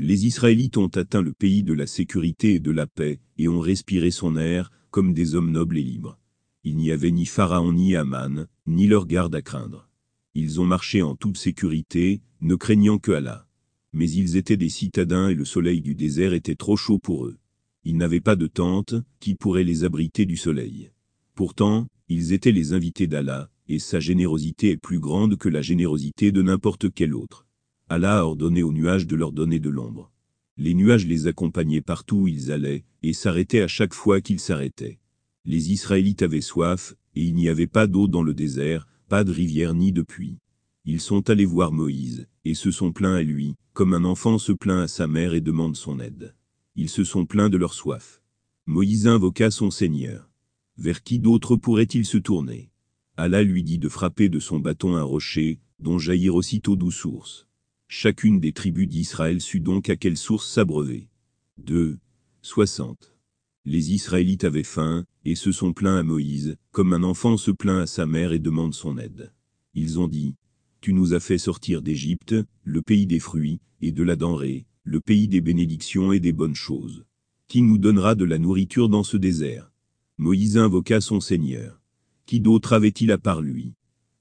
Les 0.00 0.26
Israélites 0.26 0.76
ont 0.76 0.86
atteint 0.86 1.22
le 1.22 1.32
pays 1.32 1.64
de 1.64 1.72
la 1.72 1.88
sécurité 1.88 2.54
et 2.54 2.60
de 2.60 2.70
la 2.70 2.86
paix, 2.86 3.18
et 3.36 3.48
ont 3.48 3.58
respiré 3.58 4.12
son 4.12 4.36
air, 4.36 4.70
comme 4.92 5.12
des 5.12 5.34
hommes 5.34 5.50
nobles 5.50 5.76
et 5.76 5.82
libres. 5.82 6.20
Il 6.62 6.76
n'y 6.76 6.92
avait 6.92 7.10
ni 7.10 7.26
Pharaon 7.26 7.72
ni 7.72 7.96
Aman, 7.96 8.46
ni 8.68 8.86
leur 8.86 9.08
garde 9.08 9.34
à 9.34 9.42
craindre. 9.42 9.88
Ils 10.36 10.60
ont 10.60 10.64
marché 10.64 11.02
en 11.02 11.16
toute 11.16 11.36
sécurité, 11.36 12.20
ne 12.40 12.54
craignant 12.54 12.98
que 12.98 13.10
Allah. 13.10 13.48
Mais 13.92 14.08
ils 14.08 14.36
étaient 14.36 14.56
des 14.56 14.68
citadins 14.68 15.30
et 15.30 15.34
le 15.34 15.44
soleil 15.44 15.80
du 15.80 15.96
désert 15.96 16.32
était 16.32 16.54
trop 16.54 16.76
chaud 16.76 17.00
pour 17.00 17.26
eux. 17.26 17.36
Ils 17.82 17.96
n'avaient 17.96 18.20
pas 18.20 18.36
de 18.36 18.46
tente, 18.46 18.94
qui 19.18 19.34
pourrait 19.34 19.64
les 19.64 19.82
abriter 19.82 20.26
du 20.26 20.36
soleil. 20.36 20.92
Pourtant, 21.34 21.88
ils 22.08 22.32
étaient 22.32 22.52
les 22.52 22.72
invités 22.72 23.08
d'Allah, 23.08 23.50
et 23.66 23.80
sa 23.80 23.98
générosité 23.98 24.70
est 24.70 24.76
plus 24.76 25.00
grande 25.00 25.36
que 25.36 25.48
la 25.48 25.60
générosité 25.60 26.30
de 26.30 26.42
n'importe 26.42 26.94
quel 26.94 27.16
autre. 27.16 27.47
Allah 27.90 28.18
a 28.18 28.24
ordonné 28.24 28.62
aux 28.62 28.72
nuages 28.72 29.06
de 29.06 29.16
leur 29.16 29.32
donner 29.32 29.60
de 29.60 29.70
l'ombre. 29.70 30.12
Les 30.58 30.74
nuages 30.74 31.06
les 31.06 31.26
accompagnaient 31.26 31.80
partout 31.80 32.16
où 32.16 32.28
ils 32.28 32.52
allaient, 32.52 32.84
et 33.02 33.14
s'arrêtaient 33.14 33.62
à 33.62 33.68
chaque 33.68 33.94
fois 33.94 34.20
qu'ils 34.20 34.40
s'arrêtaient. 34.40 34.98
Les 35.46 35.72
Israélites 35.72 36.22
avaient 36.22 36.42
soif, 36.42 36.94
et 37.14 37.22
il 37.22 37.34
n'y 37.34 37.48
avait 37.48 37.66
pas 37.66 37.86
d'eau 37.86 38.06
dans 38.06 38.22
le 38.22 38.34
désert, 38.34 38.86
pas 39.08 39.24
de 39.24 39.32
rivière 39.32 39.72
ni 39.72 39.90
de 39.90 40.02
puits. 40.02 40.38
Ils 40.84 41.00
sont 41.00 41.30
allés 41.30 41.46
voir 41.46 41.72
Moïse, 41.72 42.28
et 42.44 42.54
se 42.54 42.70
sont 42.70 42.92
plaints 42.92 43.14
à 43.14 43.22
lui, 43.22 43.56
comme 43.72 43.94
un 43.94 44.04
enfant 44.04 44.36
se 44.36 44.52
plaint 44.52 44.82
à 44.82 44.88
sa 44.88 45.06
mère 45.06 45.32
et 45.32 45.40
demande 45.40 45.76
son 45.76 45.98
aide. 45.98 46.34
Ils 46.76 46.90
se 46.90 47.04
sont 47.04 47.24
plaints 47.24 47.48
de 47.48 47.56
leur 47.56 47.72
soif. 47.72 48.20
Moïse 48.66 49.06
invoqua 49.06 49.50
son 49.50 49.70
Seigneur. 49.70 50.30
Vers 50.76 51.02
qui 51.02 51.18
d'autre 51.18 51.56
pourrait-il 51.56 52.04
se 52.04 52.18
tourner? 52.18 52.70
Allah 53.16 53.42
lui 53.42 53.62
dit 53.62 53.78
de 53.78 53.88
frapper 53.88 54.28
de 54.28 54.40
son 54.40 54.60
bâton 54.60 54.94
un 54.94 55.02
rocher, 55.02 55.58
dont 55.80 55.98
jaillir 55.98 56.34
aussitôt 56.34 56.76
d'où 56.76 56.90
source. 56.90 57.47
Chacune 57.90 58.38
des 58.38 58.52
tribus 58.52 58.86
d'Israël 58.86 59.40
sut 59.40 59.60
donc 59.60 59.88
à 59.88 59.96
quelle 59.96 60.18
source 60.18 60.46
s'abreuver. 60.52 61.08
2. 61.56 61.98
60. 62.42 63.16
Les 63.64 63.92
Israélites 63.94 64.44
avaient 64.44 64.62
faim, 64.62 65.06
et 65.24 65.34
se 65.34 65.52
sont 65.52 65.72
plaints 65.72 65.96
à 65.96 66.02
Moïse, 66.02 66.58
comme 66.70 66.92
un 66.92 67.02
enfant 67.02 67.38
se 67.38 67.50
plaint 67.50 67.80
à 67.80 67.86
sa 67.86 68.04
mère 68.04 68.32
et 68.32 68.38
demande 68.38 68.74
son 68.74 68.98
aide. 68.98 69.32
Ils 69.72 69.98
ont 69.98 70.06
dit, 70.06 70.36
Tu 70.82 70.92
nous 70.92 71.14
as 71.14 71.20
fait 71.20 71.38
sortir 71.38 71.80
d'Égypte, 71.80 72.34
le 72.62 72.82
pays 72.82 73.06
des 73.06 73.20
fruits, 73.20 73.58
et 73.80 73.90
de 73.90 74.02
la 74.02 74.16
denrée, 74.16 74.66
le 74.84 75.00
pays 75.00 75.26
des 75.26 75.40
bénédictions 75.40 76.12
et 76.12 76.20
des 76.20 76.34
bonnes 76.34 76.54
choses. 76.54 77.06
Qui 77.48 77.62
nous 77.62 77.78
donnera 77.78 78.14
de 78.14 78.26
la 78.26 78.36
nourriture 78.36 78.90
dans 78.90 79.02
ce 79.02 79.16
désert? 79.16 79.72
Moïse 80.18 80.58
invoqua 80.58 81.00
son 81.00 81.20
Seigneur. 81.20 81.80
Qui 82.26 82.40
d'autre 82.40 82.74
avait-il 82.74 83.12
à 83.12 83.18
part 83.18 83.40
lui? 83.40 83.72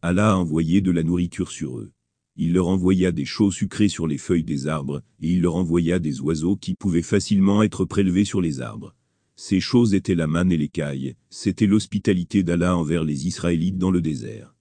Allah 0.01 0.31
a 0.31 0.35
envoyé 0.37 0.79
de 0.79 0.91
la 0.91 1.03
nourriture 1.03 1.51
sur 1.51 1.79
eux. 1.79 1.91
Il 2.39 2.53
leur 2.53 2.67
envoya 2.67 3.11
des 3.11 3.25
chaux 3.25 3.49
sucrées 3.49 3.89
sur 3.89 4.05
les 4.05 4.19
feuilles 4.19 4.43
des 4.43 4.67
arbres, 4.67 5.01
et 5.21 5.33
il 5.33 5.41
leur 5.41 5.55
envoya 5.55 5.97
des 5.97 6.21
oiseaux 6.21 6.55
qui 6.55 6.75
pouvaient 6.75 7.01
facilement 7.01 7.63
être 7.63 7.83
prélevés 7.83 8.25
sur 8.25 8.41
les 8.41 8.61
arbres. 8.61 8.95
Ces 9.35 9.59
choses 9.59 9.95
étaient 9.95 10.13
la 10.13 10.27
manne 10.27 10.51
et 10.51 10.57
l'écaille, 10.57 11.15
c'était 11.31 11.65
l'hospitalité 11.65 12.43
d'Allah 12.43 12.77
envers 12.77 13.03
les 13.03 13.25
Israélites 13.25 13.79
dans 13.79 13.89
le 13.89 14.01
désert. 14.01 14.55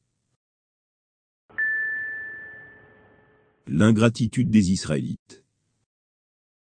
L'ingratitude 3.66 4.48
des 4.48 4.72
Israélites. 4.72 5.44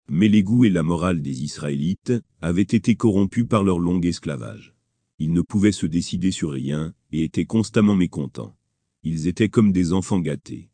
Mais 0.10 0.30
les 0.30 0.42
goûts 0.42 0.66
et 0.66 0.70
la 0.70 0.84
morale 0.84 1.22
des 1.22 1.44
Israélites 1.44 2.14
avaient 2.42 2.62
été 2.62 2.96
corrompus 2.96 3.46
par 3.48 3.64
leur 3.64 3.78
long 3.78 4.02
esclavage. 4.02 4.74
Ils 5.20 5.34
ne 5.34 5.42
pouvaient 5.42 5.72
se 5.72 5.86
décider 5.86 6.32
sur 6.32 6.52
rien, 6.52 6.96
et 7.12 7.24
étaient 7.24 7.46
constamment 7.46 7.96
mécontents. 7.96 8.58
Ils 9.04 9.28
étaient 9.28 9.50
comme 9.50 9.72
des 9.72 9.94
enfants 9.94 10.20
gâtés. 10.20 10.70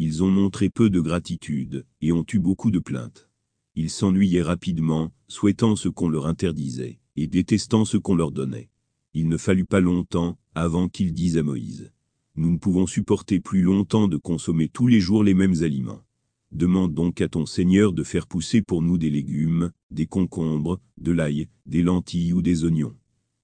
Ils 0.00 0.22
ont 0.22 0.30
montré 0.30 0.70
peu 0.70 0.90
de 0.90 1.00
gratitude, 1.00 1.84
et 2.00 2.12
ont 2.12 2.24
eu 2.32 2.38
beaucoup 2.38 2.70
de 2.70 2.78
plaintes. 2.78 3.28
Ils 3.74 3.90
s'ennuyaient 3.90 4.42
rapidement, 4.42 5.12
souhaitant 5.26 5.74
ce 5.74 5.88
qu'on 5.88 6.08
leur 6.08 6.26
interdisait, 6.26 7.00
et 7.16 7.26
détestant 7.26 7.84
ce 7.84 7.96
qu'on 7.96 8.14
leur 8.14 8.30
donnait. 8.30 8.70
Il 9.12 9.28
ne 9.28 9.36
fallut 9.36 9.64
pas 9.64 9.80
longtemps, 9.80 10.38
avant 10.54 10.88
qu'ils 10.88 11.12
disent 11.12 11.36
à 11.36 11.42
Moïse. 11.42 11.90
Nous 12.36 12.52
ne 12.52 12.58
pouvons 12.58 12.86
supporter 12.86 13.40
plus 13.40 13.62
longtemps 13.62 14.06
de 14.06 14.16
consommer 14.16 14.68
tous 14.68 14.86
les 14.86 15.00
jours 15.00 15.24
les 15.24 15.34
mêmes 15.34 15.64
aliments. 15.64 16.04
Demande 16.52 16.94
donc 16.94 17.20
à 17.20 17.28
ton 17.28 17.44
Seigneur 17.44 17.92
de 17.92 18.04
faire 18.04 18.28
pousser 18.28 18.62
pour 18.62 18.82
nous 18.82 18.98
des 18.98 19.10
légumes, 19.10 19.72
des 19.90 20.06
concombres, 20.06 20.80
de 20.96 21.10
l'ail, 21.10 21.48
des 21.66 21.82
lentilles 21.82 22.32
ou 22.32 22.40
des 22.40 22.64
oignons. 22.64 22.94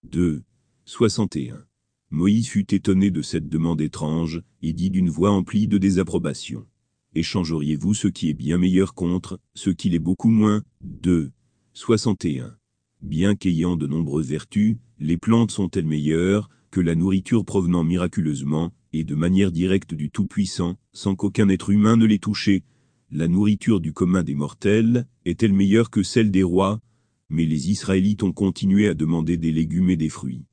2. 0.04 0.44
61. 0.84 1.64
Moïse 2.10 2.48
fut 2.48 2.74
étonné 2.74 3.10
de 3.10 3.22
cette 3.22 3.48
demande 3.48 3.80
étrange, 3.80 4.42
et 4.62 4.72
dit 4.72 4.90
d'une 4.90 5.10
voix 5.10 5.30
emplie 5.30 5.66
de 5.66 5.78
désapprobation. 5.78 6.66
Échangeriez-vous 7.14 7.94
ce 7.94 8.08
qui 8.08 8.28
est 8.28 8.34
bien 8.34 8.58
meilleur 8.58 8.94
contre, 8.94 9.40
ce 9.54 9.70
qui 9.70 9.90
l'est 9.90 9.98
beaucoup 9.98 10.30
moins? 10.30 10.62
2. 10.82 11.32
61. 11.72 12.56
Bien 13.02 13.34
qu'ayant 13.34 13.76
de 13.76 13.86
nombreuses 13.86 14.28
vertus, 14.28 14.76
les 14.98 15.16
plantes 15.16 15.50
sont-elles 15.50 15.86
meilleures 15.86 16.48
que 16.70 16.80
la 16.80 16.94
nourriture 16.94 17.44
provenant 17.44 17.84
miraculeusement, 17.84 18.72
et 18.92 19.04
de 19.04 19.14
manière 19.14 19.52
directe 19.52 19.94
du 19.94 20.10
Tout-Puissant, 20.10 20.76
sans 20.92 21.16
qu'aucun 21.16 21.48
être 21.48 21.70
humain 21.70 21.96
ne 21.96 22.04
l'ait 22.04 22.18
touchée? 22.18 22.62
La 23.10 23.28
nourriture 23.28 23.80
du 23.80 23.92
commun 23.92 24.22
des 24.22 24.34
mortels 24.34 25.06
est-elle 25.24 25.52
meilleure 25.52 25.90
que 25.90 26.02
celle 26.02 26.30
des 26.30 26.42
rois? 26.42 26.80
Mais 27.28 27.44
les 27.44 27.70
Israélites 27.70 28.22
ont 28.22 28.32
continué 28.32 28.88
à 28.88 28.94
demander 28.94 29.36
des 29.36 29.52
légumes 29.52 29.90
et 29.90 29.96
des 29.96 30.08
fruits. 30.08 30.44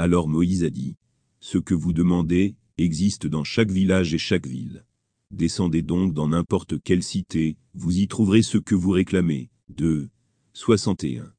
Alors 0.00 0.28
Moïse 0.28 0.62
a 0.62 0.70
dit, 0.70 0.94
ce 1.40 1.58
que 1.58 1.74
vous 1.74 1.92
demandez 1.92 2.54
existe 2.76 3.26
dans 3.26 3.42
chaque 3.42 3.72
village 3.72 4.14
et 4.14 4.18
chaque 4.18 4.46
ville. 4.46 4.84
Descendez 5.32 5.82
donc 5.82 6.14
dans 6.14 6.28
n'importe 6.28 6.80
quelle 6.80 7.02
cité, 7.02 7.56
vous 7.74 7.98
y 7.98 8.06
trouverez 8.06 8.42
ce 8.42 8.58
que 8.58 8.76
vous 8.76 8.92
réclamez. 8.92 9.50
2. 9.70 10.08
61. 10.52 11.32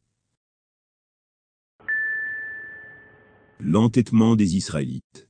L'entêtement 3.61 4.36
des 4.36 4.57
Israélites. 4.57 5.30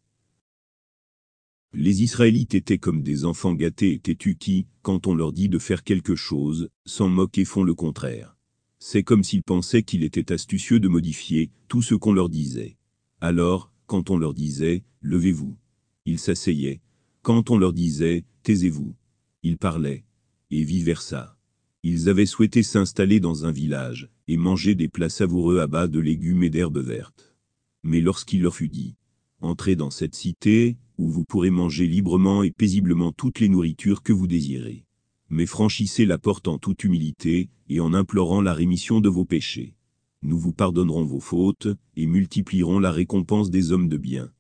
Les 1.72 2.02
Israélites 2.02 2.56
étaient 2.56 2.80
comme 2.80 3.04
des 3.04 3.26
enfants 3.26 3.54
gâtés 3.54 3.94
et 3.94 4.00
têtus 4.00 4.38
qui, 4.38 4.66
quand 4.82 5.06
on 5.06 5.14
leur 5.14 5.34
dit 5.34 5.50
de 5.50 5.60
faire 5.60 5.84
quelque 5.84 6.16
chose, 6.16 6.72
s'en 6.88 7.10
moquent 7.10 7.38
et 7.38 7.46
font 7.46 7.62
le 7.62 7.76
contraire. 7.76 8.36
C'est 8.80 9.04
comme 9.04 9.24
s'ils 9.24 9.44
pensaient 9.44 9.84
qu'il 9.84 10.04
était 10.04 10.32
astucieux 10.32 10.80
de 10.80 10.88
modifier 10.88 11.52
tout 11.68 11.84
ce 11.84 11.94
qu'on 11.94 12.14
leur 12.14 12.30
disait. 12.30 12.79
Alors, 13.22 13.72
quand 13.86 14.10
on 14.10 14.18
leur 14.18 14.34
disait 14.34 14.84
«Levez-vous», 15.02 15.58
ils 16.06 16.20
s'asseyaient. 16.20 16.82
Quand 17.22 17.50
on 17.50 17.58
leur 17.58 17.74
disait 17.74 18.24
«Taisez-vous», 18.44 18.96
ils 19.44 19.58
parlaient. 19.58 20.06
Et 20.52 20.64
vice-versa. 20.64 21.38
Ils 21.84 22.08
avaient 22.08 22.26
souhaité 22.26 22.64
s'installer 22.64 23.20
dans 23.20 23.46
un 23.46 23.52
village, 23.52 24.10
et 24.28 24.38
manger 24.38 24.74
des 24.76 24.88
plats 24.88 25.10
savoureux 25.10 25.60
à 25.60 25.68
bas 25.68 25.88
de 25.88 26.00
légumes 26.00 26.44
et 26.44 26.50
d'herbes 26.50 26.80
vertes. 26.80 27.36
Mais 27.84 28.02
lorsqu'il 28.02 28.42
leur 28.42 28.56
fut 28.56 28.70
dit 28.70 28.96
«Entrez 29.42 29.76
dans 29.76 29.92
cette 29.92 30.16
cité, 30.16 30.78
où 30.98 31.10
vous 31.10 31.24
pourrez 31.24 31.50
manger 31.50 31.88
librement 31.88 32.44
et 32.44 32.52
paisiblement 32.52 33.12
toutes 33.12 33.40
les 33.40 33.50
nourritures 33.50 34.04
que 34.04 34.14
vous 34.14 34.28
désirez. 34.28 34.86
Mais 35.30 35.46
franchissez 35.46 36.06
la 36.06 36.18
porte 36.18 36.48
en 36.48 36.58
toute 36.58 36.84
humilité, 36.84 37.50
et 37.70 37.80
en 37.80 37.94
implorant 37.94 38.42
la 38.42 38.54
rémission 38.54 39.00
de 39.00 39.10
vos 39.10 39.26
péchés. 39.26 39.76
Nous 40.22 40.38
vous 40.38 40.52
pardonnerons 40.52 41.06
vos 41.06 41.22
fautes, 41.22 41.70
et 41.96 42.06
multiplierons 42.06 42.80
la 42.80 42.92
récompense 42.92 43.50
des 43.50 43.72
hommes 43.72 43.88
de 43.88 43.96
bien. 43.96 44.32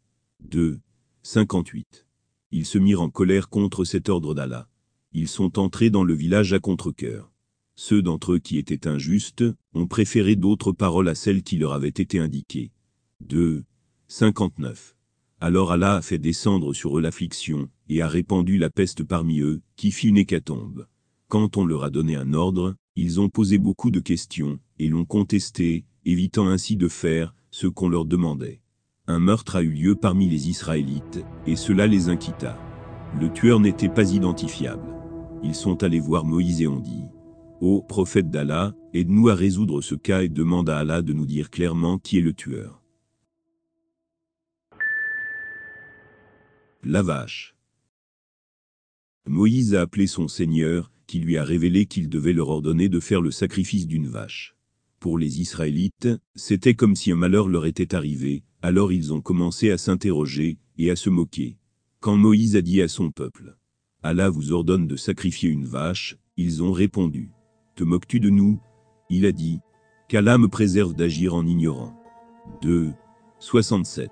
2. 0.41 0.79
58. 1.23 2.05
Ils 2.51 2.65
se 2.65 2.77
mirent 2.77 3.01
en 3.01 3.09
colère 3.09 3.47
contre 3.47 3.85
cet 3.85 4.09
ordre 4.09 4.33
d'Allah. 4.33 4.67
Ils 5.13 5.29
sont 5.29 5.57
entrés 5.57 5.89
dans 5.89 6.03
le 6.03 6.13
village 6.13 6.51
à 6.51 6.59
contre-cœur. 6.59 7.31
Ceux 7.75 8.01
d'entre 8.01 8.33
eux 8.33 8.39
qui 8.39 8.57
étaient 8.57 8.89
injustes 8.89 9.45
ont 9.73 9.87
préféré 9.87 10.35
d'autres 10.35 10.73
paroles 10.73 11.07
à 11.07 11.15
celles 11.15 11.43
qui 11.43 11.57
leur 11.57 11.71
avaient 11.71 11.87
été 11.87 12.19
indiquées. 12.19 12.71
2. 13.21 13.63
59. 14.09 14.97
Alors 15.39 15.71
Allah 15.71 15.95
a 15.95 16.01
fait 16.01 16.17
descendre 16.17 16.73
sur 16.73 16.97
eux 16.97 17.01
l'affliction, 17.01 17.69
et 17.87 18.01
a 18.01 18.09
répandu 18.09 18.57
la 18.57 18.69
peste 18.69 19.03
parmi 19.05 19.39
eux, 19.39 19.61
qui 19.77 19.91
fit 19.91 20.09
une 20.09 20.17
hécatombe. 20.17 20.87
Quand 21.29 21.57
on 21.57 21.65
leur 21.65 21.83
a 21.83 21.91
donné 21.91 22.15
un 22.15 22.33
ordre, 22.33 22.75
ils 22.95 23.19
ont 23.19 23.29
posé 23.29 23.59
beaucoup 23.59 23.91
de 23.91 23.99
questions, 23.99 24.57
et 24.79 24.87
l'ont 24.87 25.05
contesté, 25.05 25.85
évitant 26.03 26.47
ainsi 26.47 26.75
de 26.75 26.87
faire 26.87 27.35
ce 27.51 27.67
qu'on 27.67 27.87
leur 27.87 28.05
demandait. 28.05 28.61
Un 29.05 29.19
meurtre 29.19 29.57
a 29.57 29.61
eu 29.61 29.69
lieu 29.69 29.95
parmi 29.95 30.27
les 30.27 30.49
Israélites, 30.49 31.23
et 31.45 31.55
cela 31.55 31.85
les 31.85 32.09
inquiéta. 32.09 32.57
Le 33.21 33.31
tueur 33.31 33.59
n'était 33.59 33.89
pas 33.89 34.11
identifiable. 34.11 34.87
Ils 35.43 35.53
sont 35.53 35.83
allés 35.83 35.99
voir 35.99 36.25
Moïse 36.25 36.63
et 36.63 36.67
ont 36.67 36.79
dit, 36.79 37.03
Ô 37.61 37.83
prophète 37.83 38.31
d'Allah, 38.31 38.73
aide-nous 38.95 39.29
à 39.29 39.35
résoudre 39.35 39.81
ce 39.81 39.93
cas 39.93 40.23
et 40.23 40.29
demande 40.29 40.67
à 40.67 40.79
Allah 40.79 41.03
de 41.03 41.13
nous 41.13 41.27
dire 41.27 41.51
clairement 41.51 41.99
qui 41.99 42.17
est 42.17 42.21
le 42.21 42.33
tueur. 42.33 42.81
La 46.83 47.03
vache. 47.03 47.55
Moïse 49.27 49.75
a 49.75 49.81
appelé 49.81 50.07
son 50.07 50.27
Seigneur, 50.27 50.91
qui 51.09 51.17
lui 51.17 51.39
a 51.39 51.43
révélé 51.43 51.87
qu'il 51.87 52.07
devait 52.07 52.33
leur 52.33 52.49
ordonner 52.49 52.87
de 52.87 52.99
faire 52.99 53.19
le 53.19 53.31
sacrifice 53.31 53.87
d'une 53.87 54.05
vache. 54.05 54.55
Pour 54.99 55.17
les 55.17 55.41
Israélites, 55.41 56.07
c'était 56.35 56.75
comme 56.75 56.95
si 56.95 57.11
un 57.11 57.15
malheur 57.15 57.47
leur 57.47 57.65
était 57.65 57.95
arrivé, 57.95 58.43
alors 58.61 58.91
ils 58.91 59.11
ont 59.11 59.19
commencé 59.19 59.71
à 59.71 59.79
s'interroger 59.79 60.59
et 60.77 60.91
à 60.91 60.95
se 60.95 61.09
moquer. 61.09 61.57
Quand 61.99 62.15
Moïse 62.15 62.55
a 62.55 62.61
dit 62.61 62.79
à 62.83 62.87
son 62.87 63.09
peuple, 63.09 63.57
Allah 64.03 64.29
vous 64.29 64.51
ordonne 64.51 64.85
de 64.85 64.95
sacrifier 64.95 65.49
une 65.49 65.65
vache, 65.65 66.15
ils 66.37 66.61
ont 66.61 66.71
répondu, 66.71 67.31
Te 67.75 67.83
moques-tu 67.83 68.19
de 68.19 68.29
nous? 68.29 68.61
Il 69.09 69.25
a 69.25 69.31
dit, 69.31 69.61
Qu'Allah 70.09 70.37
me 70.37 70.47
préserve 70.47 70.93
d'agir 70.93 71.33
en 71.33 71.47
ignorant. 71.47 71.99
2. 72.61 72.93
67. 73.39 74.11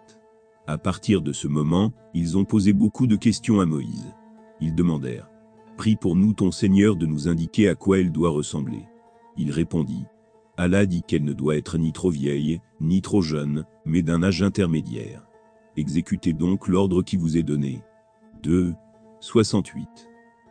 À 0.66 0.80
partir 0.80 1.22
de 1.22 1.32
ce 1.32 1.48
moment, 1.48 1.94
ils 2.16 2.40
ont 2.40 2.46
posé 2.46 2.74
beaucoup 2.74 3.06
de 3.06 3.18
questions 3.18 3.60
à 3.60 3.68
Moïse. 3.68 4.16
Ils 4.62 4.74
demandèrent 4.74 5.30
Prie 5.78 5.96
pour 5.96 6.16
nous 6.16 6.34
ton 6.34 6.52
Seigneur 6.52 6.96
de 6.96 7.06
nous 7.06 7.28
indiquer 7.28 7.70
à 7.70 7.76
quoi 7.76 8.00
elle 8.00 8.12
doit 8.12 8.32
ressembler. 8.32 8.88
Il 9.38 9.52
répondit 9.52 10.06
Allah 10.58 10.88
dit 10.88 11.04
qu'elle 11.08 11.24
ne 11.24 11.34
doit 11.34 11.56
être 11.56 11.78
ni 11.78 11.94
trop 11.94 12.10
vieille, 12.10 12.60
ni 12.82 13.04
trop 13.04 13.22
jeune, 13.22 13.64
mais 13.86 14.02
d'un 14.02 14.24
âge 14.24 14.42
intermédiaire. 14.42 15.28
Exécutez 15.78 16.34
donc 16.34 16.68
l'ordre 16.68 17.04
qui 17.04 17.16
vous 17.16 17.38
est 17.38 17.44
donné. 17.44 17.84
2. 18.42 18.74
68. 19.20 19.88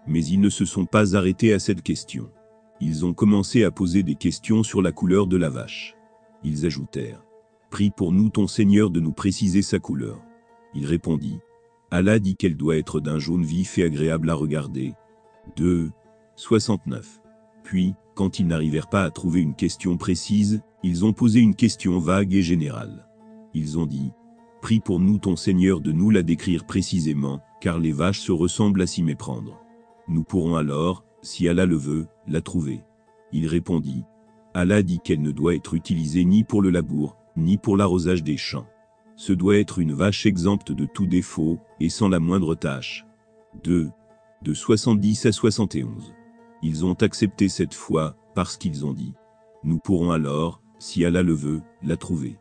Mais 0.07 0.25
ils 0.25 0.41
ne 0.41 0.49
se 0.49 0.65
sont 0.65 0.87
pas 0.87 1.17
arrêtés 1.17 1.53
à 1.53 1.59
cette 1.59 1.83
question. 1.83 2.31
Ils 2.81 3.05
ont 3.05 3.13
commencé 3.13 3.65
à 3.65 3.73
poser 3.73 4.05
des 4.05 4.15
questions 4.15 4.63
sur 4.63 4.81
la 4.81 4.93
couleur 4.93 5.27
de 5.27 5.37
la 5.37 5.51
vache. 5.51 5.97
Ils 6.45 6.67
ajoutèrent 6.67 7.25
Prie 7.71 7.91
pour 7.91 8.13
nous 8.13 8.29
ton 8.29 8.47
Seigneur 8.47 8.91
de 8.91 9.01
nous 9.01 9.13
préciser 9.13 9.63
sa 9.63 9.81
couleur. 9.81 10.23
Il 10.73 10.87
répondit, 10.87 11.41
Allah 11.91 12.21
dit 12.21 12.37
qu'elle 12.37 12.57
doit 12.57 12.77
être 12.77 13.01
d'un 13.01 13.19
jaune 13.19 13.45
vif 13.45 13.77
et 13.79 13.83
agréable 13.83 14.31
à 14.31 14.35
regarder. 14.35 14.95
2. 15.55 15.91
69. 16.37 17.21
Puis, 17.63 17.95
quand 18.15 18.39
ils 18.39 18.47
n'arrivèrent 18.47 18.89
pas 18.89 19.05
à 19.05 19.11
trouver 19.11 19.41
une 19.41 19.55
question 19.55 19.97
précise, 19.97 20.63
ils 20.83 21.05
ont 21.05 21.13
posé 21.13 21.41
une 21.41 21.55
question 21.55 21.99
vague 21.99 22.35
et 22.35 22.43
générale. 22.43 23.07
Ils 23.55 23.79
ont 23.79 23.87
dit, 23.87 24.13
Prie 24.61 24.81
pour 24.81 25.01
nous 25.01 25.19
ton 25.19 25.37
Seigneur 25.37 25.81
de 25.81 25.93
nous 25.93 26.11
la 26.11 26.23
décrire 26.23 26.65
précisément, 26.65 27.41
car 27.61 27.79
les 27.79 27.93
vaches 27.93 28.21
se 28.21 28.33
ressemblent 28.33 28.83
à 28.83 28.87
s'y 28.87 29.03
méprendre. 29.03 29.61
Nous 30.09 30.25
pourrons 30.25 30.57
alors, 30.57 31.05
si 31.23 31.49
Allah 31.49 31.67
le 31.67 31.77
veut, 31.77 32.07
la 32.27 32.41
trouver. 32.41 32.83
Il 33.33 33.47
répondit, 33.47 34.05
Allah 34.55 34.83
dit 34.83 35.01
qu'elle 35.01 35.23
ne 35.23 35.31
doit 35.31 35.55
être 35.55 35.75
utilisée 35.75 36.25
ni 36.25 36.45
pour 36.45 36.63
le 36.63 36.71
labour, 36.71 37.17
ni 37.37 37.59
pour 37.59 37.77
l'arrosage 37.77 38.23
des 38.23 38.37
champs. 38.37 38.67
Ce 39.17 39.33
doit 39.33 39.59
être 39.59 39.79
une 39.79 39.93
vache 39.93 40.27
exempte 40.27 40.73
de 40.73 40.87
tout 40.87 41.07
défaut, 41.07 41.59
et 41.81 41.89
sans 41.89 42.09
la 42.09 42.21
moindre 42.21 42.55
tâche. 42.55 43.07
2. 43.65 43.91
De 44.43 44.53
70 44.53 45.27
à 45.27 45.33
71. 45.33 46.13
Ils 46.63 46.85
ont 46.85 46.93
accepté 46.95 47.49
cette 47.49 47.75
foi, 47.75 48.17
parce 48.35 48.59
qu'ils 48.59 48.85
ont 48.85 48.93
dit. 48.93 49.15
Nous 49.65 49.79
pourrons 49.79 50.11
alors, 50.11 50.63
si 50.79 51.05
Allah 51.05 51.23
le 51.23 51.33
veut, 51.33 51.63
la 51.83 51.97
trouver. 51.97 52.37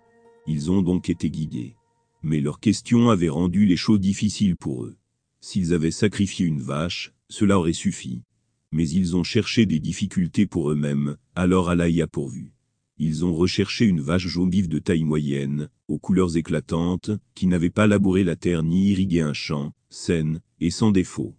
Ils 0.46 0.70
ont 0.70 0.82
donc 0.82 1.10
été 1.10 1.30
guidés. 1.30 1.78
Mais 2.22 2.42
leurs 2.42 2.60
questions 2.60 3.10
avaient 3.10 3.30
rendu 3.30 3.66
les 3.66 3.78
choses 3.78 4.02
difficiles 4.02 4.58
pour 4.58 4.84
eux. 4.84 4.98
S'ils 5.40 5.74
avaient 5.74 5.90
sacrifié 5.90 6.46
une 6.46 6.62
vache, 6.62 7.14
cela 7.30 7.58
aurait 7.58 7.74
suffi. 7.74 8.24
Mais 8.72 8.88
ils 8.90 9.16
ont 9.16 9.24
cherché 9.24 9.66
des 9.66 9.80
difficultés 9.80 10.48
pour 10.48 10.70
eux-mêmes, 10.72 11.16
alors 11.34 11.70
Allah 11.70 11.88
y 11.88 12.02
a 12.02 12.08
pourvu. 12.08 12.52
Ils 12.98 13.24
ont 13.26 13.34
recherché 13.34 13.86
une 13.86 14.02
vache 14.02 14.28
jaune 14.28 14.50
vive 14.50 14.68
de 14.68 14.80
taille 14.80 15.06
moyenne, 15.06 15.70
aux 15.88 16.00
couleurs 16.00 16.36
éclatantes, 16.36 17.12
qui 17.36 17.48
n'avait 17.48 17.70
pas 17.70 17.88
labouré 17.88 18.24
la 18.24 18.36
terre 18.36 18.64
ni 18.64 18.90
irrigué 18.90 19.22
un 19.22 19.34
champ, 19.34 19.74
saine, 19.90 20.42
et 20.60 20.72
sans 20.72 20.92
défaut. 20.92 21.36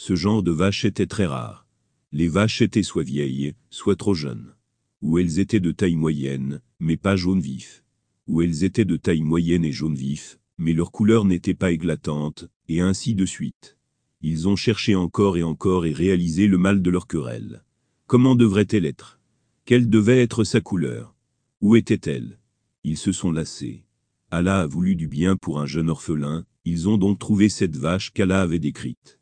Ce 0.00 0.14
genre 0.14 0.44
de 0.44 0.52
vache 0.52 0.84
était 0.84 1.08
très 1.08 1.26
rare. 1.26 1.66
Les 2.12 2.28
vaches 2.28 2.62
étaient 2.62 2.84
soit 2.84 3.02
vieilles, 3.02 3.54
soit 3.68 3.96
trop 3.96 4.14
jeunes. 4.14 4.54
Ou 5.02 5.18
elles 5.18 5.40
étaient 5.40 5.58
de 5.58 5.72
taille 5.72 5.96
moyenne, 5.96 6.60
mais 6.78 6.96
pas 6.96 7.16
jaune 7.16 7.40
vif. 7.40 7.82
Ou 8.28 8.42
elles 8.42 8.62
étaient 8.62 8.84
de 8.84 8.96
taille 8.96 9.24
moyenne 9.24 9.64
et 9.64 9.72
jaune 9.72 9.96
vif, 9.96 10.38
mais 10.56 10.72
leur 10.72 10.92
couleur 10.92 11.24
n'était 11.24 11.52
pas 11.52 11.72
éclatante, 11.72 12.48
et 12.68 12.80
ainsi 12.80 13.16
de 13.16 13.26
suite. 13.26 13.76
Ils 14.22 14.46
ont 14.46 14.54
cherché 14.54 14.94
encore 14.94 15.36
et 15.36 15.42
encore 15.42 15.84
et 15.84 15.92
réalisé 15.92 16.46
le 16.46 16.58
mal 16.58 16.80
de 16.80 16.90
leur 16.90 17.08
querelle. 17.08 17.64
Comment 18.06 18.36
devrait-elle 18.36 18.86
être? 18.86 19.18
Quelle 19.64 19.90
devait 19.90 20.22
être 20.22 20.44
sa 20.44 20.60
couleur? 20.60 21.16
Où 21.60 21.74
était-elle? 21.74 22.38
Ils 22.84 22.98
se 22.98 23.10
sont 23.10 23.32
lassés. 23.32 23.82
Allah 24.30 24.60
a 24.60 24.66
voulu 24.68 24.94
du 24.94 25.08
bien 25.08 25.34
pour 25.34 25.58
un 25.58 25.66
jeune 25.66 25.90
orphelin, 25.90 26.46
ils 26.64 26.88
ont 26.88 26.98
donc 26.98 27.18
trouvé 27.18 27.48
cette 27.48 27.76
vache 27.76 28.12
qu'Allah 28.12 28.42
avait 28.42 28.60
décrite. 28.60 29.17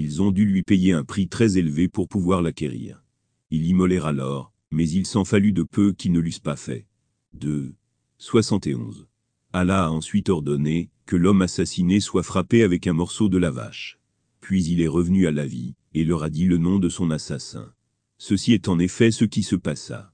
Ils 0.00 0.22
ont 0.22 0.30
dû 0.30 0.44
lui 0.44 0.62
payer 0.62 0.92
un 0.92 1.02
prix 1.02 1.26
très 1.26 1.58
élevé 1.58 1.88
pour 1.88 2.06
pouvoir 2.06 2.40
l'acquérir. 2.40 3.02
Ils 3.50 3.66
immolèrent 3.66 4.06
alors, 4.06 4.52
mais 4.70 4.88
il 4.88 5.04
s'en 5.04 5.24
fallut 5.24 5.52
de 5.52 5.64
peu 5.64 5.92
qu'ils 5.92 6.12
ne 6.12 6.20
l'eussent 6.20 6.38
pas 6.38 6.54
fait. 6.54 6.86
2. 7.32 7.74
71. 8.18 9.08
Allah 9.52 9.86
a 9.86 9.90
ensuite 9.90 10.28
ordonné 10.28 10.88
que 11.04 11.16
l'homme 11.16 11.42
assassiné 11.42 11.98
soit 11.98 12.22
frappé 12.22 12.62
avec 12.62 12.86
un 12.86 12.92
morceau 12.92 13.28
de 13.28 13.38
la 13.38 13.50
vache. 13.50 13.98
Puis 14.40 14.64
il 14.66 14.80
est 14.80 14.86
revenu 14.86 15.26
à 15.26 15.32
la 15.32 15.46
vie, 15.46 15.74
et 15.94 16.04
leur 16.04 16.22
a 16.22 16.30
dit 16.30 16.46
le 16.46 16.58
nom 16.58 16.78
de 16.78 16.88
son 16.88 17.10
assassin. 17.10 17.74
Ceci 18.18 18.52
est 18.52 18.68
en 18.68 18.78
effet 18.78 19.10
ce 19.10 19.24
qui 19.24 19.42
se 19.42 19.56
passa. 19.56 20.12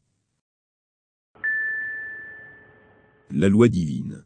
La 3.30 3.50
loi 3.50 3.68
divine. 3.68 4.24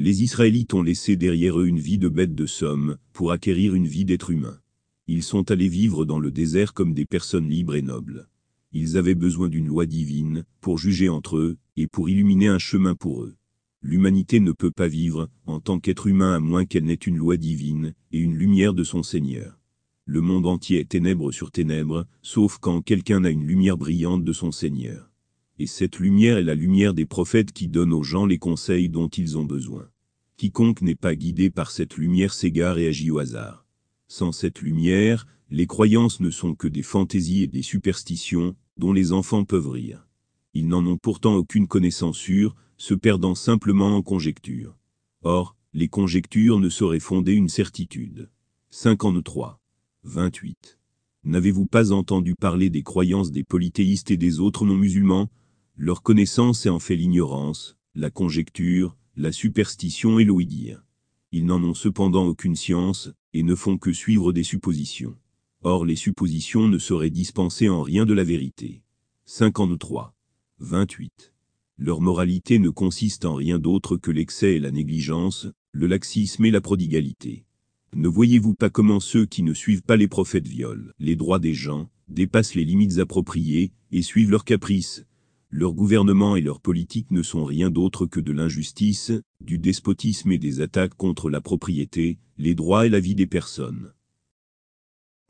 Les 0.00 0.22
Israélites 0.22 0.74
ont 0.74 0.82
laissé 0.82 1.16
derrière 1.16 1.58
eux 1.58 1.66
une 1.66 1.80
vie 1.80 1.98
de 1.98 2.08
bêtes 2.08 2.36
de 2.36 2.46
somme, 2.46 2.98
pour 3.12 3.32
acquérir 3.32 3.74
une 3.74 3.88
vie 3.88 4.04
d'être 4.04 4.30
humain. 4.30 4.60
Ils 5.08 5.24
sont 5.24 5.50
allés 5.50 5.66
vivre 5.66 6.04
dans 6.04 6.20
le 6.20 6.30
désert 6.30 6.72
comme 6.72 6.94
des 6.94 7.04
personnes 7.04 7.48
libres 7.48 7.74
et 7.74 7.82
nobles. 7.82 8.28
Ils 8.70 8.96
avaient 8.96 9.16
besoin 9.16 9.48
d'une 9.48 9.66
loi 9.66 9.86
divine, 9.86 10.44
pour 10.60 10.78
juger 10.78 11.08
entre 11.08 11.36
eux, 11.36 11.56
et 11.76 11.88
pour 11.88 12.08
illuminer 12.08 12.46
un 12.46 12.60
chemin 12.60 12.94
pour 12.94 13.24
eux. 13.24 13.34
L'humanité 13.82 14.38
ne 14.38 14.52
peut 14.52 14.70
pas 14.70 14.86
vivre, 14.86 15.28
en 15.46 15.58
tant 15.58 15.80
qu'être 15.80 16.06
humain 16.06 16.32
à 16.32 16.38
moins 16.38 16.64
qu'elle 16.64 16.84
n'ait 16.84 16.94
une 16.94 17.16
loi 17.16 17.36
divine, 17.36 17.92
et 18.12 18.20
une 18.20 18.36
lumière 18.36 18.74
de 18.74 18.84
son 18.84 19.02
Seigneur 19.02 19.58
le 20.08 20.22
monde 20.22 20.46
entier 20.46 20.80
est 20.80 20.88
ténèbres 20.88 21.32
sur 21.32 21.50
ténèbres, 21.50 22.06
sauf 22.22 22.56
quand 22.56 22.80
quelqu'un 22.80 23.24
a 23.24 23.30
une 23.30 23.46
lumière 23.46 23.76
brillante 23.76 24.24
de 24.24 24.32
son 24.32 24.52
Seigneur. 24.52 25.07
Et 25.60 25.66
cette 25.66 25.98
lumière 25.98 26.38
est 26.38 26.44
la 26.44 26.54
lumière 26.54 26.94
des 26.94 27.06
prophètes 27.06 27.52
qui 27.52 27.66
donnent 27.66 27.92
aux 27.92 28.04
gens 28.04 28.26
les 28.26 28.38
conseils 28.38 28.88
dont 28.88 29.08
ils 29.08 29.36
ont 29.36 29.44
besoin. 29.44 29.88
Quiconque 30.36 30.82
n'est 30.82 30.94
pas 30.94 31.16
guidé 31.16 31.50
par 31.50 31.72
cette 31.72 31.96
lumière 31.96 32.32
s'égare 32.32 32.78
et 32.78 32.86
agit 32.86 33.10
au 33.10 33.18
hasard. 33.18 33.66
Sans 34.06 34.30
cette 34.30 34.60
lumière, 34.60 35.26
les 35.50 35.66
croyances 35.66 36.20
ne 36.20 36.30
sont 36.30 36.54
que 36.54 36.68
des 36.68 36.82
fantaisies 36.82 37.42
et 37.42 37.48
des 37.48 37.62
superstitions, 37.62 38.54
dont 38.76 38.92
les 38.92 39.10
enfants 39.12 39.44
peuvent 39.44 39.68
rire. 39.68 40.06
Ils 40.54 40.68
n'en 40.68 40.86
ont 40.86 40.96
pourtant 40.96 41.34
aucune 41.34 41.66
connaissance 41.66 42.16
sûre, 42.16 42.54
se 42.76 42.94
perdant 42.94 43.34
simplement 43.34 43.96
en 43.96 44.02
conjectures. 44.02 44.78
Or, 45.22 45.56
les 45.74 45.88
conjectures 45.88 46.60
ne 46.60 46.68
sauraient 46.68 47.00
fonder 47.00 47.32
une 47.32 47.48
certitude. 47.48 48.30
53. 48.70 49.60
28. 50.04 50.78
N'avez-vous 51.24 51.66
pas 51.66 51.90
entendu 51.90 52.36
parler 52.36 52.70
des 52.70 52.84
croyances 52.84 53.32
des 53.32 53.42
polythéistes 53.42 54.12
et 54.12 54.16
des 54.16 54.38
autres 54.38 54.64
non-musulmans 54.64 55.28
Leur 55.80 56.02
connaissance 56.02 56.66
est 56.66 56.70
en 56.70 56.80
fait 56.80 56.96
l'ignorance, 56.96 57.76
la 57.94 58.10
conjecture, 58.10 58.96
la 59.16 59.30
superstition 59.30 60.18
et 60.18 60.24
l'ouï-dire. 60.24 60.84
Ils 61.30 61.46
n'en 61.46 61.62
ont 61.62 61.74
cependant 61.74 62.26
aucune 62.26 62.56
science, 62.56 63.10
et 63.32 63.44
ne 63.44 63.54
font 63.54 63.78
que 63.78 63.92
suivre 63.92 64.32
des 64.32 64.42
suppositions. 64.42 65.16
Or 65.62 65.84
les 65.84 65.94
suppositions 65.94 66.66
ne 66.66 66.78
seraient 66.78 67.10
dispensées 67.10 67.68
en 67.68 67.82
rien 67.82 68.06
de 68.06 68.12
la 68.12 68.24
vérité. 68.24 68.82
53. 69.26 70.16
28. 70.58 71.32
Leur 71.76 72.00
moralité 72.00 72.58
ne 72.58 72.70
consiste 72.70 73.24
en 73.24 73.36
rien 73.36 73.60
d'autre 73.60 73.96
que 73.96 74.10
l'excès 74.10 74.56
et 74.56 74.60
la 74.60 74.72
négligence, 74.72 75.46
le 75.70 75.86
laxisme 75.86 76.44
et 76.44 76.50
la 76.50 76.60
prodigalité. 76.60 77.44
Ne 77.94 78.08
voyez-vous 78.08 78.54
pas 78.54 78.68
comment 78.68 78.98
ceux 78.98 79.26
qui 79.26 79.44
ne 79.44 79.54
suivent 79.54 79.84
pas 79.84 79.96
les 79.96 80.08
prophètes 80.08 80.48
violent 80.48 80.90
les 80.98 81.14
droits 81.14 81.38
des 81.38 81.54
gens, 81.54 81.88
dépassent 82.08 82.56
les 82.56 82.64
limites 82.64 82.98
appropriées, 82.98 83.70
et 83.92 84.02
suivent 84.02 84.32
leurs 84.32 84.44
caprices? 84.44 85.04
Leur 85.50 85.72
gouvernement 85.72 86.36
et 86.36 86.42
leur 86.42 86.60
politique 86.60 87.10
ne 87.10 87.22
sont 87.22 87.46
rien 87.46 87.70
d'autre 87.70 88.04
que 88.04 88.20
de 88.20 88.32
l'injustice, 88.32 89.12
du 89.40 89.58
despotisme 89.58 90.30
et 90.30 90.38
des 90.38 90.60
attaques 90.60 90.94
contre 90.94 91.30
la 91.30 91.40
propriété, 91.40 92.18
les 92.36 92.54
droits 92.54 92.86
et 92.86 92.90
la 92.90 93.00
vie 93.00 93.14
des 93.14 93.26
personnes. 93.26 93.92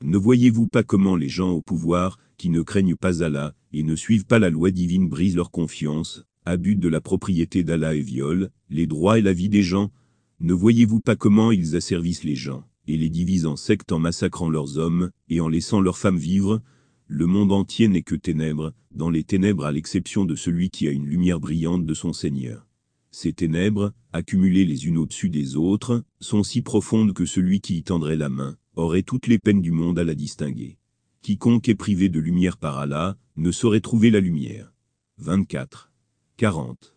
Ne 0.03 0.16
voyez-vous 0.16 0.66
pas 0.66 0.82
comment 0.82 1.15
les 1.15 1.28
gens 1.28 1.51
au 1.51 1.62
pouvoir, 1.62 2.19
qui 2.36 2.51
ne 2.51 2.62
craignent 2.62 2.97
pas 2.97 3.23
Allah, 3.23 3.55
et 3.73 3.85
ne 3.85 3.95
suivent 3.95 4.27
pas 4.27 4.40
la 4.40 4.51
loi 4.51 4.73
divine 4.73 5.09
brisent 5.09 5.36
leur 5.36 5.53
confiance, 5.53 6.24
abus 6.45 6.74
de 6.74 6.89
la 6.89 7.01
propriété 7.01 7.62
d'Allah 7.62 7.95
et 7.95 8.01
violent 8.01 8.49
les 8.70 8.86
droits 8.86 9.20
et 9.20 9.23
la 9.23 9.32
vie 9.32 9.49
des 9.49 9.62
gens? 9.62 9.93
Ne 10.40 10.53
voyez-vous 10.53 11.01
pas 11.01 11.16
comment 11.16 11.53
ils 11.53 11.77
asservissent 11.77 12.24
les 12.24 12.36
gens, 12.36 12.65
et 12.89 12.97
les 12.97 13.09
divisent 13.09 13.47
en 13.47 13.57
sectes 13.57 13.93
en 13.93 14.01
massacrant 14.01 14.51
leurs 14.51 14.78
hommes, 14.78 15.11
et 15.28 15.40
en 15.40 15.49
laissant 15.49 15.81
leurs 15.81 15.99
femmes 15.99 16.19
vivre? 16.19 16.61
Le 17.10 17.24
monde 17.24 17.52
entier 17.52 17.89
n'est 17.89 18.02
que 18.02 18.14
ténèbres, 18.14 18.74
dans 18.90 19.09
les 19.09 19.24
ténèbres 19.24 19.64
à 19.64 19.72
l'exception 19.72 20.26
de 20.26 20.36
celui 20.36 20.68
qui 20.68 20.86
a 20.89 20.90
une 20.90 21.06
lumière 21.06 21.40
brillante 21.40 21.86
de 21.86 21.94
son 21.94 22.12
Seigneur. 22.12 22.66
Ces 23.10 23.32
ténèbres, 23.32 23.94
accumulées 24.12 24.66
les 24.66 24.86
unes 24.86 24.98
au-dessus 24.98 25.30
des 25.30 25.56
autres, 25.56 26.05
sont 26.20 26.43
si 26.43 26.60
profondes 26.60 27.14
que 27.14 27.24
celui 27.24 27.62
qui 27.62 27.78
y 27.78 27.82
tendrait 27.82 28.16
la 28.16 28.28
main, 28.28 28.59
aurait 28.76 29.02
toutes 29.02 29.26
les 29.26 29.39
peines 29.39 29.62
du 29.62 29.72
monde 29.72 29.98
à 29.98 30.05
la 30.05 30.14
distinguer. 30.14 30.76
Quiconque 31.22 31.70
est 31.70 31.74
privé 31.74 32.10
de 32.10 32.20
lumière 32.20 32.59
par 32.59 32.78
Allah, 32.78 33.16
ne 33.36 33.52
saurait 33.52 33.80
trouver 33.80 34.10
la 34.10 34.20
lumière. 34.20 34.74
24. 35.16 35.90
40. 36.36 36.94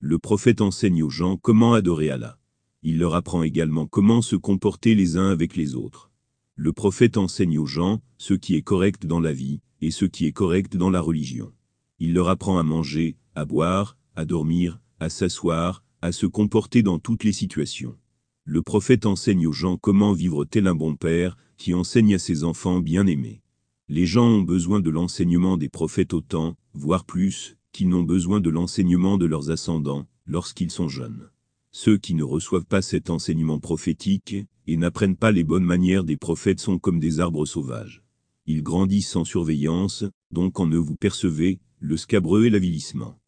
Le 0.00 0.18
prophète 0.18 0.60
enseigne 0.60 1.04
aux 1.04 1.08
gens 1.08 1.36
comment 1.36 1.74
adorer 1.74 2.10
Allah. 2.10 2.36
Il 2.82 2.98
leur 2.98 3.14
apprend 3.14 3.44
également 3.44 3.86
comment 3.86 4.22
se 4.22 4.34
comporter 4.34 4.96
les 4.96 5.16
uns 5.16 5.30
avec 5.30 5.54
les 5.54 5.76
autres. 5.76 6.11
Le 6.54 6.72
prophète 6.72 7.16
enseigne 7.16 7.58
aux 7.58 7.66
gens 7.66 8.02
ce 8.18 8.34
qui 8.34 8.56
est 8.56 8.62
correct 8.62 9.06
dans 9.06 9.20
la 9.20 9.32
vie 9.32 9.60
et 9.80 9.90
ce 9.90 10.04
qui 10.04 10.26
est 10.26 10.32
correct 10.32 10.76
dans 10.76 10.90
la 10.90 11.00
religion. 11.00 11.50
Il 11.98 12.12
leur 12.12 12.28
apprend 12.28 12.58
à 12.58 12.62
manger, 12.62 13.16
à 13.34 13.46
boire, 13.46 13.96
à 14.16 14.26
dormir, 14.26 14.78
à 15.00 15.08
s'asseoir, 15.08 15.82
à 16.02 16.12
se 16.12 16.26
comporter 16.26 16.82
dans 16.82 16.98
toutes 16.98 17.24
les 17.24 17.32
situations. 17.32 17.96
Le 18.44 18.60
prophète 18.60 19.06
enseigne 19.06 19.46
aux 19.46 19.52
gens 19.52 19.78
comment 19.78 20.12
vivre 20.12 20.44
tel 20.44 20.66
un 20.66 20.74
bon 20.74 20.94
père, 20.94 21.36
qui 21.56 21.74
enseigne 21.74 22.14
à 22.14 22.18
ses 22.18 22.44
enfants 22.44 22.80
bien-aimés. 22.80 23.40
Les 23.88 24.04
gens 24.04 24.26
ont 24.26 24.42
besoin 24.42 24.80
de 24.80 24.90
l'enseignement 24.90 25.56
des 25.56 25.68
prophètes 25.68 26.12
autant, 26.12 26.56
voire 26.74 27.04
plus, 27.04 27.56
qu'ils 27.72 27.88
n'ont 27.88 28.02
besoin 28.02 28.40
de 28.40 28.50
l'enseignement 28.50 29.16
de 29.16 29.26
leurs 29.26 29.50
ascendants, 29.50 30.06
lorsqu'ils 30.26 30.70
sont 30.70 30.88
jeunes. 30.88 31.30
Ceux 31.70 31.96
qui 31.96 32.14
ne 32.14 32.24
reçoivent 32.24 32.66
pas 32.66 32.82
cet 32.82 33.08
enseignement 33.08 33.58
prophétique, 33.58 34.36
et 34.66 34.76
n'apprennent 34.76 35.16
pas 35.16 35.32
les 35.32 35.44
bonnes 35.44 35.64
manières 35.64 36.04
des 36.04 36.16
prophètes 36.16 36.60
sont 36.60 36.78
comme 36.78 37.00
des 37.00 37.20
arbres 37.20 37.46
sauvages. 37.46 38.02
Ils 38.46 38.62
grandissent 38.62 39.10
sans 39.10 39.24
surveillance, 39.24 40.04
donc 40.30 40.58
en 40.60 40.66
eux 40.68 40.78
vous 40.78 40.96
percevez, 40.96 41.60
le 41.78 41.96
scabreux 41.96 42.46
et 42.46 42.50
l'avilissement. 42.50 43.18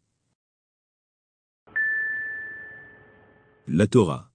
La 3.66 3.86
Torah. 3.86 4.30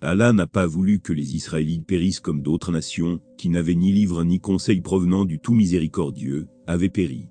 Allah 0.00 0.32
n'a 0.32 0.46
pas 0.46 0.66
voulu 0.66 1.00
que 1.00 1.12
les 1.12 1.36
Israélites 1.36 1.86
périssent 1.86 2.20
comme 2.20 2.42
d'autres 2.42 2.72
nations, 2.72 3.20
qui 3.38 3.48
n'avaient 3.48 3.74
ni 3.74 3.92
livre 3.92 4.24
ni 4.24 4.40
conseil 4.40 4.80
provenant 4.80 5.24
du 5.24 5.38
tout 5.40 5.54
miséricordieux, 5.54 6.48
avaient 6.66 6.90
péri. 6.90 7.28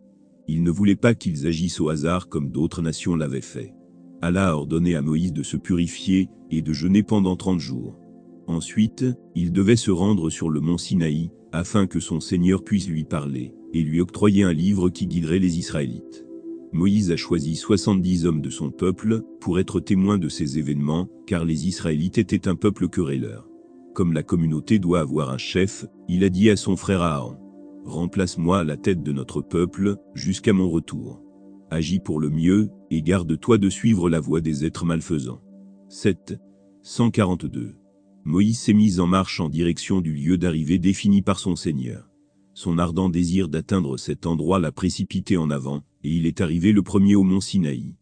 Il 0.47 0.63
ne 0.63 0.71
voulait 0.71 0.95
pas 0.95 1.15
qu'ils 1.15 1.47
agissent 1.47 1.79
au 1.79 1.89
hasard 1.89 2.27
comme 2.27 2.51
d'autres 2.51 2.81
nations 2.81 3.15
l'avaient 3.15 3.41
fait. 3.41 3.73
Allah 4.21 4.49
a 4.49 4.53
ordonné 4.53 4.95
à 4.95 5.01
Moïse 5.01 5.33
de 5.33 5.43
se 5.43 5.57
purifier 5.57 6.29
et 6.51 6.61
de 6.61 6.73
jeûner 6.73 7.03
pendant 7.03 7.35
trente 7.35 7.59
jours. 7.59 7.99
Ensuite, 8.47 9.05
il 9.33 9.51
devait 9.51 9.75
se 9.75 9.91
rendre 9.91 10.29
sur 10.29 10.49
le 10.49 10.59
mont 10.59 10.77
Sinaï, 10.77 11.31
afin 11.51 11.87
que 11.87 11.99
son 11.99 12.19
Seigneur 12.19 12.63
puisse 12.63 12.87
lui 12.87 13.03
parler, 13.03 13.53
et 13.73 13.81
lui 13.81 14.01
octroyer 14.01 14.43
un 14.43 14.53
livre 14.53 14.89
qui 14.89 15.07
guiderait 15.07 15.39
les 15.39 15.57
Israélites. 15.57 16.25
Moïse 16.71 17.11
a 17.11 17.15
choisi 17.15 17.55
70 17.55 18.25
hommes 18.25 18.41
de 18.41 18.49
son 18.49 18.69
peuple 18.69 19.21
pour 19.39 19.59
être 19.59 19.79
témoins 19.79 20.17
de 20.17 20.29
ces 20.29 20.59
événements, 20.59 21.07
car 21.25 21.45
les 21.45 21.67
Israélites 21.67 22.17
étaient 22.17 22.47
un 22.47 22.55
peuple 22.55 22.89
querelleur. 22.89 23.47
Comme 23.93 24.11
la 24.11 24.23
communauté 24.23 24.77
doit 24.77 24.99
avoir 24.99 25.31
un 25.31 25.37
chef, 25.37 25.85
il 26.09 26.23
a 26.25 26.29
dit 26.29 26.49
à 26.49 26.57
son 26.57 26.75
frère 26.75 27.01
Aaron, 27.01 27.37
Remplace-moi 27.85 28.59
à 28.59 28.63
la 28.63 28.77
tête 28.77 29.03
de 29.03 29.11
notre 29.11 29.41
peuple, 29.41 29.95
jusqu'à 30.15 30.53
mon 30.53 30.69
retour. 30.69 31.21
Agis 31.69 31.99
pour 31.99 32.19
le 32.19 32.29
mieux, 32.29 32.69
et 32.91 33.01
garde-toi 33.01 33.57
de 33.57 33.69
suivre 33.69 34.09
la 34.09 34.19
voie 34.19 34.41
des 34.41 34.65
êtres 34.65 34.85
malfaisants. 34.85 35.41
7. 35.87 36.37
142. 36.81 37.84
Moïse 38.27 38.57
s'est 38.57 38.73
mis 38.73 38.99
en 38.99 39.05
marche 39.05 39.39
en 39.39 39.49
direction 39.49 40.01
du 40.01 40.11
lieu 40.11 40.39
d'arrivée 40.39 40.79
défini 40.79 41.21
par 41.21 41.37
son 41.37 41.55
Seigneur. 41.55 42.09
Son 42.55 42.79
ardent 42.79 43.07
désir 43.07 43.49
d'atteindre 43.49 43.97
cet 43.97 44.25
endroit 44.25 44.57
l'a 44.57 44.71
précipité 44.71 45.37
en 45.37 45.51
avant, 45.51 45.83
et 46.03 46.09
il 46.09 46.25
est 46.25 46.41
arrivé 46.41 46.71
le 46.71 46.81
premier 46.81 47.15
au 47.15 47.21
mont 47.21 47.39
Sinaï. 47.39 47.93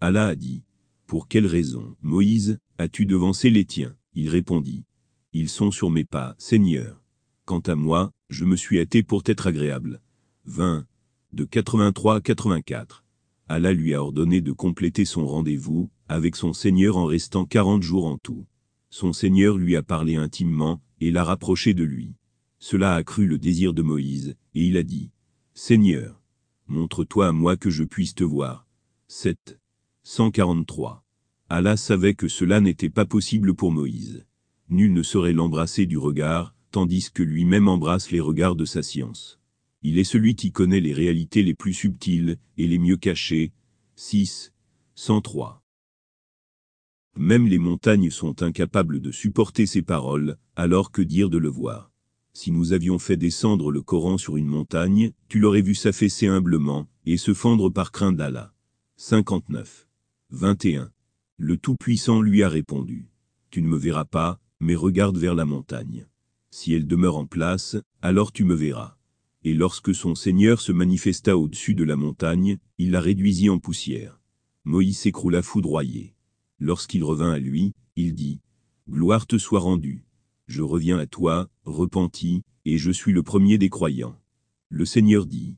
Allah 0.00 0.28
a 0.28 0.34
dit, 0.36 0.62
Pour 1.08 1.26
quelle 1.26 1.46
raison, 1.46 1.96
Moïse, 2.00 2.60
as-tu 2.78 3.06
devancé 3.06 3.50
les 3.50 3.64
tiens? 3.64 3.96
Il 4.14 4.28
répondit, 4.28 4.84
Ils 5.32 5.48
sont 5.48 5.72
sur 5.72 5.90
mes 5.90 6.04
pas, 6.04 6.36
Seigneur. 6.38 7.02
Quant 7.44 7.60
à 7.60 7.74
moi, 7.74 8.12
je 8.28 8.44
me 8.44 8.54
suis 8.54 8.78
hâté 8.78 9.02
pour 9.02 9.24
t'être 9.24 9.48
agréable. 9.48 10.00
20. 10.44 10.86
De 11.32 11.44
83 11.44 12.16
à 12.16 12.20
84. 12.20 13.04
Allah 13.48 13.72
lui 13.72 13.94
a 13.94 14.02
ordonné 14.02 14.42
de 14.42 14.52
compléter 14.52 15.04
son 15.04 15.26
rendez-vous 15.26 15.90
avec 16.06 16.36
son 16.36 16.52
Seigneur 16.52 16.96
en 16.96 17.06
restant 17.06 17.46
40 17.46 17.82
jours 17.82 18.06
en 18.06 18.16
tout. 18.18 18.46
Son 18.94 19.14
Seigneur 19.14 19.56
lui 19.56 19.74
a 19.74 19.82
parlé 19.82 20.16
intimement 20.16 20.82
et 21.00 21.10
l'a 21.10 21.24
rapproché 21.24 21.72
de 21.72 21.82
lui. 21.82 22.12
Cela 22.58 22.92
a 22.92 22.96
accru 22.96 23.26
le 23.26 23.38
désir 23.38 23.72
de 23.72 23.80
Moïse, 23.80 24.36
et 24.54 24.66
il 24.66 24.76
a 24.76 24.82
dit, 24.82 25.08
Seigneur, 25.54 26.20
montre-toi 26.68 27.28
à 27.28 27.32
moi 27.32 27.56
que 27.56 27.70
je 27.70 27.84
puisse 27.84 28.14
te 28.14 28.22
voir. 28.22 28.68
7. 29.08 29.58
143. 30.02 31.06
Allah 31.48 31.78
savait 31.78 32.12
que 32.12 32.28
cela 32.28 32.60
n'était 32.60 32.90
pas 32.90 33.06
possible 33.06 33.54
pour 33.54 33.72
Moïse. 33.72 34.26
Nul 34.68 34.92
ne 34.92 35.02
saurait 35.02 35.32
l'embrasser 35.32 35.86
du 35.86 35.96
regard, 35.96 36.54
tandis 36.70 37.10
que 37.14 37.22
lui-même 37.22 37.68
embrasse 37.68 38.10
les 38.10 38.20
regards 38.20 38.56
de 38.56 38.66
sa 38.66 38.82
science. 38.82 39.40
Il 39.82 39.98
est 39.98 40.04
celui 40.04 40.34
qui 40.34 40.52
connaît 40.52 40.80
les 40.80 40.92
réalités 40.92 41.42
les 41.42 41.54
plus 41.54 41.72
subtiles 41.72 42.36
et 42.58 42.66
les 42.66 42.78
mieux 42.78 42.98
cachées. 42.98 43.52
6. 43.96 44.52
103. 44.96 45.61
Même 47.16 47.46
les 47.46 47.58
montagnes 47.58 48.10
sont 48.10 48.42
incapables 48.42 49.00
de 49.00 49.12
supporter 49.12 49.66
ces 49.66 49.82
paroles, 49.82 50.38
alors 50.56 50.90
que 50.90 51.02
dire 51.02 51.28
de 51.28 51.38
le 51.38 51.48
voir? 51.48 51.90
Si 52.32 52.50
nous 52.50 52.72
avions 52.72 52.98
fait 52.98 53.18
descendre 53.18 53.70
le 53.70 53.82
Coran 53.82 54.16
sur 54.16 54.38
une 54.38 54.46
montagne, 54.46 55.12
tu 55.28 55.38
l'aurais 55.38 55.60
vu 55.60 55.74
s'affaisser 55.74 56.26
humblement, 56.26 56.88
et 57.04 57.18
se 57.18 57.34
fendre 57.34 57.68
par 57.68 57.92
crainte 57.92 58.16
d'Allah. 58.16 58.54
59. 58.96 59.86
21. 60.30 60.90
Le 61.36 61.58
Tout-Puissant 61.58 62.22
lui 62.22 62.42
a 62.42 62.48
répondu. 62.48 63.10
Tu 63.50 63.60
ne 63.60 63.68
me 63.68 63.76
verras 63.76 64.06
pas, 64.06 64.40
mais 64.60 64.74
regarde 64.74 65.18
vers 65.18 65.34
la 65.34 65.44
montagne. 65.44 66.06
Si 66.50 66.72
elle 66.72 66.86
demeure 66.86 67.16
en 67.18 67.26
place, 67.26 67.76
alors 68.00 68.32
tu 68.32 68.44
me 68.44 68.54
verras. 68.54 68.96
Et 69.44 69.52
lorsque 69.52 69.94
son 69.94 70.14
Seigneur 70.14 70.60
se 70.60 70.72
manifesta 70.72 71.36
au-dessus 71.36 71.74
de 71.74 71.84
la 71.84 71.96
montagne, 71.96 72.58
il 72.78 72.92
la 72.92 73.00
réduisit 73.00 73.50
en 73.50 73.58
poussière. 73.58 74.20
Moïse 74.64 74.98
s'écroula 74.98 75.42
foudroyé. 75.42 76.11
Lorsqu'il 76.64 77.02
revint 77.02 77.32
à 77.32 77.40
lui, 77.40 77.72
il 77.96 78.14
dit, 78.14 78.38
Gloire 78.88 79.26
te 79.26 79.36
soit 79.36 79.58
rendue. 79.58 80.04
Je 80.46 80.62
reviens 80.62 80.96
à 80.96 81.06
toi, 81.06 81.48
repenti, 81.64 82.44
et 82.64 82.78
je 82.78 82.92
suis 82.92 83.12
le 83.12 83.24
premier 83.24 83.58
des 83.58 83.68
croyants. 83.68 84.16
Le 84.68 84.84
Seigneur 84.84 85.26
dit, 85.26 85.56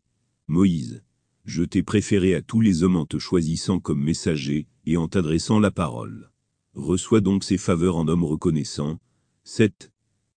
Moïse, 0.48 1.02
je 1.44 1.62
t'ai 1.62 1.82
préféré 1.82 2.34
à 2.34 2.40
tous 2.40 2.62
les 2.62 2.82
hommes 2.82 2.96
en 2.96 3.04
te 3.04 3.18
choisissant 3.18 3.80
comme 3.80 4.02
messager 4.02 4.66
et 4.86 4.96
en 4.96 5.06
t'adressant 5.06 5.60
la 5.60 5.70
parole. 5.70 6.30
Reçois 6.72 7.20
donc 7.20 7.44
ces 7.44 7.58
faveurs 7.58 7.96
en 7.96 8.08
homme 8.08 8.24
reconnaissant. 8.24 8.98
7 9.42 9.92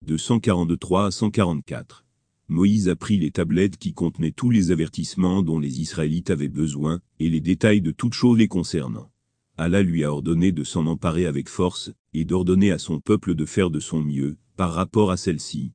de 0.06 0.18
143 0.18 1.06
à 1.06 1.12
144. 1.12 2.04
Moïse 2.50 2.90
a 2.90 2.98
pris 2.98 3.18
les 3.18 3.32
tablettes 3.32 3.78
qui 3.78 3.94
contenaient 3.94 4.32
tous 4.32 4.50
les 4.50 4.72
avertissements 4.72 5.44
dont 5.44 5.60
les 5.60 5.80
Israélites 5.80 6.30
avaient 6.30 6.50
besoin, 6.50 7.00
et 7.20 7.30
les 7.30 7.40
détails 7.40 7.80
de 7.80 7.92
toutes 7.92 8.16
choses 8.16 8.38
les 8.38 8.50
concernant. 8.50 9.10
Allah 9.60 9.82
lui 9.82 10.04
a 10.04 10.12
ordonné 10.12 10.52
de 10.52 10.64
s'en 10.64 10.86
emparer 10.86 11.26
avec 11.26 11.50
force, 11.50 11.92
et 12.14 12.26
d'ordonner 12.26 12.72
à 12.72 12.78
son 12.78 13.00
peuple 13.00 13.34
de 13.34 13.46
faire 13.46 13.72
de 13.72 13.80
son 13.80 14.02
mieux, 14.02 14.38
par 14.56 14.72
rapport 14.74 15.10
à 15.10 15.18
celle-ci. 15.18 15.74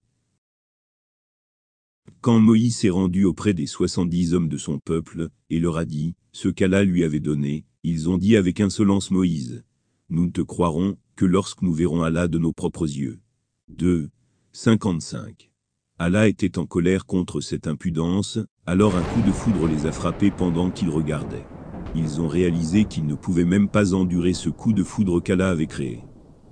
Quand 2.21 2.39
Moïse 2.39 2.77
s'est 2.77 2.91
rendu 2.91 3.25
auprès 3.25 3.55
des 3.55 3.67
soixante-dix 3.67 4.35
hommes 4.35 4.49
de 4.49 4.57
son 4.57 4.79
peuple, 4.79 5.31
et 5.51 5.59
leur 5.59 5.79
a 5.79 5.85
dit, 5.85 6.15
ce 6.31 6.49
qu'Allah 6.49 6.85
lui 6.85 7.03
avait 7.03 7.19
donné, 7.19 7.65
ils 7.83 8.09
ont 8.09 8.19
dit 8.19 8.37
avec 8.37 8.61
insolence 8.61 9.11
Moïse, 9.11 9.65
Nous 10.11 10.27
ne 10.27 10.31
te 10.31 10.43
croirons, 10.43 10.97
que 11.17 11.25
lorsque 11.25 11.63
nous 11.63 11.75
verrons 11.75 12.03
Allah 12.03 12.29
de 12.29 12.39
nos 12.39 12.53
propres 12.53 12.89
yeux. 12.89 13.21
2. 13.69 14.11
55. 14.53 15.51
Allah 15.99 16.29
était 16.29 16.59
en 16.59 16.67
colère 16.67 17.07
contre 17.07 17.41
cette 17.41 17.67
impudence, 17.67 18.39
alors 18.65 18.95
un 18.97 19.03
coup 19.03 19.23
de 19.23 19.33
foudre 19.33 19.67
les 19.67 19.87
a 19.87 19.93
frappés 19.93 20.31
pendant 20.31 20.71
qu'ils 20.71 20.91
regardaient. 20.91 21.47
Ils 21.95 22.21
ont 22.21 22.29
réalisé 22.29 22.85
qu'ils 22.85 23.07
ne 23.07 23.15
pouvaient 23.15 23.45
même 23.45 23.69
pas 23.69 23.95
endurer 23.95 24.33
ce 24.33 24.49
coup 24.49 24.73
de 24.73 24.83
foudre 24.83 25.21
qu'Allah 25.21 25.51
avait 25.51 25.67
créé. 25.67 26.03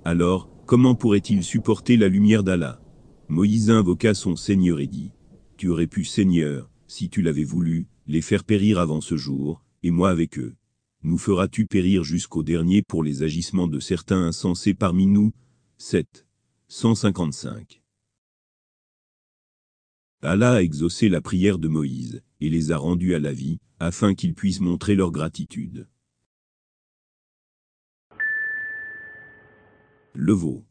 Alors, 0.05 0.49
comment 0.65 0.95
pourraient-ils 0.95 1.43
supporter 1.43 1.97
la 1.97 2.07
lumière 2.07 2.43
d'Allah? 2.43 2.81
Moïse 3.27 3.69
invoqua 3.69 4.13
son 4.13 4.35
Seigneur 4.35 4.79
et 4.79 4.87
dit, 4.87 5.11
Tu 5.57 5.69
aurais 5.69 5.87
pu, 5.87 6.03
Seigneur, 6.03 6.69
si 6.87 7.09
tu 7.09 7.21
l'avais 7.21 7.43
voulu, 7.43 7.87
les 8.07 8.21
faire 8.21 8.43
périr 8.43 8.79
avant 8.79 9.01
ce 9.01 9.15
jour, 9.15 9.63
et 9.83 9.91
moi 9.91 10.09
avec 10.09 10.37
eux. 10.37 10.55
Nous 11.03 11.17
feras-tu 11.17 11.65
périr 11.65 12.03
jusqu'au 12.03 12.43
dernier 12.43 12.83
pour 12.83 13.03
les 13.03 13.23
agissements 13.23 13.67
de 13.67 13.79
certains 13.79 14.21
insensés 14.21 14.73
parmi 14.73 15.07
nous? 15.07 15.31
7. 15.77 16.27
155. 16.67 17.81
Allah 20.21 20.53
a 20.53 20.61
exaucé 20.61 21.09
la 21.09 21.21
prière 21.21 21.57
de 21.57 21.67
Moïse, 21.67 22.21
et 22.41 22.49
les 22.49 22.71
a 22.71 22.77
rendus 22.77 23.15
à 23.15 23.19
la 23.19 23.31
vie, 23.31 23.59
afin 23.79 24.13
qu'ils 24.13 24.33
puissent 24.33 24.59
montrer 24.59 24.95
leur 24.95 25.11
gratitude. 25.11 25.87
Le 30.13 30.33
veau. 30.33 30.65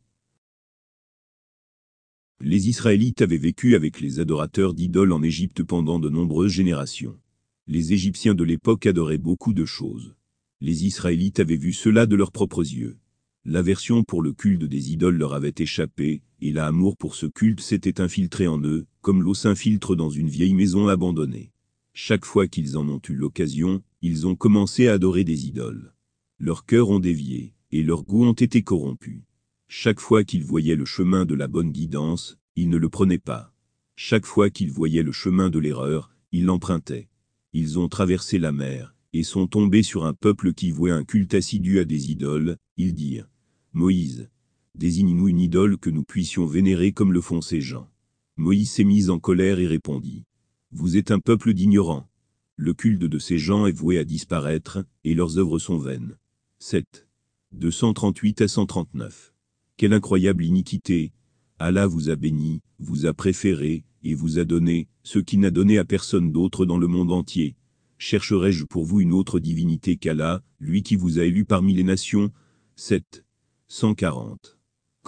Les 2.40 2.68
Israélites 2.68 3.22
avaient 3.22 3.38
vécu 3.38 3.74
avec 3.74 4.00
les 4.00 4.20
adorateurs 4.20 4.74
d'idoles 4.74 5.12
en 5.12 5.22
Égypte 5.22 5.62
pendant 5.62 5.98
de 5.98 6.08
nombreuses 6.08 6.52
générations. 6.52 7.18
Les 7.66 7.92
Égyptiens 7.92 8.34
de 8.34 8.44
l'époque 8.44 8.86
adoraient 8.86 9.18
beaucoup 9.18 9.52
de 9.52 9.64
choses. 9.64 10.14
Les 10.60 10.84
Israélites 10.84 11.40
avaient 11.40 11.56
vu 11.56 11.72
cela 11.72 12.06
de 12.06 12.16
leurs 12.16 12.32
propres 12.32 12.62
yeux. 12.62 12.98
L'aversion 13.46 14.04
pour 14.04 14.20
le 14.20 14.34
culte 14.34 14.64
des 14.64 14.92
idoles 14.92 15.16
leur 15.16 15.32
avait 15.32 15.54
échappé, 15.56 16.22
et 16.42 16.52
l'amour 16.52 16.96
pour 16.98 17.14
ce 17.14 17.26
culte 17.26 17.60
s'était 17.60 18.00
infiltré 18.00 18.46
en 18.46 18.60
eux, 18.62 18.86
comme 19.00 19.22
l'eau 19.22 19.34
s'infiltre 19.34 19.96
dans 19.96 20.10
une 20.10 20.28
vieille 20.28 20.52
maison 20.52 20.88
abandonnée. 20.88 21.52
Chaque 21.92 22.24
fois 22.24 22.46
qu'ils 22.46 22.76
en 22.76 22.88
ont 22.88 23.00
eu 23.08 23.14
l'occasion, 23.14 23.82
ils 24.00 24.26
ont 24.26 24.36
commencé 24.36 24.88
à 24.88 24.94
adorer 24.94 25.24
des 25.24 25.46
idoles. 25.46 25.92
Leurs 26.38 26.64
cœurs 26.64 26.88
ont 26.88 27.00
dévié, 27.00 27.54
et 27.72 27.82
leurs 27.82 28.04
goûts 28.04 28.24
ont 28.24 28.32
été 28.32 28.62
corrompus. 28.62 29.22
Chaque 29.68 30.00
fois 30.00 30.24
qu'ils 30.24 30.44
voyaient 30.44 30.76
le 30.76 30.84
chemin 30.84 31.24
de 31.24 31.34
la 31.34 31.48
bonne 31.48 31.72
guidance, 31.72 32.38
ils 32.56 32.68
ne 32.68 32.76
le 32.76 32.88
prenaient 32.88 33.18
pas. 33.18 33.52
Chaque 33.96 34.26
fois 34.26 34.50
qu'ils 34.50 34.72
voyaient 34.72 35.02
le 35.02 35.12
chemin 35.12 35.50
de 35.50 35.58
l'erreur, 35.58 36.10
ils 36.32 36.44
l'empruntaient. 36.44 37.08
Ils 37.52 37.78
ont 37.78 37.88
traversé 37.88 38.38
la 38.38 38.52
mer, 38.52 38.94
et 39.12 39.22
sont 39.22 39.46
tombés 39.46 39.82
sur 39.82 40.04
un 40.04 40.14
peuple 40.14 40.54
qui 40.54 40.70
vouait 40.70 40.92
un 40.92 41.04
culte 41.04 41.34
assidu 41.34 41.80
à 41.80 41.84
des 41.84 42.10
idoles, 42.10 42.56
ils 42.76 42.94
dirent, 42.94 43.28
Moïse, 43.72 44.30
désigne-nous 44.76 45.28
une 45.28 45.40
idole 45.40 45.76
que 45.76 45.90
nous 45.90 46.04
puissions 46.04 46.46
vénérer 46.46 46.92
comme 46.92 47.12
le 47.12 47.20
font 47.20 47.40
ces 47.40 47.60
gens. 47.60 47.90
Moïse 48.36 48.70
s'est 48.70 48.84
mis 48.84 49.10
en 49.10 49.18
colère 49.18 49.58
et 49.58 49.66
répondit, 49.66 50.24
Vous 50.72 50.96
êtes 50.96 51.10
un 51.10 51.18
peuple 51.18 51.52
d'ignorants. 51.52 52.08
Le 52.54 52.74
culte 52.74 53.02
de 53.02 53.18
ces 53.18 53.38
gens 53.38 53.66
est 53.66 53.72
voué 53.72 53.98
à 53.98 54.04
disparaître, 54.04 54.84
et 55.02 55.14
leurs 55.14 55.36
œuvres 55.36 55.58
sont 55.58 55.78
vaines. 55.78 56.16
7. 56.60 57.08
238 57.50 58.42
à 58.42 58.46
139. 58.46 59.34
Quelle 59.76 59.92
incroyable 59.92 60.44
iniquité 60.44 61.10
Allah 61.58 61.88
vous 61.88 62.08
a 62.08 62.14
béni, 62.14 62.62
vous 62.78 63.06
a 63.06 63.12
préféré, 63.12 63.82
et 64.04 64.14
vous 64.14 64.38
a 64.38 64.44
donné, 64.44 64.86
ce 65.02 65.18
qui 65.18 65.38
n'a 65.38 65.50
donné 65.50 65.76
à 65.76 65.84
personne 65.84 66.30
d'autre 66.30 66.64
dans 66.66 66.78
le 66.78 66.86
monde 66.86 67.10
entier. 67.10 67.56
Chercherai-je 67.98 68.64
pour 68.64 68.84
vous 68.84 69.00
une 69.00 69.12
autre 69.12 69.40
divinité 69.40 69.96
qu'Allah, 69.96 70.40
lui 70.60 70.84
qui 70.84 70.94
vous 70.94 71.18
a 71.18 71.24
élu 71.24 71.44
parmi 71.44 71.74
les 71.74 71.82
nations? 71.82 72.30
7. 72.76 73.24
140. 73.66 74.59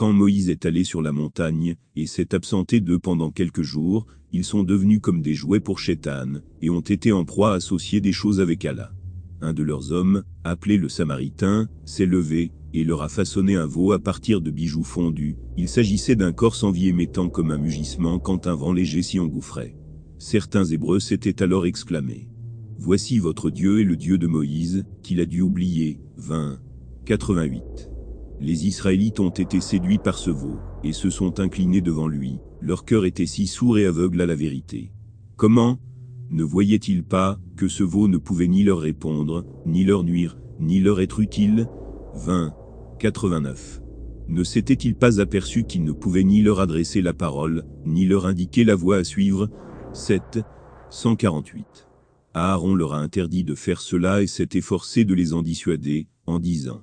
Quand 0.02 0.12
Moïse 0.12 0.50
est 0.50 0.66
allé 0.66 0.82
sur 0.82 1.00
la 1.00 1.12
montagne, 1.12 1.76
et 1.94 2.06
s'est 2.06 2.34
absenté 2.34 2.80
d'eux 2.80 2.98
pendant 2.98 3.30
quelques 3.30 3.62
jours, 3.62 4.08
ils 4.32 4.42
sont 4.42 4.64
devenus 4.64 4.98
comme 5.00 5.22
des 5.22 5.34
jouets 5.34 5.60
pour 5.60 5.78
Chétan, 5.78 6.40
et 6.60 6.70
ont 6.70 6.80
été 6.80 7.12
en 7.12 7.24
proie 7.24 7.52
à 7.52 7.54
associer 7.58 8.00
des 8.00 8.10
choses 8.10 8.40
avec 8.40 8.64
Allah. 8.64 8.90
Un 9.40 9.52
de 9.52 9.62
leurs 9.62 9.92
hommes, 9.92 10.24
appelé 10.42 10.76
le 10.76 10.88
Samaritain, 10.88 11.68
s'est 11.84 12.04
levé, 12.04 12.50
et 12.74 12.82
leur 12.82 13.02
a 13.02 13.08
façonné 13.08 13.54
un 13.54 13.66
veau 13.66 13.92
à 13.92 14.00
partir 14.00 14.40
de 14.40 14.50
bijoux 14.50 14.82
fondus. 14.82 15.36
Il 15.56 15.68
s'agissait 15.68 16.16
d'un 16.16 16.32
corps 16.32 16.56
sans 16.56 16.72
vie 16.72 16.88
émettant 16.88 17.28
comme 17.28 17.52
un 17.52 17.58
mugissement 17.58 18.18
quand 18.18 18.48
un 18.48 18.56
vent 18.56 18.72
léger 18.72 19.02
s'y 19.02 19.20
engouffrait. 19.20 19.76
Certains 20.18 20.64
Hébreux 20.64 20.98
s'étaient 20.98 21.44
alors 21.44 21.64
exclamés. 21.64 22.28
Voici 22.76 23.20
votre 23.20 23.50
Dieu 23.50 23.78
et 23.78 23.84
le 23.84 23.94
Dieu 23.94 24.18
de 24.18 24.26
Moïse, 24.26 24.84
qu'il 25.04 25.20
a 25.20 25.26
dû 25.26 25.42
oublier. 25.42 26.00
20. 26.16 26.58
88. 27.04 27.91
Les 28.42 28.66
Israélites 28.66 29.20
ont 29.20 29.30
été 29.30 29.60
séduits 29.60 29.98
par 29.98 30.18
ce 30.18 30.30
veau, 30.30 30.58
et 30.82 30.92
se 30.92 31.10
sont 31.10 31.38
inclinés 31.38 31.80
devant 31.80 32.08
lui, 32.08 32.40
leur 32.60 32.84
cœur 32.84 33.04
était 33.04 33.24
si 33.24 33.46
sourd 33.46 33.78
et 33.78 33.86
aveugle 33.86 34.20
à 34.20 34.26
la 34.26 34.34
vérité. 34.34 34.90
Comment? 35.36 35.78
Ne 36.28 36.42
voyaient-ils 36.42 37.04
pas 37.04 37.38
que 37.56 37.68
ce 37.68 37.84
veau 37.84 38.08
ne 38.08 38.16
pouvait 38.16 38.48
ni 38.48 38.64
leur 38.64 38.80
répondre, 38.80 39.46
ni 39.64 39.84
leur 39.84 40.02
nuire, 40.02 40.38
ni 40.58 40.80
leur 40.80 41.00
être 41.00 41.20
utile? 41.20 41.68
20. 42.14 42.52
89. 42.98 43.80
Ne 44.26 44.42
s'était-il 44.42 44.96
pas 44.96 45.20
aperçu 45.20 45.62
qu'il 45.62 45.84
ne 45.84 45.92
pouvait 45.92 46.24
ni 46.24 46.42
leur 46.42 46.58
adresser 46.58 47.00
la 47.00 47.12
parole, 47.12 47.64
ni 47.86 48.06
leur 48.06 48.26
indiquer 48.26 48.64
la 48.64 48.74
voie 48.74 48.96
à 48.96 49.04
suivre? 49.04 49.50
7. 49.92 50.40
148. 50.90 51.86
Aaron 52.34 52.74
leur 52.74 52.94
a 52.94 52.98
interdit 52.98 53.44
de 53.44 53.54
faire 53.54 53.80
cela 53.80 54.20
et 54.20 54.26
s'est 54.26 54.48
efforcé 54.54 55.04
de 55.04 55.14
les 55.14 55.32
en 55.32 55.42
dissuader, 55.42 56.08
en 56.26 56.40
disant 56.40 56.82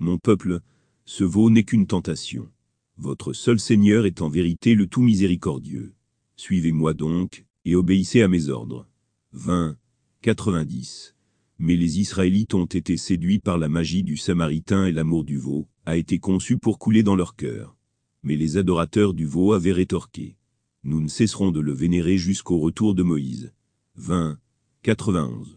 Mon 0.00 0.18
peuple, 0.18 0.62
ce 1.08 1.22
veau 1.22 1.50
n'est 1.50 1.62
qu'une 1.62 1.86
tentation. 1.86 2.50
Votre 2.98 3.32
seul 3.32 3.60
Seigneur 3.60 4.06
est 4.06 4.22
en 4.22 4.28
vérité 4.28 4.74
le 4.74 4.88
tout 4.88 5.02
miséricordieux. 5.02 5.94
Suivez-moi 6.34 6.94
donc, 6.94 7.46
et 7.64 7.76
obéissez 7.76 8.22
à 8.22 8.28
mes 8.28 8.48
ordres. 8.48 8.88
20. 9.32 9.78
90. 10.22 11.14
Mais 11.60 11.76
les 11.76 12.00
Israélites 12.00 12.54
ont 12.54 12.66
été 12.66 12.96
séduits 12.96 13.38
par 13.38 13.56
la 13.56 13.68
magie 13.68 14.02
du 14.02 14.16
Samaritain 14.16 14.86
et 14.86 14.92
l'amour 14.92 15.22
du 15.22 15.38
veau, 15.38 15.68
a 15.86 15.96
été 15.96 16.18
conçu 16.18 16.58
pour 16.58 16.80
couler 16.80 17.04
dans 17.04 17.14
leur 17.14 17.36
cœur. 17.36 17.76
Mais 18.24 18.34
les 18.34 18.56
adorateurs 18.56 19.14
du 19.14 19.26
veau 19.26 19.52
avaient 19.52 19.72
rétorqué. 19.72 20.36
Nous 20.82 21.00
ne 21.00 21.08
cesserons 21.08 21.52
de 21.52 21.60
le 21.60 21.72
vénérer 21.72 22.18
jusqu'au 22.18 22.58
retour 22.58 22.96
de 22.96 23.04
Moïse. 23.04 23.52
20. 23.94 24.38
91. 24.82 25.56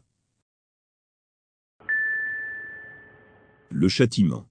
Le 3.71 3.89
châtiment. 3.89 4.48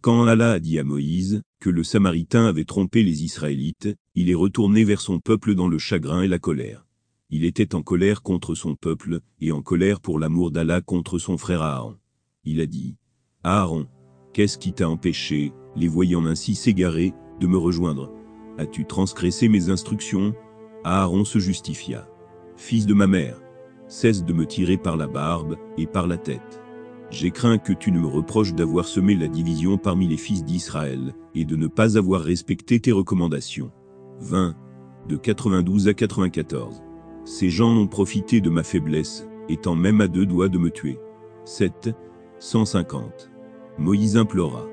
Quand 0.00 0.26
Allah 0.26 0.52
a 0.52 0.60
dit 0.60 0.78
à 0.78 0.84
Moïse 0.84 1.42
que 1.58 1.70
le 1.70 1.82
Samaritain 1.82 2.46
avait 2.46 2.64
trompé 2.64 3.02
les 3.02 3.24
Israélites, 3.24 3.88
il 4.14 4.30
est 4.30 4.34
retourné 4.34 4.84
vers 4.84 5.00
son 5.00 5.18
peuple 5.18 5.56
dans 5.56 5.66
le 5.66 5.78
chagrin 5.78 6.22
et 6.22 6.28
la 6.28 6.38
colère. 6.38 6.86
Il 7.30 7.44
était 7.44 7.74
en 7.74 7.82
colère 7.82 8.22
contre 8.22 8.54
son 8.54 8.76
peuple, 8.76 9.20
et 9.40 9.50
en 9.50 9.60
colère 9.60 10.00
pour 10.00 10.20
l'amour 10.20 10.52
d'Allah 10.52 10.80
contre 10.80 11.18
son 11.18 11.36
frère 11.36 11.62
Aaron. 11.62 11.96
Il 12.44 12.60
a 12.60 12.66
dit, 12.66 12.96
Aaron, 13.42 13.88
qu'est-ce 14.32 14.56
qui 14.56 14.72
t'a 14.72 14.88
empêché, 14.88 15.52
les 15.74 15.88
voyant 15.88 16.24
ainsi 16.26 16.54
s'égarer, 16.54 17.12
de 17.40 17.48
me 17.48 17.58
rejoindre? 17.58 18.12
As-tu 18.56 18.86
transgressé 18.86 19.48
mes 19.48 19.68
instructions? 19.68 20.32
Aaron 20.84 21.24
se 21.24 21.40
justifia. 21.40 22.08
Fils 22.56 22.86
de 22.86 22.94
ma 22.94 23.08
mère, 23.08 23.40
cesse 23.88 24.24
de 24.24 24.32
me 24.32 24.46
tirer 24.46 24.76
par 24.76 24.96
la 24.96 25.08
barbe 25.08 25.56
et 25.76 25.88
par 25.88 26.06
la 26.06 26.18
tête. 26.18 26.62
J'ai 27.10 27.30
craint 27.30 27.56
que 27.56 27.72
tu 27.72 27.90
ne 27.90 28.00
me 28.00 28.06
reproches 28.06 28.54
d'avoir 28.54 28.86
semé 28.86 29.14
la 29.14 29.28
division 29.28 29.78
parmi 29.78 30.06
les 30.06 30.18
fils 30.18 30.44
d'Israël, 30.44 31.14
et 31.34 31.44
de 31.44 31.56
ne 31.56 31.66
pas 31.66 31.96
avoir 31.96 32.20
respecté 32.20 32.80
tes 32.80 32.92
recommandations. 32.92 33.70
20. 34.20 34.54
De 35.08 35.16
92 35.16 35.88
à 35.88 35.94
94. 35.94 36.82
Ces 37.24 37.48
gens 37.48 37.74
ont 37.74 37.86
profité 37.86 38.40
de 38.42 38.50
ma 38.50 38.62
faiblesse, 38.62 39.26
étant 39.48 39.74
même 39.74 40.02
à 40.02 40.08
deux 40.08 40.26
doigts 40.26 40.48
de 40.48 40.58
me 40.58 40.70
tuer. 40.70 40.98
7. 41.46 41.90
150. 42.40 43.30
Moïse 43.78 44.16
implora. 44.16 44.66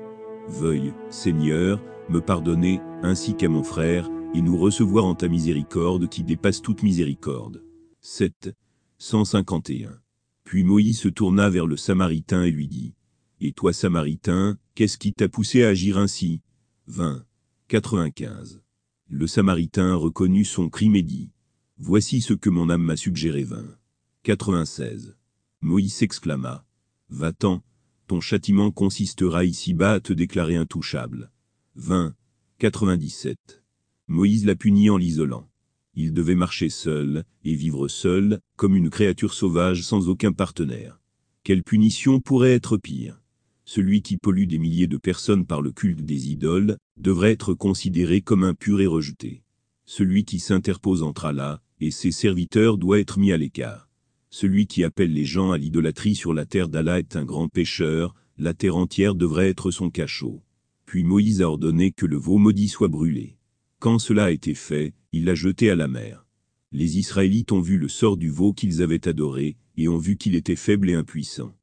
Veuille, 0.48 0.92
Seigneur, 1.08 1.82
me 2.10 2.20
pardonner, 2.20 2.80
ainsi 3.02 3.34
qu'à 3.34 3.48
mon 3.48 3.62
frère, 3.62 4.10
et 4.34 4.42
nous 4.42 4.58
recevoir 4.58 5.06
en 5.06 5.14
ta 5.14 5.28
miséricorde 5.28 6.08
qui 6.08 6.22
dépasse 6.22 6.60
toute 6.60 6.82
miséricorde. 6.82 7.62
7. 8.02 8.54
151. 8.98 10.05
Puis 10.46 10.62
Moïse 10.62 11.00
se 11.00 11.08
tourna 11.08 11.50
vers 11.50 11.66
le 11.66 11.76
Samaritain 11.76 12.44
et 12.44 12.52
lui 12.52 12.68
dit, 12.68 12.94
Et 13.40 13.50
toi 13.50 13.72
Samaritain, 13.72 14.56
qu'est-ce 14.76 14.96
qui 14.96 15.12
t'a 15.12 15.28
poussé 15.28 15.64
à 15.64 15.70
agir 15.70 15.98
ainsi? 15.98 16.40
20. 16.86 17.26
95. 17.66 18.62
Le 19.08 19.26
Samaritain 19.26 19.96
reconnut 19.96 20.44
son 20.44 20.68
crime 20.68 20.94
et 20.94 21.02
dit, 21.02 21.32
Voici 21.78 22.20
ce 22.20 22.32
que 22.32 22.48
mon 22.48 22.70
âme 22.70 22.84
m'a 22.84 22.94
suggéré 22.94 23.42
20. 23.42 23.76
96. 24.22 25.16
Moïse 25.62 25.94
s'exclama, 25.94 26.64
Va-t'en, 27.08 27.64
ton 28.06 28.20
châtiment 28.20 28.70
consistera 28.70 29.44
ici-bas 29.44 29.94
à 29.94 30.00
te 30.00 30.12
déclarer 30.12 30.54
intouchable. 30.54 31.32
20. 31.74 32.14
97. 32.58 33.64
Moïse 34.06 34.46
la 34.46 34.54
punit 34.54 34.90
en 34.90 34.96
l'isolant. 34.96 35.50
Il 35.96 36.12
devait 36.12 36.34
marcher 36.34 36.68
seul, 36.68 37.24
et 37.42 37.54
vivre 37.54 37.88
seul, 37.88 38.40
comme 38.56 38.76
une 38.76 38.90
créature 38.90 39.32
sauvage 39.32 39.82
sans 39.82 40.08
aucun 40.08 40.32
partenaire. 40.32 41.00
Quelle 41.42 41.62
punition 41.62 42.20
pourrait 42.20 42.52
être 42.52 42.76
pire? 42.76 43.22
Celui 43.64 44.02
qui 44.02 44.18
pollue 44.18 44.46
des 44.46 44.58
milliers 44.58 44.86
de 44.86 44.98
personnes 44.98 45.46
par 45.46 45.62
le 45.62 45.72
culte 45.72 46.02
des 46.02 46.30
idoles, 46.30 46.76
devrait 46.98 47.32
être 47.32 47.54
considéré 47.54 48.20
comme 48.20 48.44
impur 48.44 48.80
et 48.80 48.86
rejeté. 48.86 49.42
Celui 49.86 50.24
qui 50.24 50.38
s'interpose 50.38 51.02
entre 51.02 51.24
Allah 51.24 51.62
et 51.80 51.90
ses 51.90 52.10
serviteurs 52.10 52.78
doit 52.78 53.00
être 53.00 53.18
mis 53.18 53.32
à 53.32 53.36
l'écart. 53.36 53.88
Celui 54.30 54.66
qui 54.66 54.84
appelle 54.84 55.12
les 55.12 55.24
gens 55.24 55.50
à 55.50 55.58
l'idolâtrie 55.58 56.14
sur 56.14 56.34
la 56.34 56.44
terre 56.44 56.68
d'Allah 56.68 56.98
est 56.98 57.16
un 57.16 57.24
grand 57.24 57.48
pécheur, 57.48 58.14
la 58.38 58.54
terre 58.54 58.76
entière 58.76 59.14
devrait 59.14 59.48
être 59.48 59.70
son 59.70 59.88
cachot. 59.88 60.42
Puis 60.84 61.04
Moïse 61.04 61.42
a 61.42 61.48
ordonné 61.48 61.90
que 61.90 62.06
le 62.06 62.16
veau 62.16 62.38
maudit 62.38 62.68
soit 62.68 62.88
brûlé. 62.88 63.35
Quand 63.78 63.98
cela 63.98 64.24
a 64.24 64.30
été 64.30 64.54
fait, 64.54 64.94
il 65.12 65.24
l'a 65.24 65.34
jeté 65.34 65.70
à 65.70 65.76
la 65.76 65.88
mer. 65.88 66.26
Les 66.72 66.98
Israélites 66.98 67.52
ont 67.52 67.60
vu 67.60 67.78
le 67.78 67.88
sort 67.88 68.16
du 68.16 68.30
veau 68.30 68.52
qu'ils 68.52 68.82
avaient 68.82 69.06
adoré, 69.06 69.56
et 69.76 69.88
ont 69.88 69.98
vu 69.98 70.16
qu'il 70.16 70.34
était 70.34 70.56
faible 70.56 70.90
et 70.90 70.94
impuissant. 70.94 71.54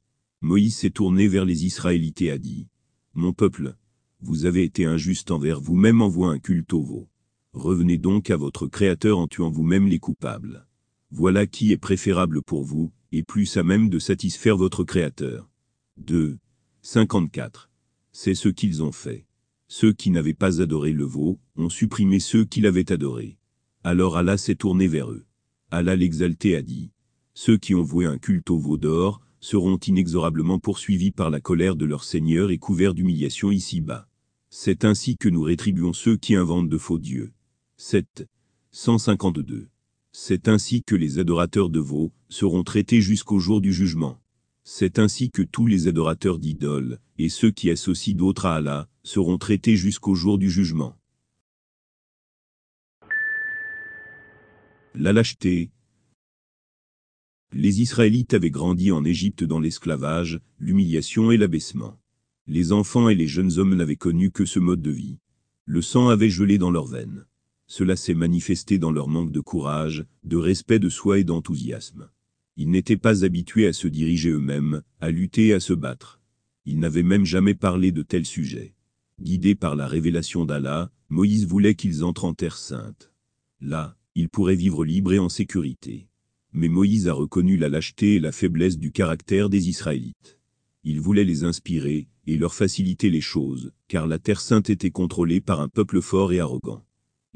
Moïse 0.42 0.76
s'est 0.76 0.92
tourné 0.92 1.28
vers 1.28 1.46
les 1.46 1.66
Israélites 1.66 2.22
et 2.22 2.32
a 2.32 2.38
dit, 2.38 2.68
Mon 3.14 3.34
peuple, 3.34 3.76
vous 4.22 4.46
avez 4.46 4.64
été 4.64 4.86
injuste 4.86 5.32
envers 5.32 5.60
vous-même 5.60 6.02
en 6.02 6.30
un 6.30 6.40
culte 6.40 6.74
au 6.74 6.82
veau. 6.82 7.10
Revenez 7.54 7.98
donc 7.98 8.30
à 8.30 8.38
votre 8.38 8.68
Créateur 8.68 9.18
en 9.18 9.28
tuant 9.28 9.52
vous-même 9.52 9.88
les 9.88 10.00
coupables. 10.00 10.68
Voilà 11.12 11.46
qui 11.46 11.72
est 11.72 11.78
préférable 11.78 12.42
pour 12.42 12.64
vous, 12.64 12.92
et 13.12 13.24
plus 13.24 13.58
à 13.58 13.64
même 13.64 13.90
de 13.90 14.00
satisfaire 14.00 14.58
votre 14.58 14.84
Créateur. 14.84 15.50
2. 15.98 16.38
54. 16.82 17.70
C'est 18.12 18.36
ce 18.36 18.50
qu'ils 18.50 18.84
ont 18.84 18.92
fait. 18.92 19.26
Ceux 19.68 19.94
qui 19.94 20.10
n'avaient 20.10 20.34
pas 20.34 20.62
adoré 20.62 20.92
le 20.92 21.06
veau, 21.06 21.40
ont 21.56 21.70
supprimé 21.70 22.20
ceux 22.20 22.46
qui 22.46 22.62
l'avaient 22.62 22.92
adoré. 22.92 23.38
Alors 23.84 24.18
Allah 24.18 24.38
s'est 24.38 24.56
tourné 24.56 24.88
vers 24.88 25.12
eux. 25.12 25.26
Allah 25.72 25.96
l'exalté 25.96 26.56
a 26.56 26.62
dit, 26.62 26.92
Ceux 27.34 27.58
qui 27.58 27.76
ont 27.76 27.84
voué 27.84 28.06
un 28.06 28.18
culte 28.18 28.50
au 28.50 28.58
veau 28.58 28.78
d'or, 28.78 29.22
seront 29.44 29.78
inexorablement 29.78 30.58
poursuivis 30.58 31.12
par 31.12 31.30
la 31.30 31.42
colère 31.42 31.76
de 31.76 31.84
leur 31.84 32.06
Seigneur 32.06 32.50
et 32.50 32.58
couverts 32.58 32.94
d'humiliation 32.94 33.52
ici-bas. 33.52 34.08
C'est 34.50 34.86
ainsi 34.86 35.18
que 35.18 35.28
nous 35.28 35.42
rétribuons 35.42 35.92
ceux 35.92 36.16
qui 36.16 36.36
inventent 36.36 36.70
de 36.70 36.78
faux 36.78 36.98
dieux. 36.98 37.34
7. 37.76 38.26
152. 38.72 39.68
C'est 40.14 40.48
ainsi 40.48 40.82
que 40.84 40.96
les 40.96 41.20
adorateurs 41.20 41.70
de 41.70 41.80
veaux 41.80 42.14
seront 42.30 42.64
traités 42.64 43.02
jusqu'au 43.02 43.40
jour 43.40 43.60
du 43.60 43.74
jugement. 43.74 44.22
C'est 44.64 44.98
ainsi 44.98 45.30
que 45.30 45.42
tous 45.42 45.68
les 45.68 45.90
adorateurs 45.90 46.40
d'idoles, 46.40 47.00
et 47.18 47.28
ceux 47.28 47.52
qui 47.52 47.70
associent 47.70 48.16
d'autres 48.16 48.46
à 48.46 48.56
Allah, 48.56 48.88
seront 49.04 49.38
traités 49.38 49.76
jusqu'au 49.76 50.16
jour 50.16 50.38
du 50.38 50.50
jugement. 50.50 50.96
La 54.96 55.12
lâcheté. 55.12 55.72
Les 57.52 57.82
Israélites 57.82 58.36
avaient 58.36 58.52
grandi 58.52 58.92
en 58.92 59.04
Égypte 59.04 59.44
dans 59.44 59.60
l'esclavage, 59.60 60.40
l'humiliation 60.60 61.32
et 61.32 61.38
l'abaissement. 61.38 62.00
Les 62.46 62.72
enfants 62.72 63.10
et 63.10 63.16
les 63.16 63.26
jeunes 63.26 63.58
hommes 63.58 63.74
n'avaient 63.74 63.96
connu 63.96 64.30
que 64.30 64.46
ce 64.46 64.60
mode 64.60 64.84
de 64.84 64.92
vie. 64.92 65.18
Le 65.66 65.82
sang 65.82 66.10
avait 66.10 66.30
gelé 66.30 66.60
dans 66.60 66.70
leurs 66.70 66.86
veines. 66.86 67.26
Cela 67.66 67.96
s'est 67.96 68.14
manifesté 68.14 68.78
dans 68.78 68.92
leur 68.92 69.08
manque 69.08 69.32
de 69.32 69.40
courage, 69.40 70.06
de 70.24 70.38
respect 70.38 70.78
de 70.78 70.90
soi 70.90 71.18
et 71.18 71.24
d'enthousiasme. 71.24 72.12
Ils 72.56 72.70
n'étaient 72.70 72.96
pas 72.96 73.26
habitués 73.26 73.66
à 73.66 73.74
se 73.74 73.88
diriger 73.88 74.30
eux-mêmes, 74.30 74.84
à 75.02 75.10
lutter 75.10 75.48
et 75.48 75.54
à 75.54 75.60
se 75.60 75.74
battre. 75.74 76.22
Ils 76.66 76.78
n'avaient 76.78 77.02
même 77.02 77.26
jamais 77.26 77.56
parlé 77.56 77.92
de 77.92 78.04
tels 78.04 78.28
sujets. 78.28 78.76
Guidés 79.20 79.56
par 79.56 79.76
la 79.76 79.88
révélation 79.88 80.46
d'Allah, 80.46 80.92
Moïse 81.10 81.48
voulait 81.48 81.74
qu'ils 81.74 82.04
entrent 82.04 82.26
en 82.26 82.36
terre 82.36 82.58
sainte. 82.58 83.12
Là, 83.60 83.98
ils 84.16 84.30
pourraient 84.30 84.56
vivre 84.56 84.86
libres 84.86 85.14
et 85.14 85.20
en 85.20 85.30
sécurité. 85.30 86.08
Mais 86.52 86.70
Moïse 86.70 87.08
a 87.08 87.14
reconnu 87.14 87.58
la 87.58 87.70
lâcheté 87.70 88.16
et 88.16 88.20
la 88.20 88.32
faiblesse 88.32 88.78
du 88.78 88.92
caractère 88.92 89.50
des 89.50 89.70
Israélites. 89.70 90.40
Il 90.84 91.00
voulait 91.00 91.24
les 91.24 91.44
inspirer, 91.44 92.08
et 92.28 92.38
leur 92.38 92.54
faciliter 92.54 93.10
les 93.10 93.22
choses, 93.22 93.74
car 93.88 94.08
la 94.08 94.20
terre 94.20 94.42
sainte 94.42 94.70
était 94.70 94.92
contrôlée 94.92 95.42
par 95.42 95.62
un 95.62 95.70
peuple 95.70 96.02
fort 96.02 96.34
et 96.34 96.40
arrogant 96.40 96.84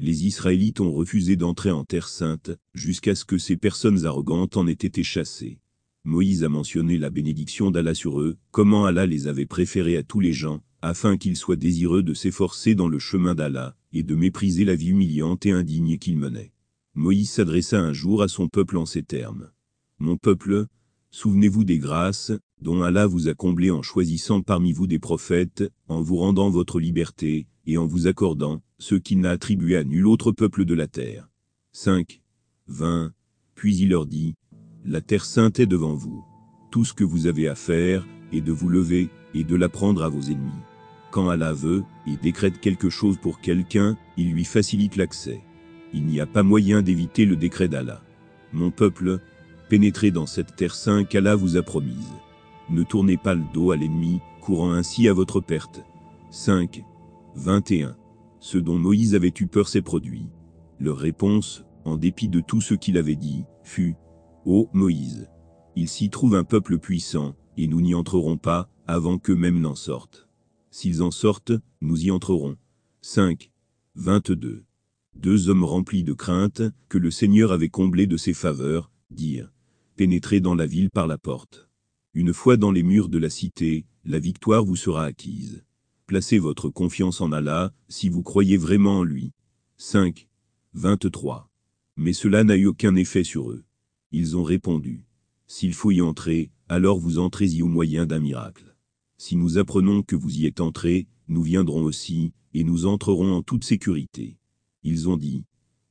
les 0.00 0.26
Israélites 0.26 0.80
ont 0.80 0.92
refusé 0.92 1.34
d'entrer 1.34 1.72
en 1.72 1.84
Terre 1.84 2.08
sainte, 2.08 2.52
jusqu'à 2.72 3.16
ce 3.16 3.24
que 3.24 3.36
ces 3.36 3.56
personnes 3.56 4.06
arrogantes 4.06 4.56
en 4.56 4.68
aient 4.68 4.72
été 4.72 5.02
chassées. 5.02 5.58
Moïse 6.04 6.44
a 6.44 6.48
mentionné 6.48 6.98
la 6.98 7.10
bénédiction 7.10 7.72
d'Allah 7.72 7.94
sur 7.94 8.20
eux, 8.20 8.36
comment 8.52 8.86
Allah 8.86 9.06
les 9.06 9.26
avait 9.26 9.46
préférés 9.46 9.96
à 9.96 10.04
tous 10.04 10.20
les 10.20 10.32
gens, 10.32 10.62
afin 10.82 11.16
qu'ils 11.16 11.36
soient 11.36 11.56
désireux 11.56 12.04
de 12.04 12.14
s'efforcer 12.14 12.76
dans 12.76 12.88
le 12.88 13.00
chemin 13.00 13.34
d'Allah, 13.34 13.76
et 13.92 14.04
de 14.04 14.14
mépriser 14.14 14.64
la 14.64 14.76
vie 14.76 14.90
humiliante 14.90 15.46
et 15.46 15.50
indigne 15.50 15.98
qu'ils 15.98 16.16
menaient. 16.16 16.52
Moïse 16.98 17.30
s'adressa 17.30 17.78
un 17.78 17.92
jour 17.92 18.22
à 18.22 18.28
son 18.28 18.48
peuple 18.48 18.76
en 18.76 18.84
ces 18.84 19.04
termes. 19.04 19.52
Mon 20.00 20.16
peuple, 20.16 20.66
souvenez-vous 21.12 21.62
des 21.62 21.78
grâces, 21.78 22.32
dont 22.60 22.82
Allah 22.82 23.06
vous 23.06 23.28
a 23.28 23.34
comblé 23.34 23.70
en 23.70 23.82
choisissant 23.82 24.42
parmi 24.42 24.72
vous 24.72 24.88
des 24.88 24.98
prophètes, 24.98 25.62
en 25.86 26.02
vous 26.02 26.16
rendant 26.16 26.50
votre 26.50 26.80
liberté, 26.80 27.46
et 27.66 27.78
en 27.78 27.86
vous 27.86 28.08
accordant, 28.08 28.62
ce 28.80 28.96
qu'il 28.96 29.20
n'a 29.20 29.30
attribué 29.30 29.76
à 29.76 29.84
nul 29.84 30.08
autre 30.08 30.32
peuple 30.32 30.64
de 30.64 30.74
la 30.74 30.88
terre. 30.88 31.30
5. 31.70 32.20
20. 32.66 33.12
Puis 33.54 33.76
il 33.76 33.90
leur 33.90 34.04
dit, 34.04 34.34
La 34.84 35.00
terre 35.00 35.24
sainte 35.24 35.60
est 35.60 35.66
devant 35.66 35.94
vous. 35.94 36.24
Tout 36.72 36.84
ce 36.84 36.94
que 36.94 37.04
vous 37.04 37.28
avez 37.28 37.46
à 37.46 37.54
faire, 37.54 38.04
est 38.32 38.40
de 38.40 38.50
vous 38.50 38.68
lever, 38.68 39.08
et 39.34 39.44
de 39.44 39.54
l'apprendre 39.54 40.02
à 40.02 40.08
vos 40.08 40.22
ennemis. 40.22 40.64
Quand 41.12 41.28
Allah 41.28 41.52
veut, 41.52 41.84
et 42.08 42.16
décrète 42.16 42.60
quelque 42.60 42.90
chose 42.90 43.18
pour 43.18 43.40
quelqu'un, 43.40 43.96
il 44.16 44.32
lui 44.32 44.44
facilite 44.44 44.96
l'accès. 44.96 45.44
Il 45.92 46.04
n'y 46.04 46.20
a 46.20 46.26
pas 46.26 46.42
moyen 46.42 46.82
d'éviter 46.82 47.24
le 47.24 47.36
décret 47.36 47.68
d'Allah. 47.68 48.02
Mon 48.52 48.70
peuple, 48.70 49.20
pénétrez 49.68 50.10
dans 50.10 50.26
cette 50.26 50.56
terre 50.56 50.74
sainte 50.74 51.08
qu'Allah 51.08 51.36
vous 51.36 51.56
a 51.56 51.62
promise. 51.62 52.12
Ne 52.70 52.82
tournez 52.82 53.16
pas 53.16 53.34
le 53.34 53.44
dos 53.54 53.70
à 53.70 53.76
l'ennemi, 53.76 54.20
courant 54.40 54.72
ainsi 54.72 55.08
à 55.08 55.12
votre 55.12 55.40
perte. 55.40 55.82
5. 56.30 56.82
21. 57.36 57.96
Ce 58.40 58.58
dont 58.58 58.78
Moïse 58.78 59.14
avait 59.14 59.32
eu 59.40 59.46
peur 59.46 59.68
s'est 59.68 59.82
produit. 59.82 60.26
Leur 60.78 60.98
réponse, 60.98 61.64
en 61.84 61.96
dépit 61.96 62.28
de 62.28 62.40
tout 62.40 62.60
ce 62.60 62.74
qu'il 62.74 62.98
avait 62.98 63.16
dit, 63.16 63.44
fut 63.62 63.96
Ô 64.44 64.68
Moïse, 64.72 65.28
il 65.76 65.88
s'y 65.88 66.10
trouve 66.10 66.34
un 66.34 66.44
peuple 66.44 66.78
puissant, 66.78 67.34
et 67.56 67.66
nous 67.66 67.80
n'y 67.80 67.94
entrerons 67.94 68.36
pas, 68.36 68.70
avant 68.86 69.18
qu'eux-mêmes 69.18 69.60
n'en 69.60 69.74
sortent. 69.74 70.28
S'ils 70.70 71.02
en 71.02 71.10
sortent, 71.10 71.52
nous 71.80 72.06
y 72.06 72.10
entrerons. 72.10 72.56
5. 73.00 73.50
22. 73.94 74.67
Deux 75.18 75.48
hommes 75.48 75.64
remplis 75.64 76.04
de 76.04 76.12
crainte, 76.12 76.62
que 76.88 76.96
le 76.96 77.10
Seigneur 77.10 77.50
avait 77.50 77.68
comblés 77.68 78.06
de 78.06 78.16
ses 78.16 78.34
faveurs, 78.34 78.92
dirent 79.10 79.52
Pénétrez 79.96 80.38
dans 80.38 80.54
la 80.54 80.64
ville 80.64 80.90
par 80.90 81.08
la 81.08 81.18
porte. 81.18 81.68
Une 82.14 82.32
fois 82.32 82.56
dans 82.56 82.70
les 82.70 82.84
murs 82.84 83.08
de 83.08 83.18
la 83.18 83.28
cité, 83.28 83.84
la 84.04 84.20
victoire 84.20 84.64
vous 84.64 84.76
sera 84.76 85.04
acquise. 85.04 85.64
Placez 86.06 86.38
votre 86.38 86.68
confiance 86.68 87.20
en 87.20 87.32
Allah, 87.32 87.74
si 87.88 88.08
vous 88.08 88.22
croyez 88.22 88.56
vraiment 88.56 88.98
en 88.98 89.02
lui. 89.02 89.32
5. 89.76 90.28
23. 90.74 91.50
Mais 91.96 92.12
cela 92.12 92.44
n'a 92.44 92.56
eu 92.56 92.66
aucun 92.66 92.94
effet 92.94 93.24
sur 93.24 93.50
eux. 93.50 93.64
Ils 94.12 94.36
ont 94.36 94.44
répondu. 94.44 95.04
S'il 95.48 95.74
faut 95.74 95.90
y 95.90 96.00
entrer, 96.00 96.52
alors 96.68 97.00
vous 97.00 97.18
entrez-y 97.18 97.60
au 97.62 97.68
moyen 97.68 98.06
d'un 98.06 98.20
miracle. 98.20 98.76
Si 99.16 99.34
nous 99.34 99.58
apprenons 99.58 100.04
que 100.04 100.14
vous 100.14 100.38
y 100.38 100.46
êtes 100.46 100.60
entrés, 100.60 101.08
nous 101.26 101.42
viendrons 101.42 101.82
aussi, 101.82 102.32
et 102.54 102.62
nous 102.62 102.86
entrerons 102.86 103.32
en 103.32 103.42
toute 103.42 103.64
sécurité. 103.64 104.38
Ils 104.82 105.08
ont 105.08 105.16
dit. 105.16 105.44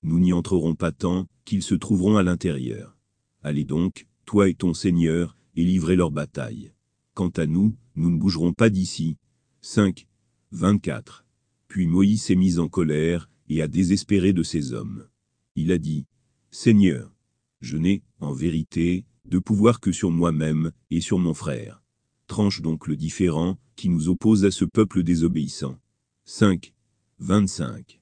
Nous 0.03 0.19
n'y 0.19 0.33
entrerons 0.33 0.75
pas 0.75 0.91
tant, 0.91 1.27
qu'ils 1.45 1.63
se 1.63 1.75
trouveront 1.75 2.17
à 2.17 2.23
l'intérieur. 2.23 2.97
Allez 3.43 3.65
donc, 3.65 4.07
toi 4.25 4.49
et 4.49 4.53
ton 4.53 4.73
Seigneur, 4.73 5.37
et 5.55 5.63
livrez 5.63 5.95
leur 5.95 6.11
bataille. 6.11 6.71
Quant 7.13 7.29
à 7.29 7.45
nous, 7.45 7.75
nous 7.95 8.11
ne 8.11 8.17
bougerons 8.17 8.53
pas 8.53 8.69
d'ici, 8.69 9.17
5. 9.61 10.07
24. 10.51 11.25
Puis 11.67 11.87
Moïse 11.87 12.23
s'est 12.23 12.35
mis 12.35 12.59
en 12.59 12.69
colère, 12.69 13.29
et 13.49 13.61
a 13.61 13.67
désespéré 13.67 14.33
de 14.33 14.43
ses 14.43 14.73
hommes. 14.73 15.07
Il 15.55 15.71
a 15.71 15.77
dit, 15.77 16.05
Seigneur, 16.51 17.13
je 17.61 17.77
n'ai, 17.77 18.03
en 18.19 18.33
vérité, 18.33 19.05
de 19.25 19.39
pouvoir 19.39 19.79
que 19.79 19.91
sur 19.91 20.11
moi-même, 20.11 20.71
et 20.91 21.01
sur 21.01 21.19
mon 21.19 21.33
frère. 21.33 21.83
Tranche 22.27 22.61
donc 22.61 22.87
le 22.87 22.95
différent, 22.95 23.57
qui 23.75 23.89
nous 23.89 24.09
oppose 24.09 24.45
à 24.45 24.51
ce 24.51 24.65
peuple 24.65 25.03
désobéissant. 25.03 25.77
5. 26.25 26.73
25. 27.19 27.99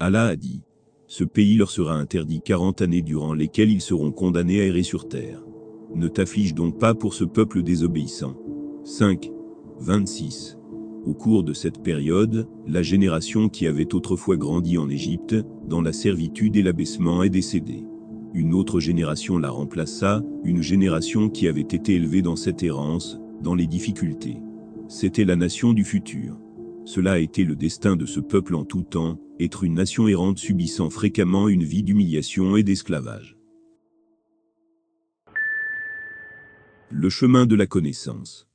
Allah 0.00 0.26
a 0.26 0.36
dit, 0.36 0.62
ce 1.08 1.24
pays 1.24 1.56
leur 1.56 1.70
sera 1.70 1.94
interdit 1.94 2.40
quarante 2.40 2.82
années 2.82 3.02
durant 3.02 3.34
lesquelles 3.34 3.72
ils 3.72 3.80
seront 3.80 4.12
condamnés 4.12 4.60
à 4.60 4.66
errer 4.66 4.84
sur 4.84 5.08
terre. 5.08 5.42
Ne 5.92 6.06
t'afflige 6.06 6.54
donc 6.54 6.78
pas 6.78 6.94
pour 6.94 7.14
ce 7.14 7.24
peuple 7.24 7.64
désobéissant. 7.64 8.36
5. 8.84 9.28
26. 9.80 10.56
Au 11.04 11.14
cours 11.14 11.42
de 11.42 11.52
cette 11.52 11.82
période, 11.82 12.46
la 12.66 12.82
génération 12.82 13.48
qui 13.48 13.66
avait 13.66 13.92
autrefois 13.92 14.36
grandi 14.36 14.78
en 14.78 14.88
Égypte, 14.88 15.34
dans 15.66 15.80
la 15.80 15.92
servitude 15.92 16.56
et 16.56 16.62
l'abaissement 16.62 17.24
est 17.24 17.30
décédée. 17.30 17.84
Une 18.34 18.54
autre 18.54 18.78
génération 18.78 19.36
la 19.36 19.50
remplaça, 19.50 20.22
une 20.44 20.62
génération 20.62 21.28
qui 21.28 21.48
avait 21.48 21.60
été 21.62 21.94
élevée 21.94 22.22
dans 22.22 22.36
cette 22.36 22.62
errance, 22.62 23.18
dans 23.42 23.56
les 23.56 23.66
difficultés. 23.66 24.36
C'était 24.86 25.24
la 25.24 25.34
nation 25.34 25.72
du 25.72 25.84
futur. 25.84 26.38
Cela 26.88 27.12
a 27.12 27.18
été 27.18 27.44
le 27.44 27.54
destin 27.54 27.96
de 27.96 28.06
ce 28.06 28.18
peuple 28.18 28.54
en 28.54 28.64
tout 28.64 28.82
temps, 28.82 29.20
être 29.38 29.62
une 29.62 29.74
nation 29.74 30.08
errante 30.08 30.38
subissant 30.38 30.88
fréquemment 30.88 31.50
une 31.50 31.62
vie 31.62 31.82
d'humiliation 31.82 32.56
et 32.56 32.62
d'esclavage. 32.62 33.36
Le 36.88 37.10
chemin 37.10 37.44
de 37.44 37.56
la 37.56 37.66
connaissance. 37.66 38.48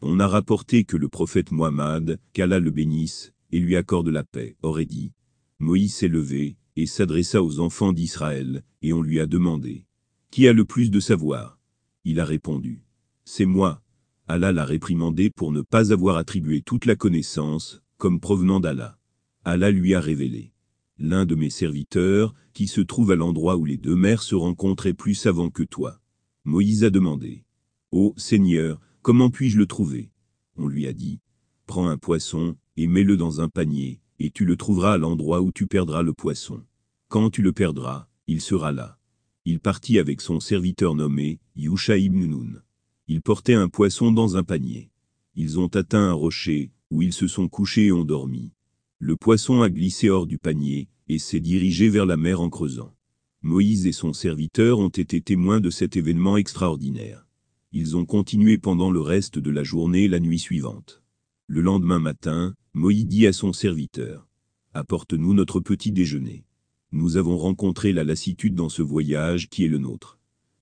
On 0.00 0.18
a 0.18 0.26
rapporté 0.26 0.84
que 0.84 0.96
le 0.96 1.10
prophète 1.10 1.52
Muhammad, 1.52 2.18
qu'Allah 2.32 2.58
le 2.58 2.70
bénisse, 2.70 3.34
et 3.52 3.60
lui 3.60 3.76
accorde 3.76 4.08
la 4.08 4.24
paix, 4.24 4.56
aurait 4.62 4.86
dit 4.86 5.12
Moïse 5.58 5.94
s'est 5.94 6.08
levé, 6.08 6.56
et 6.76 6.86
s'adressa 6.86 7.42
aux 7.42 7.60
enfants 7.60 7.92
d'Israël, 7.92 8.64
et 8.80 8.94
on 8.94 9.02
lui 9.02 9.20
a 9.20 9.26
demandé, 9.26 9.84
Qui 10.30 10.48
a 10.48 10.54
le 10.54 10.64
plus 10.64 10.90
de 10.90 11.00
savoir? 11.00 11.60
Il 12.04 12.18
a 12.18 12.24
répondu, 12.24 12.80
C'est 13.26 13.44
moi. 13.44 13.82
Allah 14.28 14.50
l'a 14.50 14.64
réprimandé 14.64 15.30
pour 15.30 15.52
ne 15.52 15.60
pas 15.60 15.92
avoir 15.92 16.16
attribué 16.16 16.60
toute 16.60 16.84
la 16.84 16.96
connaissance, 16.96 17.80
comme 17.96 18.18
provenant 18.18 18.58
d'Allah. 18.58 18.98
Allah 19.44 19.70
lui 19.70 19.94
a 19.94 20.00
révélé. 20.00 20.52
L'un 20.98 21.26
de 21.26 21.36
mes 21.36 21.50
serviteurs, 21.50 22.34
qui 22.52 22.66
se 22.66 22.80
trouve 22.80 23.12
à 23.12 23.16
l'endroit 23.16 23.56
où 23.56 23.64
les 23.64 23.76
deux 23.76 23.94
mers 23.94 24.22
se 24.22 24.34
rencontrent, 24.34 24.86
est 24.86 24.94
plus 24.94 25.14
savant 25.14 25.50
que 25.50 25.62
toi. 25.62 26.00
Moïse 26.44 26.82
a 26.82 26.90
demandé. 26.90 27.44
Ô 27.92 28.14
Seigneur, 28.16 28.80
comment 29.00 29.30
puis-je 29.30 29.58
le 29.58 29.66
trouver? 29.66 30.10
On 30.56 30.66
lui 30.66 30.88
a 30.88 30.92
dit. 30.92 31.20
Prends 31.66 31.86
un 31.86 31.98
poisson, 31.98 32.56
et 32.76 32.88
mets-le 32.88 33.16
dans 33.16 33.40
un 33.40 33.48
panier, 33.48 34.00
et 34.18 34.30
tu 34.30 34.44
le 34.44 34.56
trouveras 34.56 34.94
à 34.94 34.98
l'endroit 34.98 35.40
où 35.40 35.52
tu 35.52 35.68
perdras 35.68 36.02
le 36.02 36.14
poisson. 36.14 36.64
Quand 37.08 37.30
tu 37.30 37.42
le 37.42 37.52
perdras, 37.52 38.08
il 38.26 38.40
sera 38.40 38.72
là. 38.72 38.98
Il 39.44 39.60
partit 39.60 40.00
avec 40.00 40.20
son 40.20 40.40
serviteur 40.40 40.96
nommé 40.96 41.38
Yusha 41.54 41.96
ibn 41.96 42.26
Nun. 42.26 42.62
Il 43.08 43.22
portait 43.22 43.54
un 43.54 43.68
poisson 43.68 44.10
dans 44.10 44.36
un 44.36 44.42
panier. 44.42 44.90
Ils 45.36 45.60
ont 45.60 45.68
atteint 45.68 46.08
un 46.08 46.12
rocher, 46.12 46.72
où 46.90 47.02
ils 47.02 47.12
se 47.12 47.28
sont 47.28 47.48
couchés 47.48 47.86
et 47.86 47.92
ont 47.92 48.04
dormi. 48.04 48.52
Le 48.98 49.16
poisson 49.16 49.62
a 49.62 49.70
glissé 49.70 50.08
hors 50.08 50.26
du 50.26 50.38
panier, 50.38 50.88
et 51.08 51.20
s'est 51.20 51.38
dirigé 51.38 51.88
vers 51.88 52.04
la 52.04 52.16
mer 52.16 52.40
en 52.40 52.50
creusant. 52.50 52.96
Moïse 53.42 53.86
et 53.86 53.92
son 53.92 54.12
serviteur 54.12 54.80
ont 54.80 54.88
été 54.88 55.20
témoins 55.20 55.60
de 55.60 55.70
cet 55.70 55.96
événement 55.96 56.36
extraordinaire. 56.36 57.28
Ils 57.70 57.96
ont 57.96 58.06
continué 58.06 58.58
pendant 58.58 58.90
le 58.90 59.00
reste 59.00 59.38
de 59.38 59.50
la 59.50 59.62
journée 59.62 60.04
et 60.04 60.08
la 60.08 60.18
nuit 60.18 60.40
suivante. 60.40 61.02
Le 61.46 61.60
lendemain 61.60 62.00
matin, 62.00 62.54
Moïse 62.74 63.06
dit 63.06 63.26
à 63.28 63.32
son 63.32 63.52
serviteur, 63.52 64.26
Apporte-nous 64.74 65.32
notre 65.32 65.60
petit 65.60 65.92
déjeuner. 65.92 66.44
Nous 66.90 67.16
avons 67.16 67.38
rencontré 67.38 67.92
la 67.92 68.02
lassitude 68.02 68.54
dans 68.54 68.68
ce 68.68 68.82
voyage 68.82 69.48
qui 69.48 69.64
est 69.64 69.68
le 69.68 69.78
nôtre. 69.78 70.15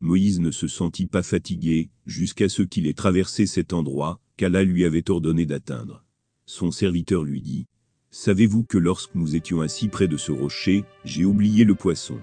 Moïse 0.04 0.38
ne 0.38 0.50
se 0.50 0.68
sentit 0.68 1.06
pas 1.06 1.22
fatigué, 1.22 1.88
jusqu'à 2.04 2.50
ce 2.50 2.60
qu'il 2.60 2.86
ait 2.86 2.92
traversé 2.92 3.46
cet 3.46 3.72
endroit, 3.72 4.20
qu'Allah 4.36 4.62
lui 4.62 4.84
avait 4.84 5.10
ordonné 5.10 5.46
d'atteindre. 5.46 6.04
Son 6.44 6.70
serviteur 6.70 7.24
lui 7.24 7.40
dit, 7.40 7.66
Savez-vous 8.10 8.64
que 8.64 8.76
lorsque 8.76 9.14
nous 9.14 9.34
étions 9.34 9.62
assis 9.62 9.88
près 9.88 10.06
de 10.06 10.18
ce 10.18 10.30
rocher, 10.30 10.84
j'ai 11.06 11.24
oublié 11.24 11.64
le 11.64 11.74
poisson? 11.74 12.20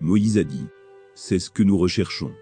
Moïse 0.00 0.38
a 0.38 0.42
dit, 0.42 0.64
C'est 1.14 1.38
ce 1.38 1.50
que 1.50 1.62
nous 1.62 1.76
recherchons. 1.76 2.32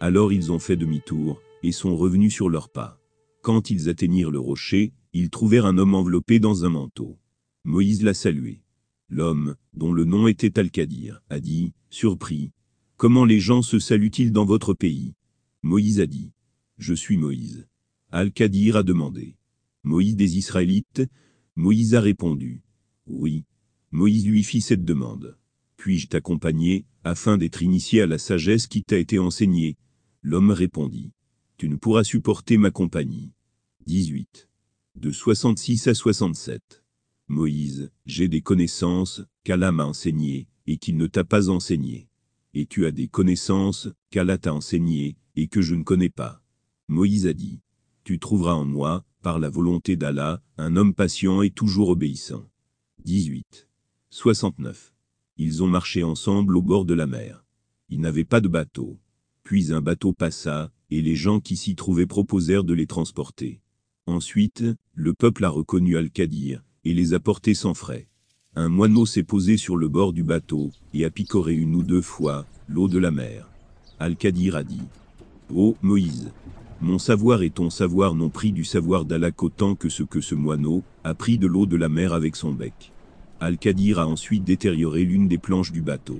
Alors 0.00 0.32
ils 0.32 0.50
ont 0.50 0.58
fait 0.58 0.76
demi-tour, 0.76 1.42
et 1.62 1.70
sont 1.70 1.94
revenus 1.94 2.32
sur 2.32 2.48
leurs 2.48 2.70
pas. 2.70 2.98
Quand 3.42 3.68
ils 3.68 3.90
atteignirent 3.90 4.30
le 4.30 4.40
rocher, 4.40 4.94
ils 5.12 5.28
trouvèrent 5.28 5.66
un 5.66 5.76
homme 5.76 5.94
enveloppé 5.94 6.38
dans 6.38 6.64
un 6.64 6.70
manteau. 6.70 7.18
Moïse 7.64 8.02
l'a 8.02 8.14
salué. 8.14 8.62
L'homme, 9.10 9.56
dont 9.74 9.92
le 9.92 10.06
nom 10.06 10.28
était 10.28 10.58
Al-Qadir, 10.58 11.20
a 11.28 11.40
dit, 11.40 11.74
surpris, 11.90 12.52
Comment 13.00 13.24
les 13.24 13.40
gens 13.40 13.62
se 13.62 13.78
saluent-ils 13.78 14.30
dans 14.30 14.44
votre 14.44 14.74
pays? 14.74 15.14
Moïse 15.62 16.00
a 16.00 16.06
dit, 16.06 16.32
Je 16.76 16.92
suis 16.92 17.16
Moïse. 17.16 17.66
Al-Qadir 18.10 18.76
a 18.76 18.82
demandé, 18.82 19.38
Moïse 19.84 20.16
des 20.16 20.36
Israélites? 20.36 21.08
Moïse 21.56 21.94
a 21.94 22.02
répondu. 22.02 22.62
Oui. 23.06 23.46
Moïse 23.90 24.26
lui 24.26 24.42
fit 24.42 24.60
cette 24.60 24.84
demande. 24.84 25.38
Puis-je 25.78 26.08
t'accompagner, 26.08 26.84
afin 27.02 27.38
d'être 27.38 27.62
initié 27.62 28.02
à 28.02 28.06
la 28.06 28.18
sagesse 28.18 28.66
qui 28.66 28.82
t'a 28.82 28.98
été 28.98 29.18
enseignée? 29.18 29.78
L'homme 30.20 30.50
répondit. 30.50 31.12
Tu 31.56 31.70
ne 31.70 31.76
pourras 31.76 32.04
supporter 32.04 32.58
ma 32.58 32.70
compagnie. 32.70 33.32
18. 33.86 34.50
De 34.96 35.10
66 35.10 35.86
à 35.86 35.94
67. 35.94 36.84
Moïse, 37.28 37.90
j'ai 38.04 38.28
des 38.28 38.42
connaissances, 38.42 39.22
qu'Allah 39.42 39.72
m'a 39.72 39.86
enseignées, 39.86 40.48
et 40.66 40.76
qu'il 40.76 40.98
ne 40.98 41.06
t'a 41.06 41.24
pas 41.24 41.48
enseignées. 41.48 42.09
Et 42.54 42.66
tu 42.66 42.86
as 42.86 42.90
des 42.90 43.08
connaissances, 43.08 43.88
qu'Allah 44.10 44.38
t'a 44.38 44.52
enseignées, 44.52 45.16
et 45.36 45.48
que 45.48 45.62
je 45.62 45.74
ne 45.74 45.82
connais 45.82 46.10
pas. 46.10 46.42
Moïse 46.88 47.26
a 47.26 47.32
dit. 47.32 47.60
Tu 48.04 48.18
trouveras 48.18 48.54
en 48.54 48.64
moi, 48.64 49.04
par 49.22 49.38
la 49.38 49.48
volonté 49.48 49.96
d'Allah, 49.96 50.42
un 50.56 50.76
homme 50.76 50.94
patient 50.94 51.42
et 51.42 51.50
toujours 51.50 51.90
obéissant. 51.90 52.48
18. 53.04 53.68
69. 54.10 54.94
Ils 55.36 55.62
ont 55.62 55.68
marché 55.68 56.02
ensemble 56.02 56.56
au 56.56 56.62
bord 56.62 56.84
de 56.84 56.94
la 56.94 57.06
mer. 57.06 57.44
Ils 57.88 58.00
n'avaient 58.00 58.24
pas 58.24 58.40
de 58.40 58.48
bateau. 58.48 58.98
Puis 59.42 59.72
un 59.72 59.80
bateau 59.80 60.12
passa, 60.12 60.72
et 60.90 61.00
les 61.00 61.16
gens 61.16 61.40
qui 61.40 61.56
s'y 61.56 61.76
trouvaient 61.76 62.06
proposèrent 62.06 62.64
de 62.64 62.74
les 62.74 62.86
transporter. 62.86 63.62
Ensuite, 64.06 64.64
le 64.92 65.14
peuple 65.14 65.44
a 65.44 65.48
reconnu 65.48 65.96
Al-Qadir, 65.96 66.64
et 66.84 66.94
les 66.94 67.14
a 67.14 67.20
portés 67.20 67.54
sans 67.54 67.74
frais. 67.74 68.09
Un 68.56 68.68
moineau 68.68 69.06
s'est 69.06 69.22
posé 69.22 69.56
sur 69.56 69.76
le 69.76 69.88
bord 69.88 70.12
du 70.12 70.24
bateau, 70.24 70.72
et 70.92 71.04
a 71.04 71.10
picoré 71.10 71.54
une 71.54 71.76
ou 71.76 71.84
deux 71.84 72.02
fois 72.02 72.46
l'eau 72.68 72.88
de 72.88 72.98
la 72.98 73.12
mer. 73.12 73.48
Al-Qadir 74.00 74.56
a 74.56 74.64
dit, 74.64 74.82
Ô 75.54 75.76
Moïse, 75.82 76.32
mon 76.80 76.98
savoir 76.98 77.42
et 77.42 77.50
ton 77.50 77.70
savoir 77.70 78.16
n'ont 78.16 78.28
pris 78.28 78.50
du 78.50 78.64
savoir 78.64 79.04
d'Allah 79.04 79.30
qu'autant 79.30 79.76
que 79.76 79.88
ce 79.88 80.02
que 80.02 80.20
ce 80.20 80.34
moineau 80.34 80.82
a 81.04 81.14
pris 81.14 81.38
de 81.38 81.46
l'eau 81.46 81.64
de 81.64 81.76
la 81.76 81.88
mer 81.88 82.12
avec 82.12 82.34
son 82.34 82.50
bec. 82.50 82.90
Al-Qadir 83.38 84.00
a 84.00 84.08
ensuite 84.08 84.42
détérioré 84.42 85.04
l'une 85.04 85.28
des 85.28 85.38
planches 85.38 85.70
du 85.70 85.80
bateau. 85.80 86.18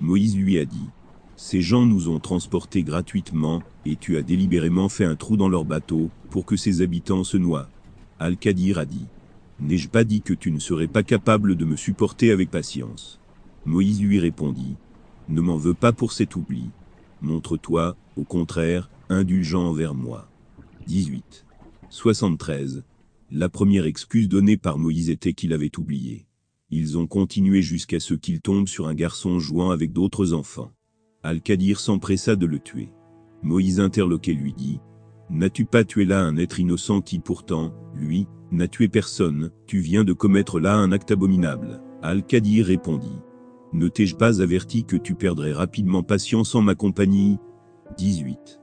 Moïse 0.00 0.36
lui 0.36 0.60
a 0.60 0.64
dit, 0.64 0.88
Ces 1.34 1.60
gens 1.60 1.86
nous 1.86 2.08
ont 2.08 2.20
transportés 2.20 2.84
gratuitement, 2.84 3.64
et 3.84 3.96
tu 3.96 4.16
as 4.16 4.22
délibérément 4.22 4.88
fait 4.88 5.06
un 5.06 5.16
trou 5.16 5.36
dans 5.36 5.48
leur 5.48 5.64
bateau, 5.64 6.08
pour 6.30 6.46
que 6.46 6.56
ses 6.56 6.82
habitants 6.82 7.24
se 7.24 7.36
noient. 7.36 7.68
Al-Qadir 8.20 8.78
a 8.78 8.84
dit, 8.84 9.06
N'ai-je 9.60 9.88
pas 9.88 10.04
dit 10.04 10.20
que 10.20 10.34
tu 10.34 10.50
ne 10.50 10.58
serais 10.58 10.88
pas 10.88 11.02
capable 11.02 11.56
de 11.56 11.64
me 11.64 11.76
supporter 11.76 12.30
avec 12.30 12.50
patience? 12.50 13.20
Moïse 13.64 14.02
lui 14.02 14.18
répondit, 14.18 14.76
Ne 15.28 15.40
m'en 15.40 15.56
veux 15.56 15.74
pas 15.74 15.92
pour 15.92 16.12
cet 16.12 16.36
oubli. 16.36 16.70
Montre-toi, 17.22 17.96
au 18.16 18.24
contraire, 18.24 18.90
indulgent 19.08 19.64
envers 19.64 19.94
moi. 19.94 20.28
18. 20.86 21.46
73. 21.88 22.84
La 23.30 23.48
première 23.48 23.86
excuse 23.86 24.28
donnée 24.28 24.56
par 24.56 24.78
Moïse 24.78 25.08
était 25.08 25.32
qu'il 25.32 25.52
avait 25.52 25.78
oublié. 25.78 26.26
Ils 26.70 26.98
ont 26.98 27.06
continué 27.06 27.62
jusqu'à 27.62 28.00
ce 28.00 28.14
qu'il 28.14 28.40
tombe 28.40 28.66
sur 28.68 28.88
un 28.88 28.94
garçon 28.94 29.38
jouant 29.38 29.70
avec 29.70 29.92
d'autres 29.92 30.32
enfants. 30.32 30.72
Al-Qadir 31.22 31.78
s'empressa 31.80 32.36
de 32.36 32.46
le 32.46 32.58
tuer. 32.58 32.90
Moïse 33.42 33.80
interloqué 33.80 34.34
lui 34.34 34.52
dit, 34.52 34.80
N'as-tu 35.34 35.64
pas 35.64 35.82
tué 35.82 36.04
là 36.04 36.22
un 36.22 36.36
être 36.36 36.60
innocent 36.60 37.00
qui 37.00 37.18
pourtant, 37.18 37.74
lui, 37.92 38.28
n'a 38.52 38.68
tué 38.68 38.86
personne, 38.86 39.50
tu 39.66 39.80
viens 39.80 40.04
de 40.04 40.12
commettre 40.12 40.60
là 40.60 40.76
un 40.76 40.92
acte 40.92 41.10
abominable? 41.10 41.82
Al-Qadir 42.02 42.66
répondit, 42.66 43.18
Ne 43.72 43.88
t'ai-je 43.88 44.14
pas 44.14 44.40
averti 44.40 44.84
que 44.84 44.96
tu 44.96 45.16
perdrais 45.16 45.52
rapidement 45.52 46.04
patience 46.04 46.54
en 46.54 46.62
ma 46.62 46.76
compagnie? 46.76 47.38
18 47.98 48.60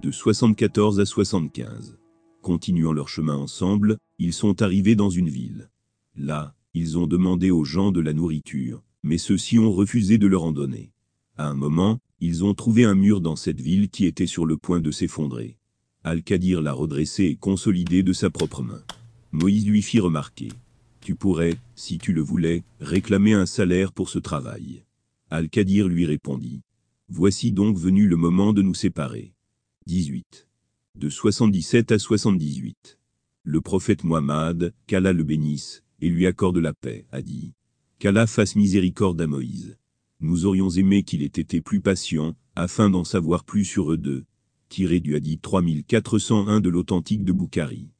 de 0.00 0.10
74 0.12 1.00
à 1.00 1.04
75. 1.04 1.98
Continuant 2.40 2.92
leur 2.92 3.08
chemin 3.08 3.36
ensemble, 3.36 3.98
ils 4.20 4.32
sont 4.32 4.62
arrivés 4.62 4.94
dans 4.94 5.10
une 5.10 5.28
ville. 5.28 5.70
Là, 6.14 6.54
ils 6.72 6.98
ont 6.98 7.08
demandé 7.08 7.50
aux 7.50 7.64
gens 7.64 7.90
de 7.90 8.00
la 8.00 8.12
nourriture, 8.12 8.84
mais 9.02 9.18
ceux-ci 9.18 9.58
ont 9.58 9.72
refusé 9.72 10.18
de 10.18 10.28
leur 10.28 10.44
en 10.44 10.52
donner. 10.52 10.92
À 11.36 11.48
un 11.48 11.54
moment, 11.54 11.98
ils 12.20 12.44
ont 12.44 12.54
trouvé 12.54 12.84
un 12.84 12.94
mur 12.94 13.20
dans 13.20 13.36
cette 13.36 13.60
ville 13.60 13.88
qui 13.90 14.06
était 14.06 14.26
sur 14.26 14.46
le 14.46 14.56
point 14.56 14.80
de 14.80 14.92
s'effondrer. 14.92 15.58
Al-Qadir 16.04 16.62
l'a 16.62 16.72
redressé 16.72 17.24
et 17.24 17.36
consolidé 17.36 18.02
de 18.02 18.12
sa 18.12 18.28
propre 18.28 18.62
main. 18.62 18.82
Moïse 19.30 19.66
lui 19.66 19.82
fit 19.82 20.00
remarquer. 20.00 20.48
Tu 21.00 21.14
pourrais, 21.14 21.56
si 21.76 21.98
tu 21.98 22.12
le 22.12 22.20
voulais, 22.20 22.64
réclamer 22.80 23.34
un 23.34 23.46
salaire 23.46 23.92
pour 23.92 24.08
ce 24.08 24.18
travail. 24.18 24.82
Al-Qadir 25.30 25.88
lui 25.88 26.04
répondit. 26.04 26.62
Voici 27.08 27.52
donc 27.52 27.76
venu 27.76 28.06
le 28.06 28.16
moment 28.16 28.52
de 28.52 28.62
nous 28.62 28.74
séparer. 28.74 29.32
18. 29.86 30.48
De 30.96 31.08
77 31.08 31.92
à 31.92 31.98
78. 31.98 32.98
Le 33.44 33.60
prophète 33.60 34.04
Muhammad, 34.04 34.74
qu'Allah 34.86 35.12
le 35.12 35.24
bénisse, 35.24 35.82
et 36.00 36.08
lui 36.08 36.26
accorde 36.26 36.58
la 36.58 36.72
paix, 36.72 37.06
a 37.12 37.22
dit. 37.22 37.52
Qu'Allah 37.98 38.26
fasse 38.26 38.56
miséricorde 38.56 39.20
à 39.20 39.26
Moïse. 39.26 39.76
Nous 40.20 40.46
aurions 40.46 40.70
aimé 40.70 41.02
qu'il 41.02 41.22
ait 41.22 41.26
été 41.26 41.60
plus 41.60 41.80
patient, 41.80 42.34
afin 42.56 42.90
d'en 42.90 43.04
savoir 43.04 43.44
plus 43.44 43.64
sur 43.64 43.92
eux 43.92 43.96
deux. 43.96 44.24
Tiré 44.72 45.00
du 45.00 45.14
hadith 45.16 45.42
3401 45.42 46.60
de 46.60 46.70
l'authentique 46.70 47.24
de 47.24 47.32
Boukhari. 47.32 47.90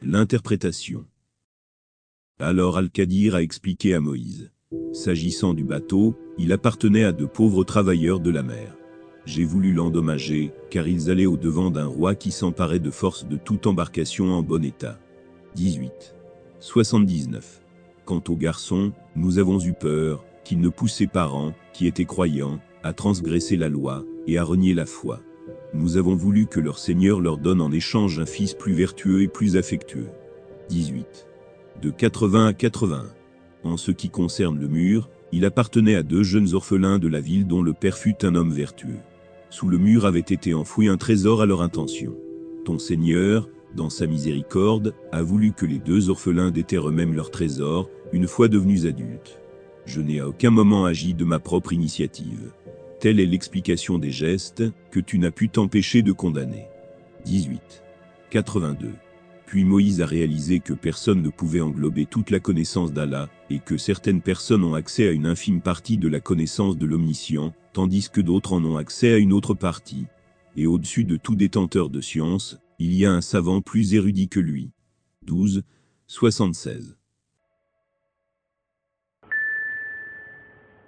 L'interprétation. 0.00 1.04
Alors 2.38 2.78
Al-Qadir 2.78 3.34
a 3.34 3.42
expliqué 3.42 3.92
à 3.92 4.00
Moïse. 4.00 4.50
S'agissant 4.94 5.52
du 5.52 5.62
bateau, 5.62 6.16
il 6.38 6.52
appartenait 6.52 7.04
à 7.04 7.12
de 7.12 7.26
pauvres 7.26 7.64
travailleurs 7.64 8.18
de 8.18 8.30
la 8.30 8.42
mer. 8.42 8.78
J'ai 9.26 9.44
voulu 9.44 9.74
l'endommager, 9.74 10.54
car 10.70 10.88
ils 10.88 11.10
allaient 11.10 11.26
au-devant 11.26 11.70
d'un 11.70 11.84
roi 11.84 12.14
qui 12.14 12.30
s'emparait 12.30 12.80
de 12.80 12.90
force 12.90 13.28
de 13.28 13.36
toute 13.36 13.66
embarcation 13.66 14.32
en 14.32 14.42
bon 14.42 14.64
état. 14.64 14.98
18. 15.54 16.16
79. 16.60 17.60
Quant 18.06 18.24
aux 18.26 18.36
garçons, 18.36 18.94
nous 19.16 19.38
avons 19.38 19.60
eu 19.60 19.74
peur, 19.74 20.24
qu'ils 20.44 20.60
ne 20.60 20.70
poussent 20.70 20.94
ses 20.94 21.06
parents, 21.06 21.52
qui 21.72 21.86
étaient 21.86 22.04
croyants, 22.04 22.60
à 22.82 22.92
transgresser 22.92 23.56
la 23.56 23.68
loi, 23.68 24.04
et 24.26 24.38
à 24.38 24.44
renier 24.44 24.74
la 24.74 24.86
foi. 24.86 25.20
Nous 25.74 25.96
avons 25.96 26.14
voulu 26.14 26.46
que 26.46 26.60
leur 26.60 26.78
Seigneur 26.78 27.20
leur 27.20 27.38
donne 27.38 27.60
en 27.60 27.72
échange 27.72 28.18
un 28.18 28.26
fils 28.26 28.54
plus 28.54 28.74
vertueux 28.74 29.22
et 29.22 29.28
plus 29.28 29.56
affectueux. 29.56 30.08
18. 30.68 31.26
de 31.82 31.90
80 31.90 32.46
à 32.46 32.52
80. 32.52 33.04
En 33.64 33.76
ce 33.76 33.90
qui 33.90 34.08
concerne 34.08 34.58
le 34.58 34.68
mur, 34.68 35.10
il 35.32 35.44
appartenait 35.44 35.94
à 35.94 36.02
deux 36.02 36.22
jeunes 36.22 36.54
orphelins 36.54 36.98
de 36.98 37.08
la 37.08 37.20
ville 37.20 37.46
dont 37.46 37.62
le 37.62 37.72
père 37.72 37.96
fut 37.96 38.24
un 38.24 38.34
homme 38.34 38.52
vertueux. 38.52 39.00
Sous 39.50 39.68
le 39.68 39.78
mur 39.78 40.06
avait 40.06 40.20
été 40.20 40.54
enfoui 40.54 40.88
un 40.88 40.96
trésor 40.96 41.42
à 41.42 41.46
leur 41.46 41.62
intention. 41.62 42.14
Ton 42.64 42.78
Seigneur, 42.78 43.48
dans 43.74 43.90
sa 43.90 44.06
miséricorde, 44.06 44.94
a 45.10 45.22
voulu 45.22 45.52
que 45.52 45.66
les 45.66 45.78
deux 45.78 46.10
orphelins 46.10 46.50
déterrent 46.50 46.88
eux-mêmes 46.88 47.14
leur 47.14 47.30
trésor, 47.30 47.90
une 48.12 48.28
fois 48.28 48.48
devenus 48.48 48.86
adultes. 48.86 49.41
Je 49.84 50.00
n'ai 50.00 50.20
à 50.20 50.28
aucun 50.28 50.50
moment 50.50 50.84
agi 50.84 51.14
de 51.14 51.24
ma 51.24 51.38
propre 51.38 51.72
initiative. 51.72 52.52
Telle 53.00 53.18
est 53.18 53.26
l'explication 53.26 53.98
des 53.98 54.12
gestes 54.12 54.62
que 54.90 55.00
tu 55.00 55.18
n'as 55.18 55.32
pu 55.32 55.48
t'empêcher 55.48 56.02
de 56.02 56.12
condamner. 56.12 56.66
18. 57.24 57.82
82. 58.30 58.92
Puis 59.44 59.64
Moïse 59.64 60.00
a 60.00 60.06
réalisé 60.06 60.60
que 60.60 60.72
personne 60.72 61.20
ne 61.20 61.28
pouvait 61.28 61.60
englober 61.60 62.06
toute 62.06 62.30
la 62.30 62.40
connaissance 62.40 62.92
d'Allah, 62.92 63.28
et 63.50 63.58
que 63.58 63.76
certaines 63.76 64.22
personnes 64.22 64.64
ont 64.64 64.74
accès 64.74 65.08
à 65.08 65.10
une 65.10 65.26
infime 65.26 65.60
partie 65.60 65.98
de 65.98 66.08
la 66.08 66.20
connaissance 66.20 66.78
de 66.78 66.86
l'omniscient, 66.86 67.52
tandis 67.72 68.08
que 68.10 68.20
d'autres 68.20 68.54
en 68.54 68.64
ont 68.64 68.76
accès 68.76 69.12
à 69.12 69.18
une 69.18 69.32
autre 69.32 69.52
partie. 69.52 70.06
Et 70.56 70.66
au-dessus 70.66 71.04
de 71.04 71.16
tout 71.16 71.34
détenteur 71.34 71.90
de 71.90 72.00
science, 72.00 72.56
il 72.78 72.94
y 72.94 73.04
a 73.04 73.12
un 73.12 73.20
savant 73.20 73.60
plus 73.60 73.94
érudit 73.94 74.28
que 74.28 74.40
lui. 74.40 74.70
12. 75.26 75.62
76. 76.06 76.96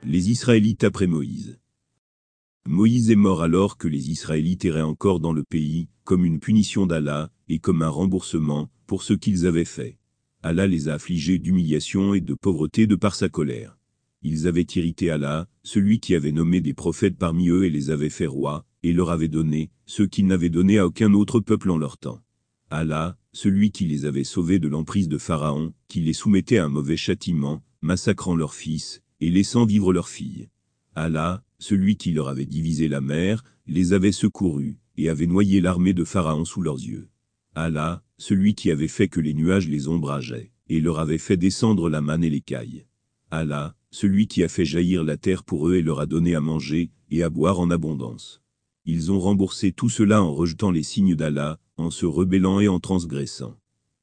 Les 0.07 0.31
Israélites 0.31 0.85
après 0.85 1.07
Moïse. 1.07 1.59
Moïse 2.69 3.11
est 3.11 3.17
mort 3.17 3.43
alors 3.43 3.79
que 3.79 3.89
les 3.89 4.11
Israélites 4.11 4.67
erraient 4.67 4.83
encore 4.83 5.19
dans 5.19 5.33
le 5.33 5.43
pays, 5.43 5.89
comme 6.05 6.27
une 6.27 6.41
punition 6.41 6.85
d'Allah, 6.85 7.31
et 7.49 7.59
comme 7.59 7.81
un 7.81 7.89
remboursement, 7.89 8.69
pour 8.87 9.03
ce 9.03 9.15
qu'ils 9.15 9.47
avaient 9.47 9.65
fait. 9.65 9.97
Allah 10.43 10.67
les 10.67 10.89
a 10.91 10.95
affligés 10.95 11.39
d'humiliation 11.39 12.13
et 12.13 12.21
de 12.21 12.35
pauvreté 12.35 12.87
de 12.87 12.97
par 12.97 13.15
sa 13.15 13.31
colère. 13.31 13.79
Ils 14.21 14.47
avaient 14.47 14.67
irrité 14.75 15.09
Allah, 15.09 15.49
celui 15.63 16.01
qui 16.01 16.15
avait 16.15 16.33
nommé 16.33 16.61
des 16.61 16.75
prophètes 16.75 17.17
parmi 17.17 17.49
eux 17.49 17.65
et 17.65 17.71
les 17.71 17.91
avait 17.91 18.11
fait 18.11 18.27
rois, 18.27 18.67
et 18.83 18.93
leur 18.93 19.09
avait 19.09 19.29
donné, 19.29 19.71
ce 19.87 20.03
qu'il 20.03 20.27
n'avait 20.27 20.51
donné 20.51 20.79
à 20.79 20.87
aucun 20.87 21.15
autre 21.15 21.41
peuple 21.41 21.71
en 21.71 21.79
leur 21.79 21.97
temps. 21.97 22.21
Allah, 22.69 23.17
celui 23.33 23.71
qui 23.71 23.87
les 23.87 24.05
avait 24.05 24.25
sauvés 24.25 24.59
de 24.59 24.69
l'emprise 24.69 25.09
de 25.09 25.17
Pharaon, 25.17 25.73
qui 25.89 26.01
les 26.01 26.13
soumettait 26.13 26.59
à 26.59 26.67
un 26.67 26.69
mauvais 26.69 26.99
châtiment, 26.99 27.63
massacrant 27.81 28.37
leurs 28.37 28.55
fils, 28.55 29.03
et 29.20 29.31
laissant 29.31 29.65
vivre 29.65 29.93
leurs 29.93 30.09
filles. 30.09 30.49
Allah, 30.95 31.43
celui 31.59 31.97
qui 31.97 32.12
leur 32.12 32.28
avait 32.28 32.47
divisé 32.47 32.89
la 32.89 33.01
mer, 33.01 33.43
les 33.66 33.93
avait 33.93 34.12
secourus, 34.12 34.78
et 34.97 35.09
avait 35.09 35.27
noyé 35.27 35.61
l'armée 35.61 35.93
de 35.93 36.05
Pharaon 36.05 36.45
sous 36.45 36.62
leurs 36.62 36.78
yeux. 36.78 37.09
Allah, 37.55 38.03
celui 38.19 38.55
qui 38.55 38.70
avait 38.70 38.89
fait 38.89 39.09
que 39.09 39.20
les 39.20 39.35
nuages 39.35 39.69
les 39.69 39.89
ombrageaient, 39.89 40.53
et 40.69 40.81
leur 40.81 40.99
avait 40.99 41.19
fait 41.19 41.36
descendre 41.36 41.91
la 41.91 42.01
manne 42.01 42.24
et 42.24 42.31
l'écaille. 42.31 42.86
Allah, 43.31 43.74
celui 43.91 44.27
qui 44.27 44.43
a 44.43 44.49
fait 44.49 44.65
jaillir 44.65 45.05
la 45.05 45.16
terre 45.16 45.43
pour 45.43 45.69
eux 45.69 45.77
et 45.77 45.82
leur 45.82 46.01
a 46.01 46.07
donné 46.07 46.35
à 46.35 46.41
manger, 46.41 46.91
et 47.11 47.23
à 47.23 47.31
boire 47.31 47.61
en 47.61 47.70
abondance. 47.70 48.41
Ils 48.86 49.11
ont 49.11 49.20
remboursé 49.20 49.73
tout 49.73 49.89
cela 49.89 50.23
en 50.23 50.32
rejetant 50.35 50.70
les 50.70 50.82
signes 50.82 51.15
d'Allah, 51.15 51.59
en 51.77 51.91
se 51.91 52.07
rebellant 52.07 52.61
et 52.61 52.69
en 52.69 52.81
transgressant. 52.81 53.59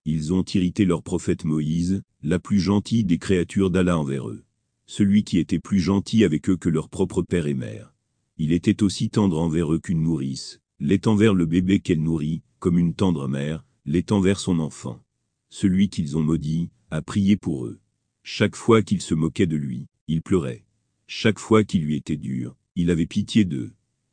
Ils 0.05 0.33
ont 0.33 0.43
irrité 0.43 0.85
leur 0.85 1.03
prophète 1.03 1.45
Moïse, 1.45 2.01
la 2.23 2.39
plus 2.39 2.59
gentille 2.59 3.03
des 3.03 3.19
créatures 3.19 3.69
d'Allah 3.69 3.97
envers 3.97 4.27
eux 4.27 4.43
celui 4.91 5.23
qui 5.23 5.37
était 5.37 5.57
plus 5.57 5.79
gentil 5.79 6.25
avec 6.25 6.49
eux 6.49 6.57
que 6.57 6.67
leur 6.67 6.89
propre 6.89 7.21
père 7.21 7.47
et 7.47 7.53
mère. 7.53 7.93
Il 8.37 8.51
était 8.51 8.83
aussi 8.83 9.09
tendre 9.09 9.39
envers 9.39 9.73
eux 9.73 9.79
qu'une 9.79 10.03
nourrice, 10.03 10.59
l'est 10.81 11.07
envers 11.07 11.33
le 11.33 11.45
bébé 11.45 11.79
qu'elle 11.79 12.03
nourrit, 12.03 12.41
comme 12.59 12.77
une 12.77 12.93
tendre 12.93 13.29
mère, 13.29 13.63
l'est 13.85 14.11
envers 14.11 14.37
son 14.37 14.59
enfant. 14.59 15.01
Celui 15.49 15.87
qu'ils 15.87 16.17
ont 16.17 16.23
maudit, 16.23 16.71
a 16.89 17.01
prié 17.01 17.37
pour 17.37 17.67
eux. 17.67 17.79
Chaque 18.21 18.57
fois 18.57 18.81
qu'ils 18.81 18.99
se 18.99 19.13
moquaient 19.13 19.47
de 19.47 19.55
lui, 19.55 19.87
il 20.09 20.21
pleurait. 20.21 20.65
Chaque 21.07 21.39
fois 21.39 21.63
qu'il 21.63 21.85
lui 21.85 21.95
était 21.95 22.17
dur, 22.17 22.57
il 22.75 22.91
avait 22.91 23.05
pitié 23.05 23.45
d'eux. 23.45 23.71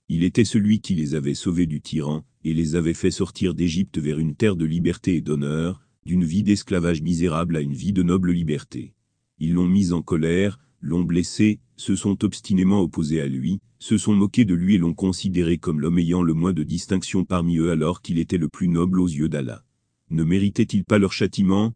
Il 0.08 0.22
était 0.22 0.44
celui 0.44 0.78
qui 0.78 0.94
les 0.94 1.16
avait 1.16 1.34
sauvés 1.34 1.66
du 1.66 1.80
tyran, 1.80 2.24
et 2.44 2.54
les 2.54 2.76
avait 2.76 2.94
fait 2.94 3.10
sortir 3.10 3.54
d'Égypte 3.54 3.98
vers 3.98 4.20
une 4.20 4.36
terre 4.36 4.54
de 4.54 4.64
liberté 4.64 5.16
et 5.16 5.22
d'honneur, 5.22 5.82
d'une 6.06 6.24
vie 6.24 6.44
d'esclavage 6.44 7.02
misérable 7.02 7.56
à 7.56 7.62
une 7.62 7.74
vie 7.74 7.92
de 7.92 8.04
noble 8.04 8.30
liberté. 8.30 8.94
Ils 9.40 9.54
l'ont 9.54 9.66
mis 9.66 9.92
en 9.92 10.02
colère, 10.02 10.60
l'ont 10.80 11.02
blessé, 11.02 11.60
se 11.76 11.96
sont 11.96 12.24
obstinément 12.24 12.80
opposés 12.80 13.20
à 13.20 13.26
lui, 13.26 13.60
se 13.78 13.98
sont 13.98 14.14
moqués 14.14 14.44
de 14.44 14.54
lui 14.54 14.74
et 14.74 14.78
l'ont 14.78 14.94
considéré 14.94 15.58
comme 15.58 15.80
l'homme 15.80 15.98
ayant 15.98 16.22
le 16.22 16.34
moins 16.34 16.52
de 16.52 16.62
distinction 16.62 17.24
parmi 17.24 17.58
eux 17.58 17.70
alors 17.70 18.02
qu'il 18.02 18.18
était 18.18 18.38
le 18.38 18.48
plus 18.48 18.68
noble 18.68 19.00
aux 19.00 19.08
yeux 19.08 19.28
d'Allah. 19.28 19.64
Ne 20.10 20.24
méritaient-ils 20.24 20.84
pas 20.84 20.98
leur 20.98 21.12
châtiment? 21.12 21.74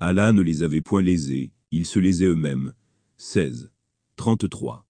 Allah 0.00 0.32
ne 0.32 0.42
les 0.42 0.62
avait 0.62 0.80
point 0.80 1.02
lésés, 1.02 1.52
ils 1.70 1.86
se 1.86 1.98
lésaient 1.98 2.26
eux-mêmes. 2.26 2.72
16. 3.18 3.70
33. 4.16 4.83